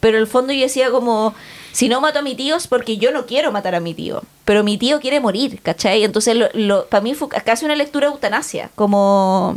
Pero 0.00 0.16
en 0.18 0.22
el 0.22 0.26
fondo 0.28 0.52
yo 0.52 0.60
decía, 0.62 0.90
como, 0.90 1.34
si 1.72 1.88
no 1.88 2.00
mato 2.00 2.18
a 2.18 2.22
mi 2.22 2.34
tío 2.34 2.56
es 2.56 2.66
porque 2.66 2.98
yo 2.98 3.10
no 3.12 3.24
quiero 3.26 3.52
matar 3.52 3.74
a 3.74 3.80
mi 3.80 3.94
tío. 3.94 4.22
Pero 4.44 4.64
mi 4.64 4.76
tío 4.76 5.00
quiere 5.00 5.20
morir, 5.20 5.60
¿cachai? 5.62 6.02
Entonces, 6.04 6.34
lo, 6.36 6.48
lo- 6.52 6.86
para 6.86 7.00
mí 7.00 7.14
fue 7.14 7.28
casi 7.28 7.64
una 7.64 7.76
lectura 7.76 8.08
de 8.08 8.12
eutanasia. 8.14 8.70
Como. 8.74 9.56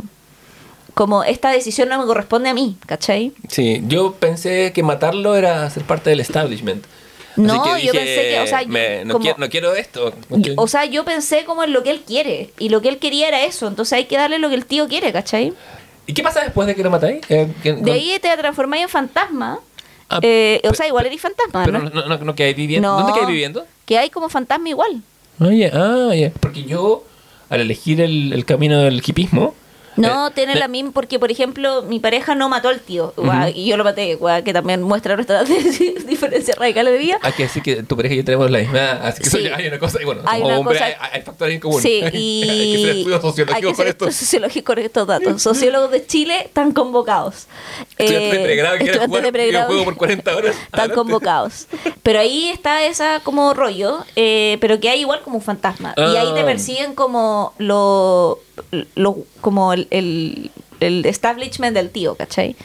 Como 0.96 1.24
esta 1.24 1.50
decisión 1.50 1.90
no 1.90 1.98
me 2.00 2.06
corresponde 2.06 2.48
a 2.48 2.54
mí, 2.54 2.78
¿cachai? 2.86 3.32
Sí, 3.50 3.82
yo 3.86 4.12
pensé 4.14 4.72
que 4.72 4.82
matarlo 4.82 5.36
era 5.36 5.68
ser 5.68 5.82
parte 5.84 6.08
del 6.08 6.20
establishment. 6.20 6.86
No, 7.36 7.62
que 7.64 7.68
yo 7.68 7.74
dije, 7.76 7.90
pensé 7.92 8.22
que, 8.30 8.40
o 8.40 8.46
sea, 8.46 8.62
me- 8.66 9.04
no, 9.04 9.12
como- 9.12 9.22
quiero, 9.22 9.38
no 9.38 9.48
quiero 9.50 9.74
esto. 9.74 10.14
Yo- 10.30 10.54
o 10.56 10.66
sea, 10.66 10.86
yo 10.86 11.04
pensé 11.04 11.44
como 11.44 11.62
en 11.64 11.74
lo 11.74 11.82
que 11.82 11.90
él 11.90 12.00
quiere. 12.06 12.48
Y 12.58 12.70
lo 12.70 12.80
que 12.80 12.88
él 12.88 12.96
quería 12.96 13.28
era 13.28 13.44
eso. 13.44 13.68
Entonces 13.68 13.92
hay 13.92 14.06
que 14.06 14.16
darle 14.16 14.38
lo 14.38 14.48
que 14.48 14.54
el 14.54 14.64
tío 14.64 14.88
quiere, 14.88 15.12
¿cachai? 15.12 15.52
¿Y 16.06 16.14
qué 16.14 16.22
pasa 16.22 16.40
después 16.40 16.66
de 16.66 16.74
que 16.74 16.82
lo 16.82 16.90
matáis? 16.90 17.20
Eh, 17.28 17.46
De 17.62 17.92
ahí 17.92 18.18
te 18.22 18.34
transformáis 18.34 18.84
en 18.84 18.88
fantasma. 18.88 19.58
Ah, 20.08 20.20
Eh, 20.22 20.62
o 20.66 20.72
sea, 20.72 20.86
igual 20.86 21.04
eres 21.04 21.20
fantasma, 21.20 21.62
Pero 21.66 21.78
¿no? 21.80 21.90
no, 21.90 22.06
no, 22.08 22.16
no 22.24 22.34
quedáis 22.34 22.56
viviendo. 22.56 22.88
No. 22.88 22.96
¿Dónde 22.98 23.12
quedáis 23.12 23.28
viviendo? 23.32 23.66
Que 23.84 23.98
hay 23.98 24.08
como 24.08 24.30
fantasma 24.30 24.70
igual. 24.70 25.02
Ah, 25.40 25.50
ya, 25.52 25.70
ah, 25.74 26.14
ya. 26.14 26.30
Porque 26.40 26.64
yo, 26.64 27.04
al 27.50 27.60
elegir 27.60 28.00
el, 28.00 28.32
el 28.32 28.46
camino 28.46 28.80
del 28.80 29.02
hipismo. 29.06 29.54
No, 29.96 30.28
eh, 30.28 30.30
tiene 30.34 30.54
la 30.54 30.68
misma, 30.68 30.90
porque 30.92 31.18
por 31.18 31.30
ejemplo, 31.30 31.82
mi 31.82 32.00
pareja 32.00 32.34
no 32.34 32.48
mató 32.48 32.68
al 32.68 32.80
tío, 32.80 33.14
y 33.54 33.66
yo 33.66 33.76
lo 33.76 33.84
maté, 33.84 34.18
que 34.44 34.52
también 34.52 34.82
muestra 34.82 35.14
nuestras 35.14 35.48
diferencias 36.06 36.56
radicales 36.58 36.92
de 36.92 36.98
vida. 36.98 37.18
Hay 37.22 37.32
que 37.32 37.44
decir 37.44 37.62
que 37.62 37.82
tu 37.82 37.96
pareja 37.96 38.14
y 38.14 38.18
yo 38.18 38.24
tenemos 38.24 38.50
la 38.50 38.58
misma. 38.58 38.90
Así 39.02 39.22
que 39.22 39.30
Sí. 39.30 39.38
eso 39.38 39.48
ya 39.48 39.56
hay 39.56 39.66
una 39.68 39.78
cosa. 39.78 40.00
Y 40.00 40.04
bueno, 40.04 40.22
Hay 40.26 40.42
como 40.42 40.58
hombre, 40.58 40.74
cosa- 40.78 40.84
hay, 40.86 40.94
hay 41.12 41.22
factores 41.22 41.54
en 41.54 41.60
común. 41.60 41.80
Sí, 41.82 42.00
hay 42.04 42.10
y 42.14 42.82
que 42.84 42.90
estudios 43.00 43.14
hay 43.24 43.30
sociológicos 43.30 43.70
que 43.70 43.76
con 43.76 43.86
estudios 43.88 44.14
sociológicos 44.16 44.74
con 44.74 44.78
estos 44.84 45.06
datos. 45.06 45.42
Sociólogos 45.42 45.90
de 45.90 46.06
Chile 46.06 46.40
están 46.44 46.72
convocados. 46.72 47.46
Estudiantes 47.98 48.32
de 48.32 48.40
Eh, 48.40 48.44
pregrado 48.44 48.74
que 48.78 48.84
quieren 48.84 49.00
estudiantes 49.02 49.08
jugar 49.08 49.22
de 49.24 49.32
pregrado 49.32 49.66
videojuego 49.68 49.84
por 49.84 49.96
40 49.96 50.36
horas. 50.36 50.56
están 50.64 50.68
adelante. 50.80 50.94
convocados. 50.96 51.66
Pero 52.02 52.18
ahí 52.20 52.48
está 52.50 52.84
esa 52.84 53.20
como 53.20 53.54
rollo, 53.54 54.04
eh, 54.16 54.58
pero 54.60 54.78
que 54.80 54.88
hay 54.90 55.00
igual 55.00 55.20
como 55.22 55.36
un 55.36 55.42
fantasma. 55.42 55.94
Y 55.96 56.00
ahí 56.00 56.32
te 56.34 56.40
Ah. 56.40 56.44
persiguen 56.44 56.94
como 56.94 57.54
lo, 57.58 58.40
lo 58.94 59.16
como 59.40 59.72
el, 59.72 59.85
el, 59.90 60.50
el 60.80 61.04
establishment 61.06 61.74
del 61.74 61.90
tío, 61.90 62.14
¿cachai? 62.14 62.56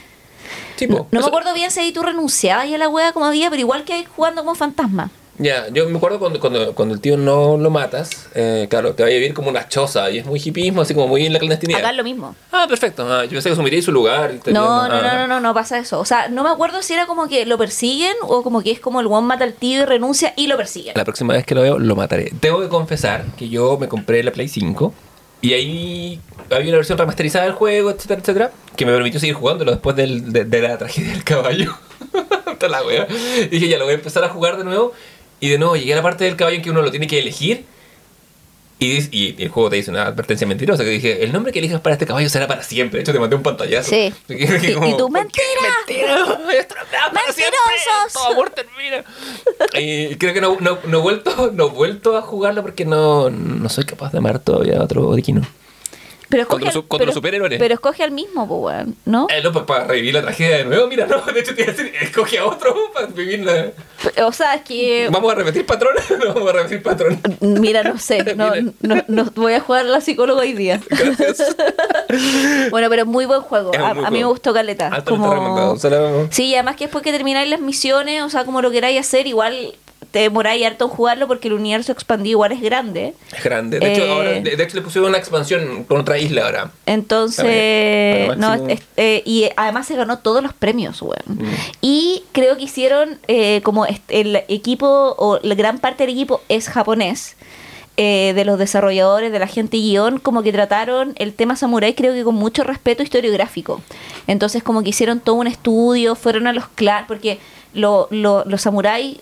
Sí, 0.76 0.88
no 0.88 1.08
me 1.12 1.20
acuerdo 1.20 1.54
bien 1.54 1.70
si 1.72 1.80
ahí 1.80 1.92
tú 1.92 2.02
renunciabas 2.02 2.68
y 2.68 2.74
a 2.74 2.78
la 2.78 2.90
wea 2.90 3.14
como 3.14 3.26
había, 3.26 3.50
pero 3.50 3.60
igual 3.60 3.84
que 3.84 3.94
hay 3.94 4.06
jugando 4.06 4.42
como 4.42 4.56
fantasma. 4.56 5.12
Ya, 5.38 5.70
yo 5.70 5.90
me 5.90 5.98
acuerdo 5.98 6.20
cuando, 6.20 6.40
cuando, 6.40 6.76
cuando 6.76 6.94
el 6.94 7.02
tío 7.02 7.18
no 7.18 7.58
lo 7.58 7.70
matas, 7.72 8.28
eh, 8.36 8.68
claro, 8.70 8.94
te 8.94 9.02
va 9.02 9.10
a 9.10 9.12
vivir 9.12 9.34
como 9.34 9.50
una 9.50 9.68
choza 9.68 10.12
y 10.12 10.20
es 10.20 10.26
muy 10.26 10.40
hipismo, 10.44 10.82
así 10.82 10.94
como 10.94 11.08
muy 11.08 11.26
en 11.26 11.34
la 11.34 11.40
clandestinidad. 11.40 11.80
Acá 11.80 11.90
es 11.92 11.98
lo 11.98 12.04
mismo. 12.04 12.36
Ah, 12.52 12.66
perfecto. 12.68 13.12
Ah, 13.12 13.24
yo 13.26 13.32
pensé 13.32 13.50
que 13.50 13.54
asumiría 13.54 13.82
su 13.82 13.92
lugar. 13.92 14.36
y 14.46 14.52
No, 14.52 14.88
no, 14.88 15.02
no, 15.02 15.08
ah. 15.08 15.18
no, 15.20 15.28
no, 15.28 15.40
no 15.40 15.54
pasa 15.54 15.80
eso. 15.80 16.00
O 16.00 16.06
sea, 16.06 16.28
no 16.28 16.44
me 16.44 16.50
acuerdo 16.50 16.84
si 16.84 16.94
era 16.94 17.08
como 17.08 17.28
que 17.28 17.46
lo 17.48 17.58
persiguen 17.58 18.14
o 18.22 18.44
como 18.44 18.62
que 18.62 18.72
es 18.72 18.80
como 18.80 19.00
el 19.00 19.08
one 19.08 19.26
mata 19.26 19.44
al 19.44 19.54
tío 19.54 19.82
y 19.82 19.86
renuncia 19.86 20.34
y 20.36 20.46
lo 20.46 20.58
persiguen. 20.58 20.94
La 20.96 21.06
próxima 21.06 21.34
vez 21.34 21.46
que 21.46 21.56
lo 21.56 21.62
veo, 21.62 21.80
lo 21.80 21.96
mataré. 21.96 22.32
Tengo 22.40 22.62
que 22.62 22.70
confesar 22.70 23.26
que 23.38 23.50
yo 23.50 23.78
me 23.80 23.88
compré 23.88 24.22
la 24.22 24.32
Play 24.32 24.48
5 24.48 24.94
y 25.42 25.54
ahí 25.54 26.20
había 26.50 26.70
una 26.70 26.78
versión 26.78 26.98
remasterizada 26.98 27.46
del 27.46 27.54
juego, 27.54 27.90
etcétera, 27.92 28.20
etcétera, 28.22 28.52
que 28.76 28.86
me 28.86 28.94
permitió 28.94 29.20
seguir 29.20 29.36
jugándolo 29.36 29.72
después 29.72 29.96
del- 29.96 30.32
de, 30.32 30.62
la 30.62 30.78
tragedia 30.78 31.12
del 31.14 31.24
caballo. 31.24 31.76
La 32.70 32.84
wea. 32.84 33.08
Dije, 33.50 33.68
ya 33.68 33.80
lo 33.80 33.86
voy 33.86 33.94
a 33.94 33.98
empezar 33.98 34.24
a 34.24 34.30
jugar 34.30 34.58
de 34.58 34.64
nuevo. 34.64 34.94
Y 35.40 35.50
de 35.50 35.58
nuevo 35.58 35.76
llegué 35.76 35.94
a 35.94 35.96
la 35.96 36.04
parte 36.04 36.26
del 36.26 36.36
caballo 36.36 36.58
en 36.58 36.62
que 36.62 36.70
uno 36.70 36.84
lo 36.84 36.92
tiene 36.92 37.08
que 37.08 37.18
elegir. 37.18 37.66
Y, 38.84 39.08
y 39.16 39.36
el 39.44 39.50
juego 39.50 39.70
te 39.70 39.76
dice 39.76 39.92
una 39.92 40.08
advertencia 40.08 40.48
mentirosa 40.48 40.84
que 40.84 40.90
dije, 40.90 41.24
el 41.24 41.32
nombre 41.32 41.52
que 41.54 41.60
elijas 41.60 41.80
para 41.82 41.94
este 41.94 42.08
caballo 42.08 42.28
será 42.30 42.48
para 42.48 42.64
siempre. 42.64 42.98
De 42.98 43.04
hecho, 43.04 43.14
te 43.14 43.20
mandé 43.20 43.36
un 43.36 43.44
pantallazo. 43.44 43.88
Sí. 43.92 44.12
Y 44.28 44.74
como, 44.74 44.88
y 44.90 44.98
tú, 44.98 45.08
"¿Por 45.08 45.28
qué? 45.28 45.42
"Mentira". 45.62 46.16
Mentira. 46.26 46.66
¡Mentirosos! 47.14 48.14
Todo 48.14 48.32
amor 48.32 48.50
termina. 48.50 49.04
Y 49.80 50.16
creo 50.16 50.34
que 50.34 50.42
no, 50.42 50.58
no, 50.60 50.80
no 50.88 50.98
he 50.98 51.02
vuelto, 51.02 51.52
no 51.54 51.68
he 51.68 51.70
vuelto 51.70 52.18
a 52.18 52.24
jugarlo 52.24 52.64
porque 52.64 52.84
no, 52.86 53.30
no 53.30 53.70
soy 53.70 53.84
capaz 53.86 54.12
de 54.14 54.18
amar 54.18 54.40
todavía 54.40 54.78
a 54.80 54.84
otro 54.84 55.14
Dikino. 55.14 55.42
Pero 56.32 56.48
Contra 56.48 56.70
escoge, 56.70 56.88
contra 56.88 57.06
los 57.06 57.14
pero- 57.14 57.20
superhéroes. 57.20 57.60
pero 57.60 57.74
escoge 57.76 58.04
al 58.04 58.12
mismo, 58.12 58.46
weón, 58.46 58.96
¿no? 59.06 59.28
Eh, 59.30 59.42
no, 59.44 59.52
pues 59.52 59.66
para 59.66 59.84
revivir 59.84 60.14
la 60.16 60.22
tragedia 60.24 60.58
de 60.58 60.66
nuevo, 60.66 60.88
mira, 60.88 61.06
no, 61.08 61.22
de 61.32 61.40
hecho 61.40 61.54
te 61.54 61.62
iba 61.62 61.72
a 61.72 61.76
decir, 61.76 61.94
escoge 62.02 62.40
a 62.40 62.46
otro 62.46 62.76
para 62.94 63.06
vivir 63.08 63.46
la... 63.46 63.72
O 64.26 64.32
sea, 64.32 64.56
es 64.56 64.62
que... 64.64 65.10
¿Vamos 65.12 65.32
a 65.32 65.36
repetir 65.36 65.66
patrón? 65.66 65.94
no 66.26 66.34
vamos 66.34 66.50
a 66.50 66.54
repetir 66.54 66.82
patrón. 66.82 67.22
Mira, 67.42 67.84
no 67.84 67.98
sé, 68.00 68.24
no, 68.36 68.52
no, 68.82 69.04
no- 69.08 69.32
voy 69.36 69.54
a 69.54 69.60
jugar 69.60 69.86
a 69.86 69.90
la 69.90 70.02
psicóloga 70.02 70.42
hoy 70.42 70.54
día. 70.54 70.82
Gracias. 70.90 71.56
Bueno, 72.70 72.90
pero 72.90 73.06
muy 73.06 73.26
buen 73.26 73.42
juego. 73.42 73.72
A, 73.78 73.90
a 73.92 74.10
mí 74.12 74.20
me 74.20 74.26
gustó 74.26 74.54
Caleta. 74.54 74.88
Altamente 74.88 75.28
recomendado. 75.30 75.78
Se 75.78 75.90
la- 75.90 76.28
Sí, 76.32 76.46
y 76.46 76.56
además 76.56 76.76
que 76.78 76.86
después 76.86 77.04
que 77.04 77.12
termináis 77.12 77.50
las 77.50 77.60
misiones, 77.60 78.24
o 78.24 78.30
sea, 78.30 78.46
como 78.46 78.62
lo 78.62 78.72
queráis 78.72 79.00
hacer, 79.00 79.28
igual 79.28 79.76
te 80.10 80.20
demoráis 80.20 80.66
harto 80.66 80.86
en 80.86 80.92
jugarlo 80.92 81.28
porque 81.28 81.48
el 81.48 81.54
universo 81.54 81.92
expandido 81.92 82.32
igual 82.32 82.52
es 82.52 82.62
grande. 82.62 83.14
Es 83.36 83.44
grande. 83.44 83.80
De 83.80 83.94
hecho, 83.94 84.04
Eh, 84.04 84.12
ahora, 84.12 84.30
de, 84.32 84.42
de 84.58 84.64
hecho 84.64 84.76
le 84.76 84.82
pusieron 84.82 85.10
una 85.10 85.18
expansión 85.20 85.84
con 85.86 86.00
otra 86.02 86.18
isla 86.18 86.46
ahora. 86.46 86.72
Entonces, 86.86 88.38
no, 88.38 88.54
es- 88.68 88.82
eh, 88.98 89.22
y 89.26 89.50
además 89.56 89.88
se 89.88 89.96
ganó 89.96 90.20
todos 90.20 90.42
los 90.44 90.54
premios, 90.54 91.02
weón. 91.02 91.16
Mm. 91.28 91.46
Y 91.82 92.24
creo 92.32 92.58
que 92.58 92.64
hicieron 92.64 93.20
eh, 93.28 93.62
como 93.64 93.86
el 94.10 94.36
equipo, 94.48 95.16
o 95.18 95.40
la 95.44 95.56
gran 95.56 95.80
parte 95.80 96.04
del 96.06 96.14
equipo 96.16 96.42
es 96.50 96.68
japonés. 96.70 97.36
eh, 97.98 98.32
de 98.34 98.46
los 98.46 98.58
desarrolladores, 98.58 99.32
de 99.34 99.38
la 99.38 99.48
gente 99.48 99.78
guion, 99.78 100.18
como 100.18 100.42
que 100.44 100.52
trataron 100.54 101.14
el 101.18 101.34
tema 101.34 101.56
samurái, 101.58 101.94
creo 101.94 102.14
que 102.14 102.24
con 102.24 102.34
mucho 102.36 102.64
respeto 102.64 103.04
historiográfico. 103.04 103.82
Entonces, 104.28 104.64
como 104.64 104.82
que 104.82 104.90
hicieron 104.90 105.20
todo 105.20 105.36
un 105.36 105.46
estudio, 105.46 106.16
fueron 106.16 106.48
a 106.48 106.54
los 106.54 106.68
clans, 106.70 107.06
porque 107.06 107.38
lo- 107.74 108.08
lo- 108.10 108.44
los 108.46 108.62
samuráis 108.62 109.18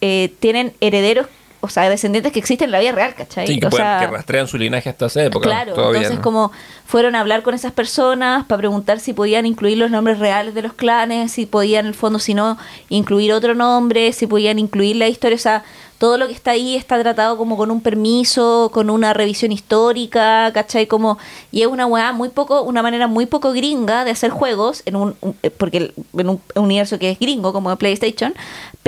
eh, 0.00 0.32
tienen 0.40 0.72
herederos, 0.80 1.26
o 1.60 1.68
sea, 1.68 1.88
descendientes 1.90 2.32
que 2.32 2.38
existen 2.38 2.66
en 2.66 2.70
la 2.72 2.78
vida 2.80 2.92
real, 2.92 3.14
¿cachai? 3.16 3.46
Sí, 3.48 3.58
que, 3.58 3.66
O 3.66 3.70
pueden- 3.70 3.84
sea, 3.86 3.98
que 4.00 4.06
rastrean 4.06 4.46
su 4.46 4.56
linaje 4.58 4.88
hasta 4.90 5.06
esa 5.06 5.24
época. 5.24 5.48
Claro, 5.48 5.74
todavía, 5.74 5.98
entonces 6.02 6.18
¿no? 6.18 6.22
como 6.22 6.52
fueron 6.86 7.16
a 7.16 7.20
hablar 7.20 7.42
con 7.42 7.52
esas 7.54 7.72
personas 7.72 8.44
para 8.46 8.58
preguntar 8.58 9.00
si 9.00 9.12
podían 9.12 9.44
incluir 9.44 9.76
los 9.76 9.90
nombres 9.90 10.18
reales 10.20 10.54
de 10.54 10.62
los 10.62 10.72
clanes, 10.72 11.32
si 11.32 11.46
podían 11.46 11.80
en 11.86 11.88
el 11.88 11.94
fondo, 11.94 12.20
si 12.20 12.32
no, 12.34 12.56
incluir 12.88 13.32
otro 13.32 13.54
nombre, 13.56 14.12
si 14.12 14.26
podían 14.28 14.58
incluir 14.60 14.96
la 14.96 15.08
historia, 15.08 15.34
o 15.34 15.40
sea, 15.40 15.64
todo 15.98 16.16
lo 16.16 16.28
que 16.28 16.32
está 16.32 16.52
ahí 16.52 16.76
está 16.76 16.96
tratado 17.02 17.36
como 17.36 17.56
con 17.56 17.72
un 17.72 17.80
permiso, 17.80 18.70
con 18.72 18.88
una 18.88 19.12
revisión 19.14 19.50
histórica, 19.50 20.52
¿cachai? 20.54 20.86
Como, 20.86 21.18
y 21.50 21.62
es 21.62 21.66
una 21.66 21.86
weá 21.86 22.12
muy 22.12 22.28
poco, 22.28 22.62
una 22.62 22.82
manera 22.82 23.08
muy 23.08 23.26
poco 23.26 23.50
gringa 23.52 24.04
de 24.04 24.12
hacer 24.12 24.30
juegos, 24.30 24.82
en 24.86 24.94
un, 24.94 25.16
un- 25.20 25.34
eh, 25.42 25.50
porque 25.50 25.92
en 26.16 26.28
un 26.28 26.40
universo 26.54 27.00
que 27.00 27.10
es 27.10 27.18
gringo, 27.18 27.52
como 27.52 27.70
de 27.70 27.76
PlayStation, 27.76 28.32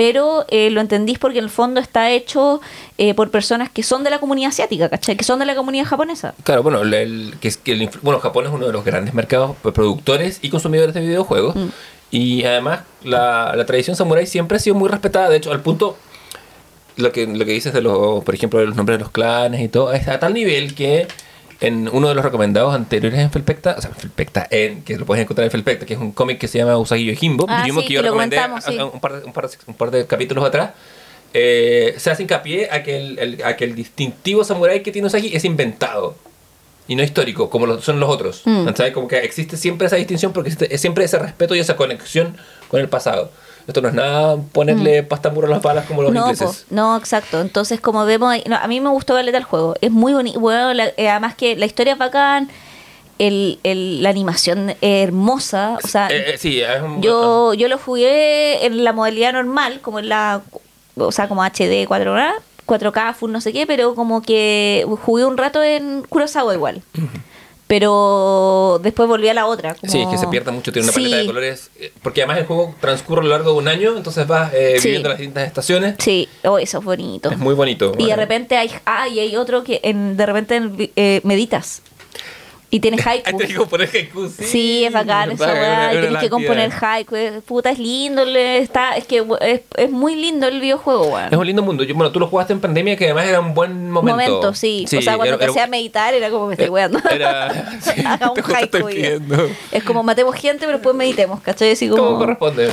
pero 0.01 0.45
eh, 0.49 0.71
lo 0.71 0.81
entendís 0.81 1.19
porque 1.19 1.37
en 1.37 1.43
el 1.43 1.51
fondo 1.51 1.79
está 1.79 2.09
hecho 2.09 2.59
eh, 2.97 3.13
por 3.13 3.29
personas 3.29 3.69
que 3.69 3.83
son 3.83 4.03
de 4.03 4.09
la 4.09 4.17
comunidad 4.19 4.49
asiática, 4.49 4.89
¿cachai? 4.89 5.15
Que 5.15 5.23
son 5.23 5.37
de 5.37 5.45
la 5.45 5.53
comunidad 5.53 5.85
japonesa. 5.85 6.33
Claro, 6.43 6.63
bueno, 6.63 6.81
el- 6.81 6.91
el- 6.95 7.33
que 7.39 7.71
el 7.71 7.87
bueno, 8.01 8.19
Japón 8.19 8.45
es 8.47 8.51
uno 8.51 8.65
de 8.65 8.73
los 8.73 8.83
grandes 8.83 9.13
mercados 9.13 9.55
productores 9.57 10.39
y 10.41 10.49
consumidores 10.49 10.95
de 10.95 11.01
videojuegos. 11.01 11.55
Mm. 11.55 11.67
Y 12.09 12.43
además, 12.45 12.79
la, 13.03 13.53
la 13.55 13.63
tradición 13.67 13.95
samurái 13.95 14.25
siempre 14.25 14.57
ha 14.57 14.59
sido 14.59 14.75
muy 14.75 14.89
respetada. 14.89 15.29
De 15.29 15.37
hecho, 15.37 15.51
al 15.51 15.61
punto, 15.61 15.95
lo 16.95 17.11
que, 17.11 17.27
lo 17.27 17.45
que 17.45 17.51
dices 17.51 17.71
de 17.71 17.81
los, 17.83 18.23
por 18.23 18.33
ejemplo, 18.33 18.59
de 18.59 18.65
los 18.65 18.75
nombres 18.75 18.97
de 18.97 19.03
los 19.03 19.11
clanes 19.11 19.61
y 19.61 19.67
todo, 19.69 19.93
es 19.93 20.07
a 20.07 20.19
tal 20.19 20.33
nivel 20.33 20.73
que 20.73 21.07
en 21.61 21.87
uno 21.91 22.09
de 22.09 22.15
los 22.15 22.23
recomendados 22.25 22.73
anteriores 22.73 23.19
en 23.19 23.31
Felpecta, 23.31 23.75
o 23.77 23.81
sea, 23.81 23.91
Felpecta, 23.91 24.47
en, 24.49 24.83
que 24.83 24.97
lo 24.97 25.05
puedes 25.05 25.23
encontrar 25.23 25.45
en 25.45 25.51
Felpecta, 25.51 25.85
que 25.85 25.93
es 25.93 25.99
un 25.99 26.11
cómic 26.11 26.39
que 26.39 26.47
se 26.47 26.57
llama 26.57 26.77
Usagi 26.77 27.05
Yojimbo, 27.05 27.45
Ah, 27.47 27.63
sí, 27.65 27.71
que 27.87 27.93
yo 27.93 28.01
que 28.01 28.07
lo 28.07 28.13
recomendé 28.13 28.37
a- 28.39 28.61
sí. 28.61 28.77
un, 28.79 28.99
par 28.99 29.13
de, 29.19 29.25
un, 29.25 29.31
par 29.33 29.47
de, 29.49 29.57
un 29.67 29.73
par 29.75 29.91
de 29.91 30.05
capítulos 30.07 30.43
atrás, 30.43 30.71
eh, 31.33 31.93
se 31.97 32.09
hace 32.11 32.23
hincapié 32.23 32.69
a 32.71 32.83
que 32.83 32.97
el, 32.97 33.19
el- 33.19 33.43
a 33.43 33.55
que 33.55 33.63
el 33.65 33.75
distintivo 33.75 34.43
samurái 34.43 34.81
que 34.81 34.91
tiene 34.91 35.07
Usagi 35.07 35.35
es 35.35 35.45
inventado 35.45 36.15
y 36.87 36.95
no 36.95 37.03
histórico, 37.03 37.49
como 37.49 37.67
lo 37.67 37.79
son 37.81 37.99
los 37.99 38.09
otros. 38.09 38.41
Mm. 38.45 38.67
¿sabes? 38.75 38.91
Como 38.91 39.07
que 39.07 39.19
existe 39.19 39.55
siempre 39.55 39.87
esa 39.87 39.95
distinción 39.95 40.33
porque 40.33 40.49
existe 40.49 40.77
siempre 40.77 41.05
ese 41.05 41.19
respeto 41.19 41.55
y 41.55 41.59
esa 41.59 41.75
conexión 41.75 42.35
con 42.67 42.81
el 42.81 42.89
pasado. 42.89 43.31
Esto 43.67 43.81
no 43.81 43.87
es 43.89 43.93
nada 43.93 44.37
ponerle 44.51 45.03
pasta 45.03 45.31
pura 45.33 45.47
a 45.47 45.51
las 45.51 45.61
balas 45.61 45.85
como 45.85 46.01
los 46.01 46.11
Mm. 46.11 46.15
no, 46.15 46.23
po, 46.25 46.29
ingleses. 46.31 46.65
no, 46.69 46.97
exacto. 46.97 47.41
Entonces, 47.41 47.79
como 47.79 48.05
vemos, 48.05 48.35
no, 48.47 48.55
a 48.55 48.67
mí 48.67 48.79
me 48.81 48.89
gustó 48.89 49.13
Galeta 49.13 49.37
el 49.37 49.43
juego. 49.43 49.75
Es 49.81 49.91
muy 49.91 50.13
bonito. 50.13 50.39
Bueno, 50.39 50.73
la- 50.73 50.87
eh, 50.97 51.09
además 51.09 51.35
que 51.35 51.55
la 51.55 51.65
historia 51.65 51.93
es 51.93 51.99
bacán, 51.99 52.49
el, 53.19 53.59
el- 53.63 54.01
la 54.01 54.09
animación 54.09 54.71
es 54.71 54.77
hermosa. 55.07 55.77
O 55.83 55.87
sea, 55.87 56.07
Eh, 56.09 56.33
eh, 56.33 56.37
sí, 56.37 56.59
es 56.61 56.81
un- 56.81 57.01
yo, 57.01 57.53
yo 57.53 57.67
lo 57.67 57.77
jugué 57.77 58.65
en 58.65 58.83
la 58.83 58.93
modalidad 58.93 59.33
normal, 59.33 59.79
como 59.81 59.99
en 59.99 60.09
la. 60.09 60.41
O 60.97 61.11
sea, 61.11 61.27
como 61.27 61.43
HD 61.43 61.87
4K, 61.87 62.33
4K, 62.65 63.13
full 63.13 63.31
no 63.31 63.41
sé 63.41 63.53
qué, 63.53 63.65
pero 63.67 63.95
como 63.95 64.21
que 64.21 64.85
jugué 65.03 65.25
un 65.25 65.37
rato 65.37 65.61
en 65.63 66.03
Kurosawa 66.09 66.53
igual. 66.53 66.81
Pero 67.71 68.81
después 68.83 69.07
volví 69.07 69.29
a 69.29 69.33
la 69.33 69.45
otra. 69.45 69.77
Sí, 69.87 70.01
es 70.01 70.07
que 70.09 70.17
se 70.17 70.27
pierde 70.27 70.51
mucho, 70.51 70.73
tiene 70.73 70.87
una 70.89 70.93
paleta 70.93 71.15
de 71.15 71.25
colores. 71.25 71.71
eh, 71.79 71.93
Porque 72.03 72.21
además 72.21 72.39
el 72.39 72.45
juego 72.45 72.75
transcurre 72.81 73.21
a 73.21 73.23
lo 73.23 73.29
largo 73.29 73.51
de 73.53 73.57
un 73.59 73.67
año, 73.69 73.95
entonces 73.95 74.27
vas 74.27 74.51
eh, 74.53 74.75
Sí. 74.77 74.89
viviendo 74.89 75.07
las 75.07 75.17
distintas 75.19 75.47
estaciones. 75.47 75.95
Sí, 75.99 76.27
oh, 76.43 76.57
eso 76.57 76.79
es 76.79 76.83
bonito. 76.83 77.31
Es 77.31 77.37
muy 77.37 77.53
bonito. 77.53 77.93
Y 77.97 78.07
de 78.07 78.15
repente 78.17 78.57
hay, 78.57 78.69
ah, 78.85 79.07
y 79.07 79.19
hay 79.21 79.37
otro 79.37 79.63
que 79.63 79.79
en, 79.83 80.17
de 80.17 80.25
repente 80.25 80.91
eh, 80.97 81.21
meditas. 81.23 81.81
Y 82.73 82.79
tienes 82.79 83.05
haiku. 83.05 83.37
que 83.37 83.53
componer 83.53 83.89
haiku, 83.93 84.27
sí. 84.29 84.43
Sí, 84.45 84.85
es 84.85 84.93
bacán 84.93 85.29
esa 85.31 85.45
Verdad, 85.45 85.61
weá. 85.61 85.93
Y 85.93 85.99
tienes 86.01 86.19
que 86.21 86.29
componer 86.29 86.71
haiku. 86.81 87.15
es- 87.17 87.43
Puta, 87.43 87.69
es 87.69 87.77
lindo. 87.79 88.23
le- 88.23 88.59
Está, 88.59 88.95
es 88.95 89.05
que 89.05 89.25
es, 89.41 89.61
es 89.75 89.91
muy 89.91 90.15
lindo 90.15 90.47
el 90.47 90.61
videojuego, 90.61 91.07
weón. 91.07 91.27
Es 91.31 91.37
un 91.37 91.45
lindo 91.45 91.61
mundo. 91.63 91.83
Yo, 91.83 91.93
bueno, 91.95 92.11
tú 92.13 92.19
lo 92.21 92.27
jugaste 92.27 92.53
en 92.53 92.61
pandemia, 92.61 92.95
que 92.95 93.05
además 93.05 93.25
era 93.27 93.41
un 93.41 93.53
buen 93.53 93.91
momento. 93.91 94.53
sí. 94.53 94.85
O 94.85 95.01
sea, 95.01 95.17
cuando 95.17 95.25
era- 95.25 95.43
empecé 95.43 95.59
era- 95.59 95.63
a 95.65 95.67
meditar 95.67 96.13
era 96.13 96.29
como 96.29 96.47
me 96.47 96.53
estoy 96.53 96.67
eh, 96.67 96.71
weando. 96.71 96.99
Era. 97.11 97.77
sí, 97.81 98.01
Haga 98.05 98.31
un 98.31 98.39
haiku. 98.55 98.87
Es 99.71 99.83
como 99.83 100.01
matemos 100.03 100.33
gente, 100.35 100.65
pero 100.65 100.77
después 100.77 100.95
meditemos, 100.95 101.41
¿cachai? 101.41 101.71
Así 101.71 101.89
como 101.89 102.03
¿Cómo 102.05 102.17
corresponde? 102.19 102.71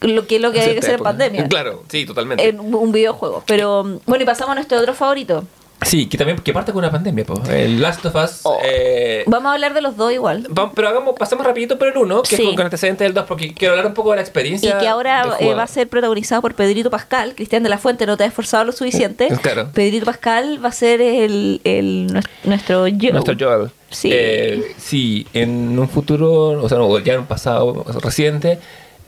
lo 0.00 0.26
que 0.28 0.36
es 0.36 0.42
lo 0.42 0.52
que 0.52 0.60
hay 0.60 0.74
que 0.74 0.78
hacer 0.78 0.94
en 0.94 1.00
pandemia. 1.02 1.48
Claro, 1.48 1.82
sí, 1.88 2.06
totalmente. 2.06 2.46
En 2.48 2.60
un 2.60 2.92
videojuego. 2.92 3.42
Pero 3.46 3.98
bueno, 4.06 4.22
y 4.22 4.26
pasamos 4.26 4.52
a 4.52 4.54
nuestro 4.56 4.78
otro 4.78 4.94
favorito. 4.94 5.44
Sí, 5.82 6.06
que 6.06 6.18
también 6.18 6.38
que 6.38 6.52
parte 6.52 6.72
con 6.72 6.80
una 6.80 6.90
pandemia, 6.90 7.24
pues. 7.24 7.48
El 7.50 7.80
Last 7.80 8.04
of 8.04 8.14
Us. 8.16 8.40
Oh. 8.42 8.58
eh, 8.64 9.22
Vamos 9.26 9.50
a 9.50 9.54
hablar 9.54 9.74
de 9.74 9.80
los 9.80 9.96
dos 9.96 10.12
igual. 10.12 10.48
pero 10.74 10.88
hagamos, 10.88 11.14
pasemos 11.16 11.46
rapidito 11.46 11.78
por 11.78 11.86
el 11.88 11.96
1, 11.96 12.22
que 12.22 12.36
Sí. 12.36 12.48
es 12.50 12.56
con 12.56 12.64
antecedentes 12.64 13.04
del 13.04 13.14
2, 13.14 13.24
porque 13.26 13.54
quiero 13.54 13.74
hablar 13.74 13.86
un 13.86 13.94
poco 13.94 14.10
de 14.10 14.16
la 14.16 14.22
Y 14.22 14.24
experiencia. 14.24 14.78
que 14.78 14.88
ahora 14.88 15.36
eh, 15.38 15.54
va 15.54 15.62
a 15.62 15.66
ser 15.68 15.88
protagonizado 15.88 16.42
por 16.42 16.54
Pedrito 16.54 16.90
Pascal. 16.90 17.34
Cristian 17.36 17.62
de 17.62 17.68
la 17.68 17.78
Fuente 17.78 18.06
no 18.06 18.16
te 18.16 18.24
ha 18.24 18.26
esforzado 18.26 18.64
lo 18.64 18.72
suficiente. 18.72 19.28
Claro. 19.42 19.70
Pedrito 19.72 20.04
Pascal 20.04 20.62
va 20.62 20.68
a 20.70 20.72
ser 20.72 21.00
el, 21.00 21.60
el- 21.64 22.08
nues- 22.12 22.26
nuestro 22.44 22.88
yo. 22.88 23.12
Nuestro 23.12 23.34
Joel. 23.38 23.70
Sí. 23.90 24.10
Eh, 24.12 24.74
sí, 24.78 25.26
en 25.32 25.78
un 25.78 25.88
futuro, 25.88 26.60
o 26.62 26.68
sea, 26.68 26.76
no, 26.76 26.98
ya 26.98 27.14
en 27.14 27.20
un 27.20 27.26
pasado 27.26 27.84
reciente, 28.02 28.58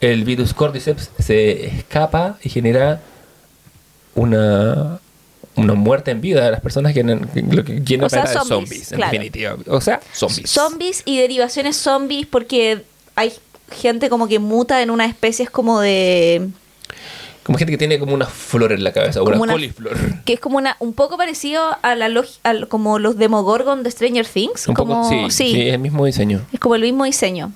el 0.00 0.24
virus 0.24 0.54
Cordyceps 0.54 1.10
se 1.18 1.66
escapa 1.66 2.36
y 2.42 2.48
genera 2.48 3.00
una, 4.14 4.98
una 5.56 5.74
muerte 5.74 6.10
en 6.10 6.20
vida 6.20 6.44
de 6.44 6.50
las 6.50 6.60
personas 6.60 6.94
que, 6.94 7.02
que 7.02 7.42
lo 7.42 7.64
que 7.64 7.80
llena 7.80 8.06
O 8.06 8.08
sea, 8.08 8.22
de 8.24 8.28
zombies, 8.32 8.48
zombies, 8.48 8.92
en 8.92 8.96
claro. 8.96 9.12
definitiva. 9.12 9.56
O 9.66 9.80
sea, 9.80 10.00
zombies. 10.12 10.50
Zombies 10.50 11.02
y 11.04 11.18
derivaciones 11.18 11.76
zombies 11.76 12.26
porque 12.26 12.84
hay 13.16 13.32
gente 13.72 14.08
como 14.08 14.28
que 14.28 14.38
muta 14.38 14.80
en 14.82 14.90
una 14.90 15.06
especie 15.06 15.46
como 15.48 15.80
de... 15.80 16.48
Como 17.42 17.58
gente 17.58 17.72
que 17.72 17.78
tiene 17.78 17.98
como 17.98 18.14
una 18.14 18.26
flor 18.26 18.70
en 18.72 18.84
la 18.84 18.92
cabeza, 18.92 19.20
Como 19.20 19.30
una, 19.32 19.40
una- 19.42 19.52
coliflor. 19.54 19.96
que 20.24 20.34
es 20.34 20.40
como 20.40 20.58
una 20.58 20.76
un 20.78 20.92
poco 20.92 21.16
parecido 21.16 21.62
a 21.82 21.94
la 21.96 22.08
al- 22.44 22.68
como 22.68 22.98
los 22.98 23.16
Demogorgon 23.16 23.82
de 23.82 23.90
Stranger 23.90 24.26
Things 24.26 24.68
Un 24.68 24.74
como 24.74 25.02
poco, 25.02 25.30
sí, 25.30 25.52
sí, 25.54 25.60
es 25.68 25.74
el 25.74 25.80
mismo 25.80 26.04
diseño. 26.04 26.42
es 26.52 26.60
como 26.60 26.74
el 26.76 26.82
mismo 26.82 27.04
diseño 27.04 27.52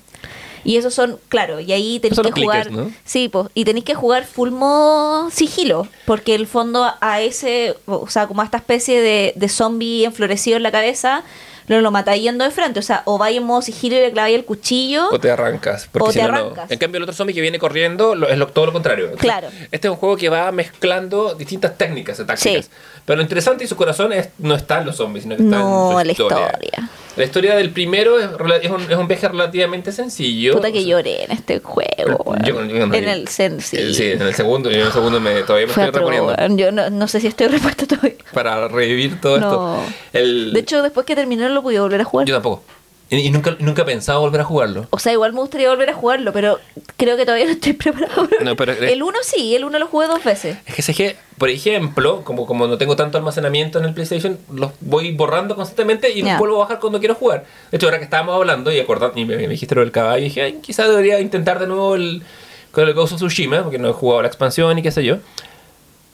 Y 0.65 0.75
esos 0.77 0.93
son, 0.93 1.17
claro, 1.29 1.59
y 1.61 1.71
ahí 1.71 1.99
tenéis 2.01 2.19
que 2.19 2.31
clickers, 2.31 2.67
jugar. 2.67 2.71
¿no? 2.71 2.91
Sí, 3.05 3.29
pues, 3.29 3.47
y 3.53 3.63
tenéis 3.63 3.85
que 3.85 3.95
jugar 3.95 4.25
full 4.25 4.49
modo 4.49 5.29
sigilo, 5.29 5.87
porque 6.05 6.35
el 6.35 6.47
fondo 6.47 6.91
a 6.99 7.21
ese, 7.21 7.77
o 7.85 8.09
sea, 8.09 8.27
como 8.27 8.41
a 8.41 8.45
esta 8.45 8.57
especie 8.57 8.99
de, 9.01 9.31
de 9.35 9.47
zombie 9.49 10.03
enflorecido 10.05 10.57
en 10.57 10.63
la 10.63 10.71
cabeza, 10.71 11.23
no 11.67 11.81
lo 11.81 11.89
matáis 11.89 12.21
yendo 12.21 12.43
de 12.43 12.51
frente. 12.51 12.79
O 12.79 12.83
sea, 12.83 13.01
o 13.05 13.17
vais 13.17 13.35
en 13.37 13.43
modo 13.43 13.61
sigilo 13.63 13.95
y 13.95 13.99
le 13.99 14.11
claváis 14.11 14.35
el 14.35 14.45
cuchillo. 14.45 15.09
O 15.11 15.19
te 15.19 15.31
arrancas. 15.31 15.89
Porque 15.91 16.09
O 16.09 16.11
si 16.11 16.19
te 16.19 16.25
no, 16.25 16.31
no. 16.31 16.37
arrancas. 16.37 16.69
En 16.71 16.77
cambio, 16.77 16.97
el 16.97 17.03
otro 17.03 17.15
zombie 17.15 17.33
que 17.33 17.41
viene 17.41 17.57
corriendo 17.57 18.13
lo- 18.13 18.27
es 18.29 18.37
lo- 18.37 18.47
todo 18.47 18.67
lo 18.67 18.73
contrario. 18.73 19.13
Claro. 19.17 19.47
Este 19.71 19.87
es 19.87 19.91
un 19.91 19.97
juego 19.97 20.15
que 20.15 20.29
va 20.29 20.51
mezclando 20.51 21.33
distintas 21.33 21.75
técnicas 21.75 22.17
tácticas. 22.17 22.65
Sí. 22.65 22.71
Pero 23.05 23.17
lo 23.17 23.21
interesante 23.21 23.63
y 23.63 23.67
su 23.67 23.75
corazón 23.75 24.11
es, 24.13 24.29
no 24.39 24.55
está 24.55 24.79
en 24.79 24.87
los 24.87 24.95
zombies, 24.95 25.23
sino 25.23 25.35
que 25.37 25.43
está 25.43 25.59
No, 25.59 25.91
en 25.91 25.99
su 25.99 26.05
la 26.05 26.11
historia. 26.11 26.89
La 27.15 27.23
historia 27.23 27.55
del 27.55 27.69
primero 27.69 28.19
es, 28.19 28.27
un, 28.69 28.81
es 28.91 28.97
un 28.97 29.07
viaje 29.07 29.27
relativamente 29.29 29.91
sencillo. 29.93 30.53
Puta 30.55 30.71
que 30.71 30.79
O 30.79 30.81
sea, 30.81 30.89
lloré 30.89 31.23
en 31.23 31.31
este 31.31 31.59
juego. 31.61 32.35
Yo- 32.43 32.65
yo 32.65 32.85
no- 32.87 32.93
en 32.93 33.07
el 33.07 33.27
sen, 33.29 33.61
sí. 33.61 33.77
en 33.77 34.21
el 34.21 34.33
segundo, 34.35 34.69
yo 34.69 34.81
en 34.81 34.87
el 34.87 34.91
segundo 34.91 35.19
me, 35.21 35.43
todavía 35.43 35.67
me 35.67 35.73
Fue 35.73 35.85
estoy 35.85 35.99
reponiendo. 36.01 36.35
Yo 36.57 36.71
no, 36.73 36.89
no 36.89 37.07
sé 37.07 37.21
si 37.21 37.27
estoy 37.27 37.47
repuesta 37.49 37.85
todavía. 37.85 38.15
para 38.33 38.67
revivir 38.67 39.21
todo 39.21 39.39
No. 39.39 39.47
esto. 39.83 39.93
El, 40.11 40.51
De 40.51 40.59
hecho, 40.59 40.81
después 40.81 41.05
que 41.05 41.15
terminé, 41.15 41.43
no 41.43 41.49
lo 41.49 41.61
pude 41.61 41.79
volver 41.79 42.01
a 42.01 42.05
jugar. 42.05 42.27
yo 42.27 42.33
tampoco. 42.35 42.63
Y, 43.09 43.17
y 43.17 43.29
nunca, 43.29 43.55
nunca 43.59 43.83
he 43.83 43.85
pensado 43.85 44.19
volver 44.21 44.41
a 44.41 44.43
jugarlo. 44.43 44.87
O 44.89 44.97
sea, 44.97 45.13
igual 45.13 45.31
me 45.33 45.39
gustaría 45.39 45.69
volver 45.69 45.91
a 45.91 45.93
jugarlo, 45.93 46.33
pero 46.33 46.59
creo 46.97 47.17
que 47.17 47.25
todavía 47.25 47.45
no 47.45 47.51
estoy 47.51 47.73
preparado. 47.73 48.27
No, 48.43 48.55
pero- 48.55 48.73
el 48.73 49.03
uno 49.03 49.19
sí, 49.21 49.55
el 49.55 49.63
uno 49.63 49.77
lo 49.77 49.87
jugué 49.87 50.07
dos 50.07 50.23
veces. 50.23 50.57
Es 50.65 50.73
que 50.73 50.81
sé 50.81 50.93
que, 50.95 51.15
por 51.37 51.49
ejemplo, 51.49 52.23
como, 52.23 52.47
como 52.47 52.65
no 52.67 52.77
tengo 52.79 52.95
tanto 52.95 53.17
almacenamiento 53.19 53.77
en 53.79 53.85
el 53.85 53.93
PlayStation, 53.93 54.39
los 54.51 54.71
voy 54.81 55.11
borrando 55.11 55.55
constantemente 55.55 56.09
y 56.11 56.21
los 56.21 56.29
Ya. 56.31 56.37
vuelvo 56.39 56.55
a 56.57 56.59
bajar 56.61 56.79
cuando 56.79 56.99
quiero 56.99 57.13
jugar. 57.15 57.45
De 57.69 57.77
hecho, 57.77 57.85
ahora 57.85 57.99
que 57.99 58.05
estábamos 58.05 58.35
hablando 58.35 58.71
y 58.71 58.79
acordando, 58.79 59.19
y 59.19 59.25
me, 59.25 59.35
me 59.37 59.47
dijiste 59.49 59.75
lo 59.75 59.81
del 59.81 59.91
caballo, 59.91 60.23
dije, 60.23 60.41
Ay, 60.41 60.59
quizás 60.63 60.87
debería 60.89 61.19
intentar 61.19 61.59
de 61.59 61.67
nuevo 61.67 61.95
el, 61.95 62.23
con 62.71 62.87
el 62.87 62.93
Ghost 62.95 63.13
of 63.13 63.19
Tsushima, 63.19 63.61
porque 63.61 63.77
no 63.77 63.87
he 63.89 63.93
jugado 63.93 64.23
la 64.23 64.27
expansión 64.27 64.77
y 64.79 64.81
qué 64.81 64.89
sé 64.91 65.03
yo. 65.05 65.17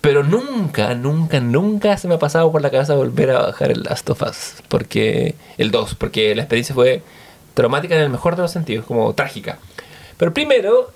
Pero 0.01 0.23
nunca, 0.23 0.95
nunca, 0.95 1.39
nunca 1.39 1.95
se 1.97 2.07
me 2.07 2.15
ha 2.15 2.19
pasado 2.19 2.51
por 2.51 2.61
la 2.63 2.71
cabeza 2.71 2.95
volver 2.95 3.29
a 3.31 3.41
bajar 3.43 3.71
el 3.71 3.83
Last 3.83 4.09
of 4.09 4.21
Us. 4.23 4.55
Porque, 4.67 5.35
el 5.59 5.69
2, 5.69 5.93
porque 5.95 6.33
la 6.33 6.41
experiencia 6.41 6.73
fue 6.73 7.03
traumática 7.53 7.95
en 7.95 8.01
el 8.01 8.09
mejor 8.09 8.35
de 8.35 8.41
los 8.41 8.51
sentidos, 8.51 8.85
como 8.85 9.13
trágica. 9.13 9.59
Pero 10.17 10.33
primero, 10.33 10.91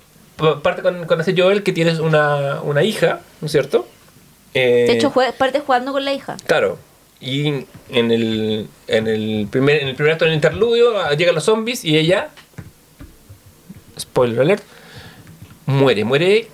parte 0.62 0.82
con, 0.82 1.06
con 1.06 1.20
ese 1.20 1.34
Joel 1.40 1.62
que 1.62 1.72
tienes 1.72 2.00
una, 2.00 2.60
una 2.62 2.82
hija, 2.82 3.20
¿no 3.40 3.46
es 3.46 3.52
cierto? 3.52 3.86
Eh, 4.54 4.86
De 4.88 4.94
hecho, 4.94 5.12
jue- 5.12 5.32
parte 5.34 5.60
jugando 5.60 5.92
con 5.92 6.04
la 6.04 6.12
hija. 6.12 6.36
Claro. 6.46 6.78
Y 7.20 7.46
en 7.90 8.10
el, 8.10 8.68
en 8.88 9.06
el 9.06 9.46
primer 9.50 9.82
en 9.82 9.88
el 9.88 9.94
primer 9.94 10.12
acto 10.14 10.24
del 10.26 10.34
interludio 10.34 10.98
ah, 10.98 11.14
llegan 11.14 11.34
los 11.34 11.44
zombies 11.44 11.84
y 11.84 11.96
ella, 11.96 12.28
spoiler 13.98 14.40
alert, 14.40 14.62
muere, 15.66 16.04
muere, 16.04 16.48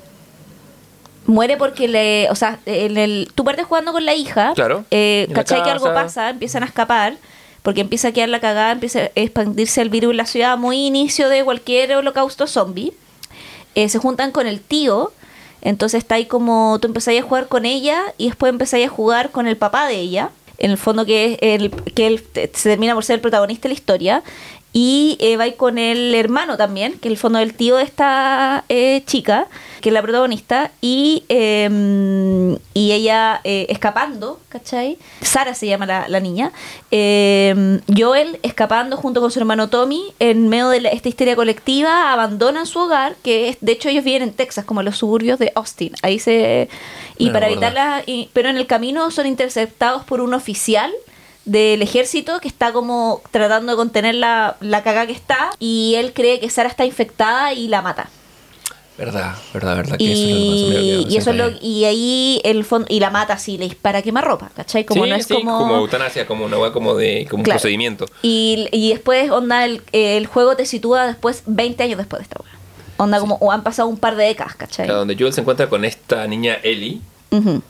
Muere 1.26 1.56
porque 1.56 1.88
le. 1.88 2.28
O 2.30 2.34
sea, 2.34 2.58
en 2.66 2.96
el, 2.96 3.30
tú 3.34 3.44
partes 3.44 3.66
jugando 3.66 3.92
con 3.92 4.04
la 4.04 4.14
hija. 4.14 4.52
Claro. 4.54 4.84
Eh, 4.90 5.28
¿Cachai 5.34 5.62
que 5.62 5.70
algo 5.70 5.86
pasa? 5.94 6.30
Empiezan 6.30 6.62
a 6.62 6.66
escapar. 6.66 7.16
Porque 7.62 7.80
empieza 7.80 8.08
a 8.08 8.12
quedar 8.12 8.28
la 8.28 8.40
cagada, 8.40 8.72
empieza 8.72 8.98
a 9.02 9.10
expandirse 9.14 9.80
el 9.82 9.88
virus 9.88 10.10
en 10.10 10.16
la 10.16 10.26
ciudad, 10.26 10.58
muy 10.58 10.84
inicio 10.84 11.28
de 11.28 11.44
cualquier 11.44 11.94
holocausto 11.94 12.48
zombie. 12.48 12.92
Eh, 13.76 13.88
se 13.88 13.98
juntan 13.98 14.32
con 14.32 14.48
el 14.48 14.60
tío. 14.60 15.12
Entonces 15.60 15.98
está 15.98 16.16
ahí 16.16 16.26
como 16.26 16.78
tú 16.80 16.88
empezáis 16.88 17.20
a 17.20 17.24
jugar 17.24 17.46
con 17.46 17.64
ella 17.64 18.02
y 18.18 18.26
después 18.26 18.50
empezáis 18.50 18.86
a 18.86 18.88
jugar 18.88 19.30
con 19.30 19.46
el 19.46 19.56
papá 19.56 19.86
de 19.86 19.94
ella. 19.94 20.30
En 20.58 20.72
el 20.72 20.76
fondo 20.76 21.06
que 21.06 21.34
es 21.34 21.38
el 21.40 21.70
que 21.94 22.08
él 22.08 22.22
te- 22.24 22.50
se 22.52 22.68
termina 22.70 22.94
por 22.94 23.04
ser 23.04 23.14
el 23.14 23.20
protagonista 23.20 23.68
de 23.68 23.68
la 23.68 23.74
historia. 23.78 24.22
Y 24.74 25.18
eh, 25.20 25.36
va 25.36 25.50
con 25.52 25.76
el 25.76 26.14
hermano 26.14 26.56
también, 26.56 26.94
que 26.98 27.08
en 27.08 27.12
el 27.12 27.18
fondo 27.18 27.38
del 27.38 27.52
tío 27.52 27.76
de 27.76 27.82
esta 27.84 28.64
eh, 28.70 29.02
chica, 29.06 29.46
que 29.82 29.90
es 29.90 29.92
la 29.92 30.00
protagonista. 30.00 30.70
Y, 30.80 31.24
eh, 31.28 32.56
y 32.72 32.92
ella 32.92 33.40
eh, 33.44 33.66
escapando, 33.68 34.40
¿cachai? 34.48 34.96
Sara 35.20 35.54
se 35.54 35.66
llama 35.66 35.84
la, 35.84 36.08
la 36.08 36.20
niña. 36.20 36.52
Eh, 36.90 37.80
Joel 37.94 38.38
escapando 38.42 38.96
junto 38.96 39.20
con 39.20 39.30
su 39.30 39.38
hermano 39.40 39.68
Tommy 39.68 40.02
en 40.18 40.48
medio 40.48 40.70
de 40.70 40.80
la- 40.80 40.88
esta 40.88 41.08
histeria 41.10 41.36
colectiva, 41.36 42.12
abandonan 42.12 42.64
su 42.66 42.78
hogar, 42.78 43.16
que 43.22 43.50
es, 43.50 43.58
de 43.60 43.72
hecho 43.72 43.90
ellos 43.90 44.04
viven 44.04 44.22
en 44.22 44.32
Texas, 44.32 44.64
como 44.64 44.80
en 44.80 44.86
los 44.86 44.96
suburbios 44.96 45.38
de 45.38 45.52
Austin. 45.54 45.92
Ahí 46.02 46.18
se... 46.18 46.68
Y 47.18 47.26
No, 47.26 47.32
para 47.34 47.46
no, 47.46 47.52
evitar 47.52 47.74
verdad. 47.74 48.02
la... 48.06 48.10
y- 48.10 48.30
pero 48.32 48.48
en 48.48 48.56
el 48.56 48.66
camino 48.66 49.10
son 49.10 49.26
interceptados 49.26 50.04
por 50.04 50.20
un 50.22 50.32
oficial 50.32 50.90
del 51.44 51.82
ejército 51.82 52.40
que 52.40 52.48
está 52.48 52.72
como 52.72 53.22
tratando 53.30 53.72
de 53.72 53.76
contener 53.76 54.14
la, 54.14 54.56
la 54.60 54.82
caga 54.82 55.06
que 55.06 55.12
está 55.12 55.50
y 55.58 55.94
él 55.96 56.12
cree 56.12 56.40
que 56.40 56.48
Sara 56.50 56.68
está 56.68 56.84
infectada 56.84 57.52
y 57.52 57.68
la 57.68 57.82
mata. 57.82 58.10
verdad, 58.96 59.34
verdad, 59.52 59.76
verdad, 59.76 60.00
que 60.02 60.12
eso 60.12 60.22
es 60.28 60.30
lo 60.30 60.36
que 60.36 60.44
Y, 60.44 61.06
y 61.08 61.16
eso 61.16 61.30
es 61.30 61.36
lo, 61.36 61.50
y 61.60 61.84
ahí 61.84 62.40
el 62.44 62.64
fondo 62.64 62.86
y 62.90 63.00
la 63.00 63.10
mata 63.10 63.32
así, 63.34 63.58
le 63.58 63.64
dispara 63.64 64.02
quemarropa, 64.02 64.50
¿cachai? 64.54 64.84
Como 64.84 65.04
Sí, 65.04 65.10
no 65.10 65.16
es 65.16 65.26
sí, 65.26 65.34
como, 65.34 65.76
eutanasia, 65.76 66.26
como 66.26 66.44
una 66.44 66.58
hueá 66.58 66.72
como 66.72 66.94
de 66.94 67.26
como 67.28 67.42
un 67.42 67.48
procedimiento. 67.48 68.06
Y, 68.22 68.68
y 68.70 68.90
después, 68.90 69.30
onda, 69.30 69.64
el, 69.64 69.82
el 69.92 70.26
juego 70.26 70.56
te 70.56 70.66
sitúa 70.66 71.06
después, 71.06 71.42
20 71.46 71.82
años 71.82 71.98
después 71.98 72.20
de 72.20 72.24
esta 72.24 72.36
hueá. 72.40 72.52
Onda, 72.98 73.18
como, 73.18 73.36
o 73.36 73.50
han 73.50 73.64
pasado 73.64 73.88
un 73.88 73.96
par 73.98 74.14
de 74.14 74.24
décadas, 74.26 74.54
¿cachai? 74.54 74.86
Claro, 74.86 75.00
donde 75.00 75.16
Joel 75.18 75.32
se 75.32 75.40
encuentra 75.40 75.68
con 75.68 75.84
esta 75.84 76.26
niña 76.28 76.58
Ellie, 76.62 77.00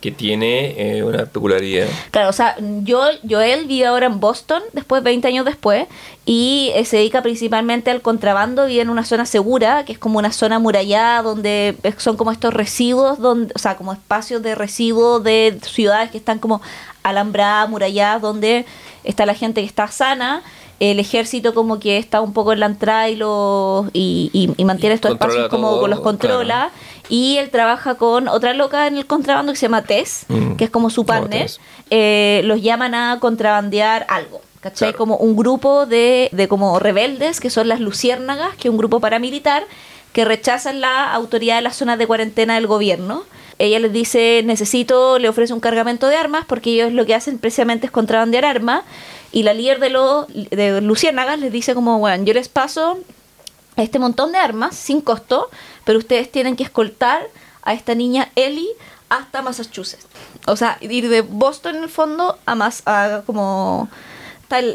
Que 0.00 0.10
tiene 0.10 0.74
eh, 0.98 1.04
una 1.04 1.26
peculiaridad. 1.26 1.86
Claro, 2.10 2.30
o 2.30 2.32
sea, 2.32 2.56
Joel, 2.86 3.20
Joel 3.28 3.66
vive 3.66 3.86
ahora 3.86 4.06
en 4.06 4.18
Boston, 4.18 4.60
después 4.72 5.02
20 5.02 5.28
años 5.28 5.44
después, 5.44 5.86
y 6.26 6.72
eh, 6.74 6.84
se 6.84 6.96
dedica 6.96 7.22
principalmente 7.22 7.90
al 7.90 8.02
contrabando, 8.02 8.66
vive 8.66 8.82
en 8.82 8.90
una 8.90 9.04
zona 9.04 9.24
segura, 9.24 9.84
que 9.84 9.92
es 9.92 9.98
como 9.98 10.18
una 10.18 10.32
zona 10.32 10.56
amurallada, 10.56 11.22
donde 11.22 11.76
son 11.98 12.16
como 12.16 12.32
estos 12.32 12.52
residuos, 12.52 13.18
donde, 13.20 13.52
o 13.54 13.58
sea, 13.58 13.76
como 13.76 13.92
espacios 13.92 14.42
de 14.42 14.54
residuos 14.56 15.22
de 15.22 15.58
ciudades 15.64 16.10
que 16.10 16.18
están 16.18 16.38
como 16.40 16.60
alambradas, 17.04 17.66
amuralladas, 17.66 18.20
donde 18.22 18.66
está 19.04 19.26
la 19.26 19.34
gente 19.34 19.60
que 19.60 19.66
está 19.66 19.88
sana, 19.88 20.42
el 20.80 20.98
ejército 20.98 21.54
como 21.54 21.78
que 21.78 21.96
está 21.98 22.20
un 22.20 22.32
poco 22.32 22.52
en 22.52 22.58
la 22.60 22.66
entrada 22.66 23.08
y, 23.08 23.14
los, 23.14 23.86
y, 23.92 24.30
y- 24.32 24.50
y 24.56 24.64
mantiene 24.64 24.96
estos 24.96 25.12
espacios 25.12 25.48
como 25.48 25.68
todo, 25.70 25.86
los 25.86 26.00
controla. 26.00 26.70
Y 27.14 27.36
él 27.36 27.50
trabaja 27.50 27.96
con 27.96 28.26
otra 28.26 28.54
loca 28.54 28.86
en 28.86 28.96
el 28.96 29.04
contrabando 29.06 29.52
que 29.52 29.58
se 29.58 29.66
llama 29.66 29.82
Tess, 29.82 30.24
Mm. 30.28 30.54
que 30.56 30.64
es 30.64 30.70
como 30.70 30.88
su 30.88 31.04
partner. 31.04 31.50
Eh, 31.90 32.40
los 32.44 32.62
llaman 32.62 32.94
a 32.94 33.18
contrabandear 33.20 34.06
algo. 34.08 34.40
¿Cachai? 34.62 34.92
Claro. 34.92 34.96
Como 34.98 35.16
un 35.18 35.36
grupo 35.36 35.84
de, 35.84 36.30
de 36.32 36.48
como 36.48 36.78
rebeldes, 36.78 37.38
que 37.38 37.50
son 37.50 37.68
las 37.68 37.80
luciérnagas, 37.80 38.56
que 38.56 38.68
es 38.68 38.70
un 38.72 38.78
grupo 38.78 38.98
paramilitar, 38.98 39.64
que 40.14 40.24
rechazan 40.24 40.80
la 40.80 41.12
autoridad 41.12 41.56
de 41.56 41.62
las 41.62 41.76
zonas 41.76 41.98
de 41.98 42.06
cuarentena 42.06 42.54
del 42.54 42.66
gobierno. 42.66 43.24
Ella 43.58 43.78
les 43.78 43.92
dice, 43.92 44.40
necesito, 44.46 45.18
le 45.18 45.28
ofrece 45.28 45.52
un 45.52 45.60
cargamento 45.60 46.06
de 46.08 46.16
armas, 46.16 46.46
porque 46.46 46.70
ellos 46.70 46.92
lo 46.94 47.04
que 47.04 47.14
hacen 47.14 47.36
precisamente 47.38 47.84
es 47.86 47.92
contrabandear 47.92 48.46
armas. 48.46 48.84
Y 49.32 49.42
la 49.42 49.52
líder 49.52 49.80
de 49.80 49.90
los 49.90 50.26
de 50.28 50.80
luciérnagas 50.80 51.38
les 51.40 51.52
dice 51.52 51.74
como, 51.74 51.98
bueno, 51.98 52.24
yo 52.24 52.32
les 52.32 52.48
paso 52.48 52.98
este 53.76 53.98
montón 53.98 54.32
de 54.32 54.38
armas 54.38 54.76
sin 54.76 55.00
costo, 55.00 55.48
pero 55.84 55.98
ustedes 55.98 56.30
tienen 56.30 56.56
que 56.56 56.62
escoltar 56.64 57.26
a 57.62 57.72
esta 57.74 57.94
niña 57.94 58.30
Ellie 58.36 58.68
hasta 59.08 59.42
Massachusetts. 59.42 60.06
O 60.46 60.56
sea, 60.56 60.78
ir 60.80 61.08
de 61.08 61.20
Boston 61.22 61.76
en 61.76 61.82
el 61.84 61.88
fondo 61.88 62.38
a 62.46 62.54
más 62.54 62.82
a 62.86 63.22
como 63.26 63.88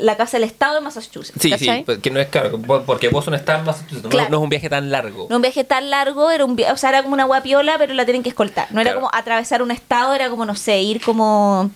la 0.02 0.18
casa 0.18 0.38
del 0.38 0.44
estado 0.46 0.74
de 0.74 0.82
Massachusetts. 0.82 1.40
Sí, 1.40 1.52
¿cachai? 1.52 1.78
sí, 1.80 1.84
pues, 1.86 2.00
que 2.00 2.10
no 2.10 2.20
es 2.20 2.30
claro, 2.30 2.60
por- 2.60 2.84
porque 2.84 3.10
Boston 3.10 3.36
está 3.36 3.60
en 3.60 3.64
Massachusetts, 3.66 4.06
no- 4.06 4.10
Claro. 4.10 4.30
no, 4.32 4.38
es 4.38 4.44
un 4.44 4.50
viaje 4.50 4.70
tan 4.72 4.90
largo. 4.90 5.28
No 5.30 5.36
un 5.36 5.42
viaje 5.44 5.64
tan 5.66 5.92
largo, 5.92 6.32
era 6.32 6.46
un 6.46 6.56
via- 6.56 6.74
o 6.74 6.78
sea, 6.78 6.90
era 6.90 7.04
como 7.04 7.14
una 7.14 7.26
guapiola, 7.26 7.78
pero 7.78 7.94
la 7.94 8.04
tienen 8.04 8.24
que 8.24 8.30
escoltar. 8.30 8.68
No 8.72 8.82
era 8.82 8.90
Claro. 8.92 9.02
como 9.02 9.12
atravesar 9.14 9.62
un 9.62 9.70
estado, 9.70 10.16
era 10.16 10.32
como, 10.32 10.46
no 10.48 10.56
sé, 10.56 10.80
ir 10.82 11.00
como... 11.04 11.70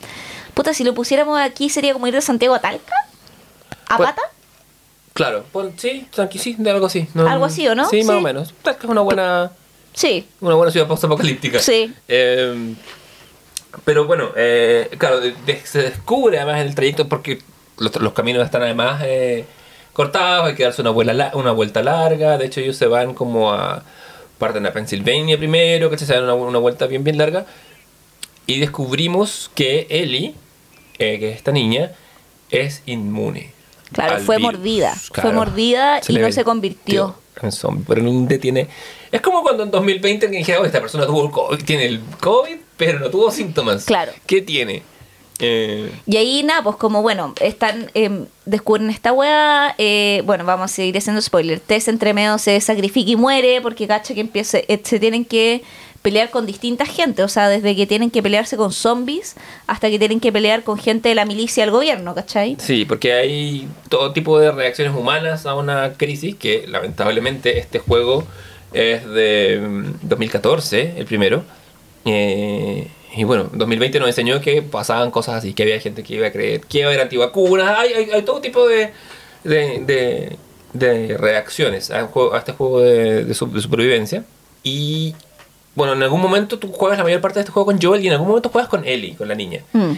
Puta, 0.56 0.74
si 0.74 0.84
lo 0.84 0.96
pusiéramos 0.96 1.40
aquí 1.40 1.70
sería 1.70 1.94
como 1.94 2.08
ir 2.08 2.16
de 2.16 2.22
Santiago 2.22 2.56
a 2.56 2.60
Talca. 2.60 2.94
¿A 3.88 3.98
Pues- 3.98 4.10
pata? 4.10 4.22
Claro, 5.22 5.43
pon- 5.51 5.74
sí, 5.78 6.07
tranqui, 6.11 6.39
sí, 6.39 6.55
de 6.57 6.72
algo 6.72 6.88
así. 6.88 7.07
No- 7.13 7.28
Algo 7.28 7.45
así, 7.45 7.67
¿o 7.67 7.76
no? 7.76 7.88
Sí, 7.89 8.03
más 8.03 8.15
o 8.17 8.22
menos. 8.22 8.53
Talca 8.63 8.82
es 8.86 8.89
una 8.89 9.01
buena, 9.01 9.51
Sí. 9.93 10.28
una 10.39 10.55
buena 10.55 10.72
ciudad 10.72 10.88
post-apocalíptica. 10.88 11.59
Sí. 11.59 11.93
Eh, 12.07 12.74
pero 13.86 14.05
bueno, 14.05 14.30
eh, 14.36 14.89
claro, 14.97 15.19
de- 15.19 15.34
de- 15.45 15.61
se 15.63 15.84
descubre 15.84 16.38
además 16.39 16.61
en 16.61 16.67
el 16.67 16.76
trayecto 16.76 17.07
porque 17.07 17.39
los, 17.78 17.95
los 18.01 18.13
caminos 18.13 18.43
están 18.43 18.63
además 18.63 19.01
eh, 19.05 19.45
cortados, 19.93 20.47
hay 20.47 20.55
que 20.55 20.63
darse 20.63 20.82
una, 20.82 20.89
vuela 20.91 21.32
una 21.36 21.51
vuelta 21.51 21.84
larga. 21.84 22.38
De 22.38 22.45
hecho, 22.47 22.59
ellos 22.59 22.78
se 22.78 22.88
van 22.88 23.13
como 23.13 23.51
a. 23.53 23.84
Parten 24.39 24.65
a 24.65 24.74
Pensilvania 24.74 25.38
primero, 25.38 25.91
que 25.91 25.99
se 25.99 26.05
dan 26.11 26.24
una, 26.24 26.34
una 26.34 26.57
vuelta 26.57 26.88
bien, 26.88 27.03
bien 27.03 27.19
larga. 27.19 27.45
Y 28.47 28.59
descubrimos 28.59 29.51
que 29.53 29.86
Ellie, 29.91 30.34
eh, 30.97 31.19
que 31.19 31.30
es 31.30 31.36
esta 31.38 31.51
niña, 31.51 31.91
es 32.49 32.82
inmune. 32.88 33.53
Claro, 33.91 34.19
fue 34.19 34.38
virus. 34.38 34.53
mordida. 34.53 34.93
Claro. 35.11 35.30
Fue 35.30 35.35
mordida 35.38 36.01
y 36.07 36.13
no 36.13 36.31
se 36.31 36.43
convirtió. 36.43 37.15
en 37.41 37.51
zombie, 37.51 37.84
pero 37.88 38.03
no 38.03 38.27
detiene. 38.27 38.68
Es 39.11 39.19
como 39.22 39.41
cuando 39.41 39.63
en 39.63 39.72
2020 39.72 40.30
que 40.30 40.38
dijeron, 40.38 40.61
"Oh, 40.63 40.65
esta 40.65 40.80
persona 40.80 41.05
tuvo 41.07 41.26
el 41.26 41.31
COVID, 41.31 41.63
tiene 41.63 41.85
el 41.85 41.99
COVID, 42.19 42.55
pero 42.77 42.99
no 42.99 43.09
tuvo 43.09 43.31
síntomas. 43.31 43.85
Claro. 43.85 44.11
¿Qué 44.27 44.41
tiene? 44.41 44.84
Eh, 45.39 45.91
Y 46.05 46.18
ahí 46.18 46.43
nada, 46.43 46.61
pues 46.61 46.76
como 46.76 47.01
bueno, 47.01 47.34
están 47.41 47.89
em, 47.95 48.27
descubren 48.45 48.91
esta 48.91 49.11
weá, 49.11 49.73
eh, 49.80 50.22
bueno, 50.23 50.45
vamos 50.45 50.65
a 50.72 50.73
seguir 50.76 50.95
haciendo 50.97 51.19
spoiler. 51.19 51.59
Tess 51.59 51.88
entre 51.88 52.13
medio 52.13 52.38
se 52.38 52.61
sacrifica 52.61 53.09
y 53.09 53.15
muere 53.15 53.59
porque 53.59 53.88
cacha 53.88 54.13
que 54.13 54.22
empieza, 54.22 54.59
eh, 54.59 54.80
se 54.84 54.99
tienen 54.99 55.26
que 55.26 55.63
pelear 56.02 56.30
con 56.32 56.45
distintas 56.45 56.90
gente, 56.90 57.22
o 57.23 57.28
sea, 57.28 57.48
desde 57.48 57.76
que 57.76 57.86
tienen 57.86 58.10
que 58.10 58.23
pelearse 58.23 58.57
con 58.57 58.72
zombies 58.73 59.36
hasta 59.68 59.90
que 59.90 59.99
tienen 59.99 60.19
que 60.19 60.32
pelear 60.32 60.64
con 60.64 60.78
gente 60.80 61.10
de 61.10 61.15
la 61.15 61.26
milicia 61.26 61.64
del 61.64 61.72
gobierno, 61.72 62.15
¿cachai? 62.15 62.57
Sí, 62.60 62.86
porque 62.86 63.14
hay 63.14 63.68
todo 63.90 64.11
tipo 64.11 64.40
de 64.40 64.52
reacciones 64.52 64.95
humanas 64.95 65.45
a 65.45 65.53
una 65.56 65.94
crisis 65.94 66.36
que 66.36 66.65
lamentablemente 66.68 67.60
este 67.60 67.80
juego 67.80 68.23
es 68.73 69.06
de 69.07 69.60
mm, 69.61 69.86
2014, 70.07 70.94
el 70.98 71.06
primero. 71.06 71.44
Eh, 72.06 72.88
y 73.15 73.23
bueno, 73.26 73.49
2020 73.53 73.99
nos 73.99 74.07
enseñó 74.07 74.41
que 74.41 74.61
pasaban 74.61 75.11
cosas 75.11 75.36
así, 75.36 75.53
que 75.53 75.64
había 75.64 75.80
gente 75.80 76.02
que 76.03 76.15
iba 76.15 76.28
a 76.28 76.32
creer 76.32 76.61
que 76.61 76.80
iba 76.80 76.88
a 76.88 76.90
haber 76.91 77.02
antivacunas, 77.02 77.78
hay, 77.78 77.94
hay, 77.94 78.10
hay 78.11 78.22
todo 78.23 78.41
tipo 78.41 78.68
de, 78.68 78.91
de, 79.44 79.80
de- 79.86 80.38
de 80.73 81.18
reacciones 81.18 81.91
a, 81.91 82.10
este 82.38 82.53
juego 82.53 82.80
de, 82.80 83.26
de 83.26 83.34
supervivencia. 83.34 84.23
Y 84.64 85.14
bueno, 85.76 85.93
en 85.93 86.03
algún 86.03 86.22
momento 86.22 86.60
tú 86.60 86.72
juegas 86.72 86.98
la 86.98 87.03
mayor 87.03 87.22
parte 87.22 87.35
de 87.39 87.41
este 87.41 87.52
juego 87.52 87.65
con 87.68 87.81
Joel 87.81 88.03
y 88.03 88.07
en 88.07 88.14
algún 88.14 88.27
momento 88.27 88.49
juegas 88.49 88.69
con 88.69 88.85
Ellie, 88.85 89.15
con 89.15 89.27
la 89.27 89.35
niña. 89.35 89.61
Mm. 89.73 89.91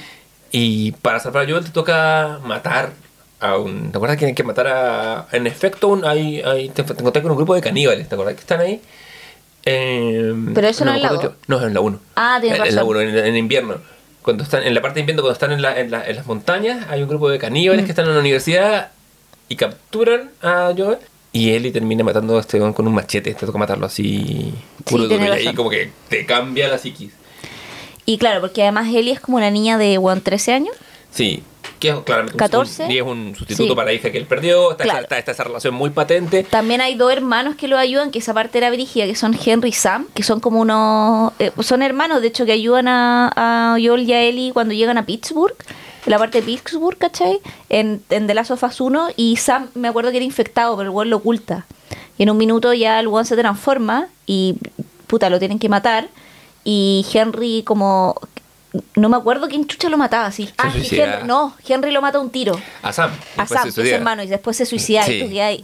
Y 0.52 0.92
para 0.94 1.20
salvar 1.20 1.46
a 1.46 1.50
Joel 1.50 1.64
te 1.66 1.72
toca 1.72 2.40
matar 2.46 2.92
a 3.40 3.58
un... 3.58 3.92
¿Te 3.92 3.98
acuerdas 3.98 4.18
que 4.18 4.26
hay 4.28 4.34
que 4.36 4.44
matar 4.44 4.68
a... 4.68 5.28
En 5.32 5.48
efecto, 5.48 5.88
un, 5.88 6.06
hay, 6.06 6.42
hay, 6.42 6.70
te, 6.70 6.84
te 6.84 6.94
encontrás 6.94 7.22
con 7.24 7.32
un 7.32 7.38
grupo 7.38 7.56
de 7.56 7.62
caníbales, 7.62 8.08
¿te 8.08 8.16
acuerdas 8.16 8.36
que 8.36 8.42
están 8.42 8.60
ahí? 8.62 8.80
Eh, 9.66 10.34
Pero 10.54 10.68
eso 10.68 10.86
no 10.86 10.92
me 10.92 10.98
es 10.98 11.04
la 11.04 11.10
acuerdo 11.10 11.30
dos. 11.30 11.38
que- 11.40 11.46
No, 11.48 11.60
es 11.60 11.64
en 11.68 11.74
la 11.74 11.80
1. 11.80 12.00
Ah, 12.16 12.38
tienes 12.42 12.60
En 12.60 12.76
la 12.76 12.82
razón. 12.82 12.90
1, 12.98 13.02
en, 13.02 13.18
en 13.18 13.36
invierno. 13.38 13.76
Cuando 14.22 14.44
están, 14.44 14.64
en 14.64 14.74
la 14.74 14.82
parte 14.82 14.96
de 14.96 15.00
invierno, 15.02 15.22
cuando 15.22 15.34
están 15.34 15.52
en, 15.52 15.62
la- 15.62 15.80
en 15.80 15.92
la- 15.92 16.06
en 16.08 16.16
las 16.16 16.26
montañas, 16.26 16.86
hay 16.90 17.02
un 17.02 17.10
grupo 17.10 17.30
de 17.30 17.40
caníbales 17.40 17.84
Mm. 17.84 17.86
que 17.86 17.92
están 17.92 18.06
en 18.06 18.14
la 18.14 18.20
universidad 18.20 18.92
y 19.50 19.56
capturan 19.56 20.32
a 20.42 20.74
Joel. 20.78 21.00
Y 21.34 21.50
Ellie 21.52 21.72
termina 21.72 22.04
matando 22.04 22.38
a 22.38 22.42
este 22.42 22.60
weón 22.60 22.74
con 22.74 22.88
un 22.88 22.94
machete. 22.94 23.34
Te 23.34 23.46
toca 23.46 23.58
matarlo 23.58 23.86
así 23.88 24.54
puro 24.86 25.04
duro. 25.04 25.18
tenés 25.18 25.44
Y 25.44 25.48
ahí 25.48 25.54
como 25.56 25.70
que 25.70 25.90
te 26.08 26.26
cambia 26.26 26.68
la 26.70 26.78
psiquis. 26.78 27.12
Y 28.06 28.18
claro, 28.18 28.40
porque 28.40 28.62
además 28.62 28.88
Ellie 28.94 29.12
es 29.14 29.20
como 29.20 29.38
una 29.38 29.50
niña 29.50 29.78
de 29.78 29.98
bueno, 29.98 30.22
13 30.22 30.54
años. 30.54 30.76
Sí, 31.10 31.42
que 31.80 31.90
es 31.90 31.96
claramente 32.02 32.34
un- 32.36 32.40
14. 32.40 32.86
un, 32.86 32.92
y 32.92 32.98
es 32.98 33.04
un 33.04 33.36
sustituto 33.36 33.70
Sí. 33.70 33.76
para 33.76 33.86
la 33.88 33.94
hija 33.94 34.12
que 34.12 34.18
él 34.18 34.26
perdió. 34.26 34.72
Está, 34.72 34.84
Claro. 34.84 35.02
está- 35.02 35.18
está 35.18 35.32
esa 35.32 35.44
relación 35.44 35.74
muy 35.74 35.90
patente. 35.90 36.44
También 36.44 36.82
hay 36.82 36.96
dos 36.96 37.12
hermanos 37.12 37.56
que 37.56 37.68
lo 37.68 37.78
ayudan, 37.78 38.12
que 38.12 38.20
esa 38.20 38.34
parte 38.34 38.58
era 38.60 38.70
brígida, 38.70 39.06
que 39.06 39.16
son 39.16 39.36
Henry 39.44 39.70
y 39.70 39.74
Sam, 39.74 40.08
que 40.14 40.22
son 40.24 40.40
como 40.40 40.60
unos... 40.60 41.34
eh, 41.40 41.52
son 41.62 41.82
hermanos, 41.82 42.22
de 42.22 42.28
hecho, 42.28 42.46
que 42.46 42.52
ayudan 42.52 42.88
a, 42.88 43.32
a 43.74 43.78
Joel 43.84 44.04
y 44.08 44.14
a 44.14 44.22
Ellie 44.22 44.52
cuando 44.54 44.74
llegan 44.76 44.98
a 44.98 45.06
Pittsburgh, 45.06 45.56
en 46.06 46.12
la 46.12 46.18
parte 46.18 46.40
de 46.42 46.46
Pittsburgh, 46.46 46.98
¿cachai? 46.98 47.40
En, 47.70 48.02
en 48.10 48.28
The 48.28 48.34
Last 48.34 48.52
of 48.52 48.64
Us 48.64 48.82
1, 48.82 49.10
y 49.16 49.38
Sam, 49.38 49.70
me 49.76 49.88
acuerdo 49.88 50.12
que 50.12 50.18
era 50.18 50.26
infectado, 50.26 50.76
pero 50.78 50.90
el 50.90 50.96
weón 50.96 51.10
lo 51.10 51.18
oculta. 51.18 51.66
Y 52.18 52.24
en 52.24 52.30
un 52.30 52.38
minuto 52.38 52.74
ya 52.74 53.00
el 53.00 53.08
weón 53.08 53.26
se 53.26 53.36
transforma 53.36 54.08
y, 54.26 54.56
puta, 55.08 55.30
lo 55.30 55.40
tienen 55.40 55.60
que 55.60 55.70
matar. 55.70 56.08
Y 56.64 57.06
Henry 57.14 57.64
como... 57.64 58.16
No 58.96 59.08
me 59.08 59.18
acuerdo 59.18 59.48
quién 59.48 59.68
chucha 59.68 59.88
lo 59.88 59.98
mataba, 60.00 60.26
así. 60.26 60.50
Ah, 60.58 60.72
suicida. 60.72 61.20
Henry- 61.20 61.28
no, 61.28 61.56
Henry 61.68 61.92
lo 61.92 62.02
mata 62.02 62.18
a 62.18 62.22
un 62.22 62.32
tiro. 62.32 62.60
A 62.82 62.92
Sam. 62.92 63.12
A 63.38 63.46
Sam, 63.46 63.66
se 63.66 63.72
suicida. 63.72 63.98
hermano, 63.98 64.24
y 64.24 64.28
después 64.28 64.58
se 64.58 64.66
suicida. 64.66 65.04
Sí. 65.04 65.22
y 65.24 65.30
que 65.30 65.42
hay- 65.44 65.64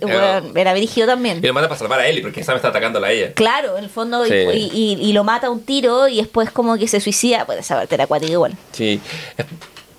Era- 0.53 0.73
brígido 0.73 1.07
también. 1.07 1.39
Y 1.39 1.47
lo 1.47 1.53
mata 1.55 1.67
para 1.67 1.79
salvar 1.79 1.99
a 2.01 2.07
Ellie, 2.07 2.21
porque 2.21 2.43
Sam 2.43 2.57
está 2.57 2.67
atacándola 2.67 3.07
a 3.07 3.11
ella. 3.11 3.33
Claro, 3.33 3.77
en 3.79 3.83
el 3.85 3.89
fondo, 3.89 4.23
y- 4.27 4.29
Sí. 4.29 4.35
y, 4.35 4.97
y- 5.01 5.09
y 5.09 5.13
lo 5.13 5.23
mata 5.23 5.47
a 5.47 5.49
un 5.49 5.63
tiro 5.63 6.07
y 6.07 6.17
después 6.17 6.51
como 6.51 6.77
que 6.77 6.87
se 6.87 6.99
suicida, 6.99 7.45
pues 7.47 7.57
esa 7.57 7.75
parte 7.77 7.95
era 7.95 8.03
acuática 8.03 8.31
igual. 8.31 8.55
Sí. 8.73 9.01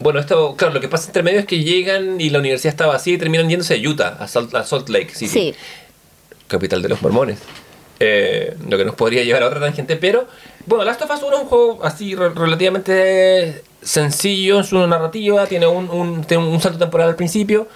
Bueno, 0.01 0.19
esto, 0.19 0.57
claro, 0.57 0.75
lo 0.75 0.81
que 0.81 0.89
pasa 0.89 1.07
entre 1.07 1.23
medio 1.23 1.39
es 1.41 1.47
que 1.47 1.63
llegan 1.63 2.21
y 2.21 2.31
la 2.31 2.39
universidad 2.41 2.73
está 2.73 2.87
vacía 2.87 3.15
y 3.15 3.19
terminan 3.19 3.49
yéndose 3.49 3.75
a 3.75 3.89
Utah, 3.89 4.17
a 4.19 4.27
Salt, 4.27 4.55
a 4.55 4.65
Salt 4.65 4.89
Lake 4.89 5.15
City, 5.15 5.29
Sí, 5.31 5.55
capital 6.49 6.81
de 6.83 6.89
los 6.89 7.01
mormones. 7.03 7.39
Eh, 8.03 8.57
lo 8.67 8.79
que 8.79 8.85
nos 8.87 8.95
podría 8.95 9.23
llevar 9.25 9.43
a 9.43 9.47
otra 9.47 9.61
tangente, 9.61 9.97
pero 9.97 10.27
bueno, 10.65 10.85
Last 10.85 11.03
of 11.03 11.11
Us 11.11 11.23
1 11.23 11.37
es 11.37 11.43
un 11.43 11.49
juego 11.49 11.85
así 11.85 12.15
re- 12.15 12.31
relativamente 12.31 13.63
sencillo 13.83 14.59
en 14.59 14.65
su 14.65 14.79
narrativa, 14.87 15.47
tiene 15.47 15.67
un, 15.67 15.91
un, 15.91 16.25
tiene 16.25 16.45
un 16.47 16.61
salto 16.61 16.79
temporal 16.79 17.09
al 17.11 17.17
principio, 17.17 17.69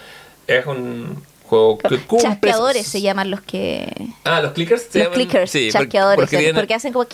es 0.46 0.64
un 0.64 1.22
juego 1.54 1.78
que 1.78 1.98
cumple... 2.00 2.28
chasqueadores 2.28 2.86
se 2.86 3.00
llaman 3.00 3.30
los 3.30 3.40
que... 3.40 3.90
Ah, 4.24 4.40
los 4.40 4.52
clickers. 4.52 4.82
se 4.82 4.98
Los 4.98 5.04
llaman? 5.06 5.14
clickers, 5.14 5.50
Sí, 5.50 5.58
porque- 5.70 5.72
chasqueadores, 5.84 6.16
porque 6.16 6.36
porque, 6.36 6.52
tienen- 6.52 6.72
hacen 6.76 6.92
como... 6.92 7.06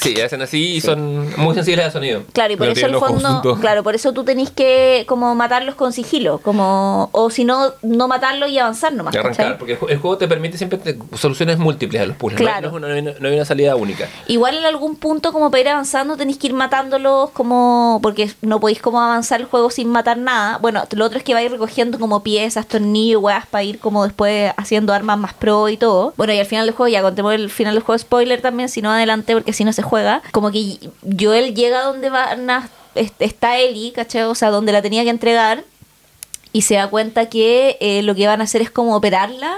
Sí, 0.00 0.20
hacen 0.20 0.42
así 0.42 0.74
y 0.76 0.80
son 0.80 1.30
muy 1.38 1.54
sensibles 1.54 1.84
al 1.86 1.92
sonido. 1.92 2.22
Claro, 2.32 2.52
y 2.52 2.56
por 2.56 2.66
No 2.66 2.72
eso 2.72 2.86
el 2.86 2.96
fondo, 2.96 3.58
claro, 3.60 3.82
por 3.84 3.94
eso 3.94 4.12
tú 4.12 4.24
tenés 4.24 4.50
que 4.50 5.04
como 5.06 5.34
matarlos 5.36 5.74
con 5.76 5.92
sigilo, 5.92 6.38
como 6.38 7.08
o 7.12 7.30
si 7.30 7.44
no, 7.44 7.72
no 7.82 8.08
matarlos 8.08 8.50
y 8.50 8.58
avanzar 8.58 8.92
nomás. 8.92 9.12
De 9.12 9.20
arrancar, 9.20 9.44
¿cachai? 9.46 9.58
porque 9.58 9.72
el 9.74 9.78
ju- 9.80 9.90
el 9.90 9.98
juego 9.98 10.18
te 10.18 10.26
permite 10.28 10.58
siempre 10.58 10.78
te- 10.78 10.98
soluciones 11.16 11.58
múltiples 11.58 12.02
a 12.02 12.06
los 12.06 12.16
puzzles. 12.16 12.40
no 12.40 12.46
hay- 12.48 12.52
Claro. 12.60 12.78
No, 12.80 12.88
es 12.88 13.02
una, 13.02 13.12
no 13.18 13.28
hay 13.28 13.34
una 13.34 13.44
salida 13.44 13.76
única. 13.76 14.08
Igual 14.26 14.58
en 14.58 14.64
algún 14.64 14.96
punto 14.96 15.32
como 15.32 15.50
para 15.52 15.60
ir 15.60 15.68
avanzando 15.68 16.16
tenéis 16.16 16.38
que 16.38 16.48
ir 16.48 16.54
matándolos 16.54 17.30
como 17.30 18.00
porque 18.02 18.30
no 18.42 18.58
podéis 18.60 18.80
como 18.82 19.00
avanzar 19.00 19.40
el 19.40 19.46
juego 19.46 19.70
sin 19.70 19.88
matar 19.88 20.18
nada. 20.18 20.58
Bueno, 20.58 20.84
lo 20.92 21.04
otro 21.04 21.18
es 21.18 21.24
que 21.24 21.32
vais 21.34 21.50
recogiendo 21.50 21.98
como 22.00 22.22
piezas, 22.24 22.66
tornillos, 22.66 23.22
weas 23.22 23.46
para 23.46 23.62
ir 23.64 23.75
como 23.78 24.04
después 24.04 24.52
haciendo 24.56 24.92
armas 24.92 25.18
más 25.18 25.34
pro 25.34 25.68
y 25.68 25.76
todo. 25.76 26.12
Bueno, 26.16 26.32
y 26.32 26.38
al 26.38 26.46
final 26.46 26.66
del 26.66 26.74
juego, 26.74 26.88
ya 26.88 27.02
contemos 27.02 27.32
el 27.34 27.50
final 27.50 27.74
del 27.74 27.82
juego 27.82 27.98
spoiler 27.98 28.40
también, 28.40 28.68
si 28.68 28.82
no 28.82 28.90
adelante 28.90 29.32
porque 29.34 29.52
si 29.52 29.64
no 29.64 29.72
se 29.72 29.82
juega. 29.82 30.22
Como 30.32 30.50
que 30.50 30.78
Joel 31.18 31.54
llega 31.54 31.82
donde 31.82 32.10
van 32.10 32.48
a- 32.50 32.68
est- 32.94 33.20
está 33.20 33.58
Ellie, 33.58 33.92
¿cachai? 33.92 34.22
O 34.22 34.34
sea, 34.34 34.50
donde 34.50 34.72
la 34.72 34.82
tenía 34.82 35.04
que 35.04 35.10
entregar 35.10 35.64
y 36.52 36.62
se 36.62 36.74
da 36.76 36.88
cuenta 36.88 37.28
que 37.28 37.76
eh, 37.80 38.02
lo 38.02 38.14
que 38.14 38.26
van 38.26 38.40
a 38.40 38.44
hacer 38.44 38.62
es 38.62 38.70
como 38.70 38.96
operarla. 38.96 39.56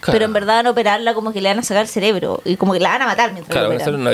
Claro. 0.00 0.16
Pero 0.16 0.24
en 0.26 0.32
verdad 0.34 0.56
van 0.56 0.66
a 0.66 0.70
operarla 0.72 1.14
como 1.14 1.32
que 1.32 1.40
le 1.40 1.48
van 1.48 1.60
a 1.60 1.62
sacar 1.62 1.84
el 1.84 1.88
cerebro 1.88 2.42
y 2.44 2.56
como 2.56 2.74
que 2.74 2.80
la 2.80 2.90
van 2.90 3.00
a 3.00 3.06
matar 3.06 3.32
mientras 3.32 3.50
Claro, 3.52 3.62
la 3.62 3.68
van 3.70 3.78
a 3.78 3.82
hacer 3.82 3.94
una 3.94 4.10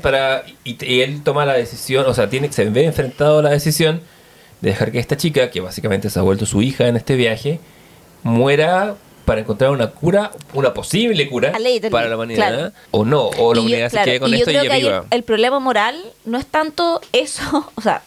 para. 0.00 0.44
Y, 0.64 0.76
y 0.84 1.00
él 1.00 1.22
toma 1.24 1.44
la 1.44 1.54
decisión, 1.54 2.06
o 2.06 2.14
sea, 2.14 2.30
tiene, 2.30 2.52
se 2.52 2.66
ve 2.66 2.84
enfrentado 2.84 3.40
a 3.40 3.42
la 3.42 3.50
decisión 3.50 4.00
de 4.60 4.70
dejar 4.70 4.92
que 4.92 5.00
esta 5.00 5.16
chica, 5.16 5.50
que 5.50 5.60
básicamente 5.60 6.08
se 6.08 6.20
ha 6.20 6.22
vuelto 6.22 6.46
su 6.46 6.62
hija 6.62 6.86
en 6.86 6.96
este 6.96 7.16
viaje, 7.16 7.58
muera 8.28 8.94
para 9.24 9.40
encontrar 9.42 9.70
una 9.70 9.90
cura, 9.90 10.30
una 10.54 10.72
posible 10.72 11.28
cura 11.28 11.52
para 11.90 12.08
la 12.08 12.14
humanidad. 12.16 12.48
claro. 12.48 12.72
O 12.92 13.04
no, 13.04 13.26
o 13.26 13.52
la 13.52 13.60
Y 13.60 13.62
yo- 13.64 13.68
humanidad 13.68 13.90
claro, 13.90 14.04
se 14.04 14.10
quede 14.10 14.20
con 14.20 14.30
y 14.30 14.34
esto 14.36 14.50
y 14.50 14.54
creo 14.54 14.70
que 14.70 14.78
el, 14.78 15.02
el 15.10 15.22
problema 15.24 15.58
moral 15.58 15.96
no 16.24 16.38
es 16.38 16.46
tanto 16.46 17.00
eso, 17.12 17.70
o 17.74 17.80
sea, 17.82 18.02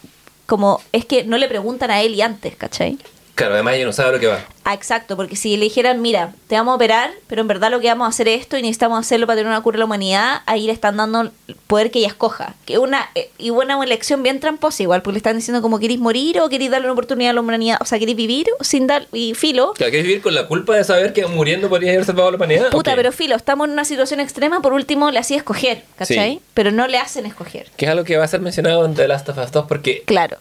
como 0.48 0.82
es 0.92 1.06
que 1.06 1.24
no 1.24 1.38
le 1.38 1.48
preguntan 1.48 1.92
a 1.92 2.02
él 2.02 2.16
y 2.16 2.22
antes, 2.22 2.56
¿cachai? 2.56 2.98
Claro, 3.36 3.54
además 3.54 3.76
ella 3.76 3.86
no 3.86 3.94
sabe 3.94 4.14
lo 4.14 4.20
que 4.20 4.28
va. 4.28 4.40
Ah, 4.64 4.74
exacto, 4.74 5.16
porque 5.16 5.36
si 5.36 5.58
le 5.58 5.64
dijeran, 5.64 6.02
mira, 6.02 6.34
te 6.48 6.56
vamos 6.56 6.74
a 6.74 6.76
operar, 6.76 7.12
pero 7.28 7.42
en 7.42 7.48
verdad 7.48 7.72
lo 7.72 7.80
que 7.80 7.88
vamos 7.88 8.06
a 8.06 8.10
hacer 8.10 8.28
es 8.28 8.42
esto 8.42 8.58
y 8.58 8.62
necesitamos 8.62 9.00
hacerlo 9.00 9.26
para 9.26 9.38
tener 9.38 9.50
una 9.50 9.62
cura 9.62 9.78
a 9.78 9.80
la 9.80 9.86
humanidad, 9.86 10.42
ahí 10.46 10.68
le 10.68 10.72
están 10.72 10.98
dando 10.98 11.22
el 11.22 11.32
poder 11.68 11.90
que 11.90 12.00
ella 12.00 12.10
escoja. 12.10 12.54
Que 12.66 12.78
una 12.78 13.10
eh, 13.16 13.32
y 13.40 13.50
buena 13.50 13.82
elección 13.84 14.22
bien 14.22 14.40
tramposa 14.40 14.84
igual, 14.84 15.02
porque 15.02 15.14
le 15.14 15.18
están 15.18 15.36
diciendo 15.36 15.62
como 15.62 15.80
queréis 15.80 16.00
morir 16.00 16.40
o 16.40 16.50
queréis 16.50 16.70
darle 16.70 16.88
una 16.88 16.94
oportunidad 16.94 17.32
a 17.32 17.34
la 17.34 17.42
humanidad, 17.42 17.78
o 17.82 17.86
sea, 17.86 17.98
queréis 17.98 18.18
vivir 18.18 18.48
sin 18.62 18.86
dar 18.86 19.08
y 19.12 19.34
filo. 19.34 19.74
Claro, 19.76 19.90
¿Quieres 19.90 20.06
vivir 20.06 20.22
con 20.22 20.36
la 20.36 20.48
culpa 20.48 20.76
de 20.76 20.84
saber 20.84 21.14
que 21.14 21.26
muriendo 21.26 21.68
podrías 21.70 21.96
haber 21.96 22.06
salvado 22.06 22.28
a 22.28 22.32
la 22.32 22.38
humanidad? 22.38 22.70
Puta, 22.70 22.96
pero 22.96 23.12
filo, 23.12 23.36
estamos 23.36 23.68
en 23.68 23.74
una 23.74 23.86
situación 23.86 24.20
extrema, 24.20 24.62
por 24.62 24.74
último 24.74 25.10
le 25.10 25.20
hacía 25.20 25.38
escoger, 25.38 25.84
¿cachai? 25.98 26.36
Sí. 26.36 26.42
Pero 26.54 26.72
no 26.72 26.88
le 26.88 27.00
hacen 27.00 27.26
escoger. 27.26 27.68
Que 27.78 27.86
es 27.86 27.92
algo 27.92 28.04
que 28.04 28.18
va 28.18 28.26
a 28.26 28.28
ser 28.28 28.42
mencionado 28.42 28.86
en 28.86 28.94
The 28.94 29.08
Last 29.08 29.28
of 29.30 29.38
Us 29.38 29.52
2 29.52 29.66
porque 29.68 30.04
Claro. 30.06 30.38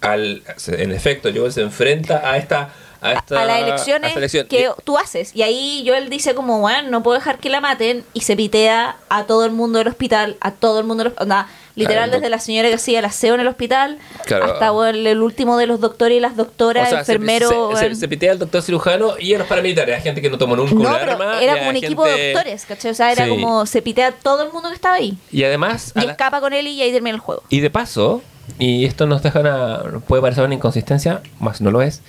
Al, 0.00 0.42
en 0.68 0.92
efecto 0.92 1.30
Joel 1.34 1.52
se 1.52 1.60
enfrenta 1.62 2.28
a 2.28 2.36
esta 2.36 2.70
a, 3.04 3.14
esta, 3.14 3.42
a 3.42 3.44
las 3.46 3.56
a 3.56 3.58
elecciones 3.60 4.08
esta 4.10 4.18
elección. 4.20 4.46
que 4.46 4.70
tú 4.84 4.96
haces. 4.96 5.34
Y 5.34 5.42
ahí 5.42 5.82
Joel 5.84 6.08
dice 6.08 6.36
como, 6.36 6.60
bueno, 6.60 6.88
no 6.88 7.02
puedo 7.02 7.18
dejar 7.18 7.38
que 7.40 7.50
la 7.50 7.60
maten. 7.60 8.04
Y 8.12 8.20
se 8.20 8.36
pitea 8.36 8.94
a 9.08 9.24
todo 9.24 9.44
el 9.44 9.50
mundo 9.50 9.80
del 9.80 9.88
hospital, 9.88 10.36
a 10.40 10.52
todo 10.52 10.78
el 10.78 10.84
mundo 10.86 11.02
del 11.02 11.12
hospital. 11.12 11.46
literal, 11.74 12.04
Claro, 12.10 12.12
desde 12.20 12.30
la 12.30 12.38
señora 12.38 12.68
que 12.68 12.74
hacía 12.76 13.00
el 13.00 13.04
aseo 13.04 13.34
en 13.34 13.40
el 13.40 13.48
hospital 13.48 13.98
Claro. 14.24 14.44
hasta 14.52 14.70
bueno, 14.70 14.96
el, 15.08 15.20
último 15.20 15.56
de 15.58 15.66
los 15.66 15.80
doctores 15.80 16.16
y 16.18 16.20
las 16.20 16.36
doctoras, 16.36 16.86
o 16.86 16.90
sea, 16.90 17.04
se- 17.04 17.12
enfermeros. 17.14 17.76
se, 17.76 17.88
se, 17.88 17.94
se 17.96 18.06
pitea 18.08 18.30
al 18.32 18.38
doctor 18.38 18.62
cirujano 18.62 19.18
y 19.18 19.34
a 19.34 19.38
los 19.38 19.48
paramilitares, 19.48 19.98
a 19.98 20.00
gente 20.00 20.22
que 20.22 20.30
no 20.30 20.38
tomó 20.38 20.54
nunca 20.54 20.72
no, 20.74 20.80
un 20.80 20.96
pero 21.00 21.12
arma. 21.12 21.42
era 21.42 21.54
a 21.54 21.56
como 21.56 21.68
un 21.70 21.74
gente- 21.74 21.86
equipo 21.86 22.04
de 22.04 22.34
doctores, 22.34 22.66
¿cachai? 22.66 22.90
O 22.92 22.94
sea, 22.94 23.10
era 23.10 23.24
Sí. 23.24 23.30
como 23.30 23.66
se 23.66 23.82
pitea 23.82 24.08
a 24.08 24.12
todo 24.12 24.44
el 24.44 24.52
mundo 24.52 24.68
que 24.68 24.76
estaba 24.76 24.94
ahí. 24.94 25.16
Y 25.32 25.42
además, 25.42 25.90
a 25.96 26.02
Y 26.02 26.06
la- 26.06 26.12
escapa 26.12 26.40
con 26.40 26.52
él 26.52 26.68
y 26.68 26.80
ahí 26.82 26.92
termina 26.92 27.14
el 27.16 27.20
juego. 27.20 27.42
y 27.48 27.58
de 27.58 27.70
paso, 27.70 28.22
y 28.58 28.84
esto 28.84 29.06
nos 29.06 29.22
deja 29.22 29.40
una, 29.40 29.82
puede 30.06 30.22
parecer 30.22 30.44
una 30.44 30.54
inconsistencia, 30.54 31.22
más 31.40 31.60
no 31.60 31.70
lo 31.70 31.82
es, 31.82 32.00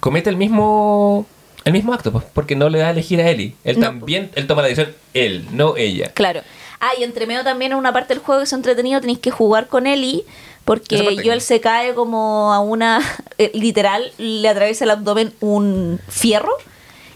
comete 0.00 0.30
el 0.30 0.36
mismo 0.36 1.26
el 1.64 1.72
mismo 1.72 1.94
acto, 1.94 2.12
pues, 2.12 2.24
porque 2.34 2.56
no 2.56 2.68
le 2.68 2.78
da 2.78 2.88
a 2.88 2.90
elegir 2.90 3.20
a 3.22 3.30
Ellie. 3.30 3.54
Él 3.64 3.80
No. 3.80 3.86
también, 3.86 4.30
él 4.34 4.46
toma 4.46 4.60
la 4.60 4.68
decisión, 4.68 4.94
él, 5.14 5.46
no 5.52 5.76
ella. 5.78 6.10
Claro. 6.12 6.42
Ah, 6.78 6.90
y 6.98 7.04
entre 7.04 7.26
medio 7.26 7.42
también 7.42 7.72
en 7.72 7.78
una 7.78 7.92
parte 7.92 8.12
del 8.12 8.22
juego 8.22 8.40
que 8.40 8.44
es 8.44 8.52
entretenido 8.52 9.00
tenéis 9.00 9.18
que 9.18 9.30
jugar 9.30 9.68
con 9.68 9.86
Ellie 9.86 10.24
porque 10.66 11.18
Joel 11.24 11.40
se 11.40 11.60
cae 11.60 11.94
como 11.94 12.52
a 12.52 12.60
una... 12.60 13.00
eh, 13.38 13.50
literal, 13.54 14.12
le 14.18 14.46
atraviesa 14.48 14.84
el 14.84 14.90
abdomen 14.90 15.32
un 15.40 16.00
fierro 16.08 16.52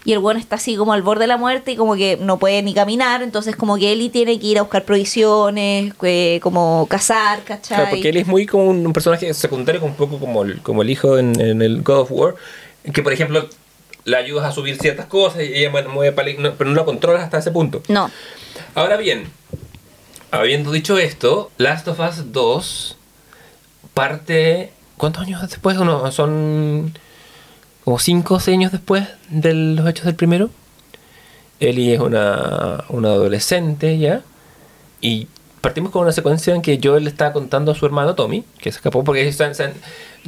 y 0.05 0.13
el 0.13 0.19
bueno 0.19 0.39
está 0.39 0.55
así 0.55 0.75
como 0.77 0.93
al 0.93 1.01
borde 1.01 1.21
de 1.21 1.27
la 1.27 1.37
muerte 1.37 1.71
y 1.71 1.75
como 1.75 1.95
que 1.95 2.17
no 2.21 2.39
puede 2.39 2.61
ni 2.63 2.73
caminar, 2.73 3.21
entonces 3.21 3.55
como 3.55 3.77
que 3.77 3.91
Ellie 3.91 4.09
tiene 4.09 4.39
que 4.39 4.47
ir 4.47 4.57
a 4.59 4.61
buscar 4.61 4.83
provisiones, 4.85 5.93
eh, 6.03 6.39
como 6.41 6.87
cazar, 6.89 7.43
¿cachai? 7.43 7.77
Claro, 7.77 7.89
porque 7.91 8.09
él 8.09 8.17
es 8.17 8.27
muy 8.27 8.45
como 8.45 8.65
un, 8.65 8.85
un 8.85 8.93
personaje 8.93 9.33
secundario, 9.33 9.83
un 9.83 9.95
poco 9.95 10.17
como 10.19 10.43
el, 10.43 10.61
como 10.61 10.81
el 10.81 10.89
hijo 10.89 11.17
en, 11.17 11.39
en 11.39 11.61
el 11.61 11.81
God 11.81 11.99
of 12.01 12.11
War, 12.11 12.35
que 12.93 13.01
por 13.03 13.11
ejemplo 13.13 13.47
le 14.05 14.15
ayudas 14.17 14.45
a 14.45 14.51
subir 14.51 14.77
ciertas 14.77 15.05
cosas 15.07 15.43
y 15.43 15.53
ella 15.53 15.69
mueve- 15.71 16.37
no, 16.39 16.53
pero 16.55 16.69
no 16.69 16.75
lo 16.75 16.85
controlas 16.85 17.23
hasta 17.23 17.37
ese 17.37 17.51
punto. 17.51 17.83
No, 17.89 18.09
Ahora 18.75 18.97
bien, 18.97 19.25
habiendo 20.31 20.71
dicho 20.71 20.97
esto, 20.97 21.51
Last 21.57 21.87
of 21.87 21.99
Us 21.99 22.31
2 22.31 22.95
parte. 23.93 24.71
¿Cuántos 24.97 25.23
años 25.23 25.41
después? 25.41 25.77
Uno, 25.77 26.11
son 26.11 26.93
como 27.89 27.97
5 27.97 28.35
o 28.35 28.39
6 28.39 28.55
años 28.55 28.71
después 28.71 29.07
de 29.31 29.51
los 29.51 29.89
hechos 29.89 30.05
del 30.05 30.13
primero. 30.13 30.51
Ellie 31.59 31.95
es 31.95 31.99
una, 31.99 32.83
una 32.89 33.07
adolescente 33.07 33.97
ya. 33.97 34.21
Y 35.01 35.27
partimos 35.61 35.91
con 35.91 36.03
una 36.03 36.11
secuencia 36.11 36.53
en 36.55 36.61
que 36.61 36.79
Joel 36.83 37.03
le 37.03 37.09
está 37.09 37.31
contando 37.33 37.71
a 37.71 37.75
su 37.75 37.85
hermano 37.85 38.15
Tommy, 38.15 38.43
que 38.59 38.71
se 38.71 38.77
escapó 38.77 39.03
porque 39.03 39.31
se 39.31 39.43
han- 39.43 39.53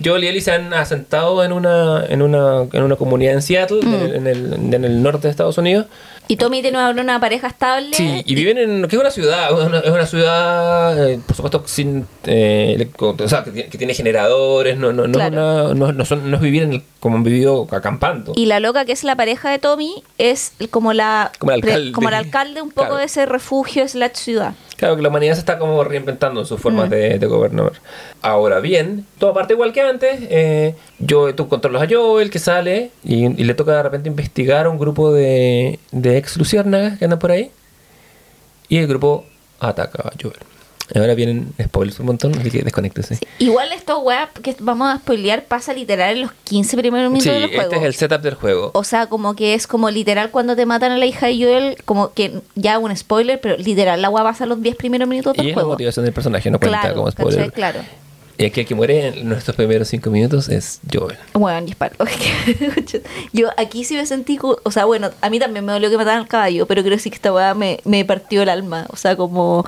Joel 0.04 0.24
y 0.24 0.28
Ellie 0.28 0.42
se 0.42 0.52
han 0.54 0.74
asentado 0.74 1.44
en 1.44 1.52
una, 1.52 2.06
en 2.08 2.22
una, 2.22 2.64
en 2.72 2.84
una 2.84 2.96
comunidad 2.96 3.34
en 3.34 3.42
Seattle, 3.42 3.80
en, 3.82 3.94
el, 3.94 4.16
en 4.16 4.28
el- 4.28 4.74
en 4.74 4.86
el 4.86 5.04
norte 5.04 5.28
de 5.28 5.32
Estados 5.32 5.58
Unidos. 5.58 5.86
y 6.28 6.38
Tommy 6.38 6.62
tiene 6.62 6.78
una, 6.78 6.92
una 6.92 7.20
pareja 7.20 7.48
estable. 7.48 7.90
Sí, 7.94 8.24
y 8.26 8.36
viven 8.36 8.58
en 8.58 8.88
que 8.88 8.96
es 8.96 9.02
una 9.02 9.12
ciudad, 9.12 9.50
es 9.60 9.68
una, 9.68 9.80
es 9.80 9.90
una 9.90 10.06
ciudad, 10.06 11.10
eh, 11.10 11.20
por 11.26 11.36
supuesto, 11.36 11.64
sin, 11.66 12.08
eh, 12.24 12.88
o 13.00 13.28
sea, 13.28 13.44
que, 13.44 13.52
tiene- 13.52 13.70
que 13.70 13.78
tiene 13.78 13.94
generadores, 13.94 14.78
no, 14.78 14.94
no, 14.94 15.08
no, 15.08 15.12
es 15.20 15.30
Claro. 15.30 15.72
una- 15.72 15.74
no, 15.74 15.92
no 15.92 16.06
son- 16.06 16.30
no 16.32 16.38
es 16.38 16.42
vivir 16.42 16.64
en 16.64 16.74
el- 16.74 16.84
como 17.02 17.18
han 17.18 17.24
vivido 17.24 17.68
acampando. 17.72 18.32
Y 18.38 18.46
la 18.46 18.62
loca 18.62 18.86
que 18.86 18.94
es 18.94 19.04
la 19.04 19.18
pareja 19.18 19.50
de 19.50 19.60
Tommy 19.60 20.04
es 20.18 20.54
como 20.70 20.94
la 20.94 21.32
Como 21.38 21.52
el 21.52 21.60
pre- 21.62 21.72
alcalde. 21.74 21.92
como 21.92 22.08
el 22.08 22.14
alcalde 22.16 22.62
un 22.62 22.70
poco 22.70 22.82
Claro. 22.88 22.98
de 22.98 23.06
ese 23.06 23.26
refugio 23.26 23.86
slash 23.90 24.14
ciudad. 24.16 24.54
Claro 24.82 24.96
que 24.96 25.04
la 25.04 25.10
humanidad 25.10 25.36
se 25.36 25.42
está 25.42 25.60
como 25.60 25.84
reinventando 25.84 26.40
en 26.40 26.46
sus 26.48 26.60
formas 26.60 26.88
Mm. 26.88 26.90
de, 26.90 27.20
de 27.20 27.28
gobernar. 27.28 27.74
Ahora 28.24 28.60
bien, 28.60 29.06
todo 29.20 29.32
parte 29.32 29.54
igual 29.54 29.72
que 29.74 29.82
antes. 29.82 30.22
Eh, 30.24 30.74
yo, 30.98 31.36
tú 31.36 31.48
controlas 31.48 31.84
a 31.84 31.88
Joel 31.88 32.32
que 32.32 32.40
sale 32.40 32.90
y, 33.04 33.26
y 33.40 33.44
le 33.44 33.54
toca 33.54 33.74
de 33.76 33.84
repente 33.84 34.10
investigar 34.10 34.66
a 34.66 34.70
un 34.70 34.80
grupo 34.80 35.14
de, 35.14 35.78
de 35.92 36.18
ex 36.18 36.36
luciérnagas 36.36 36.98
que 36.98 37.06
andan 37.06 37.20
por 37.20 37.30
ahí. 37.32 37.52
Y 38.70 38.78
el 38.80 38.88
grupo 38.88 39.24
ataca 39.60 40.02
a 40.08 40.12
Joel. 40.20 40.34
Ahora 40.94 41.16
vienen 41.16 41.54
spoilers 41.62 42.00
un 42.00 42.06
montón, 42.08 42.38
así 42.38 42.52
que 42.52 42.64
desconéctese. 42.64 43.16
Sí. 43.16 43.28
Igual 43.40 43.72
esto, 43.72 44.00
weá, 44.00 44.30
que 44.44 44.56
vamos 44.60 44.94
a 44.94 44.98
spoilear, 44.98 45.46
pasa 45.46 45.74
literal 45.74 46.16
en 46.18 46.22
los 46.24 46.32
15 46.46 46.78
primeros 46.78 47.12
minutos 47.12 47.34
Sí, 47.34 47.40
del 47.40 47.50
juego. 47.50 47.64
este 47.64 47.76
es 47.78 47.84
el 47.84 47.94
setup 47.96 48.22
del 48.22 48.34
juego. 48.36 48.72
O 48.74 48.84
sea, 48.84 49.08
como 49.08 49.36
que 49.36 49.54
es 49.54 49.68
como 49.68 49.90
literal 49.90 50.32
cuando 50.32 50.56
te 50.56 50.66
matan 50.66 50.92
a 50.92 50.98
la 50.98 51.06
hija 51.06 51.28
de 51.28 51.38
Joel, 51.42 51.78
como 51.86 52.14
que 52.14 52.42
ya 52.56 52.78
un 52.80 52.96
spoiler, 52.96 53.40
pero 53.40 53.58
literal 53.58 54.02
la 54.02 54.10
weá 54.10 54.24
pasa 54.24 54.46
los 54.46 54.62
10 54.62 54.76
primeros 54.76 55.08
minutos 55.08 55.34
Y 55.36 55.38
del 55.38 55.48
es 55.48 55.52
la 55.52 55.54
juego. 55.56 55.70
motivación 55.70 56.06
del 56.06 56.14
personaje, 56.14 56.52
no 56.52 56.60
cuenta 56.60 56.80
Claro, 56.82 56.96
como 56.96 57.08
¿cachai? 57.08 57.26
spoiler. 57.32 57.52
Claro. 57.54 57.80
Y 58.38 58.46
aquí 58.46 58.62
el 58.62 58.66
que 58.66 58.74
muere 58.76 59.08
en 59.10 59.30
nuestros 59.30 59.56
primeros 59.56 59.88
cinco 59.88 60.10
minutos 60.10 60.50
es 60.50 60.80
Joel. 60.92 61.16
Bueno, 61.34 61.62
disparo. 61.66 61.96
Yo 63.34 63.50
aquí 63.58 63.84
sí 63.84 63.96
me 63.96 64.06
sentí, 64.06 64.40
o 64.42 64.72
sea, 64.72 64.86
bueno, 64.86 65.12
a 65.22 65.30
mí 65.30 65.40
también 65.40 65.64
me 65.66 65.72
dolió 65.74 65.90
que 65.90 65.98
mataran 65.98 66.22
al 66.22 66.28
caballo, 66.28 66.66
pero 66.66 66.82
creo 66.82 66.96
que 66.96 67.02
sí 67.04 67.10
que 67.10 67.16
esta 67.18 67.32
weá 67.34 67.54
me, 67.54 67.80
me 67.86 68.04
partió 68.06 68.42
el 68.44 68.50
alma. 68.50 68.88
O 68.90 68.96
sea, 68.98 69.16
como... 69.16 69.66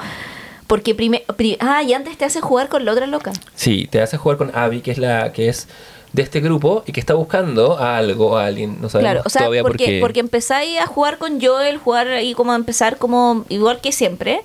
Porque 0.68 0.96
primero... 0.96 1.24
ah, 1.60 1.84
y 1.84 1.94
antes 1.94 2.18
te 2.18 2.26
hace 2.26 2.42
jugar 2.42 2.70
con 2.70 2.86
la 2.86 2.92
otra 2.92 3.08
loca. 3.08 3.32
Sí, 3.56 3.88
te 3.90 4.02
hace 4.02 4.18
jugar 4.18 4.38
con 4.38 4.56
Abby, 4.56 4.82
que 4.82 4.92
es 4.92 4.98
la 4.98 5.32
que 5.34 5.50
es 5.50 5.68
de 6.14 6.22
este 6.22 6.40
grupo 6.40 6.84
y 6.86 6.92
que 6.92 7.00
está 7.00 7.16
buscando 7.16 7.78
a 7.80 7.98
algo, 7.98 8.38
a 8.38 8.46
alguien, 8.46 8.78
no 8.80 8.88
sabemos 8.88 9.12
Claro, 9.12 9.24
o 9.26 9.30
sea, 9.30 9.42
todavía 9.42 9.64
por 9.64 9.72
porque, 9.72 9.86
qué. 9.86 10.00
porque 10.00 10.20
empezáis 10.20 10.80
a 10.80 10.86
jugar 10.86 11.18
con 11.18 11.42
Joel, 11.42 11.78
jugar 11.78 12.08
ahí 12.08 12.36
como 12.36 12.52
a 12.52 12.56
empezar 12.56 12.98
como 12.98 13.46
igual 13.50 13.82
que 13.82 13.92
siempre, 13.92 14.42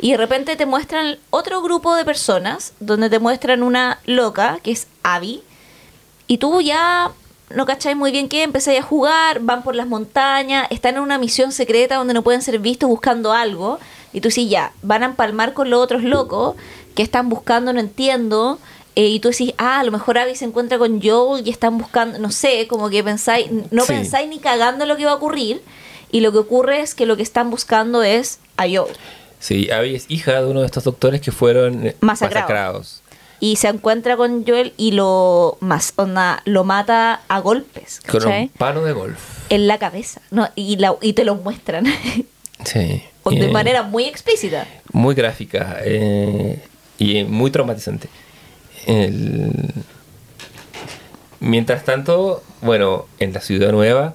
y 0.00 0.10
de 0.10 0.16
repente 0.16 0.56
te 0.56 0.66
muestran 0.66 1.18
otro 1.30 1.62
grupo 1.62 1.94
de 1.94 2.04
personas, 2.04 2.74
donde 2.80 3.08
te 3.08 3.20
muestran 3.20 3.62
una 3.62 4.00
loca, 4.04 4.58
que 4.62 4.72
es 4.72 4.88
Abby, 5.04 5.42
y 6.26 6.38
tú 6.38 6.60
ya 6.60 7.12
no 7.50 7.66
cacháis 7.66 7.96
muy 7.96 8.10
bien 8.10 8.28
qué, 8.28 8.42
empezáis 8.42 8.80
a 8.80 8.82
jugar, 8.82 9.38
van 9.40 9.62
por 9.62 9.76
las 9.76 9.86
montañas, 9.86 10.66
están 10.70 10.96
en 10.96 11.02
una 11.02 11.18
misión 11.18 11.52
secreta 11.52 11.96
donde 11.96 12.14
no 12.14 12.22
pueden 12.22 12.42
ser 12.42 12.58
vistos 12.58 12.88
buscando 12.88 13.32
algo, 13.32 13.78
y 14.16 14.20
tú 14.22 14.30
sí, 14.30 14.48
ya, 14.48 14.72
van 14.82 15.02
a 15.02 15.06
empalmar 15.06 15.52
con 15.52 15.68
los 15.68 15.78
otros 15.80 16.02
locos 16.02 16.56
que 16.94 17.02
están 17.02 17.28
buscando, 17.28 17.72
no 17.74 17.80
entiendo, 17.80 18.58
eh, 18.94 19.08
y 19.08 19.20
tú 19.20 19.28
decís, 19.28 19.52
ah, 19.58 19.80
a 19.80 19.84
lo 19.84 19.92
mejor 19.92 20.16
Abby 20.16 20.34
se 20.34 20.46
encuentra 20.46 20.78
con 20.78 21.02
Joel 21.02 21.46
y 21.46 21.50
están 21.50 21.76
buscando, 21.76 22.18
no 22.18 22.30
sé, 22.30 22.66
como 22.66 22.88
que 22.88 23.04
pensáis, 23.04 23.48
no 23.70 23.82
Sí. 23.84 23.92
pensáis 23.92 24.28
ni 24.30 24.38
cagando 24.38 24.86
lo 24.86 24.96
que 24.96 25.04
va 25.04 25.12
a 25.12 25.16
ocurrir, 25.16 25.60
y 26.10 26.20
lo 26.20 26.32
que 26.32 26.38
ocurre 26.38 26.80
es 26.80 26.94
que 26.94 27.04
lo 27.04 27.16
que 27.18 27.22
están 27.22 27.50
buscando 27.50 28.02
es 28.02 28.38
a 28.56 28.62
Joel. 28.64 28.96
Sí, 29.38 29.70
Abby 29.70 29.94
es 29.94 30.06
hija 30.08 30.40
de 30.40 30.46
uno 30.46 30.60
de 30.60 30.66
estos 30.66 30.84
doctores 30.84 31.20
que 31.20 31.30
fueron 31.30 31.86
eh, 31.88 31.96
Masacrados. 32.00 32.42
masacrados. 32.48 33.02
Y 33.38 33.56
se 33.56 33.68
encuentra 33.68 34.16
con 34.16 34.46
Joel 34.46 34.72
y 34.78 34.92
lo, 34.92 35.58
más, 35.60 35.92
onda, 35.96 36.40
lo 36.46 36.64
mata 36.64 37.20
a 37.28 37.38
golpes, 37.40 38.00
Con 38.10 38.24
un 38.26 38.48
palo 38.48 38.82
de 38.82 38.92
golf. 38.94 39.18
en 39.50 39.66
la 39.66 39.76
cabeza 39.78 40.22
no 40.30 40.48
y, 40.54 40.76
la, 40.76 40.96
y 41.02 41.12
te 41.12 41.24
lo 41.26 41.34
muestran 41.34 41.84
Sí. 42.64 43.02
De 43.34 43.46
Eh, 43.46 43.50
manera 43.50 43.82
muy 43.82 44.04
explícita 44.04 44.66
Muy 44.92 45.14
gráfica 45.14 45.78
eh, 45.84 46.60
y 46.98 47.24
muy 47.24 47.50
traumatizante. 47.50 48.08
El- 48.86 49.72
Mientras 51.40 51.84
tanto, 51.84 52.42
bueno, 52.62 53.06
en 53.18 53.32
la 53.34 53.40
ciudad 53.40 53.70
nueva, 53.70 54.14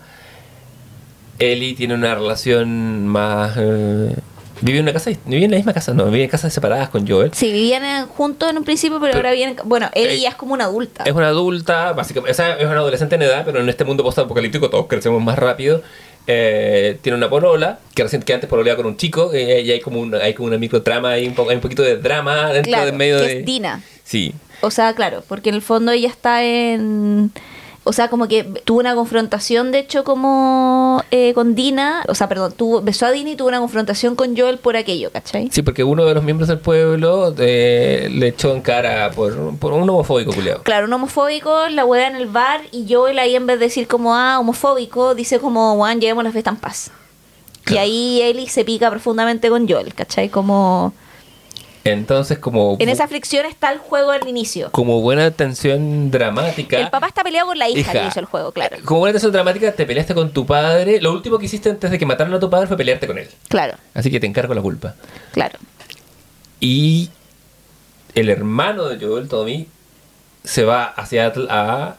Ellie 1.39 1.75
tiene 1.75 1.93
una 1.93 2.15
relación 2.15 3.07
más... 3.07 3.53
eh, 3.57 4.15
vive 4.61 4.79
en 4.79 4.83
una 4.85 4.93
casa, 4.93 5.11
vive 5.25 5.45
en 5.45 5.51
la 5.51 5.57
misma 5.57 5.73
casa, 5.73 5.93
no, 5.93 6.05
vive 6.05 6.23
en 6.23 6.29
casas 6.29 6.51
separadas 6.53 6.89
con 6.89 7.07
Joel. 7.07 7.31
sí 7.33 7.51
vivían 7.51 8.07
juntos 8.07 8.49
en 8.49 8.57
un 8.57 8.63
principio 8.63 8.99
pero, 8.99 9.11
Pero- 9.13 9.17
ahora 9.27 9.31
vienen 9.31 9.55
bueno 9.65 9.89
él 9.93 10.09
Eh, 10.09 10.19
ya 10.19 10.29
es 10.29 10.35
como 10.35 10.53
una 10.53 10.65
adulta 10.65 11.03
Es 11.03 11.13
una 11.13 11.27
adulta, 11.27 11.93
básicamente, 11.93 12.31
o 12.31 12.35
sea, 12.35 12.55
es 12.57 12.65
una 12.65 12.77
adolescente 12.77 13.15
en 13.15 13.21
edad, 13.23 13.43
pero 13.45 13.59
en 13.59 13.69
este 13.69 13.85
mundo 13.85 14.03
post-apocalíptico 14.03 14.69
todos 14.69 14.87
crecemos 14.87 15.21
más 15.23 15.37
rápido. 15.37 15.81
Eh, 16.27 16.97
tiene 17.01 17.17
una 17.17 17.29
polola, 17.29 17.79
que 17.95 18.03
recién 18.03 18.21
que 18.21 18.33
antes 18.33 18.49
pololeaba 18.49 18.77
con 18.77 18.85
un 18.85 18.97
chico, 18.97 19.33
eh, 19.33 19.61
y 19.61 19.71
hay 19.71 19.79
como 19.79 19.99
una, 19.99 20.17
hay 20.19 20.33
como 20.33 20.47
una 20.47 20.57
microtrama, 20.57 21.11
hay 21.11 21.27
un, 21.27 21.33
poco, 21.33 21.49
hay 21.49 21.55
un 21.55 21.61
poquito 21.61 21.81
de 21.81 21.97
drama 21.97 22.53
dentro 22.53 22.71
claro 22.71 22.85
del 22.85 22.95
medio 22.95 23.17
que 23.17 23.25
de... 23.25 23.39
es 23.39 23.45
Dina. 23.45 23.83
Sí, 24.03 24.33
o 24.61 24.69
sea 24.69 24.93
claro 24.93 25.23
porque 25.27 25.49
en 25.49 25.55
el 25.55 25.61
fondo 25.61 25.91
ella 25.91 26.09
está 26.09 26.43
en 26.43 27.31
o 27.83 27.93
sea 27.93 28.09
como 28.09 28.27
que 28.27 28.43
tuvo 28.43 28.79
una 28.79 28.95
confrontación 28.95 29.71
de 29.71 29.79
hecho 29.79 30.03
como 30.03 31.03
eh, 31.11 31.33
con 31.33 31.55
Dina 31.55 32.03
o 32.07 32.15
sea 32.15 32.29
perdón 32.29 32.53
tuvo 32.53 32.81
besó 32.81 33.07
a 33.07 33.11
Dina 33.11 33.31
y 33.31 33.35
tuvo 33.35 33.47
una 33.47 33.59
confrontación 33.59 34.15
con 34.15 34.37
Joel 34.37 34.59
por 34.59 34.75
aquello 34.75 35.11
¿cachai? 35.11 35.49
sí, 35.51 35.61
porque 35.61 35.83
uno 35.83 36.05
de 36.05 36.13
los 36.13 36.23
miembros 36.23 36.47
del 36.47 36.59
pueblo 36.59 37.33
eh, 37.37 38.09
le 38.11 38.27
echó 38.27 38.53
en 38.55 38.61
cara 38.61 39.11
por, 39.11 39.57
por 39.57 39.73
un 39.73 39.89
homofóbico 39.89 40.33
culiado. 40.33 40.63
Claro, 40.63 40.85
un 40.87 40.93
homofóbico, 40.93 41.69
la 41.69 41.85
wea 41.85 42.07
en 42.07 42.15
el 42.15 42.27
bar 42.27 42.61
y 42.71 42.91
Joel 42.91 43.19
ahí 43.19 43.35
en 43.35 43.45
vez 43.45 43.59
de 43.59 43.65
decir 43.65 43.87
como, 43.87 44.15
ah, 44.15 44.39
homofóbico, 44.39 45.15
dice 45.15 45.39
como, 45.39 45.75
Juan, 45.75 45.99
llevemos 45.99 46.23
la 46.23 46.31
fiesta 46.31 46.51
en 46.51 46.57
paz. 46.57 46.91
Y 47.69 47.77
ahí 47.77 48.21
Ellie 48.21 48.49
se 48.49 48.65
pica 48.65 48.89
profundamente 48.89 49.49
con 49.49 49.67
Joel, 49.67 49.93
¿cachai? 49.93 50.29
Como... 50.29 50.93
Entonces, 51.83 52.37
como, 52.37 52.75
En 52.79 52.89
esa 52.89 53.07
fricción 53.07 53.45
está 53.45 53.71
el 53.71 53.79
juego 53.79 54.11
al 54.11 54.27
inicio. 54.27 54.71
como 54.71 55.01
buena 55.01 55.31
tensión 55.31 56.11
dramática... 56.11 56.77
El 56.79 56.89
papá 56.91 57.07
está 57.07 57.23
peleado 57.23 57.47
con 57.47 57.57
la 57.57 57.69
hija, 57.69 57.79
Hija. 57.79 57.91
al 57.91 57.97
inicio 58.03 58.21
del 58.21 58.25
juego, 58.29 58.51
claro. 58.51 58.77
Como 58.85 58.99
buena 58.99 59.13
tensión 59.13 59.31
dramática, 59.31 59.71
te 59.71 59.85
peleaste 59.85 60.13
con 60.13 60.31
tu 60.31 60.45
padre. 60.45 61.01
Lo 61.01 61.11
último 61.11 61.39
que 61.39 61.45
hiciste 61.45 61.69
antes 61.69 61.89
de 61.89 61.97
que 61.97 62.05
mataran 62.05 62.33
a 62.33 62.39
tu 62.39 62.49
padre 62.49 62.67
fue 62.67 62.77
pelearte 62.77 63.07
con 63.07 63.17
él. 63.17 63.27
Claro, 63.47 63.77
Así 63.95 64.11
que 64.11 64.19
te 64.19 64.27
encargo 64.27 64.53
la 64.53 64.61
culpa. 64.61 64.95
claro. 65.31 65.57
Y 66.59 67.09
el 68.13 68.29
hermano 68.29 68.85
de 68.85 69.03
Joel, 69.03 69.27
Tommy, 69.27 69.67
se 70.43 70.63
va 70.63 70.83
a 70.85 71.05
Seattle 71.07 71.47
a 71.49 71.95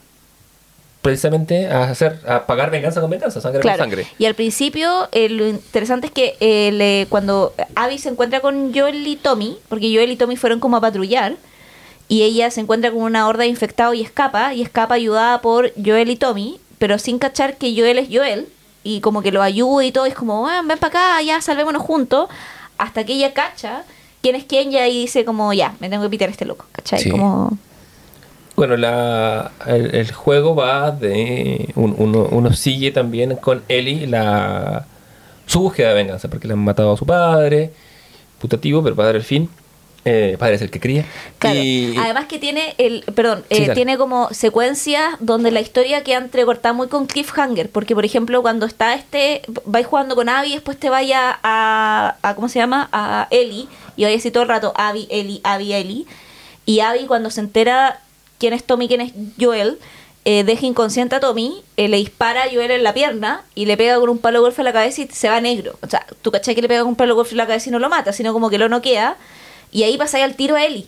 precisamente 1.02 1.66
a 1.66 1.84
hacer 1.84 2.20
a 2.26 2.46
pagar 2.46 2.70
venganza 2.70 3.00
con 3.00 3.10
venganza, 3.10 3.40
sangre 3.40 3.60
Claro. 3.60 3.78
con 3.78 3.86
sangre. 3.90 4.06
Y 4.18 4.24
al 4.26 4.34
principio, 4.34 5.08
eh, 5.12 5.28
lo 5.28 5.46
interesante 5.48 6.06
es 6.06 6.12
que 6.12 6.36
eh, 6.40 6.70
le- 6.72 7.06
cuando 7.08 7.52
Abby 7.74 7.98
se 7.98 8.08
encuentra 8.08 8.40
con 8.40 8.72
Joel 8.72 9.06
y 9.06 9.16
Tommy, 9.16 9.58
porque 9.68 9.92
Joel 9.94 10.12
y 10.12 10.16
Tommy 10.16 10.36
fueron 10.36 10.60
como 10.60 10.76
a 10.76 10.80
patrullar, 10.80 11.34
y 12.08 12.22
ella 12.22 12.50
se 12.50 12.60
encuentra 12.60 12.90
con 12.92 13.02
una 13.02 13.26
horda 13.26 13.42
de 13.42 13.48
infectados 13.48 13.94
y 13.96 14.02
escapa, 14.02 14.54
y 14.54 14.62
escapa 14.62 14.94
ayudada 14.94 15.40
por 15.40 15.72
Joel 15.82 16.10
y 16.10 16.16
Tommy, 16.16 16.60
pero 16.78 16.98
sin 16.98 17.18
cachar 17.18 17.56
que 17.56 17.74
Joel 17.76 17.98
es 17.98 18.08
Joel, 18.10 18.48
y 18.84 19.00
como 19.00 19.22
que 19.22 19.32
lo 19.32 19.42
ayuda 19.42 19.84
y 19.84 19.92
todo, 19.92 20.06
y 20.06 20.10
es 20.10 20.14
como, 20.14 20.46
"Ah, 20.48 20.60
ven 20.64 20.78
para 20.78 20.88
acá, 21.16 21.22
ya 21.22 21.40
salvémonos 21.40 21.82
juntos, 21.82 22.28
hasta 22.78 23.04
que 23.04 23.14
ella 23.14 23.32
cacha 23.32 23.82
quién 24.20 24.36
es 24.36 24.44
quién, 24.44 24.70
y 24.72 24.76
ahí 24.78 25.00
dice 25.02 25.24
como, 25.24 25.52
ya, 25.52 25.74
me 25.80 25.88
tengo 25.88 26.02
que 26.04 26.10
pitar 26.10 26.28
a 26.28 26.32
este 26.32 26.44
loco, 26.44 26.66
¿cachai? 26.72 27.00
Sí. 27.00 27.10
Como, 27.10 27.56
Bueno, 28.62 28.76
la, 28.76 29.51
el, 29.66 29.93
el 29.93 30.12
juego 30.12 30.55
va 30.55 30.93
de. 30.93 31.68
un- 31.74 31.97
uno, 31.98 32.28
uno 32.30 32.52
sigue 32.52 32.93
también 32.93 33.34
con 33.34 33.60
Ellie 33.66 34.06
la, 34.06 34.84
su 35.47 35.59
búsqueda 35.62 35.89
de 35.89 35.94
venganza, 35.94 36.28
porque 36.28 36.47
le 36.47 36.52
han 36.52 36.60
matado 36.60 36.93
a 36.93 36.97
su 36.97 37.05
padre, 37.05 37.72
putativo, 38.40 38.80
pero 38.80 38.94
para 38.94 39.06
dar 39.06 39.16
el 39.16 39.24
fin. 39.24 39.48
Eh, 40.05 40.36
padre 40.39 40.55
es 40.55 40.62
el 40.62 40.70
que 40.70 40.78
cría. 40.78 41.05
Claro. 41.40 41.59
Y- 41.60 41.97
Además 41.98 42.26
que 42.26 42.39
tiene 42.39 42.76
el, 42.78 43.02
perdón, 43.16 43.43
Sí, 43.51 43.64
eh, 43.64 43.70
tiene 43.74 43.98
como 43.98 44.28
secuencias 44.30 45.14
donde 45.18 45.51
la 45.51 45.60
historia 45.60 46.05
queda 46.05 46.18
entrecortada 46.18 46.72
muy 46.72 46.86
con 46.86 47.06
cliffhanger, 47.06 47.68
porque 47.68 47.97
por 47.97 48.05
ejemplo 48.05 48.43
cuando 48.43 48.64
está 48.66 48.94
este, 48.94 49.43
vais 49.64 49.86
jugando 49.89 50.14
con 50.14 50.28
Abby, 50.28 50.52
después 50.52 50.78
te 50.78 50.89
vaya 50.89 51.36
a, 51.43 52.14
a 52.22 52.34
¿cómo 52.36 52.48
se 52.48 52.60
llama? 52.60 52.89
A 52.93 53.26
Ellie, 53.32 53.66
y 53.97 54.05
vais 54.05 54.18
así 54.20 54.30
todo 54.30 54.44
el 54.44 54.48
rato, 54.51 54.72
Abby, 54.76 55.09
Ellie, 55.10 55.40
Abby, 55.43 55.72
Ellie, 55.72 56.06
y 56.64 56.78
Abby 56.78 57.06
cuando 57.06 57.28
se 57.30 57.40
entera 57.40 57.98
quién 58.43 58.52
es 58.55 58.64
Tommy, 58.64 58.89
quién 58.89 59.01
es 59.01 59.12
Joel, 59.40 59.78
eh, 60.24 60.43
deja 60.44 60.66
inconsciente 60.66 61.14
a 61.16 61.20
Tommy, 61.20 61.62
eh, 61.77 61.86
le 61.89 61.97
dispara 61.97 62.43
a 62.43 62.48
Joel 62.52 62.70
en 62.73 62.82
la 62.82 62.93
pierna 62.93 63.44
y 63.55 63.66
le 63.66 63.77
pega 63.77 63.98
con 64.01 64.09
un 64.10 64.19
palo 64.19 64.39
de 64.40 64.43
golf 64.47 64.59
en 64.59 64.64
la 64.64 64.73
cabeza 64.73 65.01
y 65.02 65.09
se 65.09 65.28
va 65.28 65.40
negro. 65.40 65.78
O 65.81 65.89
sea, 65.89 66.05
tú 66.23 66.31
cachai 66.32 66.55
que 66.56 66.62
le 66.62 66.69
pega 66.69 66.81
con 66.81 66.90
un 66.90 66.97
palo 66.97 67.14
de 67.14 67.16
golf 67.16 67.31
en 67.31 67.39
la 67.39 67.47
cabeza 67.47 67.69
y 67.69 67.73
no 67.73 67.78
lo 67.78 67.89
mata, 67.89 68.12
sino 68.12 68.32
como 68.32 68.51
que 68.51 68.59
lo 68.59 68.69
noquea 68.69 69.16
y 69.70 69.85
ahí 69.85 69.97
pasa 69.97 70.23
al 70.24 70.35
tiro 70.36 70.56
a 70.56 70.64
Ellie. 70.64 70.86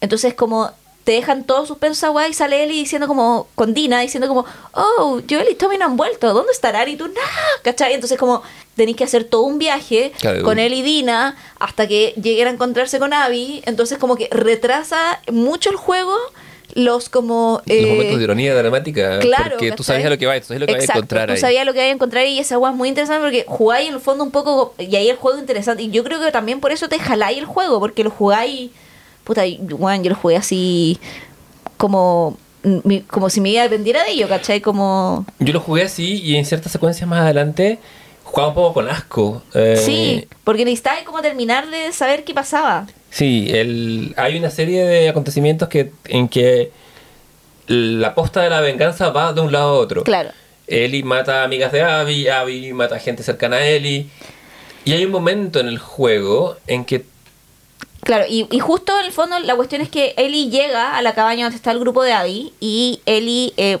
Entonces 0.00 0.34
como 0.34 0.70
te 1.04 1.12
dejan 1.12 1.44
todo 1.44 1.66
suspenso 1.66 2.10
guay 2.10 2.32
y 2.32 2.34
sale 2.34 2.64
Ellie 2.64 2.80
diciendo 2.80 3.06
como, 3.06 3.46
con 3.54 3.74
Dina, 3.74 4.00
diciendo 4.00 4.26
como, 4.26 4.44
oh, 4.72 5.20
Joel 5.30 5.46
y 5.50 5.54
Tommy 5.54 5.78
no 5.78 5.84
han 5.84 5.96
vuelto, 5.96 6.34
¿dónde 6.34 6.50
estarán? 6.50 6.88
Y 6.88 6.96
tú, 6.96 7.06
no, 7.06 7.14
¿cachai? 7.62 7.94
Entonces 7.94 8.18
como 8.18 8.42
tenéis 8.74 8.96
que 8.96 9.04
hacer 9.04 9.22
todo 9.24 9.42
un 9.42 9.58
viaje 9.58 10.12
Claro. 10.20 10.42
con 10.42 10.58
él 10.58 10.74
y 10.74 10.82
Dina 10.82 11.36
hasta 11.60 11.86
que 11.88 12.12
lleguen 12.20 12.48
a 12.48 12.50
encontrarse 12.50 12.98
con 12.98 13.12
Abby. 13.12 13.62
Entonces 13.66 13.98
como 13.98 14.16
que 14.16 14.28
retrasa 14.32 15.20
mucho 15.32 15.70
el 15.70 15.76
juego 15.76 16.16
los 16.76 17.08
como... 17.08 17.62
los 17.64 17.76
eh, 17.76 17.86
momentos 17.86 18.18
de 18.18 18.24
ironía 18.24 18.54
dramática. 18.54 19.18
Claro, 19.18 19.50
Porque 19.52 19.72
tú 19.72 19.82
a 19.90 20.10
lo 20.10 20.18
que 20.18 20.26
vas, 20.26 20.42
tú 20.42 20.48
sabes 20.48 20.60
lo 20.60 20.66
que 20.66 20.74
vas 20.74 20.88
a 20.88 20.92
encontrar 20.92 21.28
tú 21.30 21.36
sabías 21.38 21.64
lo 21.64 21.72
que 21.72 21.78
vas 21.78 21.88
a 21.88 21.90
encontrar 21.90 22.26
y 22.26 22.38
esa 22.38 22.58
weá 22.58 22.70
es 22.70 22.76
muy 22.76 22.90
interesante 22.90 23.22
porque 23.22 23.44
jugáis 23.48 23.88
en 23.88 23.94
el 23.94 24.00
fondo 24.00 24.22
un 24.22 24.30
poco 24.30 24.74
y 24.78 24.94
ahí 24.94 25.08
el 25.08 25.16
juego 25.16 25.38
es 25.38 25.40
interesante 25.40 25.82
y 25.82 25.90
yo 25.90 26.04
creo 26.04 26.20
que 26.20 26.30
también 26.30 26.60
por 26.60 26.72
eso 26.72 26.88
te 26.88 26.98
jaláis 26.98 27.38
el 27.38 27.46
juego 27.46 27.80
porque 27.80 28.04
lo 28.04 28.10
jugáis 28.10 28.70
puta 29.24 29.42
weón, 29.70 30.04
yo 30.04 30.10
lo 30.10 30.16
jugué 30.16 30.36
así 30.36 30.98
como 31.78 32.36
como 33.08 33.30
si 33.30 33.40
mi 33.40 33.50
vida 33.50 33.62
dependiera 33.62 34.04
de 34.04 34.10
ello 34.10 34.28
¿cachai? 34.28 34.60
como 34.60 35.24
Yo 35.38 35.54
lo 35.54 35.60
jugué 35.60 35.84
así 35.84 36.20
y 36.22 36.36
en 36.36 36.44
ciertas 36.44 36.72
secuencias 36.72 37.08
más 37.08 37.20
adelante 37.20 37.78
jugaba 38.22 38.48
un 38.48 38.54
poco 38.54 38.74
con 38.74 38.88
asco. 38.88 39.42
Eh, 39.54 39.80
sí 39.82 40.28
porque 40.44 40.66
necesitabas 40.66 41.04
como 41.04 41.22
terminar 41.22 41.70
de 41.70 41.90
saber 41.92 42.24
qué 42.24 42.34
pasaba 42.34 42.86
Sí, 43.10 43.48
el, 43.50 44.14
hay 44.16 44.36
una 44.36 44.50
serie 44.50 44.84
de 44.84 45.08
acontecimientos 45.08 45.68
que 45.68 45.92
en 46.06 46.28
que 46.28 46.70
la 47.66 48.14
posta 48.14 48.42
de 48.42 48.50
la 48.50 48.60
venganza 48.60 49.10
va 49.10 49.32
de 49.32 49.40
un 49.40 49.52
lado 49.52 49.70
a 49.70 49.72
otro. 49.72 50.02
claro 50.04 50.30
Ellie 50.66 51.02
mata 51.02 51.42
a 51.42 51.44
amigas 51.44 51.72
de 51.72 51.82
Abby, 51.82 52.28
Abby 52.28 52.72
mata 52.72 52.96
a 52.96 52.98
gente 52.98 53.22
cercana 53.22 53.56
a 53.56 53.66
Ellie. 53.66 54.08
Y 54.84 54.92
hay 54.92 55.04
un 55.04 55.10
momento 55.10 55.60
en 55.60 55.68
el 55.68 55.78
juego 55.78 56.56
en 56.66 56.84
que 56.84 57.04
Claro, 58.02 58.24
y, 58.28 58.46
y 58.52 58.60
justo 58.60 58.96
en 59.00 59.06
el 59.06 59.10
fondo 59.10 59.36
la 59.40 59.56
cuestión 59.56 59.80
es 59.80 59.88
que 59.88 60.14
Ellie 60.16 60.48
llega 60.48 60.96
a 60.96 61.02
la 61.02 61.12
cabaña 61.12 61.46
donde 61.46 61.56
está 61.56 61.72
el 61.72 61.80
grupo 61.80 62.04
de 62.04 62.12
Abby 62.12 62.52
y 62.60 63.00
Ellie 63.04 63.52
eh, 63.56 63.78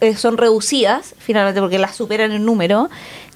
es 0.00 0.18
son 0.18 0.38
reducidas 0.38 1.14
finalmente 1.18 1.60
porque 1.60 1.78
las 1.78 1.94
superan 1.94 2.32
en 2.32 2.46
número 2.46 2.88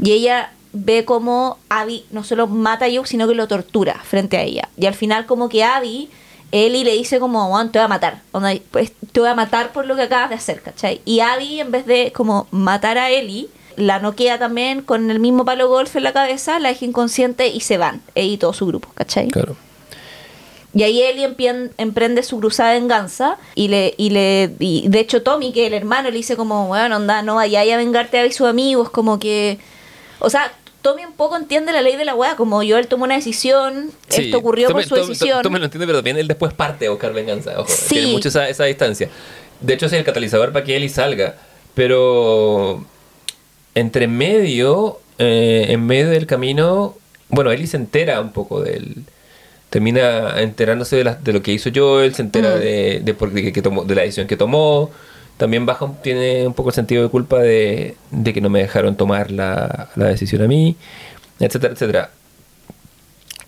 y 0.03 0.13
ella 0.13 0.55
ve 0.73 1.05
como 1.05 1.59
Abby 1.69 2.05
no 2.11 2.25
solo 2.25 2.47
mata 2.47 2.87
a 2.87 2.89
Joe 2.89 3.07
sino 3.07 3.27
que 3.27 3.35
lo 3.35 3.49
tortura 3.49 4.01
frente 4.05 4.37
a 4.37 4.43
ella 4.43 4.69
y 4.77 4.87
al 4.87 4.95
final 4.95 5.27
como 5.27 5.49
que 5.49 5.65
Abby 5.65 6.11
Ellie 6.51 6.85
le 6.85 6.93
dice 6.93 7.19
como 7.21 7.53
"Weón, 7.53 7.73
te 7.73 7.79
voy 7.79 7.85
a 7.87 7.89
matar 7.89 8.23
pues, 8.71 8.93
te 9.13 9.21
voy 9.21 9.29
a 9.29 9.35
matar 9.35 9.73
por 9.73 9.87
lo 9.87 9.97
que 9.97 10.03
acabas 10.03 10.31
de 10.31 10.37
hacer 10.37 10.63
¿cachai? 10.63 11.01
y 11.05 11.21
Abby 11.21 11.61
en 11.61 11.71
vez 11.71 11.87
de 11.87 12.13
como 12.13 12.47
matar 12.51 12.99
a 12.99 13.11
Ellie 13.11 13.49
la 13.79 14.01
noquea 14.01 14.39
también 14.39 14.83
con 14.83 15.11
el 15.11 15.21
mismo 15.21 15.45
palo 15.45 15.69
golf 15.69 15.95
en 15.97 16.03
la 16.03 16.13
cabeza, 16.13 16.59
la 16.59 16.69
deja 16.71 16.85
inconsciente 16.85 17.49
y 17.49 17.61
se 17.61 17.79
van, 17.79 18.03
ella 18.15 18.33
y 18.35 18.37
todo 18.37 18.53
su 18.53 18.67
grupo, 18.67 18.89
¿cachai? 18.95 19.29
claro, 19.29 19.57
Y 20.75 20.83
ahí 20.83 21.01
Ellie 21.01 21.33
emprende 21.79 22.23
su 22.25 22.41
cruzada 22.41 22.73
de 22.73 22.81
venganza 22.81 23.39
y 23.55 23.69
le 23.69 23.95
y 23.97 24.11
le 24.11 24.53
y 24.59 24.89
de 24.89 25.01
hecho 25.01 25.23
Tommy, 25.23 25.53
que 25.53 25.63
es 25.63 25.67
el 25.69 25.75
hermano, 25.75 26.11
le 26.11 26.17
dice 26.17 26.37
como, 26.37 26.67
bueno, 26.67 26.97
onda, 26.97 27.23
no 27.23 27.37
vayáis 27.37 27.73
a 27.73 27.77
vengarte 27.77 28.19
a 28.19 28.21
Abby 28.21 28.31
y 28.31 28.33
sus 28.33 28.49
amigos, 28.49 28.91
como 28.91 29.19
que... 29.19 29.59
O 30.21 30.31
sea, 30.31 30.53
Tommy 30.83 31.05
un 31.05 31.13
poco 31.13 31.37
entiende 31.37 31.73
la 31.73 31.83
ley 31.83 31.97
de 31.97 32.05
la 32.05 32.15
weá, 32.15 32.37
como 32.37 32.63
yo 32.63 32.79
él 32.79 32.87
tomó 32.87 33.05
una 33.05 33.17
decisión, 33.17 33.91
Sí, 34.09 34.23
esto 34.27 34.39
ocurrió 34.39 34.69
tú 34.69 34.75
por 34.75 34.85
su 34.85 34.95
decisión. 34.95 35.41
Me 35.51 35.59
lo 35.59 35.65
entiendes, 35.65 35.87
pero 35.87 35.99
también 35.99 36.17
él 36.19 36.29
después 36.29 36.53
parte 36.55 36.87
a 36.87 36.91
buscar 36.91 37.13
venganza. 37.13 37.59
Ojo, 37.59 37.69
Sí. 37.69 37.95
tiene 37.97 38.13
mucho 38.13 38.29
esa, 38.29 38.49
esa 38.49 38.65
distancia. 38.65 39.09
De 39.61 39.75
hecho, 39.75 39.87
es 39.87 39.93
el 39.93 40.05
catalizador 40.05 40.53
para 40.53 40.65
que 40.65 40.77
Ellie 40.77 40.89
salga. 40.89 41.35
Pero 41.75 42.85
entre 43.75 44.09
medio, 44.09 45.01
eh, 45.19 45.67
en 45.69 45.87
medio 45.87 46.11
del 46.11 46.27
camino, 46.27 46.97
bueno, 47.29 47.51
Ellie 47.53 47.67
se 47.67 47.77
entera 47.77 48.21
un 48.21 48.33
poco 48.33 48.61
del. 48.61 48.97
Termina 49.71 50.41
enterándose 50.41 50.97
de, 50.97 51.05
la- 51.05 51.15
de 51.15 51.33
lo 51.33 51.43
que 51.43 51.53
hizo 51.53 51.71
Joel, 51.75 52.15
se 52.15 52.23
entera 52.23 52.57
Mm. 52.57 52.61
de, 52.61 53.01
de, 53.05 53.15
por 53.15 53.33
que 53.35 53.63
tomó, 53.63 53.85
de 53.85 53.95
la 53.95 54.03
decisión 54.03 54.27
que 54.27 54.37
tomó. 54.37 54.91
También 55.39 55.65
baja, 55.65 55.91
tiene 56.03 56.47
un 56.47 56.53
poco 56.53 56.69
el 56.69 56.75
sentido 56.75 57.03
de 57.03 57.09
culpa 57.09 57.39
de, 57.39 57.97
de 58.11 58.33
que 58.35 58.41
no 58.41 58.51
me 58.51 58.61
dejaron 58.61 58.97
tomar 58.97 59.31
la, 59.31 59.89
la 59.97 60.07
decisión 60.07 60.43
a 60.43 60.47
mí, 60.47 60.77
etcétera, 61.41 61.73
etcétera. 61.73 62.11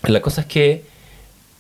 La 0.05 0.23
cosa 0.23 0.41
es 0.41 0.47
que, 0.47 0.85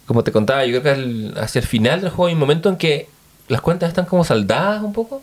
como 0.07 0.24
te 0.24 0.32
contaba, 0.32 0.65
yo 0.65 0.81
creo 0.81 0.94
que 0.94 1.32
hacia 1.39 1.59
el 1.59 1.66
final 1.66 2.01
del 2.01 2.11
juego 2.11 2.28
hay 2.28 2.35
un 2.35 2.40
momento 2.40 2.69
en 2.69 2.77
que 2.77 3.09
las 3.48 3.61
cuentas 3.61 3.89
están 3.89 4.07
como 4.07 4.24
saldadas 4.24 4.82
un 4.82 4.93
poco. 4.93 5.23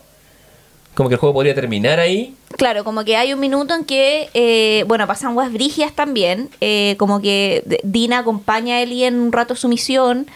Como 0.94 1.08
que 1.08 1.14
el 1.14 1.20
juego 1.20 1.34
podría 1.34 1.54
terminar 1.54 2.00
ahí. 2.00 2.34
Claro, 2.56 2.82
como 2.84 3.04
que 3.04 3.16
hay 3.16 3.32
un 3.32 3.38
minuto 3.40 3.74
en 3.74 3.84
que, 3.84 4.28
eh, 4.34 4.84
bueno, 4.88 5.06
pasan 5.06 5.36
weas 5.36 5.52
brigias 5.52 5.92
también, 5.92 6.50
eh, 6.60 6.96
como 6.98 7.20
que 7.22 7.62
Dina 7.84 8.18
acompaña 8.18 8.76
a 8.76 8.82
Ellie 8.82 9.06
en 9.06 9.14
un 9.20 9.32
rato 9.32 9.54
su 9.54 9.68
misión, 9.68 10.26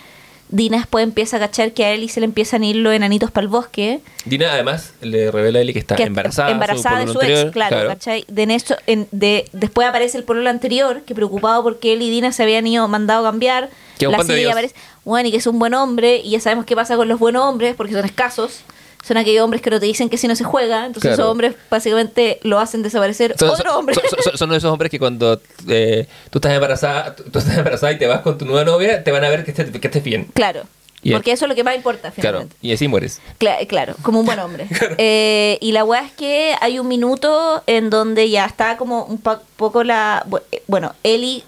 Dina 0.52 0.76
después 0.76 1.02
empieza 1.02 1.38
a 1.38 1.40
cachar 1.40 1.72
que 1.72 1.84
a 1.84 1.92
Ellie 1.92 2.08
se 2.10 2.20
le 2.20 2.26
empiezan 2.26 2.62
a 2.62 2.66
ir 2.66 2.76
los 2.76 2.92
enanitos 2.92 3.30
para 3.30 3.42
el 3.42 3.48
bosque. 3.48 4.00
Dina 4.26 4.52
además 4.52 4.92
le 5.00 5.30
revela 5.30 5.58
a 5.58 5.62
Ellie 5.62 5.72
que 5.72 5.78
está 5.78 5.96
que 5.96 6.02
embarazada. 6.04 6.50
embarazada 6.50 7.04
de 7.04 7.12
su 7.12 7.20
ex, 7.22 7.50
claro, 7.52 7.88
¿cachai? 7.88 8.24
De 8.28 8.42
en 8.42 8.50
eso, 8.50 8.76
en- 8.86 9.08
de, 9.12 9.46
después 9.52 9.88
aparece 9.88 10.18
el 10.18 10.24
pololo 10.24 10.50
anterior, 10.50 11.02
que 11.06 11.14
preocupado 11.14 11.62
porque 11.62 11.94
él 11.94 12.02
y 12.02 12.10
Dina 12.10 12.32
se 12.32 12.42
habían 12.42 12.66
ido 12.66 12.86
mandado 12.86 13.26
a 13.26 13.30
cambiar. 13.30 13.70
Que 13.98 14.06
la 14.08 14.22
serie 14.24 14.50
aparece, 14.50 14.74
bueno, 15.04 15.28
y 15.28 15.32
que 15.32 15.38
es 15.38 15.46
un 15.46 15.58
buen 15.58 15.72
hombre, 15.74 16.18
y 16.22 16.30
ya 16.30 16.40
sabemos 16.40 16.66
qué 16.66 16.76
pasa 16.76 16.96
con 16.96 17.08
los 17.08 17.18
buenos 17.18 17.44
hombres, 17.44 17.74
porque 17.74 17.94
son 17.94 18.04
escasos. 18.04 18.60
Son 19.02 19.16
aquellos 19.16 19.42
hombres 19.44 19.60
que 19.62 19.70
no 19.70 19.80
te 19.80 19.86
dicen 19.86 20.08
que 20.08 20.16
si 20.16 20.28
no 20.28 20.36
se 20.36 20.44
juega, 20.44 20.86
entonces 20.86 21.02
Claro. 21.02 21.14
esos 21.22 21.30
hombres 21.30 21.54
básicamente 21.68 22.38
lo 22.42 22.60
hacen 22.60 22.82
desaparecer 22.82 23.34
Son, 23.38 23.50
otro 23.50 23.70
son- 23.70 23.78
hombre. 23.80 23.94
son- 23.96 24.36
son- 24.38 24.52
esos 24.54 24.70
hombres 24.70 24.90
que 24.90 24.98
cuando 25.00 25.40
eh, 25.68 26.06
tú 26.30 26.38
estás 26.38 26.52
embarazada 26.52 27.16
tú, 27.16 27.24
tú 27.24 27.38
estás 27.40 27.58
embarazada 27.58 27.92
y 27.92 27.98
te 27.98 28.06
vas 28.06 28.20
con 28.20 28.38
tu 28.38 28.44
nueva 28.44 28.64
novia, 28.64 29.02
te 29.02 29.10
van 29.10 29.24
a 29.24 29.28
ver 29.28 29.44
que 29.44 29.50
estés, 29.50 29.70
que 29.70 29.86
estés 29.88 30.04
bien. 30.04 30.28
claro. 30.34 30.62
Y 31.04 31.10
porque 31.10 31.32
eso 31.32 31.46
es 31.46 31.48
lo 31.48 31.56
que 31.56 31.64
más 31.64 31.74
importa, 31.74 32.12
Claro. 32.12 32.38
finalmente. 32.38 32.56
Y 32.62 32.72
así 32.72 32.86
mueres. 32.86 33.20
Cla- 33.40 33.66
claro, 33.66 33.96
como 34.02 34.20
un 34.20 34.26
buen 34.26 34.38
hombre. 34.38 34.68
Eh, 34.98 35.58
y 35.60 35.72
la 35.72 35.82
weá 35.82 36.02
es 36.06 36.12
que 36.12 36.54
hay 36.60 36.78
un 36.78 36.86
minuto 36.86 37.64
en 37.66 37.90
donde 37.90 38.30
ya 38.30 38.44
está 38.46 38.76
como 38.76 39.02
un 39.06 39.18
po- 39.18 39.40
poco 39.56 39.82
la. 39.82 40.24
eh, 40.52 40.62
Bueno, 40.68 40.94
Eli, 41.02 41.42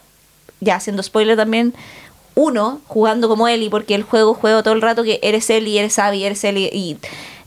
ya 0.58 0.74
haciendo 0.74 1.04
spoiler 1.04 1.36
también, 1.36 1.72
uno 2.34 2.80
jugando 2.88 3.28
como 3.28 3.46
Eli, 3.46 3.68
porque 3.68 3.94
el 3.94 4.02
juego 4.02 4.34
juega 4.34 4.64
todo 4.64 4.74
el 4.74 4.82
rato 4.82 5.04
que 5.04 5.20
eres 5.22 5.48
Eli, 5.50 5.78
eres 5.78 6.00
Abby, 6.00 6.24
eres 6.24 6.42
Eli. 6.42 6.68
Y, 6.72 6.96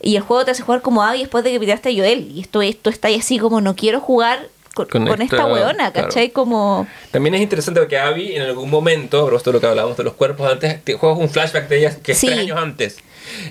y 0.02 0.15
el 0.15 0.22
juego 0.24 0.45
te 0.45 0.52
hace 0.52 0.64
jugar 0.64 0.82
como 0.82 1.03
Abby 1.03 1.19
después 1.19 1.44
de 1.44 1.52
que 1.52 1.60
pidiste 1.60 1.90
a 1.90 1.94
Joel. 1.94 2.32
Y 2.34 2.41
esto, 2.41 2.61
esto 2.61 2.90
está 2.90 3.07
ahí 3.07 3.15
así 3.15 3.40
como 3.40 3.61
no 3.61 3.76
quiero 3.76 3.99
jugar 3.99 4.48
con, 4.76 4.86
Con 4.88 5.07
con 5.07 5.22
esta- 5.22 5.38
esta 5.38 5.48
weona, 5.48 5.91
claro. 5.91 6.07
¿cachai? 6.07 6.30
Como. 6.30 6.86
También 7.11 7.34
es 7.34 7.41
interesante 7.41 7.80
porque 7.80 7.98
Abby 7.98 8.36
en 8.36 8.44
algún 8.44 8.69
momento, 8.69 9.26
pero 9.26 9.38
esto 9.38 9.49
es 9.49 9.53
lo 9.56 9.60
que 9.60 9.65
hablábamos 9.68 9.98
de 9.98 10.03
los 10.03 10.14
cuerpos 10.14 10.52
antes, 10.52 10.84
te 10.84 10.94
juegas 10.94 11.18
un 11.18 11.30
flashback 11.30 11.68
de 11.68 11.80
ella 11.80 11.98
que 12.03 12.11
es 12.11 12.18
Sí. 12.19 12.28
tres 12.28 12.40
años 12.40 12.57
antes. 12.60 12.98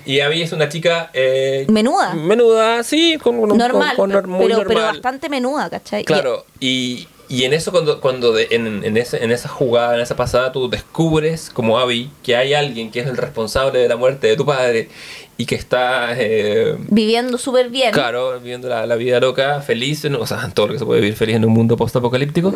Y 0.05 0.21
Abby 0.21 0.41
es 0.41 0.53
una 0.53 0.69
chica... 0.69 1.11
eh, 1.13 1.65
Menuda. 1.69 2.13
Menuda, 2.15 2.81
sí, 2.83 3.17
con, 3.21 3.39
con- 3.41 3.57
normal, 3.57 3.95
con- 3.97 4.09
pero, 4.09 4.27
muy 4.27 4.47
pero 4.47 4.63
normal. 4.63 4.93
bastante 4.93 5.29
menuda, 5.29 5.69
¿cachai? 5.69 6.03
Claro, 6.05 6.45
y, 6.61 7.07
y 7.29 7.43
en 7.43 7.53
eso 7.53 7.71
cuando, 7.71 7.99
cuando 8.01 8.31
de- 8.31 8.47
en, 8.51 8.83
en, 8.85 8.95
ese- 8.97 9.23
en 9.23 9.31
esa 9.31 9.49
jugada, 9.49 9.95
en 9.95 10.01
esa 10.01 10.15
pasada, 10.15 10.51
tú 10.53 10.67
descubres 10.69 11.49
como 11.51 11.77
Abby 11.77 12.09
que 12.23 12.35
hay 12.37 12.53
alguien 12.55 12.89
que 12.89 13.01
es 13.01 13.07
el 13.07 13.17
responsable 13.17 13.77
de 13.79 13.87
la 13.89 13.97
muerte 13.97 14.27
de 14.27 14.35
tu 14.37 14.45
padre 14.45 14.89
y 15.37 15.45
que 15.45 15.55
está, 15.55 16.13
eh, 16.17 16.75
viviendo 16.89 17.37
súper 17.37 17.69
bien. 17.69 17.91
claro, 17.91 18.39
viviendo 18.39 18.67
la, 18.69 18.85
la 18.85 18.95
vida 18.95 19.19
loca, 19.19 19.61
feliz, 19.61 20.03
en- 20.05 20.15
o 20.15 20.25
sea, 20.25 20.49
todo 20.53 20.67
lo 20.67 20.73
que 20.73 20.79
se 20.79 20.85
puede 20.85 21.01
vivir 21.01 21.15
feliz 21.15 21.35
en 21.35 21.45
un 21.45 21.53
mundo 21.53 21.77
post-apocalíptico. 21.77 22.53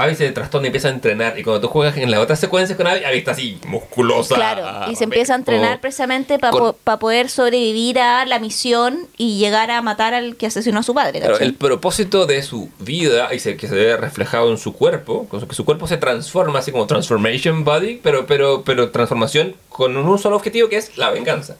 Abby 0.00 0.14
se 0.14 0.30
trastorna 0.30 0.66
y 0.66 0.68
empieza 0.68 0.86
a 0.86 0.92
entrenar. 0.92 1.36
Y 1.40 1.42
cuando 1.42 1.60
tú 1.60 1.66
juegas 1.66 1.96
en 1.96 2.08
la 2.12 2.20
otra 2.20 2.36
secuencia 2.36 2.76
con 2.76 2.86
Abby, 2.86 3.02
Abby 3.04 3.18
está 3.18 3.32
así, 3.32 3.58
musculosa. 3.66 4.36
Claro, 4.36 4.92
y 4.92 4.94
se 4.94 5.02
empieza 5.02 5.32
a 5.32 5.36
entrenar 5.36 5.80
precisamente 5.80 6.38
para 6.38 6.52
con- 6.52 6.76
poder 7.00 7.28
sobrevivir 7.28 7.98
a 7.98 8.24
la 8.24 8.38
misión 8.38 9.08
y 9.16 9.38
llegar 9.38 9.72
a 9.72 9.82
matar 9.82 10.14
al 10.14 10.36
que 10.36 10.46
asesinó 10.46 10.78
a 10.78 10.82
su 10.84 10.94
padre. 10.94 11.18
Claro, 11.18 11.40
el 11.40 11.52
propósito 11.54 12.26
de 12.26 12.44
su 12.44 12.70
vida 12.78 13.34
y 13.34 13.40
se, 13.40 13.56
que 13.56 13.66
se 13.66 13.74
ve 13.74 13.96
reflejado 13.96 14.52
en 14.52 14.58
su 14.58 14.72
cuerpo, 14.72 15.26
que 15.28 15.52
su 15.56 15.64
cuerpo 15.64 15.88
se 15.88 15.96
transforma 15.96 16.60
así 16.60 16.70
como 16.70 16.86
transformation 16.86 17.64
body, 17.64 17.98
pero, 18.00 18.24
pero, 18.24 18.62
pero 18.64 18.90
transformación 18.92 19.56
con 19.68 19.96
un 19.96 20.18
solo 20.20 20.36
objetivo 20.36 20.68
que 20.68 20.76
es 20.76 20.96
la 20.96 21.10
venganza. 21.10 21.56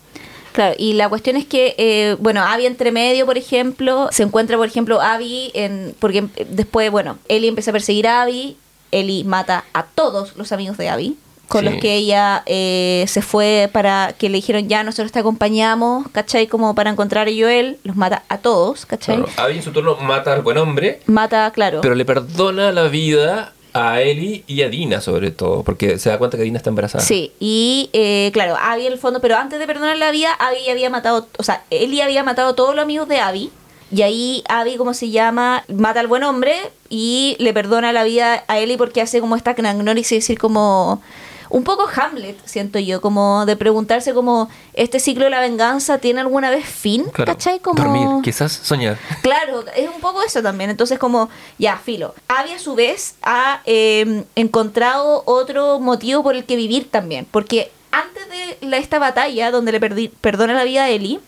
Claro, 0.53 0.75
y 0.79 0.95
la 0.95 1.09
cuestión 1.09 1.37
es 1.37 1.45
que, 1.45 1.75
eh, 1.79 2.17
bueno, 2.19 2.43
Abby 2.43 2.67
entre 2.67 2.91
medio, 2.93 3.27
por 3.27 3.39
ejemplo, 3.39 4.09
se 4.11 4.23
encuentra, 4.23 4.57
por 4.57 4.67
ejemplo, 4.67 5.01
Abby, 5.01 5.51
en, 5.55 5.95
porque 6.01 6.25
eh, 6.37 6.47
después, 6.51 6.91
bueno, 6.91 7.19
Ellie 7.29 7.49
empieza 7.49 7.71
a 7.71 7.73
perseguir 7.73 8.07
a 8.09 8.23
Abby, 8.23 8.57
Ellie 8.91 9.25
mata 9.25 9.65
a 9.73 9.85
todos 9.85 10.37
los 10.37 10.51
amigos 10.53 10.77
de 10.79 10.89
Abby. 10.89 11.17
con 11.49 11.61
Sí. 11.65 11.71
los 11.71 11.81
que 11.81 11.95
ella 11.95 12.43
eh, 12.45 13.07
se 13.09 13.23
fue 13.23 13.71
para 13.73 14.13
que 14.19 14.29
le 14.29 14.37
dijeron 14.37 14.69
ya 14.69 14.83
nosotros 14.85 15.13
te 15.13 15.19
acompañamos, 15.21 16.07
¿cachai? 16.13 16.47
Como 16.47 16.75
para 16.75 16.91
encontrar 16.91 17.27
a 17.27 17.31
Joel, 17.31 17.79
los 17.85 17.97
mata 17.97 18.23
a 18.29 18.37
todos, 18.37 18.85
¿cachai? 18.85 19.17
Claro, 19.17 19.33
Abby 19.39 19.57
en 19.57 19.63
su 19.63 19.73
turno 19.73 19.97
mata 19.97 20.35
al 20.35 20.43
buen 20.43 20.59
hombre, 20.59 21.01
Mata, 21.07 21.51
claro. 21.53 21.81
pero 21.81 21.95
le 21.95 22.05
perdona 22.05 22.71
la 22.73 22.89
vida 22.89 23.55
a 23.73 24.01
Ellie 24.01 24.45
y 24.47 24.63
a 24.63 24.69
Dina 24.69 25.01
sobre 25.01 25.31
todo, 25.31 25.63
porque 25.63 25.99
se 25.99 26.11
da 26.11 26.19
cuenta 26.19 26.37
que 26.37 26.43
Dina 26.43 26.59
está 26.59 26.71
embarazada. 26.71 27.05
Sí, 27.05 27.33
y 27.39 27.91
eh, 27.93 28.31
claro, 28.33 28.57
Abby 28.61 28.87
en 28.87 28.93
el 28.93 28.99
fondo, 28.99 29.21
pero 29.21 29.37
antes 29.37 29.59
de 29.59 29.67
perdonar 29.67 29.97
la 29.97 30.11
vida, 30.11 30.33
Abby 30.33 30.69
había 30.71 30.91
matado, 30.91 31.29
o 31.39 31.43
sea, 31.43 31.65
Ellie 31.71 32.03
había 32.03 32.23
matado 32.25 32.51
a 32.51 32.57
todos 32.57 32.75
los 32.75 32.83
amigos 32.83 33.09
de 33.09 33.21
Abby. 33.21 33.51
Y 33.91 34.03
ahí 34.03 34.45
Abby, 34.49 34.77
como 34.77 34.93
se 34.93 35.11
llama, 35.11 35.65
mata 35.69 36.01
al 36.01 36.09
buen 36.09 36.23
hombre 36.23 36.55
y 36.91 37.37
le 37.39 37.55
perdona 37.55 37.93
la 37.93 38.05
vida 38.05 38.45
a 38.47 38.59
Ellie 38.59 38.77
porque 38.77 39.01
hace 39.01 39.21
como 39.21 39.35
esta 39.35 39.55
knagnoris 39.55 40.13
y 40.13 40.17
decir 40.17 40.39
como... 40.39 41.03
Un 41.51 41.65
poco 41.65 41.87
Hamlet, 41.95 42.37
siento 42.45 42.79
yo, 42.79 43.01
como 43.01 43.47
de 43.47 43.57
preguntarse 43.57 44.13
como, 44.15 44.49
¿este 44.75 45.01
ciclo 45.01 45.25
de 45.25 45.31
la 45.31 45.41
venganza 45.41 45.99
tiene 45.99 46.21
alguna 46.21 46.51
vez 46.51 46.67
fin? 46.67 47.05
Claro. 47.13 47.33
¿Cachai? 47.33 47.59
Como... 47.61 47.83
Dormir, 47.83 48.23
quizás 48.23 48.53
soñar. 48.53 48.99
Claro, 49.23 49.65
es 49.77 49.89
un 49.89 50.01
poco 50.01 50.23
eso 50.23 50.43
también. 50.43 50.71
Entonces, 50.71 50.99
como, 50.99 51.29
ya, 51.59 51.77
filo. 51.79 52.15
Abby 52.29 52.53
a 52.53 52.59
su 52.59 52.75
vez 52.75 53.15
ha 53.23 53.63
eh, 53.65 54.25
encontrado 54.37 55.23
otro 55.27 55.81
motivo 55.81 56.23
por 56.23 56.35
el 56.37 56.45
que 56.45 56.57
vivir 56.57 56.91
también. 56.91 57.27
Porque 57.31 57.71
antes 57.91 58.23
de 58.29 58.67
la- 58.69 58.77
esta 58.79 58.99
batalla, 58.99 59.51
donde 59.51 59.73
le 59.73 59.81
perdi- 59.81 60.11
perdona 60.21 60.55
la 60.55 60.65
vida 60.65 60.85
a 60.85 60.91
Ellie, 60.91 61.21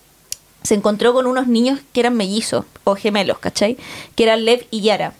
se 0.62 0.74
encontró 0.74 1.14
con 1.14 1.26
unos 1.26 1.46
niños 1.46 1.80
que 1.94 2.00
eran 2.00 2.14
mellizos 2.14 2.66
o 2.84 2.94
gemelos, 2.94 3.38
¿cachai? 3.38 3.78
Que 4.14 4.24
eran 4.24 4.44
Lev 4.44 4.66
y 4.70 4.82
Yara. 4.82 5.14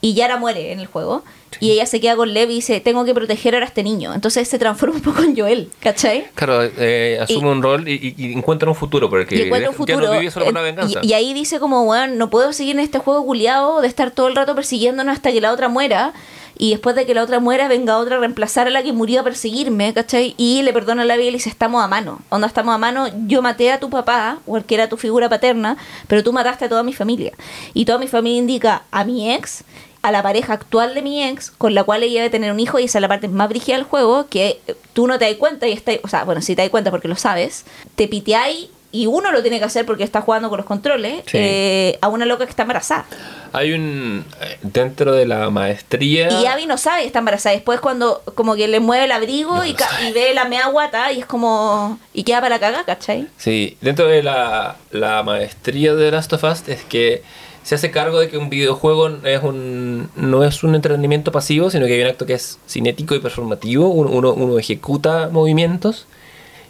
Y 0.00 0.14
Yara 0.14 0.36
muere 0.36 0.72
en 0.72 0.80
el 0.80 0.86
juego. 0.86 1.22
Y 1.60 1.70
ella 1.72 1.86
se 1.86 2.00
queda 2.00 2.16
con 2.16 2.32
Lev 2.34 2.50
y 2.50 2.54
dice, 2.56 2.80
tengo 2.80 3.04
que 3.04 3.14
proteger 3.14 3.54
ahora 3.54 3.66
a 3.66 3.68
este 3.68 3.82
niño. 3.82 4.12
Entonces 4.14 4.48
se 4.48 4.58
transforma 4.58 4.96
un 4.96 5.02
poco 5.02 5.22
en 5.22 5.36
Joel, 5.36 5.70
¿cachai? 5.80 6.26
Claro, 6.34 6.62
eh, 6.78 7.18
asume 7.20 7.48
Y- 7.48 7.50
un 7.52 7.62
rol 7.62 7.88
y, 7.88 8.14
y- 8.16 8.32
encuentra 8.32 8.68
un 8.68 8.74
futuro 8.74 9.08
por 9.10 9.20
el 9.20 9.26
que 9.26 9.36
y 9.36 9.42
encuentra 9.42 9.70
un 9.70 9.74
ya 9.74 9.78
futuro. 9.78 10.00
no 10.12 10.18
vive 10.18 10.30
solo 10.30 10.46
por 10.46 10.54
la 10.54 10.60
venganza. 10.62 11.00
Y, 11.02 11.12
ahí 11.12 11.32
dice 11.34 11.58
como, 11.60 11.84
bueno, 11.84 12.14
no 12.14 12.30
puedo 12.30 12.52
seguir 12.52 12.76
en 12.76 12.80
este 12.80 12.98
juego 12.98 13.24
culiado 13.24 13.80
de 13.80 13.88
estar 13.88 14.10
todo 14.10 14.28
el 14.28 14.36
rato 14.36 14.54
persiguiéndonos 14.54 15.14
hasta 15.14 15.32
que 15.32 15.40
la 15.40 15.52
otra 15.52 15.68
muera. 15.68 16.12
Y 16.58 16.70
después 16.70 16.96
de 16.96 17.04
que 17.04 17.12
la 17.12 17.22
otra 17.22 17.38
muera, 17.38 17.68
venga 17.68 17.98
otra 17.98 18.16
a 18.16 18.18
reemplazar 18.18 18.66
a 18.66 18.70
la 18.70 18.82
que 18.82 18.90
murió 18.94 19.20
a 19.20 19.24
perseguirme, 19.24 19.92
¿cachai? 19.92 20.34
Y 20.38 20.62
le 20.62 20.72
perdona 20.72 21.04
la 21.04 21.16
vida 21.16 21.26
y 21.28 21.30
le 21.32 21.36
dice, 21.36 21.50
estamos 21.50 21.84
a 21.84 21.86
mano. 21.86 22.20
Onda, 22.30 22.46
estamos 22.46 22.74
a 22.74 22.78
mano. 22.78 23.08
Yo 23.26 23.42
maté 23.42 23.70
a 23.72 23.78
tu 23.78 23.90
papá, 23.90 24.38
o 24.46 24.56
el 24.56 24.64
que 24.64 24.74
era 24.74 24.88
tu 24.88 24.96
figura 24.96 25.28
paterna, 25.28 25.76
pero 26.08 26.24
tú 26.24 26.32
mataste 26.32 26.64
a 26.64 26.68
toda 26.70 26.82
mi 26.82 26.94
familia. 26.94 27.32
Y 27.74 27.84
toda 27.84 27.98
mi 27.98 28.06
familia 28.06 28.38
indica 28.38 28.82
a 28.90 29.04
mi 29.04 29.34
ex, 29.34 29.64
a 30.06 30.12
la 30.12 30.22
pareja 30.22 30.52
actual 30.52 30.94
de 30.94 31.02
mi 31.02 31.24
ex, 31.24 31.50
con 31.50 31.74
la 31.74 31.82
cual 31.84 32.02
ella 32.04 32.20
debe 32.20 32.30
tener 32.30 32.52
un 32.52 32.60
hijo, 32.60 32.78
y 32.78 32.84
esa 32.84 32.98
es 32.98 33.02
la 33.02 33.08
parte 33.08 33.26
más 33.28 33.48
brígida 33.48 33.76
del 33.76 33.84
juego, 33.84 34.26
que 34.28 34.60
tú 34.92 35.06
no 35.06 35.18
te 35.18 35.24
das 35.24 35.34
cuenta 35.34 35.66
y 35.66 35.72
está, 35.72 35.92
o 36.04 36.08
sea, 36.08 36.22
bueno, 36.24 36.40
sí 36.42 36.54
te 36.54 36.62
das 36.62 36.70
cuenta 36.70 36.90
porque 36.92 37.08
lo 37.08 37.16
sabes, 37.16 37.64
te 37.96 38.06
piteáis 38.06 38.68
y 38.92 39.06
uno 39.06 39.32
lo 39.32 39.42
tiene 39.42 39.58
que 39.58 39.64
hacer 39.64 39.84
porque 39.84 40.04
está 40.04 40.20
jugando 40.22 40.48
con 40.48 40.56
los 40.58 40.64
controles 40.66 41.22
Sí. 41.26 41.36
eh, 41.38 41.98
a 42.00 42.08
una 42.08 42.24
loca 42.24 42.44
que 42.46 42.50
está 42.50 42.62
embarazada. 42.62 43.04
Hay 43.52 43.72
un. 43.72 44.24
eh, 44.40 44.58
Dentro 44.62 45.12
de 45.12 45.26
la 45.26 45.50
maestría. 45.50 46.30
Y 46.40 46.46
Abby 46.46 46.66
no 46.66 46.78
sabe 46.78 47.00
que 47.00 47.06
está 47.08 47.18
embarazada. 47.18 47.54
Después 47.54 47.80
cuando 47.80 48.22
como 48.36 48.54
que 48.54 48.68
le 48.68 48.80
mueve 48.80 49.04
el 49.04 49.12
abrigo 49.12 49.56
No 49.56 49.64
y, 49.66 49.74
ve 50.14 50.32
la 50.34 50.44
mea 50.46 50.68
guata 50.68 51.12
y 51.12 51.18
es 51.20 51.26
como... 51.26 51.98
Y 52.14 52.22
queda 52.22 52.40
para 52.40 52.58
cagar, 52.58 52.84
¿cachai? 52.86 53.26
Sí, 53.36 53.76
dentro 53.82 54.06
de 54.06 54.22
la, 54.22 54.76
la 54.92 55.22
maestría 55.22 55.94
de 55.94 56.10
Last 56.10 56.32
of 56.32 56.44
Us 56.44 56.66
es 56.68 56.82
que 56.84 57.22
se 57.66 57.74
hace 57.74 57.90
cargo 57.90 58.20
de 58.20 58.28
que 58.28 58.38
un 58.38 58.48
videojuego 58.48 59.08
es 59.24 59.42
un, 59.42 60.08
no 60.14 60.44
es 60.44 60.62
un 60.62 60.76
entretenimiento 60.76 61.32
pasivo, 61.32 61.68
sino 61.68 61.86
que 61.86 61.94
hay 61.94 62.02
un 62.02 62.06
acto 62.06 62.24
que 62.24 62.34
es 62.34 62.60
cinético 62.68 63.16
y 63.16 63.18
performativo. 63.18 63.88
Uno, 63.88 64.08
uno, 64.10 64.32
uno 64.34 64.56
ejecuta 64.56 65.30
movimientos 65.32 66.06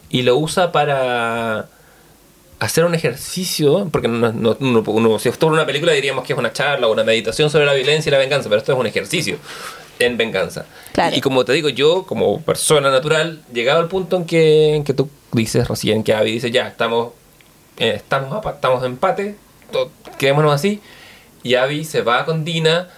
y 0.09 0.23
lo 0.23 0.39
usa 0.39 0.73
para 0.73 1.69
hacer 2.61 2.87
un 2.87 2.95
ejercicio, 2.95 3.91
porque 3.93 4.09
no, 4.09 4.33
no- 4.33 4.57
uno, 4.59 4.83
uno- 4.87 5.19
si 5.19 5.29
esto 5.29 5.49
fuera 5.49 5.61
una 5.61 5.67
película 5.67 5.93
diríamos 5.93 6.25
que 6.25 6.33
es 6.33 6.39
una 6.39 6.55
charla 6.55 6.87
o 6.87 6.93
una 6.93 7.05
meditación 7.05 7.51
sobre 7.51 7.67
la 7.67 7.75
violencia 7.75 8.09
y 8.09 8.13
la 8.13 8.19
venganza, 8.19 8.49
pero 8.49 8.59
esto 8.61 8.73
es 8.73 8.79
un 8.79 8.87
ejercicio 8.87 9.37
en 9.99 10.17
venganza. 10.17 10.65
Claro. 10.93 11.15
Y, 11.15 11.21
como 11.21 11.45
te 11.45 11.53
digo, 11.53 11.69
yo 11.69 12.05
como 12.05 12.41
persona 12.41 12.91
natural, 12.91 13.43
llegado 13.53 13.81
al 13.81 13.89
punto 13.89 14.17
en 14.17 14.25
que, 14.25 14.77
en 14.77 14.85
que 14.85 14.95
tú 14.95 15.11
dices 15.33 15.69
recién 15.69 16.03
que 16.03 16.15
Abby 16.15 16.33
dice, 16.33 16.51
ya, 16.51 16.69
estamos, 16.69 17.11
eh, 17.77 17.93
estamos, 17.97 18.43
estamos 18.47 18.83
en 18.83 18.93
empate, 18.93 19.37
quedémonos 20.19 20.53
así, 20.53 20.81
y 21.43 21.55
Abby 21.55 21.85
se 21.85 22.03
va 22.03 22.25
con 22.25 22.45
Dina, 22.45 22.89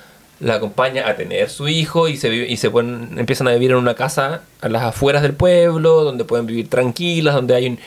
la 0.40 0.55
acompaña 0.55 1.09
a 1.09 1.16
tener 1.16 1.51
su 1.51 1.66
hijo 1.69 2.09
y 2.09 2.16
se, 2.16 2.32
y 2.35 2.57
se 2.57 2.70
ponen- 2.70 3.19
empiezan 3.19 3.49
a 3.49 3.53
vivir 3.53 3.73
en 3.73 3.77
una 3.78 3.95
casa 3.95 4.43
a 4.61 4.69
las 4.69 4.82
afueras 4.85 5.23
del 5.23 5.35
pueblo, 5.35 6.05
donde 6.05 6.24
pueden 6.24 6.47
vivir 6.47 6.69
tranquilas, 6.70 7.35
donde 7.35 7.55
hay 7.57 7.66
un, 7.66 7.78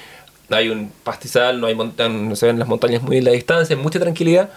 hay 0.49 0.67
un 0.69 0.91
pastizal, 1.03 1.61
no, 1.61 1.67
hay 1.67 1.75
no 1.75 2.35
se 2.35 2.45
ven 2.45 2.59
las 2.59 2.67
montañas 2.67 3.01
muy 3.03 3.17
en 3.17 3.23
la 3.25 3.31
distancia, 3.31 3.75
mucha 3.77 3.99
tranquilidad. 3.99 4.49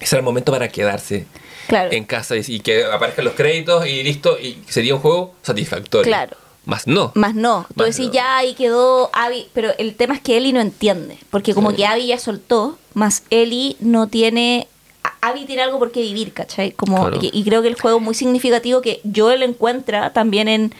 Ese 0.00 0.16
era 0.16 0.20
el 0.20 0.24
momento 0.24 0.52
para 0.52 0.68
quedarse 0.68 1.26
Claro. 1.68 1.92
en 1.92 2.04
casa 2.04 2.34
y, 2.36 2.42
y 2.46 2.60
que 2.60 2.84
aparezcan 2.84 3.24
los 3.26 3.34
créditos 3.34 3.86
y 3.86 4.02
listo, 4.02 4.38
y 4.40 4.58
sería 4.68 4.94
un 4.94 5.00
juego 5.00 5.34
satisfactorio. 5.42 6.04
Claro. 6.10 6.36
Más 6.68 6.86
no. 6.86 7.12
Más 7.14 7.34
no. 7.34 7.64
Tú 7.74 7.82
Más 7.82 7.96
decís, 7.96 8.08
no. 8.08 8.12
ya 8.12 8.36
ahí 8.36 8.52
quedó 8.54 9.08
Abby. 9.14 9.46
Pero 9.54 9.70
el 9.78 9.94
tema 9.94 10.14
es 10.14 10.20
que 10.20 10.36
Ellie 10.36 10.52
no 10.52 10.60
entiende. 10.60 11.16
Porque 11.30 11.54
como 11.54 11.70
Sí. 11.70 11.76
que 11.76 11.86
Abby 11.86 12.06
ya 12.08 12.18
soltó, 12.18 12.78
más 12.92 13.22
Ellie 13.30 13.76
no 13.80 14.06
tiene. 14.06 14.68
Abby 15.22 15.46
tiene 15.46 15.62
algo 15.62 15.78
por 15.78 15.90
qué 15.92 16.02
vivir, 16.02 16.34
¿cachai? 16.34 16.72
Como, 16.72 17.08
Claro. 17.08 17.18
y, 17.22 17.30
y 17.32 17.42
creo 17.42 17.62
que 17.62 17.68
el 17.68 17.80
juego 17.80 17.96
es 17.98 18.04
muy 18.04 18.14
significativo 18.14 18.82
que 18.82 19.00
Joel 19.16 19.42
encuentra 19.42 20.12
también 20.12 20.46
en, 20.46 20.74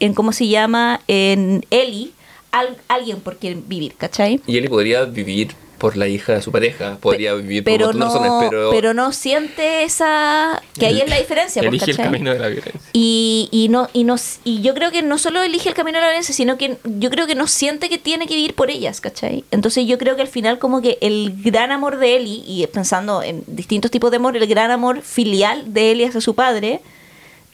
en 0.00 0.14
¿cómo 0.14 0.32
se 0.32 0.48
llama? 0.48 1.02
En 1.08 1.64
Ellie, 1.70 2.10
al- 2.50 2.78
alguien 2.88 3.20
por 3.20 3.36
qué 3.36 3.54
vivir, 3.54 3.94
¿cachai? 3.96 4.40
Y 4.46 4.56
él 4.56 4.68
podría 4.70 5.04
vivir 5.04 5.54
por 5.78 5.96
la 5.96 6.08
hija 6.08 6.34
de 6.34 6.42
su 6.42 6.52
pareja, 6.52 6.98
podría 7.00 7.34
vivir 7.34 7.64
por 7.64 7.72
Pero 7.72 7.92
no, 7.92 8.06
razones, 8.06 8.32
pero, 8.50 8.70
pero 8.70 8.94
no 8.94 9.12
siente 9.12 9.84
esa... 9.84 10.62
Que 10.78 10.86
ahí 10.86 11.00
es 11.00 11.08
la 11.08 11.18
diferencia, 11.18 11.62
pues, 11.62 11.68
elige 11.68 11.90
el 11.92 11.96
¿cachai? 11.96 12.12
camino 12.12 12.32
de 12.32 12.38
la 12.38 12.48
violencia. 12.48 12.80
Y, 12.92 13.48
y 13.50 13.68
no 13.68 13.88
y 13.92 14.04
no 14.04 14.16
y 14.44 14.60
yo 14.62 14.74
creo 14.74 14.90
que 14.90 15.02
no 15.02 15.18
solo 15.18 15.42
elige 15.42 15.68
el 15.68 15.74
camino 15.74 15.98
de 15.98 16.02
la 16.02 16.08
violencia 16.08 16.34
sino 16.34 16.58
que 16.58 16.78
yo 16.84 17.10
creo 17.10 17.26
que 17.26 17.34
no 17.34 17.46
siente 17.46 17.88
que 17.88 17.98
tiene 17.98 18.26
que 18.26 18.34
vivir 18.34 18.54
por 18.54 18.70
ellas 18.70 19.00
¿cachai? 19.00 19.44
entonces 19.50 19.86
yo 19.86 19.98
creo 19.98 20.16
que 20.16 20.22
al 20.22 20.28
final 20.28 20.58
como 20.58 20.80
que 20.80 20.98
el 21.00 21.34
gran 21.42 21.72
amor 21.72 21.98
de 21.98 22.16
Ellie 22.16 22.42
y 22.46 22.66
pensando 22.66 23.22
en 23.22 23.44
distintos 23.46 23.90
tipos 23.90 24.10
de 24.10 24.16
amor 24.16 24.36
el 24.36 24.46
gran 24.46 24.70
amor 24.70 25.02
filial 25.02 25.72
de 25.72 25.92
Ellie 25.92 26.06
hacia 26.06 26.20
su 26.20 26.34
padre 26.34 26.80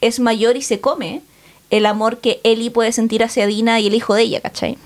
es 0.01 0.19
mayor 0.19 0.57
y 0.57 0.61
se 0.61 0.79
come 0.79 1.21
el 1.69 1.85
amor 1.85 2.17
que 2.19 2.39
Ellie 2.43 2.71
puede 2.71 2.91
sentir 2.91 3.23
hacia 3.23 3.47
Dina 3.47 3.79
y 3.79 3.87
el 3.87 3.95
hijo 3.95 4.13
de 4.13 4.23
ella 4.23 4.41
¿cachai? 4.41 4.77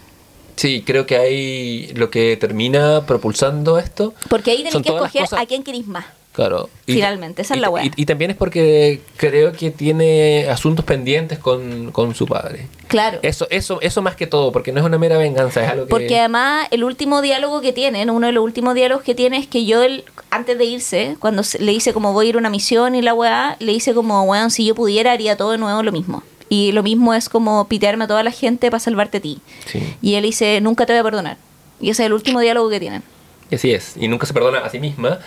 Sí, 0.59 0.83
creo 0.85 1.05
que 1.05 1.15
hay 1.15 1.93
lo 1.93 2.09
que 2.09 2.35
termina 2.35 3.05
propulsando 3.05 3.79
esto. 3.79 4.13
porque 4.29 4.51
ahí 4.51 4.57
tenés 4.57 4.73
son 4.73 4.83
que 4.83 4.89
escoger 4.89 5.25
a 5.37 5.45
quién 5.45 5.63
querís 5.63 5.87
más 5.87 6.05
Claro. 6.33 6.69
Finalmente, 6.85 7.41
esa 7.41 7.53
es 7.53 7.57
y- 7.57 7.61
la 7.61 7.69
wea. 7.69 7.85
Y, 7.85 7.91
y 7.95 8.05
también 8.05 8.31
es 8.31 8.37
porque 8.37 9.01
creo 9.17 9.51
que 9.51 9.71
tiene 9.71 10.47
asuntos 10.49 10.85
pendientes 10.85 11.39
con, 11.39 11.91
con 11.91 12.13
su 12.13 12.25
padre. 12.27 12.67
claro 12.87 13.19
Eso, 13.23 13.47
eso, 13.49 13.79
eso 13.81 14.01
más 14.01 14.15
que 14.15 14.27
todo, 14.27 14.51
porque 14.51 14.71
no 14.71 14.79
es 14.79 14.85
una 14.85 14.97
mera 14.97 15.17
venganza, 15.17 15.63
es 15.63 15.69
algo 15.69 15.85
que... 15.85 15.89
Porque 15.89 16.19
además 16.19 16.67
el 16.71 16.83
último 16.83 17.21
diálogo 17.21 17.61
que 17.61 17.73
tienen, 17.73 18.09
uno 18.09 18.27
de 18.27 18.33
los 18.33 18.43
últimos 18.43 18.75
diálogos 18.75 19.03
que 19.03 19.15
tiene 19.15 19.37
es 19.37 19.47
que 19.47 19.65
yo 19.65 19.81
él, 19.83 20.03
antes 20.29 20.57
de 20.57 20.65
irse, 20.65 21.17
cuando 21.19 21.41
le 21.59 21.71
dice 21.71 21.93
como 21.93 22.13
voy 22.13 22.27
a 22.27 22.29
ir 22.29 22.35
a 22.35 22.39
una 22.39 22.49
misión 22.49 22.95
y 22.95 23.01
la 23.01 23.13
weá, 23.13 23.57
le 23.59 23.71
dice 23.71 23.93
como, 23.93 24.23
weón, 24.23 24.51
si 24.51 24.65
yo 24.65 24.75
pudiera 24.75 25.11
haría 25.11 25.35
todo 25.35 25.51
de 25.51 25.57
nuevo 25.57 25.83
lo 25.83 25.91
mismo. 25.91 26.23
Y 26.49 26.71
lo 26.71 26.81
mismo 26.83 27.13
es 27.13 27.29
como 27.29 27.67
pitearme 27.67 28.05
a 28.05 28.07
toda 28.07 28.23
la 28.23 28.31
gente 28.31 28.71
para 28.71 28.79
salvarte 28.79 29.19
a 29.19 29.21
ti. 29.21 29.39
Sí. 29.67 29.95
Y 30.01 30.15
él 30.15 30.23
dice, 30.23 30.59
nunca 30.61 30.85
te 30.85 30.93
voy 30.93 30.99
a 31.01 31.03
perdonar. 31.03 31.37
Y 31.79 31.91
ese 31.91 32.03
es 32.03 32.07
el 32.07 32.13
último 32.13 32.39
diálogo 32.39 32.69
que 32.69 32.79
tienen. 32.79 33.03
Y 33.51 33.55
así 33.55 33.71
es, 33.71 33.95
y 33.97 34.07
nunca 34.07 34.25
se 34.25 34.33
perdona 34.33 34.59
a 34.59 34.69
sí 34.69 34.79
misma. 34.79 35.19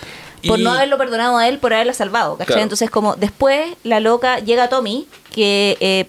Por 0.46 0.58
Y- 0.58 0.64
no 0.64 0.72
haberlo 0.72 0.98
perdonado 0.98 1.36
a 1.38 1.48
él, 1.48 1.58
por 1.58 1.72
haberla 1.72 1.92
salvado, 1.92 2.32
¿cachai? 2.36 2.46
Claro. 2.46 2.62
Entonces 2.62 2.90
como 2.90 3.14
después 3.16 3.74
la 3.84 4.00
loca 4.00 4.38
llega 4.40 4.64
a 4.64 4.68
Tommy, 4.68 5.06
que 5.32 5.76
eh, 5.80 6.08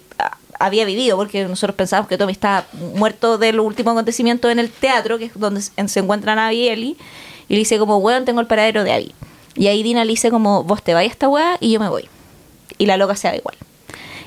había 0.58 0.84
vivido, 0.84 1.16
porque 1.16 1.44
nosotros 1.44 1.76
pensábamos 1.76 2.08
que 2.08 2.18
Tommy 2.18 2.32
estaba 2.32 2.66
muerto 2.94 3.38
del 3.38 3.60
último 3.60 3.92
acontecimiento 3.92 4.50
en 4.50 4.58
el 4.58 4.70
teatro, 4.70 5.18
que 5.18 5.26
es 5.26 5.32
donde 5.34 5.60
se 5.62 6.00
encuentran 6.00 6.38
Abby 6.38 6.56
y 6.56 6.68
Ellie, 6.68 6.96
y 7.48 7.54
le 7.54 7.58
dice 7.58 7.78
como, 7.78 7.98
weón, 7.98 8.24
tengo 8.24 8.40
el 8.40 8.46
paradero 8.46 8.82
de 8.84 8.92
Abby. 8.92 9.14
Y 9.56 9.68
ahí 9.68 9.82
Dina 9.82 10.04
le 10.04 10.10
dice 10.10 10.30
como, 10.30 10.64
vos 10.64 10.82
te 10.82 10.94
vais 10.94 11.08
a 11.08 11.12
esta 11.12 11.28
weá 11.28 11.56
y 11.60 11.72
yo 11.72 11.80
me 11.80 11.88
voy. 11.88 12.08
Y 12.78 12.86
la 12.86 12.96
loca 12.96 13.14
se 13.16 13.28
va 13.28 13.36
igual. 13.36 13.56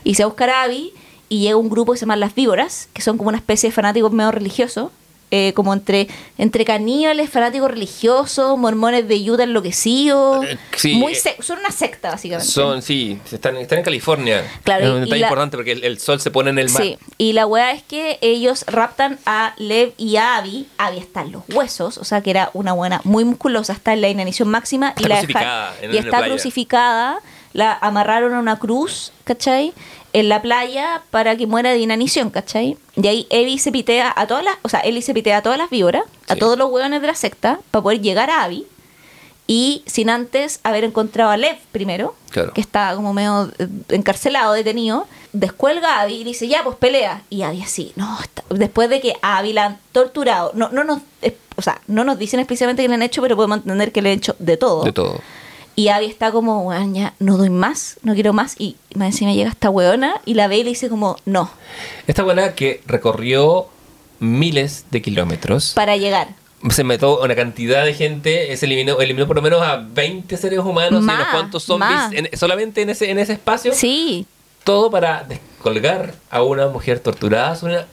Y 0.07 0.15
se 0.15 0.23
va 0.23 0.27
a 0.27 0.29
buscar 0.29 0.49
a 0.49 0.63
Abby 0.63 0.93
y 1.29 1.39
llega 1.41 1.57
un 1.57 1.69
grupo 1.69 1.91
que 1.91 1.97
se 1.97 2.05
llama 2.05 2.15
Las 2.15 2.33
Víboras, 2.33 2.87
que 2.93 3.01
son 3.01 3.17
como 3.17 3.29
una 3.29 3.37
especie 3.37 3.69
de 3.69 3.73
fanáticos 3.73 4.11
medio 4.11 4.31
religiosos, 4.31 4.91
eh, 5.29 5.51
como 5.55 5.73
entre, 5.73 6.07
entre 6.37 6.63
caníbales, 6.63 7.29
fanáticos 7.29 7.69
religiosos, 7.69 8.57
mormones 8.57 9.09
de 9.09 9.29
Utah 9.29 9.43
enloquecidos. 9.43 10.45
Eh, 10.45 10.57
sí, 10.77 10.95
muy 10.95 11.11
eh, 11.11 11.35
son 11.41 11.59
una 11.59 11.71
secta, 11.71 12.11
básicamente. 12.11 12.49
Son, 12.49 12.81
sí, 12.81 13.19
están, 13.29 13.57
están 13.57 13.79
en 13.79 13.83
California. 13.83 14.49
Claro, 14.63 15.03
es 15.03 15.11
importante 15.11 15.57
porque 15.57 15.73
el, 15.73 15.83
el 15.83 15.99
sol 15.99 16.21
se 16.21 16.31
pone 16.31 16.51
en 16.51 16.59
el 16.59 16.69
mar. 16.69 16.81
Sí, 16.81 16.97
y 17.17 17.33
la 17.33 17.45
weá 17.45 17.73
es 17.73 17.83
que 17.83 18.17
ellos 18.21 18.63
raptan 18.67 19.19
a 19.25 19.53
Lev 19.57 19.91
y 19.97 20.15
a 20.15 20.37
Abby. 20.37 20.65
Abby 20.77 20.99
está 20.99 21.23
en 21.23 21.33
los 21.33 21.43
huesos, 21.49 21.97
o 21.97 22.05
sea 22.05 22.21
que 22.21 22.29
era 22.29 22.49
una 22.53 22.71
buena 22.71 23.01
muy 23.03 23.25
musculosa, 23.25 23.73
está 23.73 23.91
en 23.91 23.99
la 23.99 24.07
inanición 24.07 24.47
máxima 24.47 24.93
Está 24.95 25.01
y 25.01 25.05
la 25.09 25.73
en 25.81 25.93
y 25.93 25.97
está 25.97 26.09
playa. 26.19 26.27
crucificada. 26.27 27.19
la 27.51 27.73
amarraron 27.81 28.33
a 28.33 28.39
una 28.39 28.59
cruz, 28.59 29.11
¿cachai? 29.25 29.73
En 30.13 30.29
la 30.29 30.41
playa 30.41 31.03
para 31.11 31.35
que 31.35 31.45
muera 31.47 31.71
de 31.71 31.79
inanición, 31.79 32.29
¿cachai? 32.29 32.77
Y 32.95 33.07
ahí 33.07 33.59
se 33.59 33.71
pitea 33.71 34.11
a 34.15 34.25
todas 34.27 34.43
las, 34.43 34.55
o 34.63 34.69
sea, 34.69 34.79
Eli 34.79 35.01
se 35.01 35.13
pitea 35.13 35.37
a 35.37 35.41
todas 35.41 35.57
las 35.57 35.69
víboras, 35.69 36.03
a 36.27 36.35
todos 36.35 36.57
los 36.57 36.71
hueones 36.71 37.01
de 37.01 37.07
la 37.07 37.15
secta, 37.15 37.59
para 37.71 37.83
poder 37.83 38.01
llegar 38.01 38.29
a 38.29 38.43
Abby. 38.43 38.65
Y 39.49 39.83
sin 39.85 40.09
antes 40.09 40.59
haber 40.63 40.83
encontrado 40.83 41.29
a 41.31 41.37
Lev 41.37 41.57
primero, 41.71 42.15
Claro. 42.31 42.51
que 42.53 42.59
está 42.59 42.93
como 42.95 43.13
medio 43.13 43.49
eh, 43.59 43.67
encarcelado, 43.89 44.51
detenido, 44.53 45.07
descuelga 45.31 45.95
a 45.97 46.01
Abby 46.01 46.15
y 46.15 46.23
dice, 46.25 46.47
ya, 46.49 46.63
pues 46.63 46.75
pelea. 46.75 47.21
Y 47.29 47.43
Abby 47.43 47.61
así, 47.61 47.93
no, 47.95 48.17
está- 48.19 48.43
después 48.49 48.89
de 48.89 48.99
que 48.99 49.13
a 49.21 49.37
Abby 49.37 49.53
la 49.53 49.65
han 49.65 49.79
torturado, 49.93 50.51
no, 50.53 50.69
no 50.69 50.83
nos, 50.83 50.99
o 51.55 51.61
sea, 51.61 51.79
no 51.87 52.03
nos 52.03 52.17
dicen 52.19 52.39
explícitamente 52.41 52.81
que 52.81 52.89
le 52.89 52.95
han 52.95 53.03
hecho, 53.03 53.21
pero 53.21 53.35
podemos 53.37 53.59
entender 53.59 53.91
que 53.93 54.01
le 54.01 54.11
han 54.11 54.17
hecho 54.17 54.35
de 54.39 54.57
todo. 54.57 54.83
De 54.83 54.91
todo. 54.91 55.19
Y 55.79 55.89
Abby 55.89 56.07
está 56.07 56.31
como, 56.31 56.63
"Weón, 56.63 56.95
ya 56.95 57.13
no 57.19 57.37
doy 57.37 57.51
más, 57.51 57.97
no 58.01 58.15
quiero 58.15 58.33
más. 58.33 58.55
Y 58.57 58.77
más 58.95 59.09
encima 59.13 59.31
llega 59.31 59.49
esta 59.51 59.69
weona 59.69 60.19
y 60.25 60.33
la 60.33 60.47
ve 60.47 60.57
y 60.57 60.63
le 60.63 60.69
dice 60.71 60.89
como, 60.89 61.17
no, 61.25 61.51
Esta 62.07 62.23
buena 62.23 62.55
que 62.55 62.81
recorrió 62.87 63.67
miles 64.19 64.85
de 64.89 65.01
kilómetros. 65.03 65.73
para 65.75 65.95
llegar. 65.95 66.29
se 66.71 66.83
metió 66.83 67.21
una 67.21 67.35
cantidad 67.35 67.85
de 67.85 67.93
gente, 67.93 68.57
se 68.57 68.65
eliminó, 68.65 68.99
eliminó 68.99 69.27
por 69.27 69.35
lo 69.35 69.43
menos 69.43 69.61
a 69.61 69.75
20 69.77 70.35
seres 70.37 70.57
humanos 70.59 71.01
y 71.01 71.03
unos 71.03 71.27
cuantos 71.31 71.63
zombies 71.63 71.99
en- 72.11 72.35
solamente 72.35 72.81
en 72.81 72.89
ese, 72.89 73.11
en 73.11 73.19
ese 73.19 73.33
espacio. 73.33 73.71
Sí, 73.73 74.25
Todo 74.63 74.89
para 74.89 75.23
descolgar 75.23 76.15
a 76.31 76.41
una 76.41 76.67
mujer 76.67 76.99
torturada 76.99 77.57
una- 77.61 77.85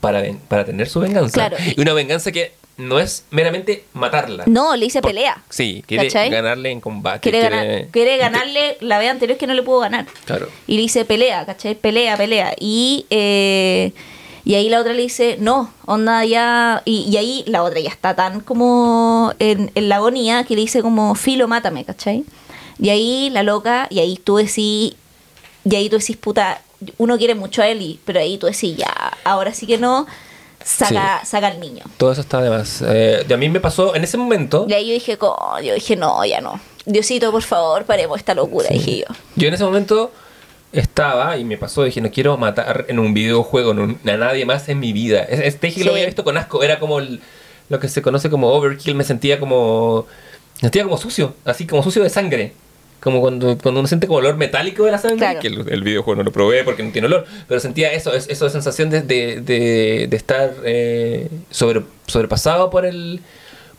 para, 0.00 0.22
para 0.48 0.64
tener 0.64 0.88
su 0.88 1.00
venganza. 1.00 1.32
Claro. 1.34 1.56
Y 1.76 1.80
una 1.80 1.92
venganza 1.92 2.30
que 2.30 2.54
no 2.76 2.98
es 2.98 3.24
meramente 3.30 3.84
matarla. 3.92 4.44
no, 4.46 4.74
le 4.76 4.86
dice 4.86 5.00
Por- 5.00 5.10
pelea. 5.12 5.42
Sí, 5.48 5.84
quiere 5.86 6.06
¿Cachai? 6.08 6.30
ganarle 6.30 6.70
en 6.70 6.80
combate. 6.80 7.20
Quiere, 7.20 7.40
ganar, 7.48 7.86
quiere 7.92 8.16
ganarle 8.16 8.76
la 8.80 8.98
vez 8.98 9.10
anterior 9.10 9.38
que 9.38 9.46
no 9.46 9.54
le 9.54 9.62
pudo 9.62 9.80
ganar. 9.80 10.06
Claro. 10.24 10.48
Y 10.66 10.76
le 10.76 10.82
dice 10.82 11.04
pelea, 11.04 11.46
¿cachai? 11.46 11.74
Pelea, 11.76 12.16
pelea. 12.16 12.54
Y, 12.58 13.06
eh, 13.10 13.92
y 14.44 14.54
ahí 14.56 14.68
la 14.68 14.80
otra 14.80 14.92
le 14.92 15.02
dice, 15.02 15.36
no, 15.40 15.72
onda 15.86 16.24
ya. 16.24 16.82
Y, 16.84 17.06
y 17.10 17.16
ahí 17.16 17.44
la 17.46 17.62
otra 17.62 17.80
ya 17.80 17.90
está 17.90 18.14
tan 18.16 18.40
como 18.40 19.32
en, 19.38 19.70
en 19.74 19.88
la 19.88 19.96
agonía 19.96 20.44
que 20.44 20.54
le 20.54 20.62
dice 20.62 20.82
como, 20.82 21.14
filo, 21.14 21.46
mátame, 21.48 21.84
¿cachai? 21.84 22.24
Y 22.78 22.88
ahí 22.90 23.30
la 23.30 23.42
loca, 23.44 23.86
y 23.88 24.00
ahí 24.00 24.16
tú 24.16 24.36
decís, 24.36 24.94
y 25.64 25.76
ahí 25.76 25.88
tú 25.88 25.98
decís, 25.98 26.16
puta, 26.16 26.60
uno 26.98 27.16
quiere 27.18 27.36
mucho 27.36 27.62
a 27.62 27.68
Eli, 27.68 28.00
pero 28.04 28.18
ahí 28.18 28.36
tú 28.36 28.46
decís, 28.46 28.76
ya, 28.76 28.92
ahora 29.22 29.54
sí 29.54 29.64
que 29.66 29.78
no, 29.78 30.06
saca, 30.64 31.24
saca 31.24 31.46
al 31.48 31.60
niño. 31.60 31.84
Todo 31.96 32.12
eso 32.12 32.20
está 32.22 32.40
de 32.42 32.50
más. 32.50 32.82
Eh, 32.86 33.24
y 33.28 33.32
a 33.32 33.36
mí 33.36 33.48
me 33.48 33.60
pasó 33.60 33.94
en 33.94 34.02
ese 34.04 34.16
momento. 34.16 34.66
Y 34.68 34.72
ahí 34.72 34.86
yo 34.88 34.92
dije, 34.94 35.16
coño, 35.18 35.60
yo 35.62 35.74
dije, 35.74 35.96
no, 35.96 36.24
ya 36.24 36.40
no. 36.40 36.60
Diosito, 36.86 37.30
por 37.30 37.42
favor, 37.42 37.84
paremos 37.84 38.18
esta 38.18 38.34
locura, 38.34 38.68
dije 38.70 38.98
yo. 38.98 39.14
Yo 39.36 39.48
en 39.48 39.54
ese 39.54 39.64
momento 39.64 40.10
estaba 40.72 41.36
y 41.38 41.44
me 41.44 41.56
pasó, 41.56 41.84
dije, 41.84 42.00
no 42.00 42.10
quiero 42.10 42.36
matar 42.36 42.86
en 42.88 42.98
un 42.98 43.14
videojuego 43.14 43.74
no- 43.74 43.96
a 44.12 44.16
nadie 44.16 44.44
más 44.44 44.68
en 44.68 44.80
mi 44.80 44.92
vida. 44.92 45.22
Es- 45.22 45.40
Este 45.40 45.68
dije 45.68 45.80
que 45.80 45.84
lo 45.84 45.92
Sí. 45.92 45.96
había 45.96 46.06
visto 46.06 46.24
con 46.24 46.36
asco, 46.36 46.62
era 46.62 46.78
como 46.80 46.98
el- 46.98 47.20
lo 47.68 47.78
que 47.80 47.88
se 47.88 48.02
conoce 48.02 48.28
como 48.30 48.48
overkill, 48.52 48.94
me 48.94 49.04
sentía 49.04 49.38
como 49.40 50.06
me 50.56 50.60
sentía 50.60 50.84
como 50.84 50.96
sucio, 50.96 51.34
así 51.44 51.66
como 51.66 51.82
sucio 51.82 52.02
de 52.02 52.10
sangre. 52.10 52.52
Como 53.04 53.20
cuando, 53.20 53.56
cuando 53.58 53.80
uno 53.80 53.86
siente 53.86 54.06
como 54.08 54.18
olor 54.20 54.36
metálico 54.36 54.84
de 54.84 54.90
la 54.92 54.98
sangre, 54.98 55.18
Claro. 55.18 55.40
que 55.40 55.46
el, 55.48 55.68
el 55.68 55.82
videojuego 55.82 56.16
no 56.16 56.24
lo 56.24 56.32
probé 56.32 56.64
porque 56.64 56.82
no 56.82 56.90
tiene 56.90 57.06
olor, 57.06 57.26
pero 57.46 57.60
sentía 57.60 57.92
eso, 57.92 58.12
es, 58.14 58.28
esa 58.30 58.48
sensación 58.50 58.88
de, 58.90 59.02
de, 59.02 59.40
de- 59.42 60.06
de 60.08 60.16
estar 60.16 60.54
eh, 60.64 61.28
sobre, 61.50 61.82
sobrepasado 62.06 62.70
por 62.70 62.86
el 62.86 63.20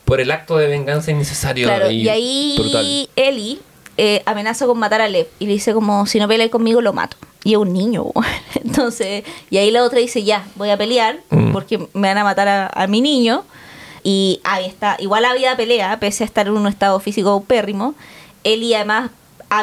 por 0.04 0.20
el 0.20 0.30
acto 0.30 0.56
de 0.56 0.68
venganza 0.68 1.10
innecesario 1.10 1.66
Claro, 1.66 1.90
y, 1.90 2.02
y 2.02 2.08
ahí 2.08 2.54
brutal. 2.56 3.08
Eli 3.16 3.58
eh, 3.96 4.22
amenaza 4.24 4.64
con 4.66 4.78
matar 4.78 5.00
a 5.00 5.08
Lev 5.08 5.26
y 5.40 5.46
le 5.46 5.54
dice 5.54 5.74
como, 5.74 6.06
si 6.06 6.20
no 6.20 6.28
peleas 6.28 6.48
conmigo 6.50 6.80
lo 6.80 6.92
mato. 6.92 7.16
Y 7.42 7.52
es 7.54 7.58
un 7.58 7.72
niño, 7.72 8.04
entonces, 8.64 9.24
y 9.50 9.56
ahí 9.56 9.70
la 9.72 9.82
otra 9.82 9.98
dice, 9.98 10.22
ya, 10.22 10.46
voy 10.54 10.70
a 10.70 10.76
pelear 10.76 11.18
Mm. 11.30 11.50
porque 11.52 11.78
me 11.94 12.06
van 12.08 12.18
a 12.18 12.22
matar 12.24 12.46
a, 12.46 12.66
a 12.68 12.86
mi 12.86 13.00
niño. 13.00 13.42
Y 14.04 14.40
ahí 14.44 14.66
está, 14.66 14.96
igual 15.00 15.24
había 15.24 15.56
pelea, 15.56 15.98
pese 15.98 16.22
a 16.22 16.26
estar 16.26 16.46
en 16.46 16.52
un 16.56 16.68
estado 16.68 17.00
físico 17.00 17.42
pérrimo. 17.42 17.96
Eli 18.52 18.74
además, 18.74 19.10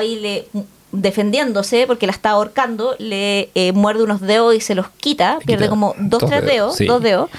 le 0.02 0.48
defendiéndose 0.92 1.88
porque 1.88 2.06
la 2.06 2.12
está 2.14 2.32
ahorcando, 2.32 2.96
le 3.00 3.50
eh, 3.56 3.72
muerde 3.72 4.04
unos 4.04 4.22
dedos 4.22 4.56
y 4.56 4.62
se 4.62 4.76
los 4.76 4.90
quita, 4.90 5.40
pierde 5.46 5.68
como 5.70 5.96
dos, 5.98 6.22
dos 6.22 6.30
tres 6.30 6.46
dedos, 6.46 6.76
sí. 6.76 6.86
dos 6.86 7.02
dedos. 7.02 7.30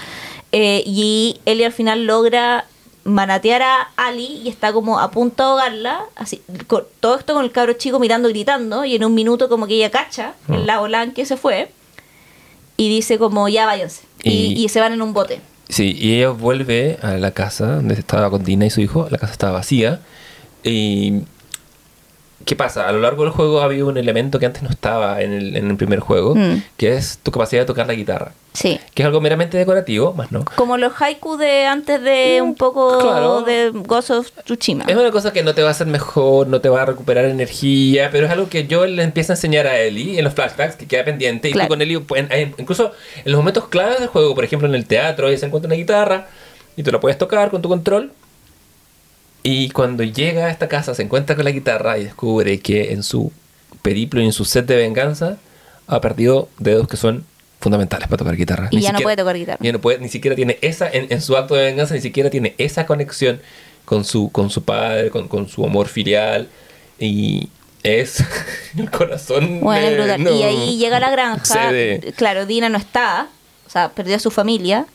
Eh, 0.51 0.83
y 0.85 1.39
Eli 1.45 1.63
al 1.63 1.71
final 1.71 2.05
logra 2.05 2.65
manatear 3.03 3.61
a 3.61 3.89
Ali 3.97 4.41
y 4.43 4.49
está 4.49 4.73
como 4.73 4.99
a 4.99 5.11
punto 5.11 5.43
de 5.43 5.49
ahogarla, 5.49 6.05
así, 6.15 6.41
con, 6.67 6.83
todo 6.99 7.17
esto 7.17 7.33
con 7.33 7.43
el 7.45 7.51
cabro 7.51 7.73
chico 7.73 7.99
mirando, 7.99 8.27
gritando, 8.29 8.83
y 8.83 8.95
en 8.95 9.05
un 9.05 9.13
minuto 9.13 9.47
como 9.47 9.67
que 9.67 9.75
ella 9.75 9.91
cacha 9.91 10.33
el 10.49 10.65
lago 10.65 10.87
Lan 10.87 11.11
que 11.11 11.25
se 11.25 11.37
fue, 11.37 11.71
y 12.77 12.89
dice 12.89 13.17
como 13.19 13.47
ya 13.47 13.65
váyanse, 13.65 14.01
y, 14.23 14.29
Y- 14.31 14.65
y 14.65 14.69
se 14.69 14.79
van 14.79 14.93
en 14.93 15.01
un 15.01 15.13
bote. 15.13 15.39
Sí, 15.69 15.95
y 15.97 16.15
ella 16.15 16.29
vuelve 16.29 16.97
a 17.01 17.13
la 17.13 17.31
casa 17.31 17.75
donde 17.75 17.95
estaba 17.95 18.29
con 18.29 18.43
Dina 18.43 18.65
y 18.67 18.69
su 18.69 18.81
hijo. 18.81 19.07
La 19.09 19.17
casa 19.17 19.31
estaba 19.31 19.53
vacía. 19.53 19.99
Y. 20.63 21.21
¿Qué 22.45 22.55
pasa? 22.55 22.87
A 22.87 22.91
lo 22.91 22.99
largo 22.99 23.23
del 23.23 23.31
juego 23.31 23.59
ha 23.61 23.65
habido 23.65 23.87
un 23.87 23.97
elemento 23.97 24.37
que 24.39 24.45
antes 24.45 24.61
no 24.61 24.69
estaba 24.69 25.21
en 25.21 25.33
el, 25.33 25.55
en 25.55 25.69
el 25.71 25.77
primer 25.77 25.99
juego, 25.99 26.35
Mm. 26.35 26.61
que 26.77 26.93
es 26.95 27.17
tu 27.23 27.31
capacidad 27.31 27.63
de 27.63 27.65
tocar 27.65 27.87
la 27.87 27.93
guitarra. 27.95 28.33
Sí. 28.53 28.79
Que 28.93 29.01
es 29.01 29.05
algo 29.07 29.19
meramente 29.19 29.57
decorativo, 29.57 30.13
más 30.13 30.31
no. 30.31 30.45
Como 30.55 30.77
los 30.77 30.93
haiku 31.01 31.35
de 31.37 31.65
antes 31.65 32.01
de 32.01 32.41
un 32.43 32.53
poco 32.55 32.97
Mm, 32.97 33.01
claro. 33.01 33.41
de 33.41 33.71
Ghost 33.73 34.11
of 34.11 34.31
Tsushima. 34.45 34.85
Es 34.87 34.95
una 34.95 35.09
cosa 35.11 35.33
que 35.33 35.41
no 35.43 35.53
te 35.55 35.61
va 35.63 35.69
a 35.69 35.71
hacer 35.71 35.87
mejor, 35.87 36.47
no 36.47 36.61
te 36.61 36.69
va 36.69 36.83
a 36.83 36.85
recuperar 36.85 37.25
energía, 37.25 38.09
pero 38.11 38.27
es 38.27 38.31
algo 38.31 38.47
que 38.47 38.67
yo 38.67 38.85
le 38.85 39.01
empiezo 39.03 39.33
a 39.33 39.35
enseñar 39.35 39.65
a 39.67 39.79
Ellie 39.79 40.17
en 40.19 40.23
los 40.23 40.33
flashbacks, 40.35 40.75
que 40.75 40.85
queda 40.85 41.03
pendiente. 41.03 41.49
Y 41.49 41.53
Claro. 41.53 41.67
tú 41.67 41.73
con 41.73 41.81
Ellie, 41.81 41.99
pues, 41.99 42.25
incluso 42.59 42.91
en 43.25 43.31
los 43.31 43.39
momentos 43.39 43.67
claves 43.67 43.99
del 43.99 44.07
juego, 44.09 44.35
por 44.35 44.43
ejemplo 44.43 44.67
en 44.67 44.75
el 44.75 44.85
teatro, 44.85 45.27
ella 45.27 45.37
se 45.39 45.47
encuentra 45.47 45.67
una 45.67 45.75
guitarra 45.75 46.27
y 46.77 46.83
tú 46.83 46.91
la 46.91 46.99
puedes 46.99 47.17
tocar 47.17 47.49
con 47.49 47.61
tu 47.63 47.69
control. 47.69 48.11
Y 49.47 49.69
cuando 49.69 50.01
llega 50.03 50.47
a 50.47 50.49
esta 50.49 50.67
casa 50.67 50.95
se 50.95 51.03
encuentra 51.03 51.35
con 51.35 51.45
la 51.45 51.51
guitarra 51.51 51.99
y 51.99 52.03
descubre 52.03 52.59
que 52.61 52.91
en 52.93 53.03
su 53.03 53.31
periplo 53.83 54.19
y 54.19 54.25
en 54.25 54.33
su 54.33 54.43
set 54.43 54.65
de 54.65 54.75
venganza 54.75 55.37
ha 55.85 56.01
perdido 56.01 56.49
dedos 56.57 56.87
que 56.87 56.97
son 56.97 57.23
fundamentales 57.59 58.07
para 58.07 58.17
tocar 58.17 58.35
guitarra. 58.35 58.69
Y 58.71 58.77
Ni 58.77 58.81
ya 58.81 58.91
no 58.91 59.01
puede 59.01 59.17
tocar 59.17 59.37
guitarra. 59.37 59.59
ya 59.61 59.71
no 59.71 59.79
puede, 59.79 59.99
ni 59.99 60.09
siquiera 60.09 60.35
tiene 60.35 60.57
esa, 60.61 60.89
en, 60.89 61.05
en 61.11 61.21
su 61.21 61.37
acto 61.37 61.53
de 61.53 61.65
venganza, 61.65 61.93
ni 61.93 62.01
siquiera 62.01 62.31
tiene 62.31 62.55
esa 62.57 62.87
conexión 62.87 63.39
con 63.85 64.03
su, 64.03 64.31
con 64.31 64.49
su 64.49 64.63
padre, 64.63 65.11
con, 65.11 65.27
con 65.27 65.47
su 65.47 65.63
amor 65.63 65.89
filial. 65.89 66.47
Y 66.97 67.49
es 67.83 68.23
el 68.77 68.89
corazón. 68.89 69.59
Bueno, 69.61 70.05
de- 70.07 70.17
no 70.17 70.31
y 70.35 70.41
ahí 70.41 70.77
llega 70.79 70.97
a 70.97 71.01
la 71.01 71.11
granja. 71.11 71.45
cede. 71.45 72.13
Claro, 72.15 72.47
Dina 72.47 72.69
no 72.69 72.79
está, 72.79 73.27
o 73.67 73.69
sea, 73.69 73.89
perdió 73.89 74.15
a 74.15 74.19
su 74.19 74.31
familia. 74.31 74.87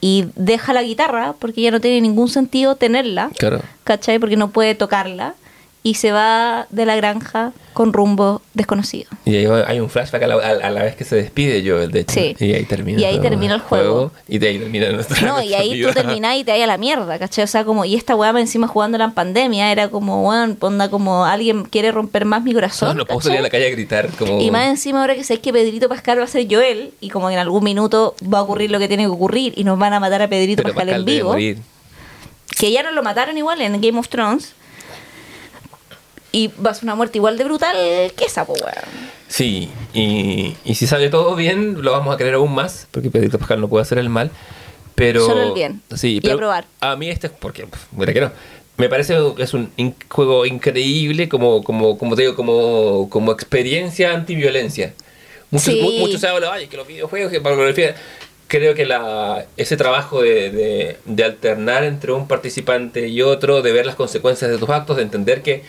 Y 0.00 0.26
deja 0.34 0.72
la 0.72 0.82
guitarra 0.82 1.34
porque 1.38 1.60
ya 1.60 1.70
no 1.70 1.80
tiene 1.80 2.00
ningún 2.00 2.28
sentido 2.28 2.74
tenerla. 2.76 3.30
Claro. 3.38 3.60
¿Cachai? 3.84 4.18
Porque 4.18 4.36
no 4.36 4.50
puede 4.50 4.74
tocarla. 4.74 5.34
Y 5.82 5.94
se 5.94 6.12
va 6.12 6.66
de 6.68 6.84
la 6.84 6.94
granja 6.94 7.52
con 7.72 7.94
rumbo 7.94 8.42
desconocido. 8.52 9.08
Y 9.24 9.36
ahí 9.36 9.46
va- 9.46 9.64
hay 9.66 9.80
un 9.80 9.88
flashback 9.88 10.22
a 10.24 10.26
la, 10.26 10.34
a- 10.34 10.66
a 10.66 10.70
la 10.70 10.82
vez 10.82 10.94
que 10.94 11.04
se 11.04 11.16
despide 11.16 11.66
Joel, 11.66 11.90
de 11.90 12.00
hecho. 12.00 12.12
Sí. 12.20 12.36
Y 12.38 12.52
ahí 12.52 12.64
termina. 12.64 13.00
Y 13.00 13.04
ahí 13.06 13.18
termina 13.18 13.54
el 13.54 13.60
juego. 13.62 14.12
Y 14.28 14.36
de 14.36 14.48
ahí 14.48 14.58
termina 14.58 14.90
nuestra. 14.92 15.18
No, 15.26 15.40
y 15.42 15.54
ahí 15.54 15.70
tú 15.70 15.88
vida. 15.88 15.94
terminás 15.94 16.36
y 16.36 16.44
te 16.44 16.52
vas 16.52 16.60
a 16.60 16.66
la 16.66 16.76
mierda, 16.76 17.18
¿cachai? 17.18 17.44
O 17.44 17.46
sea, 17.46 17.64
como, 17.64 17.86
y 17.86 17.94
esta 17.94 18.14
weá 18.14 18.28
encima 18.38 18.66
jugándola 18.68 19.04
en 19.04 19.12
pandemia, 19.12 19.72
era 19.72 19.88
como, 19.88 20.28
weón, 20.28 20.58
onda 20.60 20.90
como 20.90 21.24
alguien 21.24 21.64
quiere 21.64 21.92
romper 21.92 22.26
más 22.26 22.42
mi 22.42 22.52
corazón. 22.52 22.88
No, 22.88 22.94
no 22.94 23.06
puedo 23.06 23.22
salir 23.22 23.38
a 23.38 23.42
la 23.42 23.48
calle 23.48 23.68
a 23.68 23.70
gritar. 23.70 24.10
Como... 24.18 24.38
Y 24.42 24.50
más 24.50 24.68
encima 24.68 25.00
ahora 25.00 25.14
que 25.14 25.24
sabéis 25.24 25.40
que 25.40 25.52
Pedrito 25.54 25.88
Pascal 25.88 26.18
va 26.18 26.24
a 26.24 26.26
ser 26.26 26.46
Joel 26.50 26.92
y 27.00 27.08
como 27.08 27.30
en 27.30 27.38
algún 27.38 27.64
minuto 27.64 28.14
va 28.22 28.40
a 28.40 28.42
ocurrir 28.42 28.70
lo 28.70 28.78
que 28.78 28.88
tiene 28.88 29.04
que 29.04 29.08
ocurrir 29.10 29.54
y 29.56 29.64
nos 29.64 29.78
van 29.78 29.94
a 29.94 30.00
matar 30.00 30.20
a 30.20 30.28
Pedrito 30.28 30.62
Pascal, 30.62 30.88
Pascal 30.88 31.00
en 31.00 31.04
vivo, 31.06 31.34
que 32.58 32.70
ya 32.70 32.82
no 32.82 32.90
lo 32.90 33.02
mataron 33.02 33.38
igual 33.38 33.62
en 33.62 33.80
Game 33.80 33.98
of 33.98 34.08
Thrones. 34.10 34.52
Y 36.32 36.48
va 36.64 36.70
a 36.70 36.74
ser 36.74 36.84
una 36.84 36.94
muerte 36.94 37.18
igual 37.18 37.36
de 37.36 37.44
brutal 37.44 37.76
que 38.16 38.24
esa, 38.24 38.44
po, 38.44 38.52
weón. 38.52 39.10
Sí, 39.28 39.70
y, 39.92 40.54
y 40.64 40.74
si 40.74 40.86
sale 40.86 41.08
todo 41.10 41.34
bien, 41.34 41.82
lo 41.82 41.92
vamos 41.92 42.14
a 42.14 42.16
querer 42.18 42.34
aún 42.34 42.54
más, 42.54 42.86
porque 42.90 43.10
Pedrito 43.10 43.38
Pascal 43.38 43.60
no 43.60 43.68
puede 43.68 43.82
hacer 43.82 43.98
el 43.98 44.08
mal. 44.08 44.30
Pero, 44.94 45.24
Solo 45.24 45.42
el 45.42 45.52
bien. 45.52 45.82
Sí, 45.96 46.16
Y 46.16 46.20
pero 46.20 46.34
aprobar. 46.34 46.66
A 46.80 46.94
mí 46.96 47.08
este 47.08 47.28
es 47.28 47.32
porque, 47.32 47.66
mira 47.92 48.12
que 48.12 48.20
no. 48.20 48.30
Me 48.76 48.88
parece 48.88 49.14
que 49.36 49.42
es 49.42 49.54
un 49.54 49.70
juego 50.08 50.46
increíble 50.46 51.28
como, 51.28 51.62
como, 51.64 51.98
como 51.98 52.16
te 52.16 52.22
digo, 52.22 52.34
como, 52.36 53.08
como 53.10 53.32
experiencia 53.32 54.12
antiviolencia. 54.12 54.94
Muchos, 55.50 55.72
Sí. 55.74 55.80
mu- 55.82 55.90
muchos 56.06 56.20
se 56.20 56.28
hablan, 56.28 56.50
ay, 56.52 56.66
que 56.68 56.76
los 56.76 56.86
videojuegos, 56.86 57.30
que 57.32 57.40
pornografía. 57.40 57.94
Creo 58.46 58.74
que 58.74 58.84
la, 58.84 59.44
ese 59.56 59.76
trabajo 59.76 60.22
de, 60.22 60.50
de- 60.50 60.96
de 61.04 61.24
alternar 61.24 61.84
entre 61.84 62.12
un 62.12 62.26
participante 62.26 63.06
y 63.08 63.22
otro, 63.22 63.62
de 63.62 63.70
ver 63.72 63.86
las 63.86 63.94
consecuencias 63.96 64.50
de 64.50 64.58
tus 64.58 64.68
actos, 64.70 64.96
de 64.96 65.02
entender 65.02 65.42
que 65.42 65.62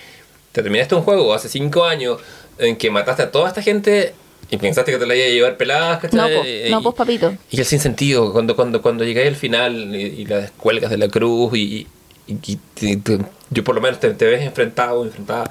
te 0.52 0.62
terminaste 0.62 0.96
un 0.96 1.02
juego 1.04 1.34
hace 1.34 1.50
cinco 1.50 1.86
años 1.86 2.20
en 2.58 2.76
que 2.78 2.90
mataste 2.92 3.24
a 3.24 3.32
toda 3.32 3.48
esta 3.48 3.62
gente 3.62 4.14
y 4.50 4.58
pensaste 4.58 4.92
que 4.92 4.98
te 4.98 5.06
la 5.06 5.16
iba 5.16 5.26
a 5.26 5.30
llevar 5.30 5.58
peladas, 5.58 6.04
No, 6.14 6.24
¿cachai? 6.24 6.70
no, 6.70 6.82
pues 6.82 6.96
papito. 6.96 7.34
y 7.50 7.60
el 7.60 7.66
sinsentido, 7.66 8.34
cuando, 8.34 8.56
cuando, 8.56 8.82
cuando 8.82 9.04
llegáis 9.04 9.30
al 9.30 9.36
final 9.36 9.96
y, 9.96 10.02
y 10.02 10.26
las 10.26 10.52
cuelgas 10.52 10.92
de 10.92 10.98
la 10.98 11.08
cruz 11.08 11.54
y, 11.56 11.88
y- 12.28 12.38
y 12.82 12.96
te- 12.98 13.20
yo 13.50 13.64
por 13.64 13.76
lo 13.76 13.82
menos 13.82 14.00
te, 14.00 14.10
te 14.14 14.26
ves 14.26 14.42
enfrentado, 14.42 15.04
enfrentada 15.06 15.50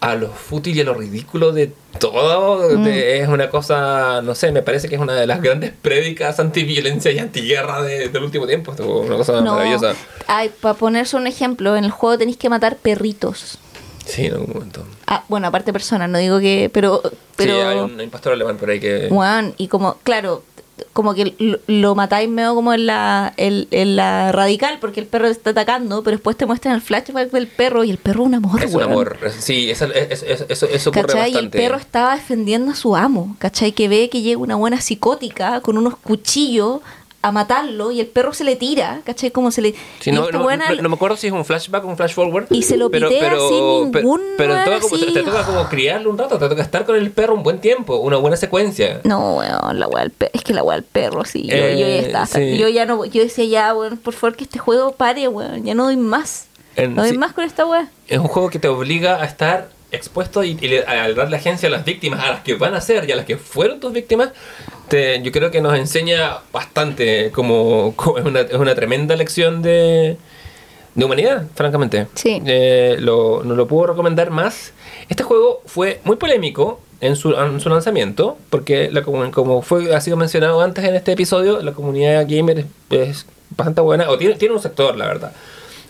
a 0.00 0.14
lo 0.14 0.30
fútil 0.30 0.74
y 0.76 0.80
a 0.80 0.84
lo 0.84 0.94
ridículo 0.94 1.52
de 1.52 1.72
todo. 1.98 2.68
de- 2.78 3.20
es 3.20 3.28
una 3.28 3.50
cosa, 3.50 4.22
no 4.22 4.34
sé, 4.34 4.50
me 4.52 4.62
parece 4.62 4.88
que 4.88 4.94
es 4.94 5.00
una 5.00 5.14
de 5.14 5.26
las 5.26 5.42
grandes 5.42 5.72
prédicas 5.82 6.40
antiviolencia 6.40 7.10
y 7.10 7.18
antiguerra 7.18 7.82
de- 7.82 8.08
del 8.08 8.22
último 8.22 8.46
tiempo. 8.46 8.72
Es 8.72 8.80
una 8.80 9.16
cosa 9.16 9.40
No. 9.42 9.52
maravillosa. 9.56 9.94
Ay, 10.26 10.50
para 10.62 10.74
ponerse 10.74 11.16
un 11.16 11.26
ejemplo, 11.26 11.76
en 11.76 11.84
el 11.84 11.90
juego 11.90 12.16
tenéis 12.16 12.38
que 12.38 12.48
matar 12.48 12.76
perritos. 12.76 13.58
Sí, 14.06 14.26
en 14.26 14.34
algún 14.34 14.52
momento. 14.54 14.84
Ah, 15.06 15.24
bueno, 15.28 15.46
aparte 15.48 15.72
personas, 15.72 16.08
no 16.08 16.18
digo 16.18 16.38
que. 16.40 16.70
Pero. 16.72 17.02
pero 17.36 17.54
Sí, 17.54 17.60
hay 17.60 17.78
un, 17.78 17.98
hay 17.98 18.04
un 18.06 18.10
pastor 18.10 18.32
alemán 18.32 18.56
por 18.56 18.70
ahí 18.70 18.80
que... 18.80 19.08
Weón, 19.10 19.54
y 19.56 19.68
como, 19.68 19.96
claro, 20.02 20.42
como 20.92 21.14
que 21.14 21.34
lo, 21.38 21.58
lo 21.66 21.94
matáis 21.94 22.28
medio 22.28 22.54
como 22.54 22.72
en 22.72 22.86
la, 22.86 23.32
en, 23.36 23.68
en 23.70 23.96
la 23.96 24.32
radical, 24.32 24.78
porque 24.80 25.00
el 25.00 25.06
perro 25.06 25.26
te 25.26 25.32
está 25.32 25.50
atacando, 25.50 26.02
pero 26.02 26.16
después 26.16 26.36
te 26.36 26.46
muestran 26.46 26.74
el 26.74 26.80
flashback 26.80 27.30
del 27.30 27.46
perro 27.48 27.84
y 27.84 27.90
el 27.90 27.98
perro 27.98 28.22
es 28.22 28.26
un 28.28 28.34
amor, 28.34 28.64
Es 28.64 28.74
un 28.74 28.82
amor. 28.82 29.18
Sí, 29.38 29.70
eso, 29.70 29.84
es- 29.86 30.22
es- 30.22 30.44
eso, 30.48 30.66
eso 30.66 30.90
ocurre 30.90 31.06
¿Cachai? 31.06 31.22
Y 31.32 31.36
el 31.36 31.44
bastante. 31.44 31.58
perro 31.58 31.76
estaba 31.76 32.14
defendiendo 32.16 32.72
a 32.72 32.74
su 32.74 32.96
amo, 32.96 33.36
¿cachai? 33.38 33.72
Que 33.72 33.88
ve 33.88 34.08
que 34.08 34.22
llega 34.22 34.38
una 34.38 34.56
buena 34.56 34.80
psicótica 34.80 35.60
con 35.60 35.76
unos 35.76 35.96
cuchillos 35.98 36.80
a 37.22 37.32
matarlo 37.32 37.90
y 37.90 38.00
el 38.00 38.06
perro 38.06 38.32
se 38.32 38.44
le 38.44 38.56
tira, 38.56 39.02
¿cachai? 39.04 39.30
Como 39.30 39.50
se 39.50 39.60
le... 39.60 39.74
Sí, 40.00 40.10
no, 40.10 40.26
buena- 40.42 40.70
no- 40.70 40.82
no 40.82 40.88
me 40.88 40.94
acuerdo 40.94 41.16
si 41.18 41.26
es 41.26 41.32
un 41.34 41.44
flashback 41.44 41.84
o 41.84 41.88
un 41.88 41.96
flash 41.96 42.14
forward. 42.14 42.46
Y 42.50 42.62
se 42.62 42.78
lo 42.78 42.90
pitea 42.90 43.08
sin 43.10 43.18
pero- 43.20 43.50
ningún 43.92 44.20
Pero, 44.38 44.54
te, 44.54 44.60
weón 44.60 44.64
toca 44.64 44.80
como, 44.80 44.96
así. 44.96 45.12
te 45.12 45.22
toca 45.22 45.42
como 45.44 45.68
criarlo 45.68 46.08
un 46.10 46.16
rato, 46.16 46.38
te 46.38 46.48
toca 46.48 46.62
estar 46.62 46.86
con 46.86 46.96
el 46.96 47.10
perro 47.10 47.34
un 47.34 47.42
buen 47.42 47.58
tiempo, 47.60 47.96
una 47.96 48.16
buena 48.16 48.36
secuencia. 48.38 49.00
No, 49.04 49.36
weón, 49.36 49.78
la 49.78 49.86
weá 49.86 50.02
del 50.04 50.12
perro. 50.12 50.30
Es 50.32 50.42
que 50.42 50.54
la 50.54 50.62
weá 50.62 50.76
del 50.76 50.84
perro, 50.84 51.24
sí. 51.26 51.42
Yo, 51.46 51.54
Eh, 51.56 52.02
yo 52.04 52.10
ya 52.10 52.22
hasta- 52.22 52.38
sí. 52.38 52.56
Yo 52.56 52.68
ya 52.68 52.86
no. 52.86 53.04
Yo 53.04 53.22
decía 53.22 53.44
ya, 53.44 53.74
weón, 53.74 53.98
por 53.98 54.14
favor 54.14 54.34
que 54.36 54.44
este 54.44 54.58
juego 54.58 54.92
pare, 54.92 55.28
weón. 55.28 55.62
Ya 55.64 55.74
no 55.74 55.84
doy 55.84 55.98
más. 55.98 56.46
En- 56.76 56.94
no 56.94 57.02
doy 57.02 57.10
sí. 57.10 57.18
más 57.18 57.34
con 57.34 57.44
esta 57.44 57.66
weá. 57.66 57.90
Es 58.08 58.18
un 58.18 58.28
juego 58.28 58.48
que 58.48 58.58
te 58.58 58.68
obliga 58.68 59.20
a 59.20 59.26
estar 59.26 59.68
expuesto 59.92 60.42
y, 60.44 60.56
y 60.60 60.68
le- 60.68 60.86
a 60.86 61.12
darle 61.12 61.36
agencia 61.36 61.68
a 61.68 61.72
las 61.72 61.84
víctimas, 61.84 62.24
a 62.24 62.30
las 62.30 62.40
que 62.42 62.54
van 62.54 62.74
a 62.74 62.80
ser 62.80 63.06
y 63.08 63.12
a 63.12 63.16
las 63.16 63.26
que 63.26 63.36
fueron 63.36 63.78
tus 63.80 63.92
víctimas. 63.92 64.30
Te, 64.90 65.22
yo 65.22 65.32
creo 65.32 65.50
que 65.50 65.60
nos 65.62 65.74
enseña 65.78 66.38
bastante, 66.52 67.30
como, 67.30 67.94
como 67.96 68.18
es, 68.18 68.24
una, 68.26 68.40
es 68.40 68.52
una 68.54 68.74
tremenda 68.74 69.16
lección 69.16 69.62
de, 69.62 70.16
de 70.94 71.04
humanidad, 71.04 71.46
francamente. 71.54 72.08
Sí. 72.14 72.42
Eh, 72.44 72.96
lo, 72.98 73.42
no 73.44 73.54
lo 73.54 73.66
puedo 73.68 73.86
recomendar 73.86 74.30
más. 74.30 74.72
Este 75.08 75.22
juego 75.22 75.62
fue 75.64 76.00
muy 76.04 76.16
polémico 76.16 76.80
en 77.00 77.16
su, 77.16 77.32
en 77.34 77.60
su 77.60 77.68
lanzamiento, 77.70 78.36
porque 78.50 78.90
la, 78.90 79.02
como 79.02 79.62
fue, 79.62 79.94
ha 79.94 80.00
sido 80.00 80.16
mencionado 80.16 80.60
antes 80.60 80.84
en 80.84 80.94
este 80.94 81.12
episodio, 81.12 81.62
la 81.62 81.72
comunidad 81.72 82.26
gamer 82.28 82.66
es, 82.90 83.26
bastante 83.56 83.80
buena, 83.80 84.10
o 84.10 84.18
tiene, 84.18 84.34
tiene 84.34 84.54
un 84.54 84.60
sector, 84.60 84.96
la 84.96 85.06
verdad. 85.06 85.32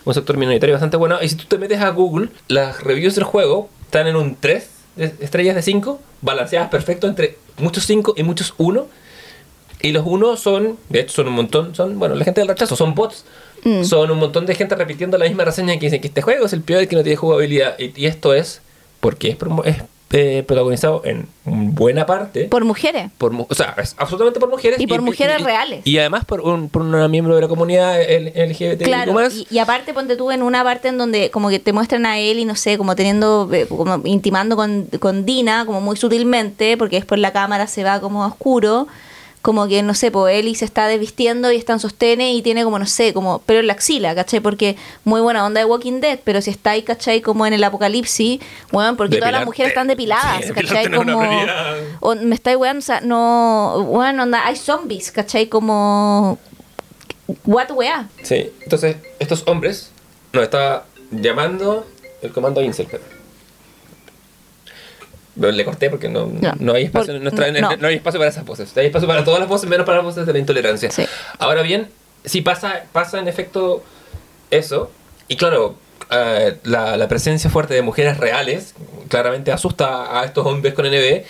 Un 0.05 0.13
sector 0.13 0.37
minoritario 0.37 0.73
bastante 0.73 0.97
bueno. 0.97 1.17
Y 1.21 1.27
si 1.29 1.35
tú 1.35 1.45
te 1.47 1.57
metes 1.57 1.79
a 1.81 1.89
Google, 1.89 2.29
las 2.47 2.83
reviews 2.83 3.15
del 3.15 3.23
juego 3.23 3.67
están 3.85 4.07
en 4.07 4.15
un 4.15 4.35
3 4.39 4.69
de- 4.95 5.13
estrellas 5.19 5.55
de 5.55 5.61
5, 5.63 5.99
balanceadas 6.21 6.69
perfecto 6.69 7.07
entre 7.07 7.37
muchos 7.57 7.85
5 7.85 8.15
y 8.17 8.23
muchos 8.23 8.53
1. 8.57 8.87
Y 9.83 9.91
los 9.91 10.03
1 10.05 10.37
son, 10.37 10.77
de 10.89 11.01
hecho, 11.01 11.13
son 11.13 11.27
un 11.27 11.33
montón, 11.33 11.73
son, 11.73 11.97
bueno, 11.97 12.15
la 12.15 12.23
gente 12.23 12.41
del 12.41 12.47
rechazo, 12.47 12.75
son 12.75 12.93
bots. 12.93 13.25
Mm. 13.63 13.83
Son 13.83 14.09
un 14.09 14.17
montón 14.17 14.45
de 14.45 14.55
gente 14.55 14.75
repitiendo 14.75 15.17
la 15.17 15.25
misma 15.25 15.45
reseña 15.45 15.73
que 15.75 15.85
dicen 15.85 16.01
que 16.01 16.07
este 16.07 16.21
juego 16.21 16.45
es 16.45 16.53
el 16.53 16.61
peor 16.61 16.87
que 16.87 16.95
no 16.95 17.03
tiene 17.03 17.15
jugabilidad. 17.15 17.77
Y, 17.79 17.93
y 17.95 18.05
esto 18.07 18.33
es 18.33 18.61
porque 18.99 19.29
es, 19.29 19.37
es 19.65 19.83
eh, 20.13 20.43
protagonizado 20.45 21.01
en 21.05 21.27
buena 21.45 22.05
parte 22.05 22.45
Por 22.45 22.65
mujeres. 22.65 23.09
por 23.17 23.33
o 23.33 23.55
sea, 23.55 23.75
es 23.77 23.95
absolutamente 23.97 24.39
por 24.39 24.49
mujeres. 24.49 24.79
Y 24.79 24.87
por 24.87 25.01
mujeres 25.01 25.39
y- 25.39 25.43
reales. 25.43 25.81
Y 25.85 25.97
además 25.97 26.25
por, 26.25 26.41
un, 26.41 26.69
por 26.69 26.81
una 26.81 27.07
miembro 27.07 27.35
de 27.35 27.41
la 27.41 27.47
comunidad 27.47 27.97
LGBT 27.99 28.83
Claro, 28.83 29.15
y 29.49 29.57
aparte 29.59 29.93
ponte 29.93 30.15
tú 30.15 30.31
en 30.31 30.41
una 30.43 30.63
parte 30.63 30.89
en 30.89 30.97
donde 30.97 31.31
como 31.31 31.49
que 31.49 31.59
te 31.59 31.73
muestran 31.73 32.05
a 32.05 32.19
él 32.19 32.39
y 32.39 32.45
no 32.45 32.55
sé, 32.55 32.77
como 32.77 32.95
teniendo, 32.95 33.49
eh, 33.53 33.65
como 33.67 34.01
intimando 34.05 34.55
con, 34.55 34.85
con 34.99 35.25
Dina, 35.25 35.65
como 35.65 35.81
muy 35.81 35.95
sutilmente, 35.97 36.77
porque 36.77 36.97
después 36.97 37.19
la 37.21 37.31
cámara 37.31 37.67
se 37.67 37.83
va 37.83 37.99
como 38.01 38.23
a 38.23 38.27
oscuro, 38.27 38.87
como 39.41 39.67
que 39.67 39.81
no 39.81 39.95
sé, 39.95 40.11
pues 40.11 40.35
Eli 40.35 40.53
se 40.53 40.65
está 40.65 40.87
desvistiendo 40.87 41.51
y 41.51 41.55
está 41.55 41.73
en 41.73 41.79
sostene 41.79 42.33
y 42.33 42.41
tiene 42.41 42.63
como, 42.63 42.77
no 42.77 42.85
sé, 42.85 43.13
como 43.13 43.39
pelo 43.39 43.59
en 43.59 43.67
la 43.67 43.73
axila, 43.73 44.13
¿cachai? 44.13 44.39
Porque 44.39 44.77
muy 45.03 45.19
buena 45.21 45.45
onda 45.45 45.59
de 45.59 45.65
Walking 45.65 45.99
Dead, 45.99 46.19
pero 46.23 46.41
si 46.41 46.51
está 46.51 46.71
ahí, 46.71 46.83
¿cachai? 46.83 47.21
Como 47.21 47.45
en 47.45 47.53
el 47.53 47.63
apocalipsis, 47.63 48.39
bueno, 48.71 48.95
porque 48.95 49.17
todas 49.17 49.31
las 49.31 49.45
mujeres 49.45 49.71
están 49.71 49.87
depiladas, 49.87 50.45
Sí, 50.45 50.53
¿cachai? 50.53 50.91
Como, 50.91 51.19
o 52.01 52.15
me 52.15 52.35
estáis 52.35 52.57
weando, 52.57 52.79
o 52.79 52.81
sea, 52.83 53.01
no, 53.01 53.83
bueno, 53.87 54.23
onda, 54.23 54.45
hay 54.45 54.55
zombies, 54.55 55.11
¿cachai? 55.11 55.47
Como, 55.47 56.37
what 57.45 57.71
weá. 57.71 58.09
Sí, 58.21 58.51
entonces 58.61 58.97
estos 59.19 59.43
hombres 59.47 59.91
nos 60.33 60.43
está 60.43 60.85
llamando 61.09 61.87
el 62.21 62.31
comando 62.31 62.61
Incel. 62.61 62.87
Le 65.35 65.63
corté 65.65 65.89
porque 65.89 66.09
no, 66.09 66.27
No. 66.27 66.53
no 66.59 66.73
hay 66.73 66.83
espacio 66.85 67.13
Por- 67.13 67.51
no. 67.61 67.77
no 67.77 67.87
hay 67.87 67.95
espacio 67.95 68.19
para 68.19 68.29
esas 68.29 68.45
voces. 68.45 68.75
Hay 68.77 68.87
espacio 68.87 69.07
para 69.07 69.23
todas 69.23 69.39
las 69.39 69.47
voces 69.49 69.69
menos 69.69 69.85
para 69.85 69.97
las 69.99 70.05
voces 70.05 70.25
de 70.25 70.33
la 70.33 70.39
intolerancia. 70.39 70.91
Sí. 70.91 71.05
Ahora 71.39 71.61
bien, 71.61 71.87
si 72.25 72.41
pasa, 72.41 72.83
pasa 72.91 73.19
en 73.19 73.27
efecto 73.27 73.83
eso, 74.49 74.91
y 75.27 75.37
claro, 75.37 75.75
eh, 76.09 76.57
la, 76.63 76.97
la 76.97 77.07
presencia 77.07 77.49
fuerte 77.49 77.73
de 77.73 77.81
mujeres 77.81 78.17
reales 78.17 78.73
claramente 79.07 79.51
asusta 79.51 80.19
a 80.19 80.25
estos 80.25 80.45
hombres 80.45 80.73
con 80.73 80.85
NB. 80.85 81.23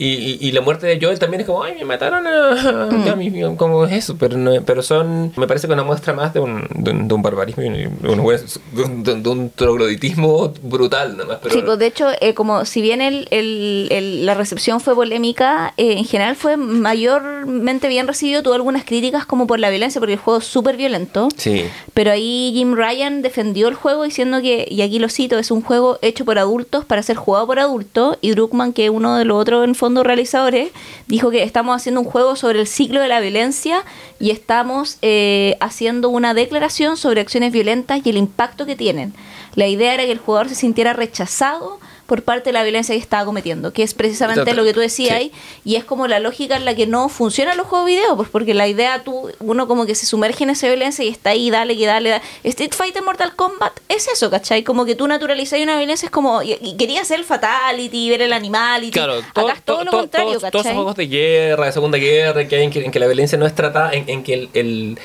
Y, 0.00 0.06
y, 0.14 0.38
y 0.40 0.52
la 0.52 0.62
muerte 0.62 0.86
de 0.86 0.98
Joel 1.00 1.18
también 1.18 1.42
es 1.42 1.46
como, 1.46 1.62
ay, 1.62 1.74
me 1.78 1.84
mataron 1.84 2.26
a, 2.26 2.88
Mm. 2.90 3.08
a 3.08 3.16
mi- 3.16 3.56
como 3.56 3.84
es 3.84 3.92
eso, 3.92 4.16
pero, 4.18 4.36
no- 4.38 4.62
pero 4.64 4.82
son, 4.82 5.32
me 5.36 5.46
parece 5.46 5.66
que 5.66 5.74
una 5.74 5.84
muestra 5.84 6.14
más 6.14 6.32
de 6.32 6.40
un, 6.40 6.66
de 6.74 6.90
un, 6.92 7.06
de 7.06 7.14
un 7.14 7.20
barbarismo, 7.22 7.62
de 7.62 7.68
un, 8.08 9.02
de 9.04 9.28
un- 9.30 9.50
trogloditismo 9.54 10.52
brutal, 10.62 11.16
nada 11.18 11.28
más. 11.28 11.38
Pero, 11.42 11.54
Sí, 11.54 11.62
pues 11.64 11.78
de 11.78 11.86
hecho, 11.86 12.06
eh, 12.20 12.32
como 12.34 12.64
si 12.64 12.80
bien 12.80 13.00
el, 13.02 13.28
el- 13.30 13.88
el- 13.90 14.24
la 14.26 14.32
recepción 14.34 14.80
fue 14.80 14.94
polémica, 14.94 15.74
eh, 15.76 15.92
en 15.98 16.04
general 16.06 16.34
fue 16.36 16.56
mayormente 16.56 17.88
bien 17.88 18.06
recibido. 18.06 18.42
Tuvo 18.42 18.54
algunas 18.54 18.84
críticas 18.84 19.26
como 19.26 19.46
por 19.46 19.58
la 19.60 19.70
violencia, 19.70 20.00
porque 20.00 20.14
el 20.14 20.18
juego 20.20 20.38
es 20.38 20.46
súper 20.46 20.76
violento. 20.76 21.28
sí. 21.36 21.64
Pero 21.92 22.12
ahí 22.12 22.52
Jim 22.54 22.74
Ryan 22.74 23.20
defendió 23.20 23.68
el 23.68 23.74
juego 23.74 24.04
diciendo 24.04 24.40
que, 24.40 24.66
y 24.70 24.80
aquí 24.82 24.98
lo 24.98 25.08
cito, 25.08 25.38
es 25.38 25.50
un 25.50 25.60
juego 25.60 25.98
hecho 26.02 26.24
por 26.24 26.38
adultos 26.38 26.84
para 26.86 27.02
ser 27.02 27.16
jugado 27.16 27.46
por 27.46 27.58
adultos. 27.58 28.16
Y 28.22 28.30
Druckmann, 28.30 28.72
que 28.72 28.84
es 28.86 28.90
uno 28.90 29.16
de 29.16 29.24
los 29.24 29.36
otros 29.38 29.64
en 29.64 29.74
fondo 29.74 29.89
realizadores, 29.96 30.70
dijo 31.06 31.30
que 31.30 31.42
estamos 31.42 31.76
haciendo 31.76 32.00
un 32.00 32.06
juego 32.06 32.36
sobre 32.36 32.60
el 32.60 32.66
ciclo 32.66 33.00
de 33.00 33.08
la 33.08 33.20
violencia 33.20 33.84
y 34.18 34.30
estamos 34.30 34.98
eh, 35.02 35.56
haciendo 35.60 36.08
una 36.08 36.34
declaración 36.34 36.96
sobre 36.96 37.20
acciones 37.20 37.52
violentas 37.52 38.00
y 38.04 38.10
el 38.10 38.16
impacto 38.16 38.66
que 38.66 38.76
tienen. 38.76 39.12
La 39.54 39.66
idea 39.66 39.94
era 39.94 40.04
que 40.04 40.12
el 40.12 40.18
jugador 40.18 40.48
se 40.48 40.54
sintiera 40.54 40.92
rechazado 40.92 41.80
por 42.10 42.24
parte 42.24 42.48
de 42.48 42.54
la 42.54 42.64
violencia 42.64 42.92
que 42.92 43.00
estaba 43.00 43.24
cometiendo, 43.24 43.72
que 43.72 43.84
es 43.84 43.94
precisamente 43.94 44.40
Total. 44.40 44.56
lo 44.56 44.64
que 44.64 44.74
tú 44.74 44.80
decías 44.80 45.10
Sí. 45.10 45.14
ahí, 45.14 45.32
y 45.64 45.76
es 45.76 45.84
como 45.84 46.08
la 46.08 46.18
lógica 46.18 46.56
en 46.56 46.64
la 46.64 46.74
que 46.74 46.88
no 46.88 47.08
funcionan 47.08 47.56
los 47.56 47.68
juegos 47.68 47.86
video, 47.86 48.16
pues 48.16 48.28
porque 48.28 48.52
la 48.52 48.66
idea 48.66 49.04
tú, 49.04 49.30
uno 49.38 49.68
como 49.68 49.86
que 49.86 49.94
se 49.94 50.06
sumerge 50.06 50.42
en 50.42 50.50
esa 50.50 50.66
violencia 50.66 51.04
y 51.04 51.08
está 51.08 51.30
ahí, 51.30 51.50
dale, 51.50 51.76
que 51.76 51.86
dale, 51.86 52.10
dale. 52.10 52.24
Street 52.42 52.72
Fighter 52.74 53.04
Mortal 53.04 53.36
Kombat 53.36 53.78
es 53.88 54.08
eso, 54.08 54.28
¿cachai? 54.28 54.64
Como 54.64 54.84
que 54.84 54.96
tú 54.96 55.06
naturalizas 55.06 55.60
una 55.60 55.78
violencia, 55.78 56.06
es 56.06 56.10
como, 56.10 56.42
y, 56.42 56.58
y 56.60 56.76
quería 56.76 57.02
el 57.08 57.24
fatality, 57.24 58.10
ver 58.10 58.22
el 58.22 58.32
animal 58.32 58.82
y 58.82 58.90
Claro, 58.90 59.14
acá 59.34 59.52
es 59.52 59.62
todo 59.62 59.84
lo 59.84 59.92
contrario, 59.92 60.30
todos, 60.30 60.42
¿cachai? 60.42 60.50
todos 60.50 60.66
esos 60.66 60.74
juegos 60.74 60.96
de 60.96 61.06
guerra, 61.06 61.66
de 61.66 61.72
segunda 61.72 61.98
guerra, 61.98 62.48
que 62.48 62.56
hay 62.56 62.64
en 62.64 62.70
que, 62.72 62.84
en 62.84 62.90
que 62.90 62.98
la 62.98 63.06
violencia 63.06 63.38
no 63.38 63.46
es 63.46 63.54
tratada, 63.54 63.92
en, 63.92 64.08
en 64.08 64.24
que 64.24 64.34
el, 64.34 64.48
el- 64.54 64.98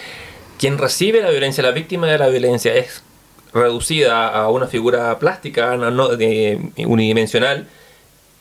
quien 0.57 0.79
recibe 0.79 1.21
la 1.21 1.29
violencia, 1.29 1.61
la 1.61 1.69
víctima 1.71 2.07
de 2.07 2.17
la 2.17 2.29
violencia, 2.29 2.73
es 2.73 3.03
reducida 3.55 4.27
a 4.27 4.49
una 4.49 4.67
figura 4.67 5.17
plástica, 5.17 5.75
no, 5.77 5.89
no- 5.89 6.09
de- 6.09 6.59
unidimensional, 6.85 7.67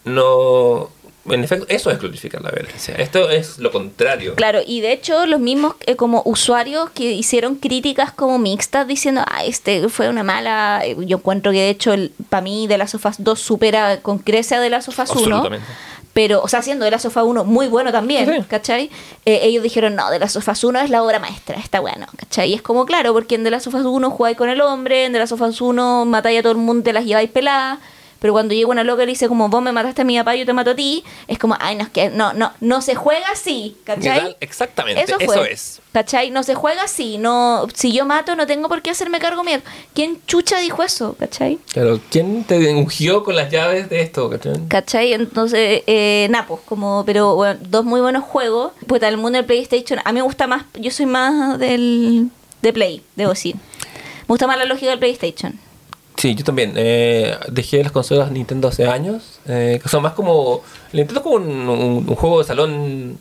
no. 0.05 0.91
En 1.31 1.43
efecto, 1.43 1.65
eso 1.71 1.91
es 1.91 1.99
glorificar 1.99 2.43
la 2.43 2.51
violencia. 2.51 2.95
Esto 2.97 3.31
es 3.31 3.59
lo 3.59 3.73
contrario. 3.73 4.35
Claro, 4.35 4.61
y 4.67 4.83
de 4.83 4.93
hecho 4.93 5.25
los 5.25 5.41
mismos 5.41 5.75
eh, 5.87 5.97
como 5.97 6.21
usuarios 6.27 6.91
que 6.91 7.13
hicieron 7.13 7.55
críticas 7.55 8.13
como 8.13 8.39
mixtas 8.39 8.87
diciendo, 8.87 9.23
ah, 9.27 9.43
este 9.43 9.89
fue 9.89 10.11
una 10.11 10.23
mala, 10.23 10.83
eh, 10.85 10.95
yo 11.07 11.17
encuentro 11.17 11.51
que 11.51 11.61
de 11.61 11.71
hecho 11.71 11.95
para 12.29 12.43
mí 12.43 12.67
de 12.67 12.77
las 12.77 12.91
sofás 12.91 13.25
2 13.25 13.41
supera 13.41 14.01
con 14.03 14.19
creces 14.19 14.59
a 14.59 14.61
de 14.61 14.69
las 14.69 14.85
sofás 14.85 15.09
1. 15.13 15.19
Absolutamente. 15.21 15.67
Pero, 16.15 16.41
o 16.43 16.49
sea, 16.49 16.63
siendo 16.63 16.85
de 16.87 16.91
la 16.93 16.99
sofá 16.99 17.23
1 17.25 17.45
muy 17.45 17.69
bueno 17.69 17.93
también, 17.93 18.25
Sí. 18.27 18.45
¿cachai? 18.49 18.91
Eh, 19.27 19.41
ellos 19.43 19.63
dijeron, 19.63 19.95
no, 19.97 20.11
de 20.11 20.19
la 20.21 20.29
sofás 20.29 20.65
1 20.65 20.81
es 20.81 20.89
la 20.89 21.03
obra 21.03 21.19
maestra, 21.19 21.59
está 21.59 21.81
bueno, 21.81 22.07
¿cachai? 22.17 22.51
Y 22.51 22.55
es 22.55 22.63
como, 22.63 22.87
claro, 22.87 23.13
porque 23.13 23.35
en 23.35 23.45
de 23.45 23.51
la 23.51 23.61
sofás 23.61 23.85
1 23.85 24.11
jugáis 24.11 24.37
con 24.37 24.49
el 24.49 24.61
hombre, 24.63 25.05
en 25.05 25.13
de 25.13 25.19
la 25.19 25.27
sofás 25.27 25.61
1 25.61 26.05
matáis 26.07 26.39
a 26.39 26.43
todo 26.43 26.53
el 26.53 26.59
mundo, 26.59 26.85
te 26.85 26.93
las 26.93 27.05
lleváis 27.05 27.29
peladas. 27.31 27.81
Pero 28.25 28.33
cuando 28.33 28.55
llega 28.55 28.71
una 28.71 28.85
loca 28.85 29.03
y 29.03 29.07
le 29.07 29.13
dice 29.13 29.29
como 29.29 29.51
vos 29.51 29.61
me 29.61 29.71
mataste 29.71 30.01
a 30.01 30.05
mi 30.07 30.17
papá, 30.17 30.35
yo 30.35 30.47
te 30.47 30.55
mato 30.55 30.71
a 30.71 30.75
ti, 30.75 31.05
es 31.29 31.39
como, 31.39 31.59
ay, 31.61 31.77
no, 31.77 31.83
es 31.83 31.91
que 31.91 32.09
no, 32.09 32.33
no, 32.33 32.55
no 32.63 32.81
se 32.81 32.95
juega 32.95 33.29
así, 33.31 33.77
¿cachai? 33.85 34.35
Exactamente, 34.41 35.03
Eso 35.03 35.19
eso, 35.21 35.31
fue. 35.31 35.53
es. 35.53 35.83
¿Cachai? 35.93 36.31
No 36.31 36.43
se 36.43 36.55
juega 36.55 36.85
así, 36.85 37.19
no, 37.19 37.67
si 37.75 37.93
yo 37.93 38.07
mato 38.07 38.35
no 38.35 38.47
tengo 38.47 38.71
por 38.71 38.81
qué 38.81 38.89
hacerme 38.89 39.19
cargo 39.19 39.45
mío. 39.45 39.59
¿Quién 39.93 40.23
chucha 40.27 40.59
dijo 40.61 40.83
eso? 40.83 41.15
¿Cachai? 41.19 41.59
Claro, 41.71 42.01
¿quién 42.11 42.45
te 42.45 42.73
ungió 42.73 43.25
con 43.25 43.37
las 43.37 43.53
llaves 43.53 43.91
de 43.91 44.01
esto? 44.01 44.31
¿cachai? 44.31 44.69
¿Cachai? 44.69 45.13
Entonces, 45.13 45.83
eh, 45.87 46.27
Napos, 46.31 46.61
como, 46.65 47.05
pero 47.05 47.35
bueno, 47.35 47.61
dos 47.69 47.85
muy 47.85 48.01
buenos 48.01 48.25
juegos. 48.25 48.73
Pues 48.87 49.03
el 49.03 49.19
mundo 49.19 49.37
del 49.37 49.45
PlayStation, 49.45 50.01
a 50.03 50.13
mí 50.13 50.21
me 50.21 50.23
gusta 50.23 50.47
más, 50.47 50.65
yo 50.73 50.91
soy 50.91 51.05
más 51.05 51.59
del 51.59 52.31
de 52.63 52.73
Play, 52.73 53.03
debo 53.17 53.33
decir. 53.33 53.57
Me 53.57 54.29
gusta 54.29 54.47
más 54.47 54.57
la 54.57 54.65
lógica 54.65 54.89
del 54.89 54.99
PlayStation. 54.99 55.61
Sí, 56.25 56.35
yo 56.35 56.43
también. 56.43 56.73
Eh, 56.75 57.37
dejé 57.51 57.83
las 57.83 57.93
consolas 57.93 58.31
Nintendo 58.31 58.69
hace 58.69 58.87
años, 58.87 59.41
eh, 59.47 59.79
que 59.83 59.91
son 59.91 60.03
más 60.03 60.15
como... 60.15 60.63
El 60.91 61.01
Nintendo 61.01 61.21
es 61.21 61.23
como 61.23 61.37
un, 61.37 61.69
un- 61.69 62.09
un 62.09 62.15
juego 62.17 62.39
de 62.39 62.45
salón 62.47 63.19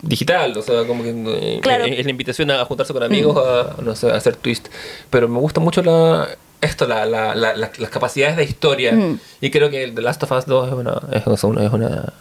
digital, 0.00 0.56
o 0.56 0.62
sea, 0.62 0.84
como 0.86 1.02
que 1.02 1.10
eh, 1.10 1.58
Claro. 1.60 1.86
es, 1.86 1.98
es 1.98 2.04
la 2.04 2.10
invitación 2.12 2.52
a 2.52 2.64
juntarse 2.64 2.92
con 2.92 3.02
amigos, 3.02 3.36
a, 3.36 3.82
no 3.82 3.96
sé, 3.96 4.12
a 4.12 4.14
hacer 4.14 4.36
twist. 4.36 4.68
Pero 5.10 5.26
me 5.26 5.40
gusta 5.40 5.58
mucho 5.60 5.82
la, 5.82 6.28
esto, 6.60 6.86
la, 6.86 7.04
la- 7.04 7.34
la- 7.34 7.56
la- 7.56 7.72
las 7.78 7.90
capacidades 7.90 8.36
de 8.36 8.44
historia. 8.44 8.92
Mm. 8.92 9.18
Y 9.40 9.50
creo 9.50 9.68
que 9.68 9.88
The 9.88 10.02
Last 10.02 10.22
of 10.22 10.30
Us 10.30 10.46
2 10.46 10.68
es, 10.68 10.74
una, 10.74 11.02
es, 11.10 11.26
una, 11.42 11.64
es 11.66 11.72
una- 11.72 12.12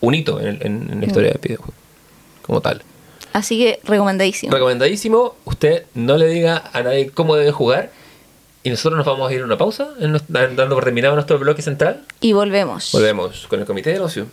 un 0.00 0.14
hito 0.14 0.38
en, 0.38 0.58
en- 0.60 0.88
en 0.92 1.00
la 1.00 1.06
historia 1.06 1.30
del 1.30 1.40
videojuego, 1.42 1.74
como 2.42 2.60
tal. 2.60 2.82
Así 3.32 3.58
que 3.58 3.80
recomendadísimo. 3.82 4.52
Recomendadísimo, 4.52 5.34
usted 5.44 5.86
no 5.94 6.16
le 6.18 6.28
diga 6.28 6.70
a 6.72 6.82
nadie 6.82 7.10
cómo 7.10 7.34
debe 7.34 7.50
jugar. 7.50 7.90
Y 8.66 8.70
nosotros 8.70 8.96
nos 8.96 9.06
vamos 9.06 9.30
a 9.30 9.34
ir 9.34 9.42
a 9.42 9.44
una 9.44 9.58
pausa, 9.58 9.90
en 10.00 10.18
dando 10.28 10.74
por 10.74 10.84
terminado 10.84 11.14
nuestro 11.14 11.38
bloque 11.38 11.60
central. 11.60 12.00
Y 12.22 12.32
volvemos. 12.32 12.92
Volvemos 12.92 13.46
con 13.46 13.60
el 13.60 13.66
comité 13.66 13.90
de 13.90 14.00
ocio. 14.00 14.26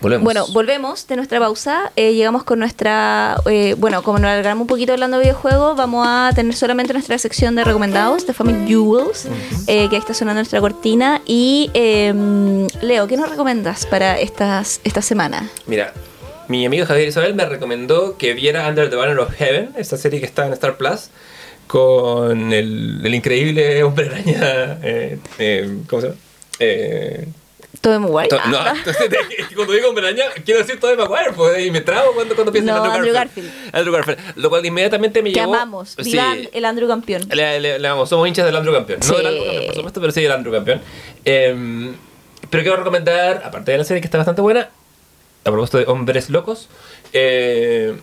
Volvemos. 0.00 0.22
Bueno, 0.22 0.46
volvemos 0.52 1.04
de 1.08 1.16
nuestra 1.16 1.40
pausa. 1.40 1.90
eh, 1.96 2.14
llegamos 2.14 2.44
con 2.44 2.60
nuestra. 2.60 3.38
eh, 3.46 3.74
bueno, 3.76 4.04
como 4.04 4.20
nos 4.20 4.28
alargamos 4.30 4.60
un 4.62 4.66
poquito 4.68 4.92
hablando 4.92 5.16
de 5.18 5.24
videojuegos, 5.24 5.76
vamos 5.76 6.06
a 6.08 6.30
tener 6.32 6.54
solamente 6.54 6.92
nuestra 6.92 7.18
sección 7.18 7.56
de 7.56 7.64
recomendados 7.64 8.24
de 8.24 8.32
Family 8.32 8.64
Jewels, 8.68 9.26
eh, 9.66 9.88
que 9.88 9.96
ahí 9.96 10.00
está 10.00 10.14
sonando 10.14 10.38
nuestra 10.42 10.60
cortina. 10.60 11.22
Y 11.26 11.72
eh, 11.74 12.14
Leo, 12.82 13.08
¿qué 13.08 13.16
nos 13.16 13.30
recomiendas 13.30 13.84
para 13.86 14.20
estas, 14.20 14.80
esta 14.84 15.02
semana? 15.02 15.50
Mira, 15.66 15.92
mi 16.48 16.64
amigo 16.66 16.86
Javier 16.86 17.08
Isabel 17.08 17.34
me 17.34 17.44
recomendó 17.46 18.16
que 18.18 18.34
viera 18.34 18.68
Under 18.68 18.90
the 18.90 18.96
Banner 18.96 19.18
of 19.18 19.32
Heaven, 19.34 19.70
esta 19.76 19.96
serie 19.96 20.20
que 20.20 20.26
está 20.26 20.46
en 20.46 20.52
Star 20.52 20.76
Plus, 20.76 21.10
con 21.66 22.52
el, 22.52 23.00
el 23.04 23.14
increíble 23.14 23.82
hombre 23.82 24.06
araña. 24.08 24.78
Eh, 24.82 25.18
eh, 25.38 25.76
¿Cómo 25.88 26.02
se 26.02 26.08
llama? 26.08 26.20
Eh, 26.60 27.26
Todo 27.80 27.98
muy 28.00 28.10
guay. 28.10 28.28
to- 28.28 28.38
Ah, 28.40 28.48
no, 28.50 28.58
entonces, 28.78 29.08
que 29.48 29.54
cuando 29.54 29.72
digo 29.72 29.88
hombre 29.88 30.06
araña, 30.06 30.24
quiero 30.44 30.60
decir 30.60 30.78
Tobey 30.78 30.96
Maguire, 30.96 31.32
pues, 31.34 31.64
y 31.66 31.70
me 31.70 31.80
trago 31.80 32.12
cuando, 32.14 32.34
cuando 32.34 32.52
pienso 32.52 32.70
No, 32.72 32.78
en 32.78 32.82
Andrew 32.84 32.98
Andrew 32.98 33.14
Garfield. 33.14 33.50
Andrew 33.72 33.92
Garfield. 33.94 34.18
Lo 34.36 34.50
cual 34.50 34.64
inmediatamente 34.66 35.22
me 35.22 35.32
que 35.32 35.40
llevó. 35.40 35.54
amamos. 35.54 35.96
Sí. 36.00 36.16
El 36.52 36.64
Andrew 36.64 36.86
campeón. 36.88 37.22
Le, 37.30 37.60
le- 37.60 37.78
le 37.78 37.88
amamos, 37.88 38.08
somos 38.08 38.28
hinchas 38.28 38.44
del 38.46 38.56
Andrew 38.56 38.74
Campeón. 38.74 39.02
Sí. 39.02 39.10
No 39.10 39.16
del 39.18 39.26
Andrew 39.26 39.44
Campeón, 39.44 39.66
por 39.66 39.74
supuesto, 39.76 40.00
pero 40.00 40.12
sí 40.12 40.22
del 40.22 40.32
Andrew 40.32 40.52
Campeón. 40.52 40.80
Eh, 41.24 41.92
pero 42.50 42.62
quiero 42.62 42.76
recomendar, 42.76 43.42
aparte 43.44 43.72
de 43.72 43.78
la 43.78 43.84
serie 43.84 44.00
que 44.00 44.06
está 44.06 44.18
bastante 44.18 44.42
buena, 44.42 44.68
a 45.44 45.50
propósito 45.50 45.78
de 45.78 45.84
Hombres 45.86 46.30
Locos, 46.30 46.68
eh, 47.12 47.94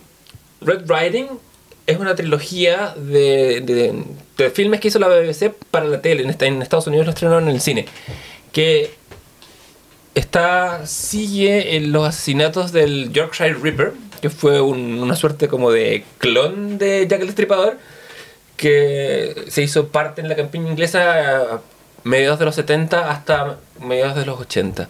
Red 0.60 0.82
Riding 0.88 1.26
es 1.86 1.98
una 1.98 2.14
trilogía 2.14 2.94
de, 2.96 3.60
de- 3.60 4.04
de 4.36 4.50
filmes 4.50 4.80
que 4.80 4.88
hizo 4.88 4.98
la 5.00 5.08
BBC 5.08 5.52
para 5.70 5.84
la 5.86 6.00
tele. 6.00 6.22
En, 6.22 6.30
esta- 6.30 6.46
en 6.46 6.62
Estados 6.62 6.86
Unidos 6.86 7.06
lo 7.06 7.10
estrenaron 7.12 7.48
en 7.48 7.54
el 7.56 7.60
cine. 7.60 7.86
Que 8.52 8.90
está 10.14 10.86
sigue 10.86 11.76
en 11.76 11.92
los 11.92 12.06
asesinatos 12.06 12.72
del 12.72 13.12
Yorkshire 13.12 13.54
Ripper, 13.54 13.92
que 14.20 14.30
fue 14.30 14.60
un- 14.60 15.00
una 15.02 15.16
suerte 15.16 15.48
como 15.48 15.70
de 15.72 16.04
clon 16.18 16.78
de 16.78 17.06
Jack 17.08 17.20
el 17.22 17.26
Destripador, 17.26 17.78
que 18.56 19.46
se 19.48 19.62
hizo 19.62 19.88
parte 19.88 20.20
en 20.20 20.28
la 20.28 20.36
campaña 20.36 20.68
inglesa 20.70 21.54
a 21.54 21.60
mediados 22.04 22.38
de 22.38 22.44
los 22.44 22.54
70 22.54 23.10
hasta 23.10 23.58
mediados 23.80 24.16
de 24.16 24.26
los 24.26 24.38
80. 24.40 24.88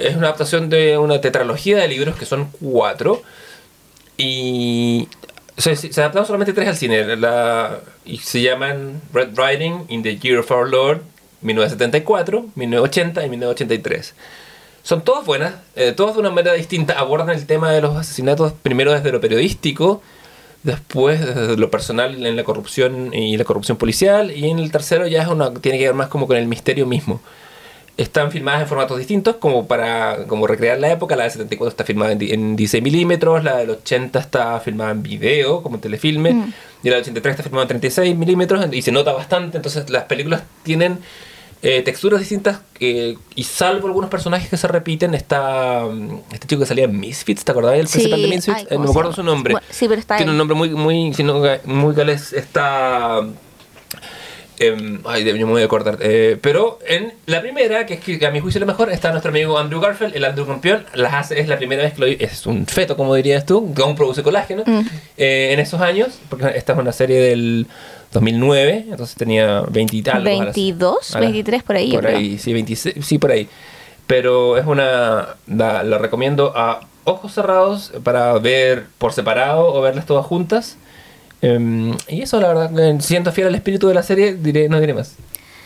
Es 0.00 0.16
una 0.16 0.28
adaptación 0.28 0.68
de 0.70 0.98
una 0.98 1.20
tetralogía 1.20 1.78
de 1.78 1.88
libros 1.88 2.16
que 2.16 2.24
son 2.26 2.48
cuatro 2.60 3.22
y 4.16 5.08
se, 5.56 5.76
se 5.76 6.00
adaptaron 6.00 6.26
solamente 6.26 6.52
tres 6.52 6.68
al 6.68 6.76
cine 6.76 7.16
la- 7.16 7.80
y 8.04 8.18
se 8.18 8.42
llaman 8.42 9.00
Red 9.12 9.30
Riding 9.36 9.84
in 9.88 10.02
the 10.02 10.16
Year 10.18 10.38
of 10.38 10.50
Our 10.50 10.68
Lord 10.68 11.02
1974, 11.42 12.46
1980 12.54 13.24
y 13.24 13.30
1983. 13.30 14.14
Son 14.82 15.02
todas 15.02 15.24
buenas, 15.26 15.54
eh, 15.76 15.92
todas 15.92 16.14
de 16.14 16.20
una 16.20 16.30
manera 16.30 16.54
distinta. 16.54 16.98
Abordan 16.98 17.30
el 17.30 17.46
tema 17.46 17.70
de 17.72 17.80
los 17.82 17.96
asesinatos 17.96 18.52
primero 18.62 18.92
desde 18.92 19.12
lo 19.12 19.20
periodístico, 19.20 20.02
después 20.62 21.20
desde 21.24 21.56
lo 21.56 21.70
personal 21.70 22.24
en 22.26 22.36
la 22.36 22.44
corrupción 22.44 23.12
y 23.14 23.36
la 23.36 23.44
corrupción 23.44 23.76
policial, 23.78 24.30
y 24.30 24.50
en 24.50 24.58
el 24.58 24.70
tercero 24.72 25.06
ya 25.06 25.22
es 25.22 25.28
una, 25.28 25.52
tiene 25.54 25.78
que 25.78 25.84
ver 25.86 25.94
más 25.94 26.08
como 26.08 26.26
con 26.26 26.36
el 26.36 26.46
misterio 26.46 26.86
mismo. 26.86 27.20
Están 28.00 28.30
filmadas 28.32 28.62
en 28.62 28.66
formatos 28.68 28.96
distintos, 28.96 29.36
como 29.36 29.66
para 29.66 30.24
como 30.26 30.46
recrear 30.46 30.78
la 30.80 30.90
época. 30.90 31.16
La 31.16 31.24
del 31.24 31.32
74 31.32 31.68
está 31.68 31.84
filmada 31.84 32.12
en, 32.12 32.22
en 32.22 32.56
16 32.56 32.82
milímetros, 32.82 33.44
la 33.44 33.58
del 33.58 33.70
80 33.70 34.18
está 34.18 34.58
filmada 34.60 34.92
en 34.92 35.02
video, 35.02 35.62
como 35.62 35.74
en 35.76 35.82
telefilme, 35.82 36.32
Mm. 36.32 36.52
y 36.82 36.88
la 36.88 36.94
del 36.96 37.02
83 37.02 37.32
está 37.32 37.42
filmada 37.42 37.62
en 37.64 37.68
36 37.68 38.16
milímetros, 38.16 38.64
y 38.72 38.80
se 38.80 38.90
nota 38.90 39.12
bastante. 39.12 39.58
Entonces, 39.58 39.90
las 39.90 40.04
películas 40.04 40.42
tienen 40.62 40.98
eh, 41.62 41.82
texturas 41.82 42.20
distintas, 42.20 42.60
eh, 42.80 43.18
y 43.34 43.44
salvo 43.44 43.86
algunos 43.86 44.08
personajes 44.08 44.48
que 44.48 44.56
se 44.56 44.66
repiten, 44.66 45.12
está 45.14 45.84
mm, 45.84 46.20
este 46.32 46.46
chico 46.46 46.60
que 46.60 46.66
salía 46.66 46.84
en 46.84 46.98
Misfits, 46.98 47.44
¿te 47.44 47.52
acordás 47.52 47.72
del 47.76 47.86
Sí. 47.86 47.98
principal 47.98 48.22
de 48.22 48.28
Misfits? 48.28 48.56
Ay, 48.56 48.62
Eh, 48.62 48.66
¿cómo 48.70 48.78
no 48.80 48.84
me 48.84 48.90
acuerdo 48.92 49.12
su 49.12 49.22
nombre. 49.22 49.52
Bueno, 49.52 49.66
sí, 49.68 49.86
pero 49.86 50.00
está 50.00 50.16
Tiene 50.16 50.32
un 50.32 50.38
nombre 50.38 50.56
muy, 50.56 50.70
muy, 50.70 51.12
sino 51.12 51.42
que- 51.42 51.60
muy 51.66 51.94
galés. 51.94 52.32
Está. 52.32 53.20
Em, 54.60 55.00
ay, 55.06 55.24
yo 55.24 55.46
me 55.46 55.52
voy 55.52 55.62
a 55.62 55.64
acordar. 55.64 55.98
Eh, 56.00 56.38
pero 56.40 56.78
en 56.86 57.12
la 57.26 57.40
primera, 57.40 57.86
que 57.86 57.94
es 57.94 58.00
que 58.00 58.24
a 58.24 58.30
mi 58.30 58.40
juicio 58.40 58.58
es 58.58 58.66
la 58.66 58.72
mejor, 58.72 58.90
está 58.90 59.10
nuestro 59.10 59.30
amigo 59.30 59.58
Andrew 59.58 59.80
Garfield, 59.80 60.14
el 60.14 60.24
Andrew 60.24 60.46
campeón. 60.46 60.84
Las 60.94 61.14
hace, 61.14 61.40
es 61.40 61.48
la 61.48 61.56
primera 61.56 61.82
vez 61.82 61.94
que 61.94 62.00
lo 62.00 62.06
Es 62.06 62.46
un 62.46 62.66
feto, 62.66 62.96
como 62.96 63.14
dirías 63.14 63.44
tú, 63.46 63.74
que 63.74 63.82
aún 63.82 63.96
produce 63.96 64.22
colágeno. 64.22 64.62
Mm. 64.66 64.80
Eh, 65.16 65.52
en 65.52 65.60
esos 65.60 65.80
años, 65.80 66.20
porque 66.28 66.52
esta 66.54 66.74
es 66.74 66.78
una 66.78 66.92
serie 66.92 67.20
del 67.20 67.66
2009, 68.12 68.86
entonces 68.90 69.16
tenía 69.16 69.62
20 69.62 69.96
y 69.96 70.02
tal. 70.02 70.22
22, 70.22 71.16
23 71.18 71.62
por 71.62 71.76
ahí, 71.76 71.92
Por 71.92 72.06
ahí, 72.06 72.38
sí, 72.38 72.52
26, 72.52 72.96
sí, 73.04 73.18
por 73.18 73.30
ahí. 73.32 73.48
Pero 74.06 74.56
es 74.58 74.66
una. 74.66 75.36
La, 75.46 75.82
la 75.82 75.98
recomiendo 75.98 76.52
a 76.56 76.80
ojos 77.04 77.32
cerrados 77.32 77.92
para 78.02 78.32
ver 78.38 78.86
por 78.98 79.12
separado 79.12 79.72
o 79.72 79.80
verlas 79.80 80.06
todas 80.06 80.26
juntas. 80.26 80.76
Em, 81.42 81.96
y 82.08 82.22
eso, 82.22 82.40
la 82.40 82.48
verdad, 82.48 82.78
eh, 82.78 82.96
siento 83.00 83.32
fiel 83.32 83.46
al 83.48 83.54
espíritu 83.54 83.88
de 83.88 83.94
la 83.94 84.02
serie, 84.02 84.34
diré, 84.34 84.68
no 84.68 84.78
diré 84.80 84.94
más. 84.94 85.14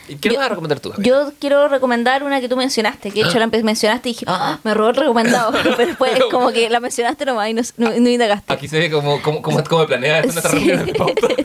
¿Y 0.07 0.17
¿Qué 0.17 0.29
Yo- 0.29 0.37
vas 0.37 0.47
a 0.47 0.49
recomendar 0.51 0.81
tú? 0.81 0.93
Yo 0.99 1.33
quiero 1.41 1.67
recomendar 1.69 2.23
una 2.25 2.41
que 2.41 2.49
tú 2.49 2.57
mencionaste, 2.57 3.11
que 3.11 3.23
de 3.25 3.29
hecho 3.31 3.39
la 3.39 3.47
mencionaste 3.47 4.11
y 4.11 4.13
dije, 4.13 4.27
"Ah, 4.29 4.59
me 4.63 4.75
robó 4.75 4.91
el 4.91 4.97
recomendado. 4.97 5.51
Pero 5.63 5.77
después 5.77 6.13
es 6.13 6.25
como 6.31 6.53
que 6.53 6.69
la 6.69 6.79
mencionaste 6.81 7.25
nomás 7.25 7.49
y 7.49 7.55
no, 7.55 7.63
no, 7.79 7.89
no 7.91 8.09
indagaste. 8.11 8.53
Aquí 8.53 8.69
se 8.69 8.79
ve 8.79 8.91
cómo, 8.91 9.23
cómo, 9.23 9.41
cómo, 9.41 9.65
cómo 9.65 9.87
planea 9.87 10.23
nuestra 10.23 10.51
Sí. 10.51 10.57
reunión 10.59 10.87
de 10.87 10.93
pauta. 10.95 11.27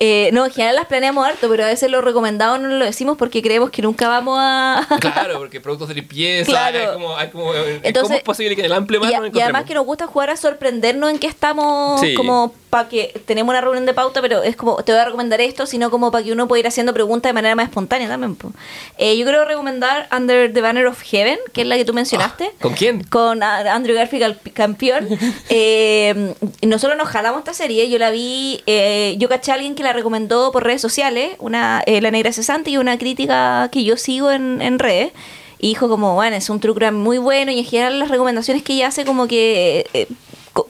Eh, 0.00 0.30
no, 0.32 0.44
en 0.44 0.52
general 0.52 0.76
las 0.76 0.86
planeamos 0.86 1.26
harto, 1.26 1.48
pero 1.48 1.64
a 1.64 1.66
veces 1.66 1.90
lo 1.90 2.00
recomendado 2.00 2.58
no 2.58 2.68
lo 2.68 2.84
decimos 2.84 3.16
porque 3.16 3.42
creemos 3.42 3.70
que 3.70 3.82
nunca 3.82 4.06
vamos 4.08 4.38
a... 4.40 4.86
Claro, 5.00 5.38
porque 5.38 5.60
productos 5.60 5.88
de 5.88 5.94
limpieza, 5.94 6.50
Claro. 6.50 6.78
hay 6.78 6.86
como, 6.94 7.16
hay 7.16 7.28
como, 7.30 7.54
eh, 7.54 7.80
Entonces- 7.82 8.02
¿cómo 8.02 8.14
es 8.14 8.22
posible 8.22 8.54
que 8.54 8.60
en 8.62 8.66
el 8.66 8.72
amplio 8.74 9.00
mar 9.00 9.10
y, 9.10 9.16
no 9.16 9.26
y 9.38 9.40
además 9.40 9.64
que 9.64 9.74
nos 9.74 9.84
gusta 9.84 10.06
jugar 10.06 10.30
a 10.30 10.36
sorprendernos 10.36 11.10
en 11.10 11.18
que 11.18 11.26
estamos 11.26 12.00
Sí. 12.00 12.14
como 12.14 12.52
para 12.70 12.88
que 12.88 13.20
tenemos 13.26 13.52
una 13.52 13.60
reunión 13.60 13.86
de 13.86 13.94
pauta, 13.94 14.20
pero 14.20 14.42
es 14.42 14.56
como 14.56 14.76
te 14.82 14.92
voy 14.92 15.00
a 15.00 15.04
recomendar 15.06 15.40
esto, 15.40 15.66
sino 15.66 15.90
como 15.90 16.10
para 16.10 16.24
que 16.24 16.32
uno 16.32 16.46
pueda 16.48 16.60
ir 16.60 16.66
haciendo 16.66 16.92
preguntas 16.92 17.30
de 17.30 17.32
manera 17.34 17.54
más 17.54 17.68
espontánea 17.68 18.08
también. 18.08 18.36
Eh, 18.98 19.16
yo 19.16 19.24
quiero 19.24 19.44
recomendar 19.44 20.08
Under 20.14 20.52
the 20.52 20.60
Banner 20.60 20.86
of 20.86 21.00
Heaven, 21.02 21.38
que 21.52 21.62
es 21.62 21.66
la 21.66 21.76
que 21.76 21.84
tú 21.84 21.94
mencionaste. 21.94 22.50
¿Con 22.60 22.74
quién? 22.74 23.02
Con 23.04 23.42
Andrew 23.42 23.94
Garfield 23.96 24.38
campeón. 24.52 25.08
Eh, 25.50 26.34
nosotros 26.62 26.96
nos 26.98 27.08
jalamos 27.08 27.38
esta 27.40 27.54
serie. 27.54 27.88
Yo 27.88 27.98
la 27.98 28.10
vi. 28.10 28.62
eh, 28.66 29.16
yo 29.18 29.28
caché 29.28 29.50
a 29.52 29.54
alguien 29.54 29.74
que 29.74 29.82
la 29.82 29.92
recomendó 29.92 30.52
por 30.52 30.64
redes 30.64 30.80
sociales. 30.80 31.36
Una, 31.38 31.82
eh, 31.86 32.00
la 32.00 32.10
Negra 32.10 32.32
Cesante 32.32 32.70
y 32.70 32.76
una 32.76 32.98
crítica 32.98 33.68
que 33.72 33.82
yo 33.84 33.96
sigo 33.96 34.30
en, 34.30 34.60
en 34.60 34.78
redes. 34.78 35.12
Y 35.58 35.68
dijo 35.68 35.88
como, 35.88 36.14
bueno, 36.14 36.36
es 36.36 36.50
un 36.50 36.60
true 36.60 36.74
crime 36.74 36.92
muy 36.92 37.18
bueno. 37.18 37.50
Y 37.50 37.58
en 37.60 37.64
general 37.64 37.98
las 37.98 38.10
recomendaciones 38.10 38.62
que 38.62 38.74
ella 38.74 38.88
hace 38.88 39.04
como 39.04 39.26
que... 39.26 40.08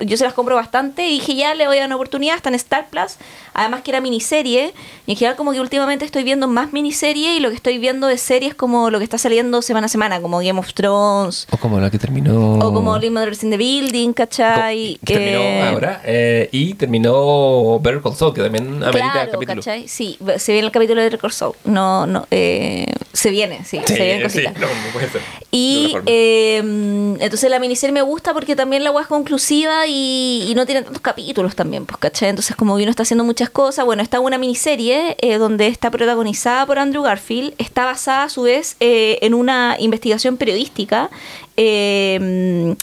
yo 0.00 0.16
se 0.16 0.24
las 0.24 0.34
compro 0.34 0.54
bastante 0.56 1.06
y 1.08 1.14
dije 1.20 1.34
ya 1.34 1.54
le 1.54 1.66
voy 1.66 1.76
a 1.76 1.80
dar 1.80 1.88
una 1.88 1.96
oportunidad, 1.96 2.36
está 2.36 2.48
en 2.48 2.54
Star 2.56 2.88
Plus, 2.90 3.16
además 3.54 3.82
que 3.82 3.90
era 3.90 4.00
miniserie, 4.00 4.72
y 5.06 5.12
en 5.12 5.16
general 5.16 5.36
como 5.36 5.52
que 5.52 5.60
últimamente 5.60 6.04
estoy 6.04 6.22
viendo 6.24 6.48
más 6.48 6.72
miniserie 6.72 7.34
y 7.36 7.40
lo 7.40 7.48
que 7.50 7.56
estoy 7.56 7.78
viendo 7.78 8.06
de 8.06 8.18
series 8.18 8.54
como 8.54 8.90
lo 8.90 8.98
que 8.98 9.04
está 9.04 9.18
saliendo 9.18 9.62
semana 9.62 9.86
a 9.86 9.88
semana, 9.88 10.20
como 10.20 10.38
Game 10.38 10.58
of 10.58 10.72
Thrones, 10.74 11.46
O 11.50 11.56
como 11.56 11.80
la 11.80 11.90
que 11.90 11.98
terminó... 11.98 12.54
o 12.58 12.72
como 12.72 12.92
Only 12.92 13.10
Mothers 13.10 13.42
in 13.44 13.50
the 13.50 13.56
Building, 13.56 14.12
¿cachai? 14.12 14.98
Que 15.04 15.14
terminó 15.14 15.38
Eh, 15.40 15.62
ahora. 15.62 16.02
eh, 16.04 16.48
y 16.52 16.74
terminó 16.74 17.78
Better 17.80 18.00
Call 18.02 18.14
Saul, 18.16 18.34
que 18.34 18.42
también 18.42 18.82
amerita 18.82 19.12
Claro, 19.12 19.32
capítulo. 19.32 19.60
¿cachai? 19.62 19.88
Sí, 19.88 20.18
se 20.38 20.52
viene 20.52 20.66
el 20.66 20.72
capítulo 20.72 21.00
de 21.02 21.10
Record 21.10 21.32
Soul. 21.32 21.54
No, 21.64 22.06
no, 22.06 22.26
eh, 22.30 22.86
se 23.12 23.30
viene, 23.30 23.64
sí, 23.64 23.80
Sí, 23.86 23.94
se 23.94 24.04
vienen 24.04 24.30
sí, 24.30 24.42
cositas. 24.44 24.60
no, 24.60 24.66
no 24.66 24.92
puede 24.92 25.08
ser. 25.10 25.20
Y 25.50 25.94
eh, 26.06 26.58
entonces 27.20 27.50
la 27.50 27.58
miniserie 27.58 27.92
me 27.92 28.02
gusta 28.02 28.32
porque 28.34 28.54
también 28.56 28.84
la 28.84 28.90
web 28.90 29.02
es 29.02 29.08
conclusiva 29.08 29.77
y, 29.86 30.52
no 30.56 30.66
tiene 30.66 30.82
tantos 30.82 31.02
capítulos 31.02 31.54
también, 31.54 31.86
pues, 31.86 31.98
¿cachai? 31.98 32.30
Entonces 32.30 32.56
como 32.56 32.76
que 32.76 32.82
uno 32.82 32.90
está 32.90 33.02
haciendo 33.02 33.24
muchas 33.24 33.50
cosas, 33.50 33.84
bueno, 33.84 34.02
está 34.02 34.20
una 34.20 34.38
miniserie 34.38 35.16
eh, 35.20 35.38
donde 35.38 35.68
está 35.68 35.90
protagonizada 35.90 36.66
por 36.66 36.78
Andrew 36.78 37.02
Garfield, 37.02 37.54
está 37.58 37.84
basada 37.84 38.24
a 38.24 38.28
su 38.28 38.42
vez 38.42 38.76
eh, 38.80 39.18
en 39.22 39.34
una 39.34 39.76
investigación 39.78 40.36
periodística. 40.36 41.10
eh, 41.56 42.74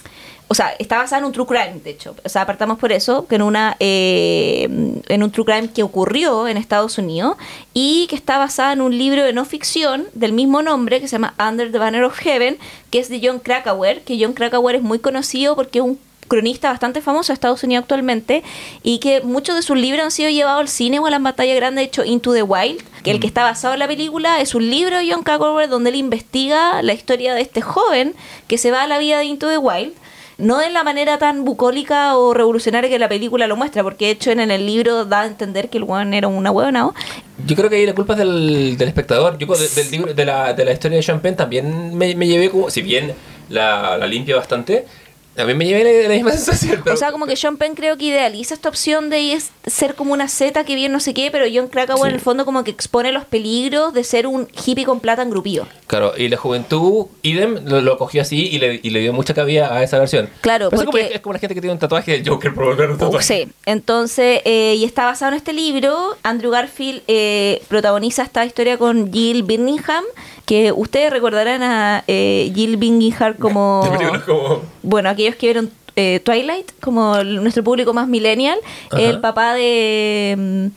o 0.48 0.54
sea, 0.54 0.76
está 0.78 0.98
basada 0.98 1.22
en 1.22 1.26
un 1.26 1.32
true 1.32 1.48
crime, 1.48 1.80
de 1.84 1.90
hecho. 1.90 2.16
O 2.24 2.30
sea, 2.30 2.44
apartamos 2.44 2.78
por 2.78 2.92
eso, 2.92 3.26
que 3.26 3.34
en 3.34 3.42
una 3.42 3.76
en 3.80 5.24
un 5.24 5.32
true 5.32 5.44
crime 5.44 5.70
que 5.74 5.82
ocurrió 5.82 6.48
en 6.48 6.58
Estados 6.58 7.00
Unidos 7.00 7.36
y 7.74 8.06
que 8.08 8.16
está 8.16 8.38
basada 8.38 8.74
en 8.74 8.82
un 8.82 8.96
libro 8.96 9.24
de 9.24 9.34
no 9.34 9.44
ficción 9.46 10.06
del 10.14 10.34
mismo 10.34 10.62
nombre 10.62 11.02
que 11.02 11.08
se 11.08 11.14
llama 11.14 11.34
Under 11.40 11.72
the 11.72 11.80
Banner 11.80 12.04
of 12.04 12.16
Heaven, 12.20 12.60
que 12.92 13.00
es 13.00 13.10
de 13.10 13.20
John 13.24 13.40
Krakauer, 13.40 14.04
que 14.04 14.24
John 14.24 14.34
Krakauer 14.34 14.76
es 14.76 14.84
muy 14.84 15.00
conocido 15.00 15.56
porque 15.56 15.80
es 15.80 15.86
un 15.86 16.00
cronista 16.28 16.70
bastante 16.70 17.02
famoso 17.02 17.32
de 17.32 17.36
Estados 17.36 17.64
Unidos 17.64 17.84
actualmente 17.84 18.44
y 18.84 19.00
que 19.00 19.22
muchos 19.22 19.56
de 19.56 19.62
sus 19.62 19.78
libros 19.78 20.04
han 20.04 20.12
sido 20.12 20.30
llevados 20.30 20.62
al 20.62 20.68
cine 20.68 21.00
o 21.00 21.06
a 21.06 21.10
las 21.10 21.22
batallas 21.22 21.56
grandes, 21.56 21.84
de 21.84 21.88
hecho 21.88 22.06
Into 22.06 22.34
the 22.34 22.44
Wild, 22.44 22.82
que 23.04 23.12
el 23.12 23.20
que 23.20 23.28
está 23.28 23.44
basado 23.44 23.74
en 23.74 23.80
la 23.80 23.88
película 23.88 24.42
es 24.42 24.56
un 24.56 24.70
libro 24.70 24.98
de 24.98 25.12
John 25.12 25.24
Krakauer 25.24 25.70
donde 25.70 25.92
él 25.92 25.96
investiga 25.96 26.82
la 26.82 26.94
historia 26.94 27.34
de 27.34 27.42
este 27.42 27.62
joven 27.62 28.16
que 28.48 28.58
se 28.58 28.72
va 28.72 28.84
a 28.84 28.88
la 28.88 28.98
vida 28.98 29.20
de 29.20 29.26
Into 29.26 29.50
the 29.50 29.58
Wild 29.58 29.94
no 30.38 30.58
de 30.58 30.70
la 30.70 30.84
manera 30.84 31.18
tan 31.18 31.46
bucólica 31.46 32.18
o 32.18 32.34
revolucionaria 32.34 32.90
que 32.90 33.00
la 33.00 33.08
película 33.08 33.48
lo 33.48 33.56
muestra, 33.56 33.84
porque 33.84 34.06
de 34.06 34.12
hecho 34.12 34.32
en 34.32 34.40
el 34.40 34.66
libro 34.66 35.06
da 35.06 35.22
a 35.22 35.28
entender 35.28 35.70
que 35.70 35.78
el 35.78 35.84
weón 35.84 36.14
era 36.14 36.28
una 36.28 36.52
huevona. 36.52 36.90
Yo 37.46 37.56
creo 37.56 37.70
que 37.70 37.78
ahí 37.78 37.86
la 37.86 37.96
culpa 37.96 38.14
es 38.14 38.20
del, 38.20 38.76
del 38.78 38.88
espectador. 38.88 39.38
Yo 39.38 39.48
de, 39.48 39.68
del 39.68 39.92
libro, 39.92 40.14
de, 40.14 40.26
la, 40.26 40.54
de 40.54 40.66
la 40.66 40.74
historia 40.74 40.98
de 40.98 41.04
Champagne 41.04 41.36
también 41.36 41.96
me, 41.96 42.16
me 42.16 42.28
llevé 42.28 42.50
como, 42.50 42.70
si 42.70 42.82
bien 42.82 43.14
la, 43.50 43.98
la 43.98 44.08
limpia 44.08 44.36
bastante, 44.36 44.86
a 45.38 45.46
mí 45.46 45.54
me 45.54 45.66
llevé 45.66 46.08
la, 46.08 46.14
misma 46.14 46.32
sensación. 46.38 46.84
O 46.92 46.96
sea, 46.96 47.12
como 47.12 47.26
que 47.26 47.36
Sean 47.36 47.58
Penn 47.58 47.76
creo 47.76 47.98
que 47.98 48.06
idealiza 48.06 48.54
esta 48.54 48.70
opción 48.70 49.10
de 49.10 49.38
ser 49.66 49.96
como 49.96 50.14
una 50.14 50.28
Z 50.28 50.64
que 50.64 50.76
bien 50.76 50.92
no 50.92 51.00
sé 51.00 51.14
qué, 51.14 51.30
pero 51.32 51.46
John 51.54 51.68
Krakauer 51.68 52.10
en 52.10 52.16
el 52.16 52.22
fondo 52.22 52.46
como 52.46 52.64
que 52.64 52.72
expone 52.72 53.12
los 53.12 53.26
peligros 53.26 53.94
de 53.94 54.04
ser 54.04 54.28
un 54.28 54.48
hippie 54.66 54.86
con 54.86 55.00
plata 55.00 55.22
engrupío. 55.22 55.68
Claro, 55.88 56.14
y 56.18 56.30
la 56.30 56.38
juventud, 56.38 57.08
idem, 57.22 57.66
lo, 57.66 57.98
cogió 57.98 58.22
así 58.22 58.48
y 58.48 58.60
le, 58.60 58.80
y 58.82 58.90
le, 58.90 59.00
dio 59.00 59.14
mucha 59.14 59.34
cabida 59.34 59.74
a 59.74 59.84
esa 59.84 60.00
versión. 60.00 60.30
Claro, 60.42 60.70
porque... 60.70 61.12
Es 61.14 61.22
como, 61.22 61.34
la 61.34 61.40
gente 61.40 61.56
que 61.56 61.62
tiene 61.62 61.74
un 61.74 61.80
tatuaje 61.80 62.20
de 62.20 62.30
Joker 62.30 62.54
por 62.54 62.66
volver 62.66 62.92
un 62.92 62.98
tatuaje. 62.98 63.26
sí, 63.26 63.52
entonces, 63.66 64.42
eh, 64.46 64.76
y 64.78 64.86
está 64.86 65.06
basado 65.06 65.32
en 65.32 65.38
este 65.38 65.54
libro, 65.54 66.16
Andrew 66.24 66.52
Garfield 66.52 67.02
eh, 67.08 67.62
protagoniza 67.68 68.24
esta 68.24 68.46
historia 68.46 68.78
con 68.78 69.12
Jill 69.12 69.44
Birmingham, 69.44 70.04
que 70.46 70.72
ustedes 70.72 71.12
recordarán 71.12 71.64
a 71.64 72.04
eh, 72.08 72.52
Jill 72.54 72.78
Birmingham 72.78 73.34
como... 73.40 73.84
como... 74.26 74.62
Bueno, 74.84 75.10
aquí 75.10 75.30
que 75.32 75.48
vieron 75.48 75.72
eh, 75.96 76.20
Twilight, 76.24 76.72
como 76.82 77.24
nuestro 77.24 77.64
público 77.64 77.94
más 77.94 78.08
millennial, 78.08 78.60
el 78.98 79.20
papá 79.22 79.54
de, 79.54 80.36
mm, 80.38 80.68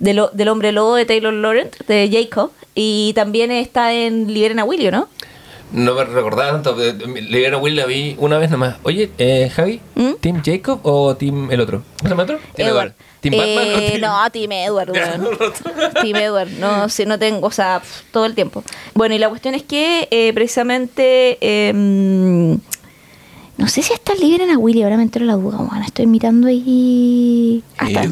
del 0.00 0.48
hombre 0.48 0.72
lobo 0.72 0.94
de 0.96 1.04
Taylor 1.04 1.32
Laurent, 1.32 1.76
de 1.86 2.08
Jacob, 2.10 2.50
y 2.74 3.12
también 3.14 3.50
está 3.50 3.92
en 3.92 4.32
Liberen 4.32 4.58
a 4.58 4.64
Willy, 4.64 4.90
¿no? 4.90 5.08
No 5.72 5.94
me 5.94 6.04
recordaba 6.04 6.52
tanto, 6.52 6.76
Liberen 6.76 7.54
a 7.54 7.58
Willy 7.58 7.76
la 7.76 7.86
vi 7.86 8.16
una 8.18 8.38
vez 8.38 8.50
nomás. 8.50 8.76
Oye, 8.82 9.10
eh, 9.18 9.50
Javi, 9.54 9.80
¿Mm? 9.94 10.11
¿Team 10.22 10.40
Jacob 10.42 10.80
o 10.84 11.14
Team 11.16 11.50
el 11.50 11.60
otro? 11.60 11.82
¿Cómo 11.98 12.04
se 12.04 12.08
llama 12.08 12.22
otro? 12.22 12.38
Edward. 12.56 12.94
¿Team 13.20 13.36
Batman 13.36 13.58
o 13.58 13.78
eh, 13.78 13.98
No, 14.00 14.30
Team 14.30 14.52
Edward, 14.52 14.88
bueno. 14.88 15.28
Team 16.00 16.16
Edward, 16.16 16.50
no, 16.58 16.88
si 16.88 17.04
no 17.04 17.18
tengo, 17.18 17.46
o 17.46 17.50
sea, 17.50 17.82
todo 18.10 18.24
el 18.24 18.34
tiempo. 18.34 18.64
Bueno, 18.94 19.14
y 19.14 19.18
la 19.18 19.28
cuestión 19.28 19.54
es 19.54 19.62
que 19.64 20.08
eh, 20.10 20.32
precisamente... 20.32 21.36
Eh, 21.42 22.58
no 23.62 23.68
sé 23.68 23.80
si 23.82 23.92
está 23.92 24.14
libre 24.14 24.42
en 24.42 24.50
a 24.50 24.58
Willy, 24.58 24.82
ahora 24.82 24.96
me 24.96 25.04
entero 25.04 25.24
la 25.24 25.34
duda, 25.34 25.58
bueno, 25.58 25.84
estoy 25.84 26.06
mirando 26.06 26.48
ahí. 26.48 27.62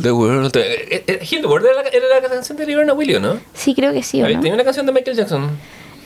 The 0.00 0.12
World. 0.12 0.56
Eh, 0.56 1.04
eh, 1.08 1.26
the 1.28 1.46
World 1.46 1.66
era, 1.66 2.20
la, 2.20 2.28
canción 2.28 2.56
de 2.56 2.66
Libre 2.66 2.88
a 2.88 2.92
Willy, 2.92 3.18
¿no? 3.18 3.40
Sí, 3.54 3.74
creo 3.74 3.92
que 3.92 4.02
sí. 4.02 4.22
¿o 4.22 4.28
no? 4.28 4.40
Tenía 4.40 4.54
una 4.54 4.62
canción 4.62 4.86
de 4.86 4.92
Michael 4.92 5.16
Jackson. 5.16 5.50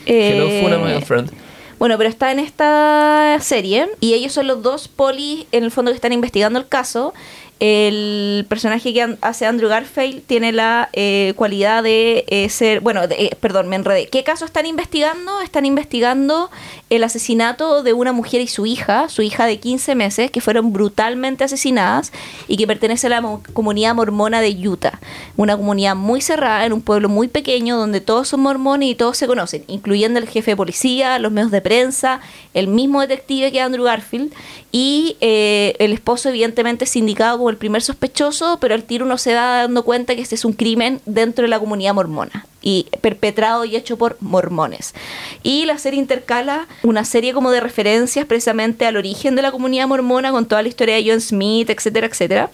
Eh, 0.07 0.61
Hello, 0.63 0.79
My 0.79 1.01
Friend. 1.01 1.31
Bueno, 1.77 1.97
pero 1.97 2.09
está 2.09 2.31
en 2.31 2.39
esta 2.39 3.37
serie 3.41 3.89
y 3.99 4.13
ellos 4.13 4.31
son 4.31 4.47
los 4.47 4.63
dos 4.63 4.87
polis 4.87 5.45
en 5.51 5.63
el 5.65 5.71
fondo 5.71 5.91
que 5.91 5.95
están 5.95 6.13
investigando 6.13 6.57
el 6.57 6.67
caso 6.67 7.13
el 7.61 8.45
personaje 8.49 8.93
que 8.93 9.15
hace 9.21 9.45
Andrew 9.45 9.69
Garfield 9.69 10.23
tiene 10.27 10.51
la 10.51 10.89
eh, 10.91 11.31
cualidad 11.37 11.83
de 11.83 12.25
eh, 12.27 12.49
ser, 12.49 12.81
bueno, 12.81 13.01
eh, 13.03 13.31
perdón, 13.39 13.69
me 13.69 13.77
enredé. 13.77 14.07
¿Qué 14.07 14.25
caso 14.25 14.43
están 14.43 14.65
investigando? 14.65 15.39
Están 15.39 15.65
investigando 15.65 16.51
el 16.89 17.03
asesinato 17.05 17.81
de 17.81 17.93
una 17.93 18.11
mujer 18.11 18.41
y 18.41 18.47
su 18.47 18.65
hija, 18.65 19.07
su 19.07 19.21
hija 19.21 19.45
de 19.45 19.59
15 19.59 19.95
meses, 19.95 20.31
que 20.31 20.41
fueron 20.41 20.73
brutalmente 20.73 21.45
asesinadas 21.45 22.11
y 22.49 22.57
que 22.57 22.67
pertenece 22.67 23.07
a 23.07 23.09
la 23.09 23.39
comunidad 23.53 23.95
mormona 23.95 24.41
de 24.41 24.51
Utah. 24.67 24.99
Una 25.37 25.55
comunidad 25.55 25.95
muy 25.95 26.19
cerrada, 26.19 26.65
en 26.65 26.73
un 26.73 26.81
pueblo 26.81 27.07
muy 27.07 27.29
pequeño, 27.29 27.77
donde 27.77 28.01
todos 28.01 28.27
son 28.27 28.41
mormones 28.41 28.89
y 28.89 28.95
todos 28.95 29.17
se 29.17 29.27
conocen, 29.27 29.63
incluyendo 29.67 30.19
el 30.19 30.27
jefe 30.27 30.51
de 30.51 30.57
policía, 30.57 31.19
los 31.19 31.31
medios 31.31 31.51
de 31.51 31.61
prensa, 31.61 32.19
el 32.53 32.67
mismo 32.67 32.99
detective 32.99 33.53
que 33.53 33.61
Andrew 33.61 33.85
Garfield 33.85 34.33
y 34.73 35.15
el 35.21 35.93
esposo 35.93 36.27
evidentemente 36.27 36.85
sindicado 36.85 37.44
el 37.49 37.57
primer 37.57 37.81
sospechoso, 37.81 38.57
pero 38.59 38.73
al 38.73 38.83
tiro 38.83 39.05
uno 39.05 39.17
se 39.17 39.33
va 39.33 39.61
dando 39.61 39.83
cuenta 39.83 40.15
que 40.15 40.21
este 40.21 40.35
es 40.35 40.45
un 40.45 40.53
crimen 40.53 41.01
dentro 41.05 41.43
de 41.43 41.49
la 41.49 41.59
comunidad 41.59 41.93
mormona 41.93 42.45
y 42.61 42.87
perpetrado 43.01 43.65
y 43.65 43.75
hecho 43.75 43.97
por 43.97 44.17
mormones. 44.21 44.93
Y 45.43 45.65
la 45.65 45.77
serie 45.77 45.99
intercala 45.99 46.67
una 46.83 47.05
serie 47.05 47.33
como 47.33 47.51
de 47.51 47.59
referencias 47.59 48.25
precisamente 48.25 48.85
al 48.85 48.97
origen 48.97 49.35
de 49.35 49.41
la 49.41 49.51
comunidad 49.51 49.87
mormona 49.87 50.31
con 50.31 50.45
toda 50.45 50.61
la 50.61 50.69
historia 50.69 50.95
de 50.95 51.09
John 51.09 51.21
Smith, 51.21 51.69
etcétera, 51.69 52.07
etcétera. 52.07 52.49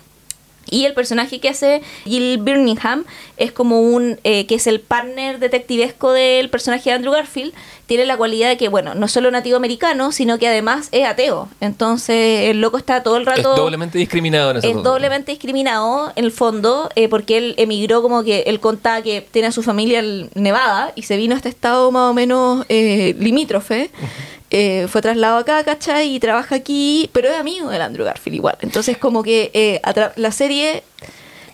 Y 0.71 0.85
el 0.85 0.93
personaje 0.95 1.39
que 1.39 1.49
hace 1.49 1.83
Jill 2.05 2.39
Birmingham 2.39 3.03
es 3.37 3.51
como 3.51 3.81
un, 3.81 4.19
eh, 4.23 4.47
que 4.47 4.55
es 4.55 4.65
el 4.65 4.79
partner 4.79 5.37
detectivesco 5.37 6.11
del 6.13 6.49
personaje 6.49 6.89
de 6.89 6.95
Andrew 6.95 7.13
Garfield, 7.13 7.53
tiene 7.85 8.05
la 8.05 8.15
cualidad 8.15 8.47
de 8.47 8.55
que, 8.55 8.69
bueno, 8.69 8.95
no 8.95 9.09
solo 9.09 9.29
nativo 9.31 9.57
americano, 9.57 10.13
sino 10.13 10.39
que 10.39 10.47
además 10.47 10.87
es 10.93 11.05
ateo. 11.05 11.49
Entonces 11.59 12.49
el 12.49 12.61
loco 12.61 12.77
está 12.77 13.03
todo 13.03 13.17
el 13.17 13.25
rato... 13.25 13.51
Es 13.51 13.57
doblemente 13.57 13.97
discriminado 13.97 14.51
en 14.51 14.57
ese 14.57 14.71
Es 14.71 14.81
doblemente 14.81 15.33
discriminado 15.33 16.13
en 16.15 16.23
el 16.23 16.31
fondo, 16.31 16.89
eh, 16.95 17.09
porque 17.09 17.37
él 17.37 17.55
emigró 17.57 18.01
como 18.01 18.23
que 18.23 18.43
él 18.47 18.61
contaba 18.61 19.01
que 19.01 19.27
tiene 19.29 19.49
a 19.49 19.51
su 19.51 19.61
familia 19.61 19.99
en 19.99 20.29
Nevada 20.35 20.93
y 20.95 21.03
se 21.03 21.17
vino 21.17 21.33
a 21.33 21.37
este 21.37 21.49
estado 21.49 21.91
más 21.91 22.09
o 22.09 22.13
menos 22.13 22.65
eh, 22.69 23.13
limítrofe. 23.19 23.91
Eh, 24.53 24.87
fue 24.89 25.01
trasladado 25.01 25.39
acá, 25.39 25.63
¿cachai? 25.63 26.13
Y 26.13 26.19
trabaja 26.19 26.55
aquí, 26.55 27.09
pero 27.13 27.29
es 27.29 27.39
amigo 27.39 27.69
del 27.69 27.81
Andrew 27.81 28.05
Garfield 28.05 28.35
igual. 28.35 28.57
Entonces 28.59 28.97
como 28.97 29.23
que 29.23 29.49
eh, 29.53 29.81
la 30.17 30.31
serie, 30.33 30.83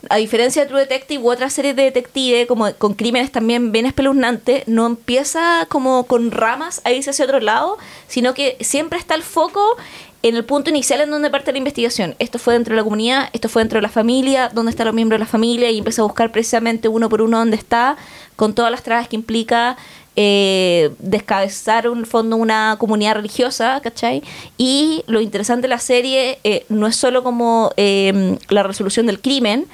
a 0.10 0.18
diferencia 0.18 0.64
de 0.64 0.68
True 0.68 0.80
Detective 0.82 1.24
u 1.24 1.30
otras 1.30 1.54
series 1.54 1.76
de 1.76 1.84
detective, 1.84 2.48
como 2.48 2.74
con 2.74 2.96
crímenes 2.96 3.32
también 3.32 3.72
bien 3.72 3.86
espeluznantes, 3.86 4.68
no 4.68 4.88
empieza 4.88 5.68
como 5.70 6.08
con 6.08 6.32
ramas 6.32 6.82
a 6.86 6.92
irse 6.92 7.12
hacia 7.12 7.26
otro 7.26 7.40
lado, 7.40 7.78
sino 8.08 8.34
que 8.34 8.58
siempre 8.62 8.98
está 8.98 9.14
el 9.14 9.22
foco 9.24 9.78
en 10.24 10.36
el 10.36 10.44
punto 10.44 10.72
inicial 10.72 11.00
en 11.02 11.12
donde 11.12 11.30
parte 11.30 11.52
la 11.52 11.60
investigación. 11.60 12.16
Esto 12.18 12.40
fue 12.40 12.56
dentro 12.56 12.74
de 12.74 12.78
la 12.78 12.84
comunidad, 12.84 13.30
esto 13.34 13.48
fue 13.48 13.62
dentro 13.62 13.78
de 13.78 13.84
la 13.84 13.90
familia, 13.90 14.50
dónde 14.52 14.72
están 14.72 14.88
los 14.88 14.96
miembros 14.96 15.20
de 15.20 15.26
la 15.26 15.30
familia, 15.30 15.70
y 15.70 15.78
empieza 15.78 16.02
a 16.02 16.06
buscar 16.06 16.32
precisamente 16.32 16.88
uno 16.88 17.10
por 17.10 17.22
uno 17.22 17.38
dónde 17.38 17.58
está, 17.58 17.96
con 18.36 18.56
todas 18.56 18.72
las 18.72 18.82
trabas 18.82 19.08
que 19.08 19.16
implica 19.16 19.78
eh, 20.20 20.90
descabezar 20.98 21.88
un 21.88 22.06
fondo 22.06 22.36
una 22.36 22.76
comunidad 22.80 23.16
religiosa, 23.16 23.80
¿cachai? 23.82 24.24
Y 24.58 25.04
lo 25.06 25.22
interesante 25.22 25.64
de 25.64 25.68
la 25.70 25.80
serie 25.80 26.40
eh, 26.44 26.66
no 26.70 26.88
es 26.88 26.96
solo 26.96 27.24
como 27.24 27.72
eh, 27.78 28.38
la 28.50 28.64
resolución 28.64 29.06
del 29.06 29.22
crimen, 29.22 29.68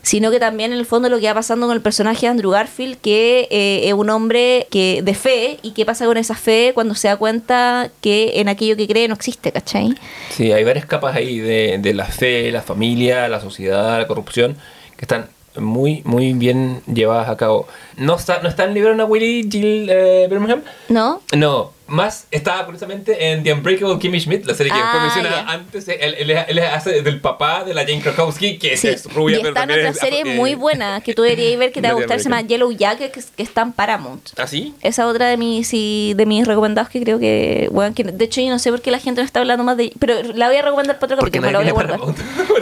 sino 0.00 0.30
que 0.30 0.40
también 0.40 0.72
en 0.72 0.78
el 0.78 0.86
fondo 0.86 1.10
lo 1.10 1.20
que 1.20 1.26
va 1.26 1.34
pasando 1.34 1.66
con 1.66 1.76
el 1.76 1.82
personaje 1.82 2.22
de 2.22 2.28
Andrew 2.28 2.52
Garfield, 2.52 2.96
que 3.02 3.48
eh, 3.50 3.82
es 3.88 3.92
un 3.92 4.08
hombre 4.08 4.66
que 4.70 5.02
de 5.02 5.14
fe, 5.14 5.58
y 5.62 5.72
qué 5.72 5.84
pasa 5.84 6.06
con 6.06 6.16
esa 6.16 6.34
fe 6.34 6.70
cuando 6.72 6.94
se 6.94 7.08
da 7.08 7.18
cuenta 7.18 7.90
que 8.00 8.40
en 8.40 8.48
aquello 8.48 8.76
que 8.76 8.86
cree 8.86 9.08
no 9.08 9.14
existe, 9.14 9.52
¿cachai? 9.52 9.94
Sí, 10.30 10.52
hay 10.52 10.64
varias 10.64 10.86
capas 10.86 11.16
ahí 11.16 11.38
de 11.38 11.92
la 11.92 12.06
fe, 12.06 12.50
la 12.50 12.62
familia, 12.62 13.28
la 13.28 13.40
sociedad, 13.40 13.98
la 13.98 14.06
corrupción, 14.06 14.56
que 14.96 15.04
están 15.04 15.35
muy, 15.58 16.02
muy 16.04 16.32
bien 16.32 16.82
llevadas 16.86 17.28
a 17.28 17.36
cabo. 17.36 17.66
¿No 17.96 18.16
está, 18.16 18.40
no 18.42 18.48
está 18.48 18.64
en 18.64 18.74
libro 18.74 18.92
una 18.92 19.04
Willy 19.04 19.48
Jill 19.50 19.88
eh, 19.90 20.26
Birmingham? 20.28 20.62
No. 20.88 21.20
No, 21.34 21.72
más 21.86 22.26
estaba 22.30 22.64
curiosamente 22.64 23.30
en 23.30 23.42
The 23.42 23.52
Unbreakable 23.52 23.98
Kimmy 23.98 24.20
Schmidt, 24.20 24.44
la 24.44 24.54
serie 24.54 24.72
que 24.72 24.78
ah, 24.80 24.98
mencionada 25.02 25.50
antes. 25.50 25.88
Él, 25.88 26.30
él, 26.30 26.58
hace 26.58 27.02
del 27.02 27.20
papá 27.20 27.64
de 27.64 27.74
la 27.74 27.82
Jane 27.82 28.00
Krakowski, 28.00 28.58
que 28.58 28.72
es 28.72 29.12
rubia. 29.12 29.38
Y 29.38 29.46
está 29.46 29.62
en 29.64 29.70
otra 29.70 29.94
serie 29.94 30.24
muy 30.24 30.54
buena 30.54 31.00
que 31.00 31.14
tú 31.14 31.22
deberías 31.22 31.58
ver 31.58 31.72
que 31.72 31.80
te 31.80 31.88
va 31.88 31.92
a 31.92 31.96
gustar, 31.96 32.18
se 32.18 32.24
llama 32.24 32.42
Yellow 32.42 32.70
Jacket, 32.72 33.12
que, 33.12 33.22
que, 33.36 33.42
está 33.42 33.62
en 33.62 33.72
Paramount. 33.72 34.30
¿Ah, 34.36 34.46
sí? 34.46 34.74
Esa 34.82 35.06
otra 35.06 35.28
de 35.28 35.36
mis, 35.36 35.70
de 35.70 36.24
mis 36.26 36.46
recomendados 36.46 36.88
que 36.88 37.00
creo 37.02 37.18
que, 37.18 37.68
bueno, 37.70 37.94
que, 37.94 38.04
de 38.04 38.24
hecho 38.24 38.40
yo 38.40 38.50
no 38.50 38.58
sé 38.58 38.70
por 38.70 38.80
qué 38.80 38.90
la 38.90 38.98
gente 38.98 39.20
no 39.20 39.24
está 39.24 39.40
hablando 39.40 39.64
más 39.64 39.76
de 39.76 39.92
pero 39.98 40.22
la 40.34 40.48
voy 40.48 40.56
a 40.56 40.62
recomendar 40.62 40.98
para 40.98 41.14
otro 41.14 41.24
capítulo, 41.24 41.50
la 41.50 41.58
voy 41.60 41.68
a 41.68 41.72
guardar. 41.72 42.00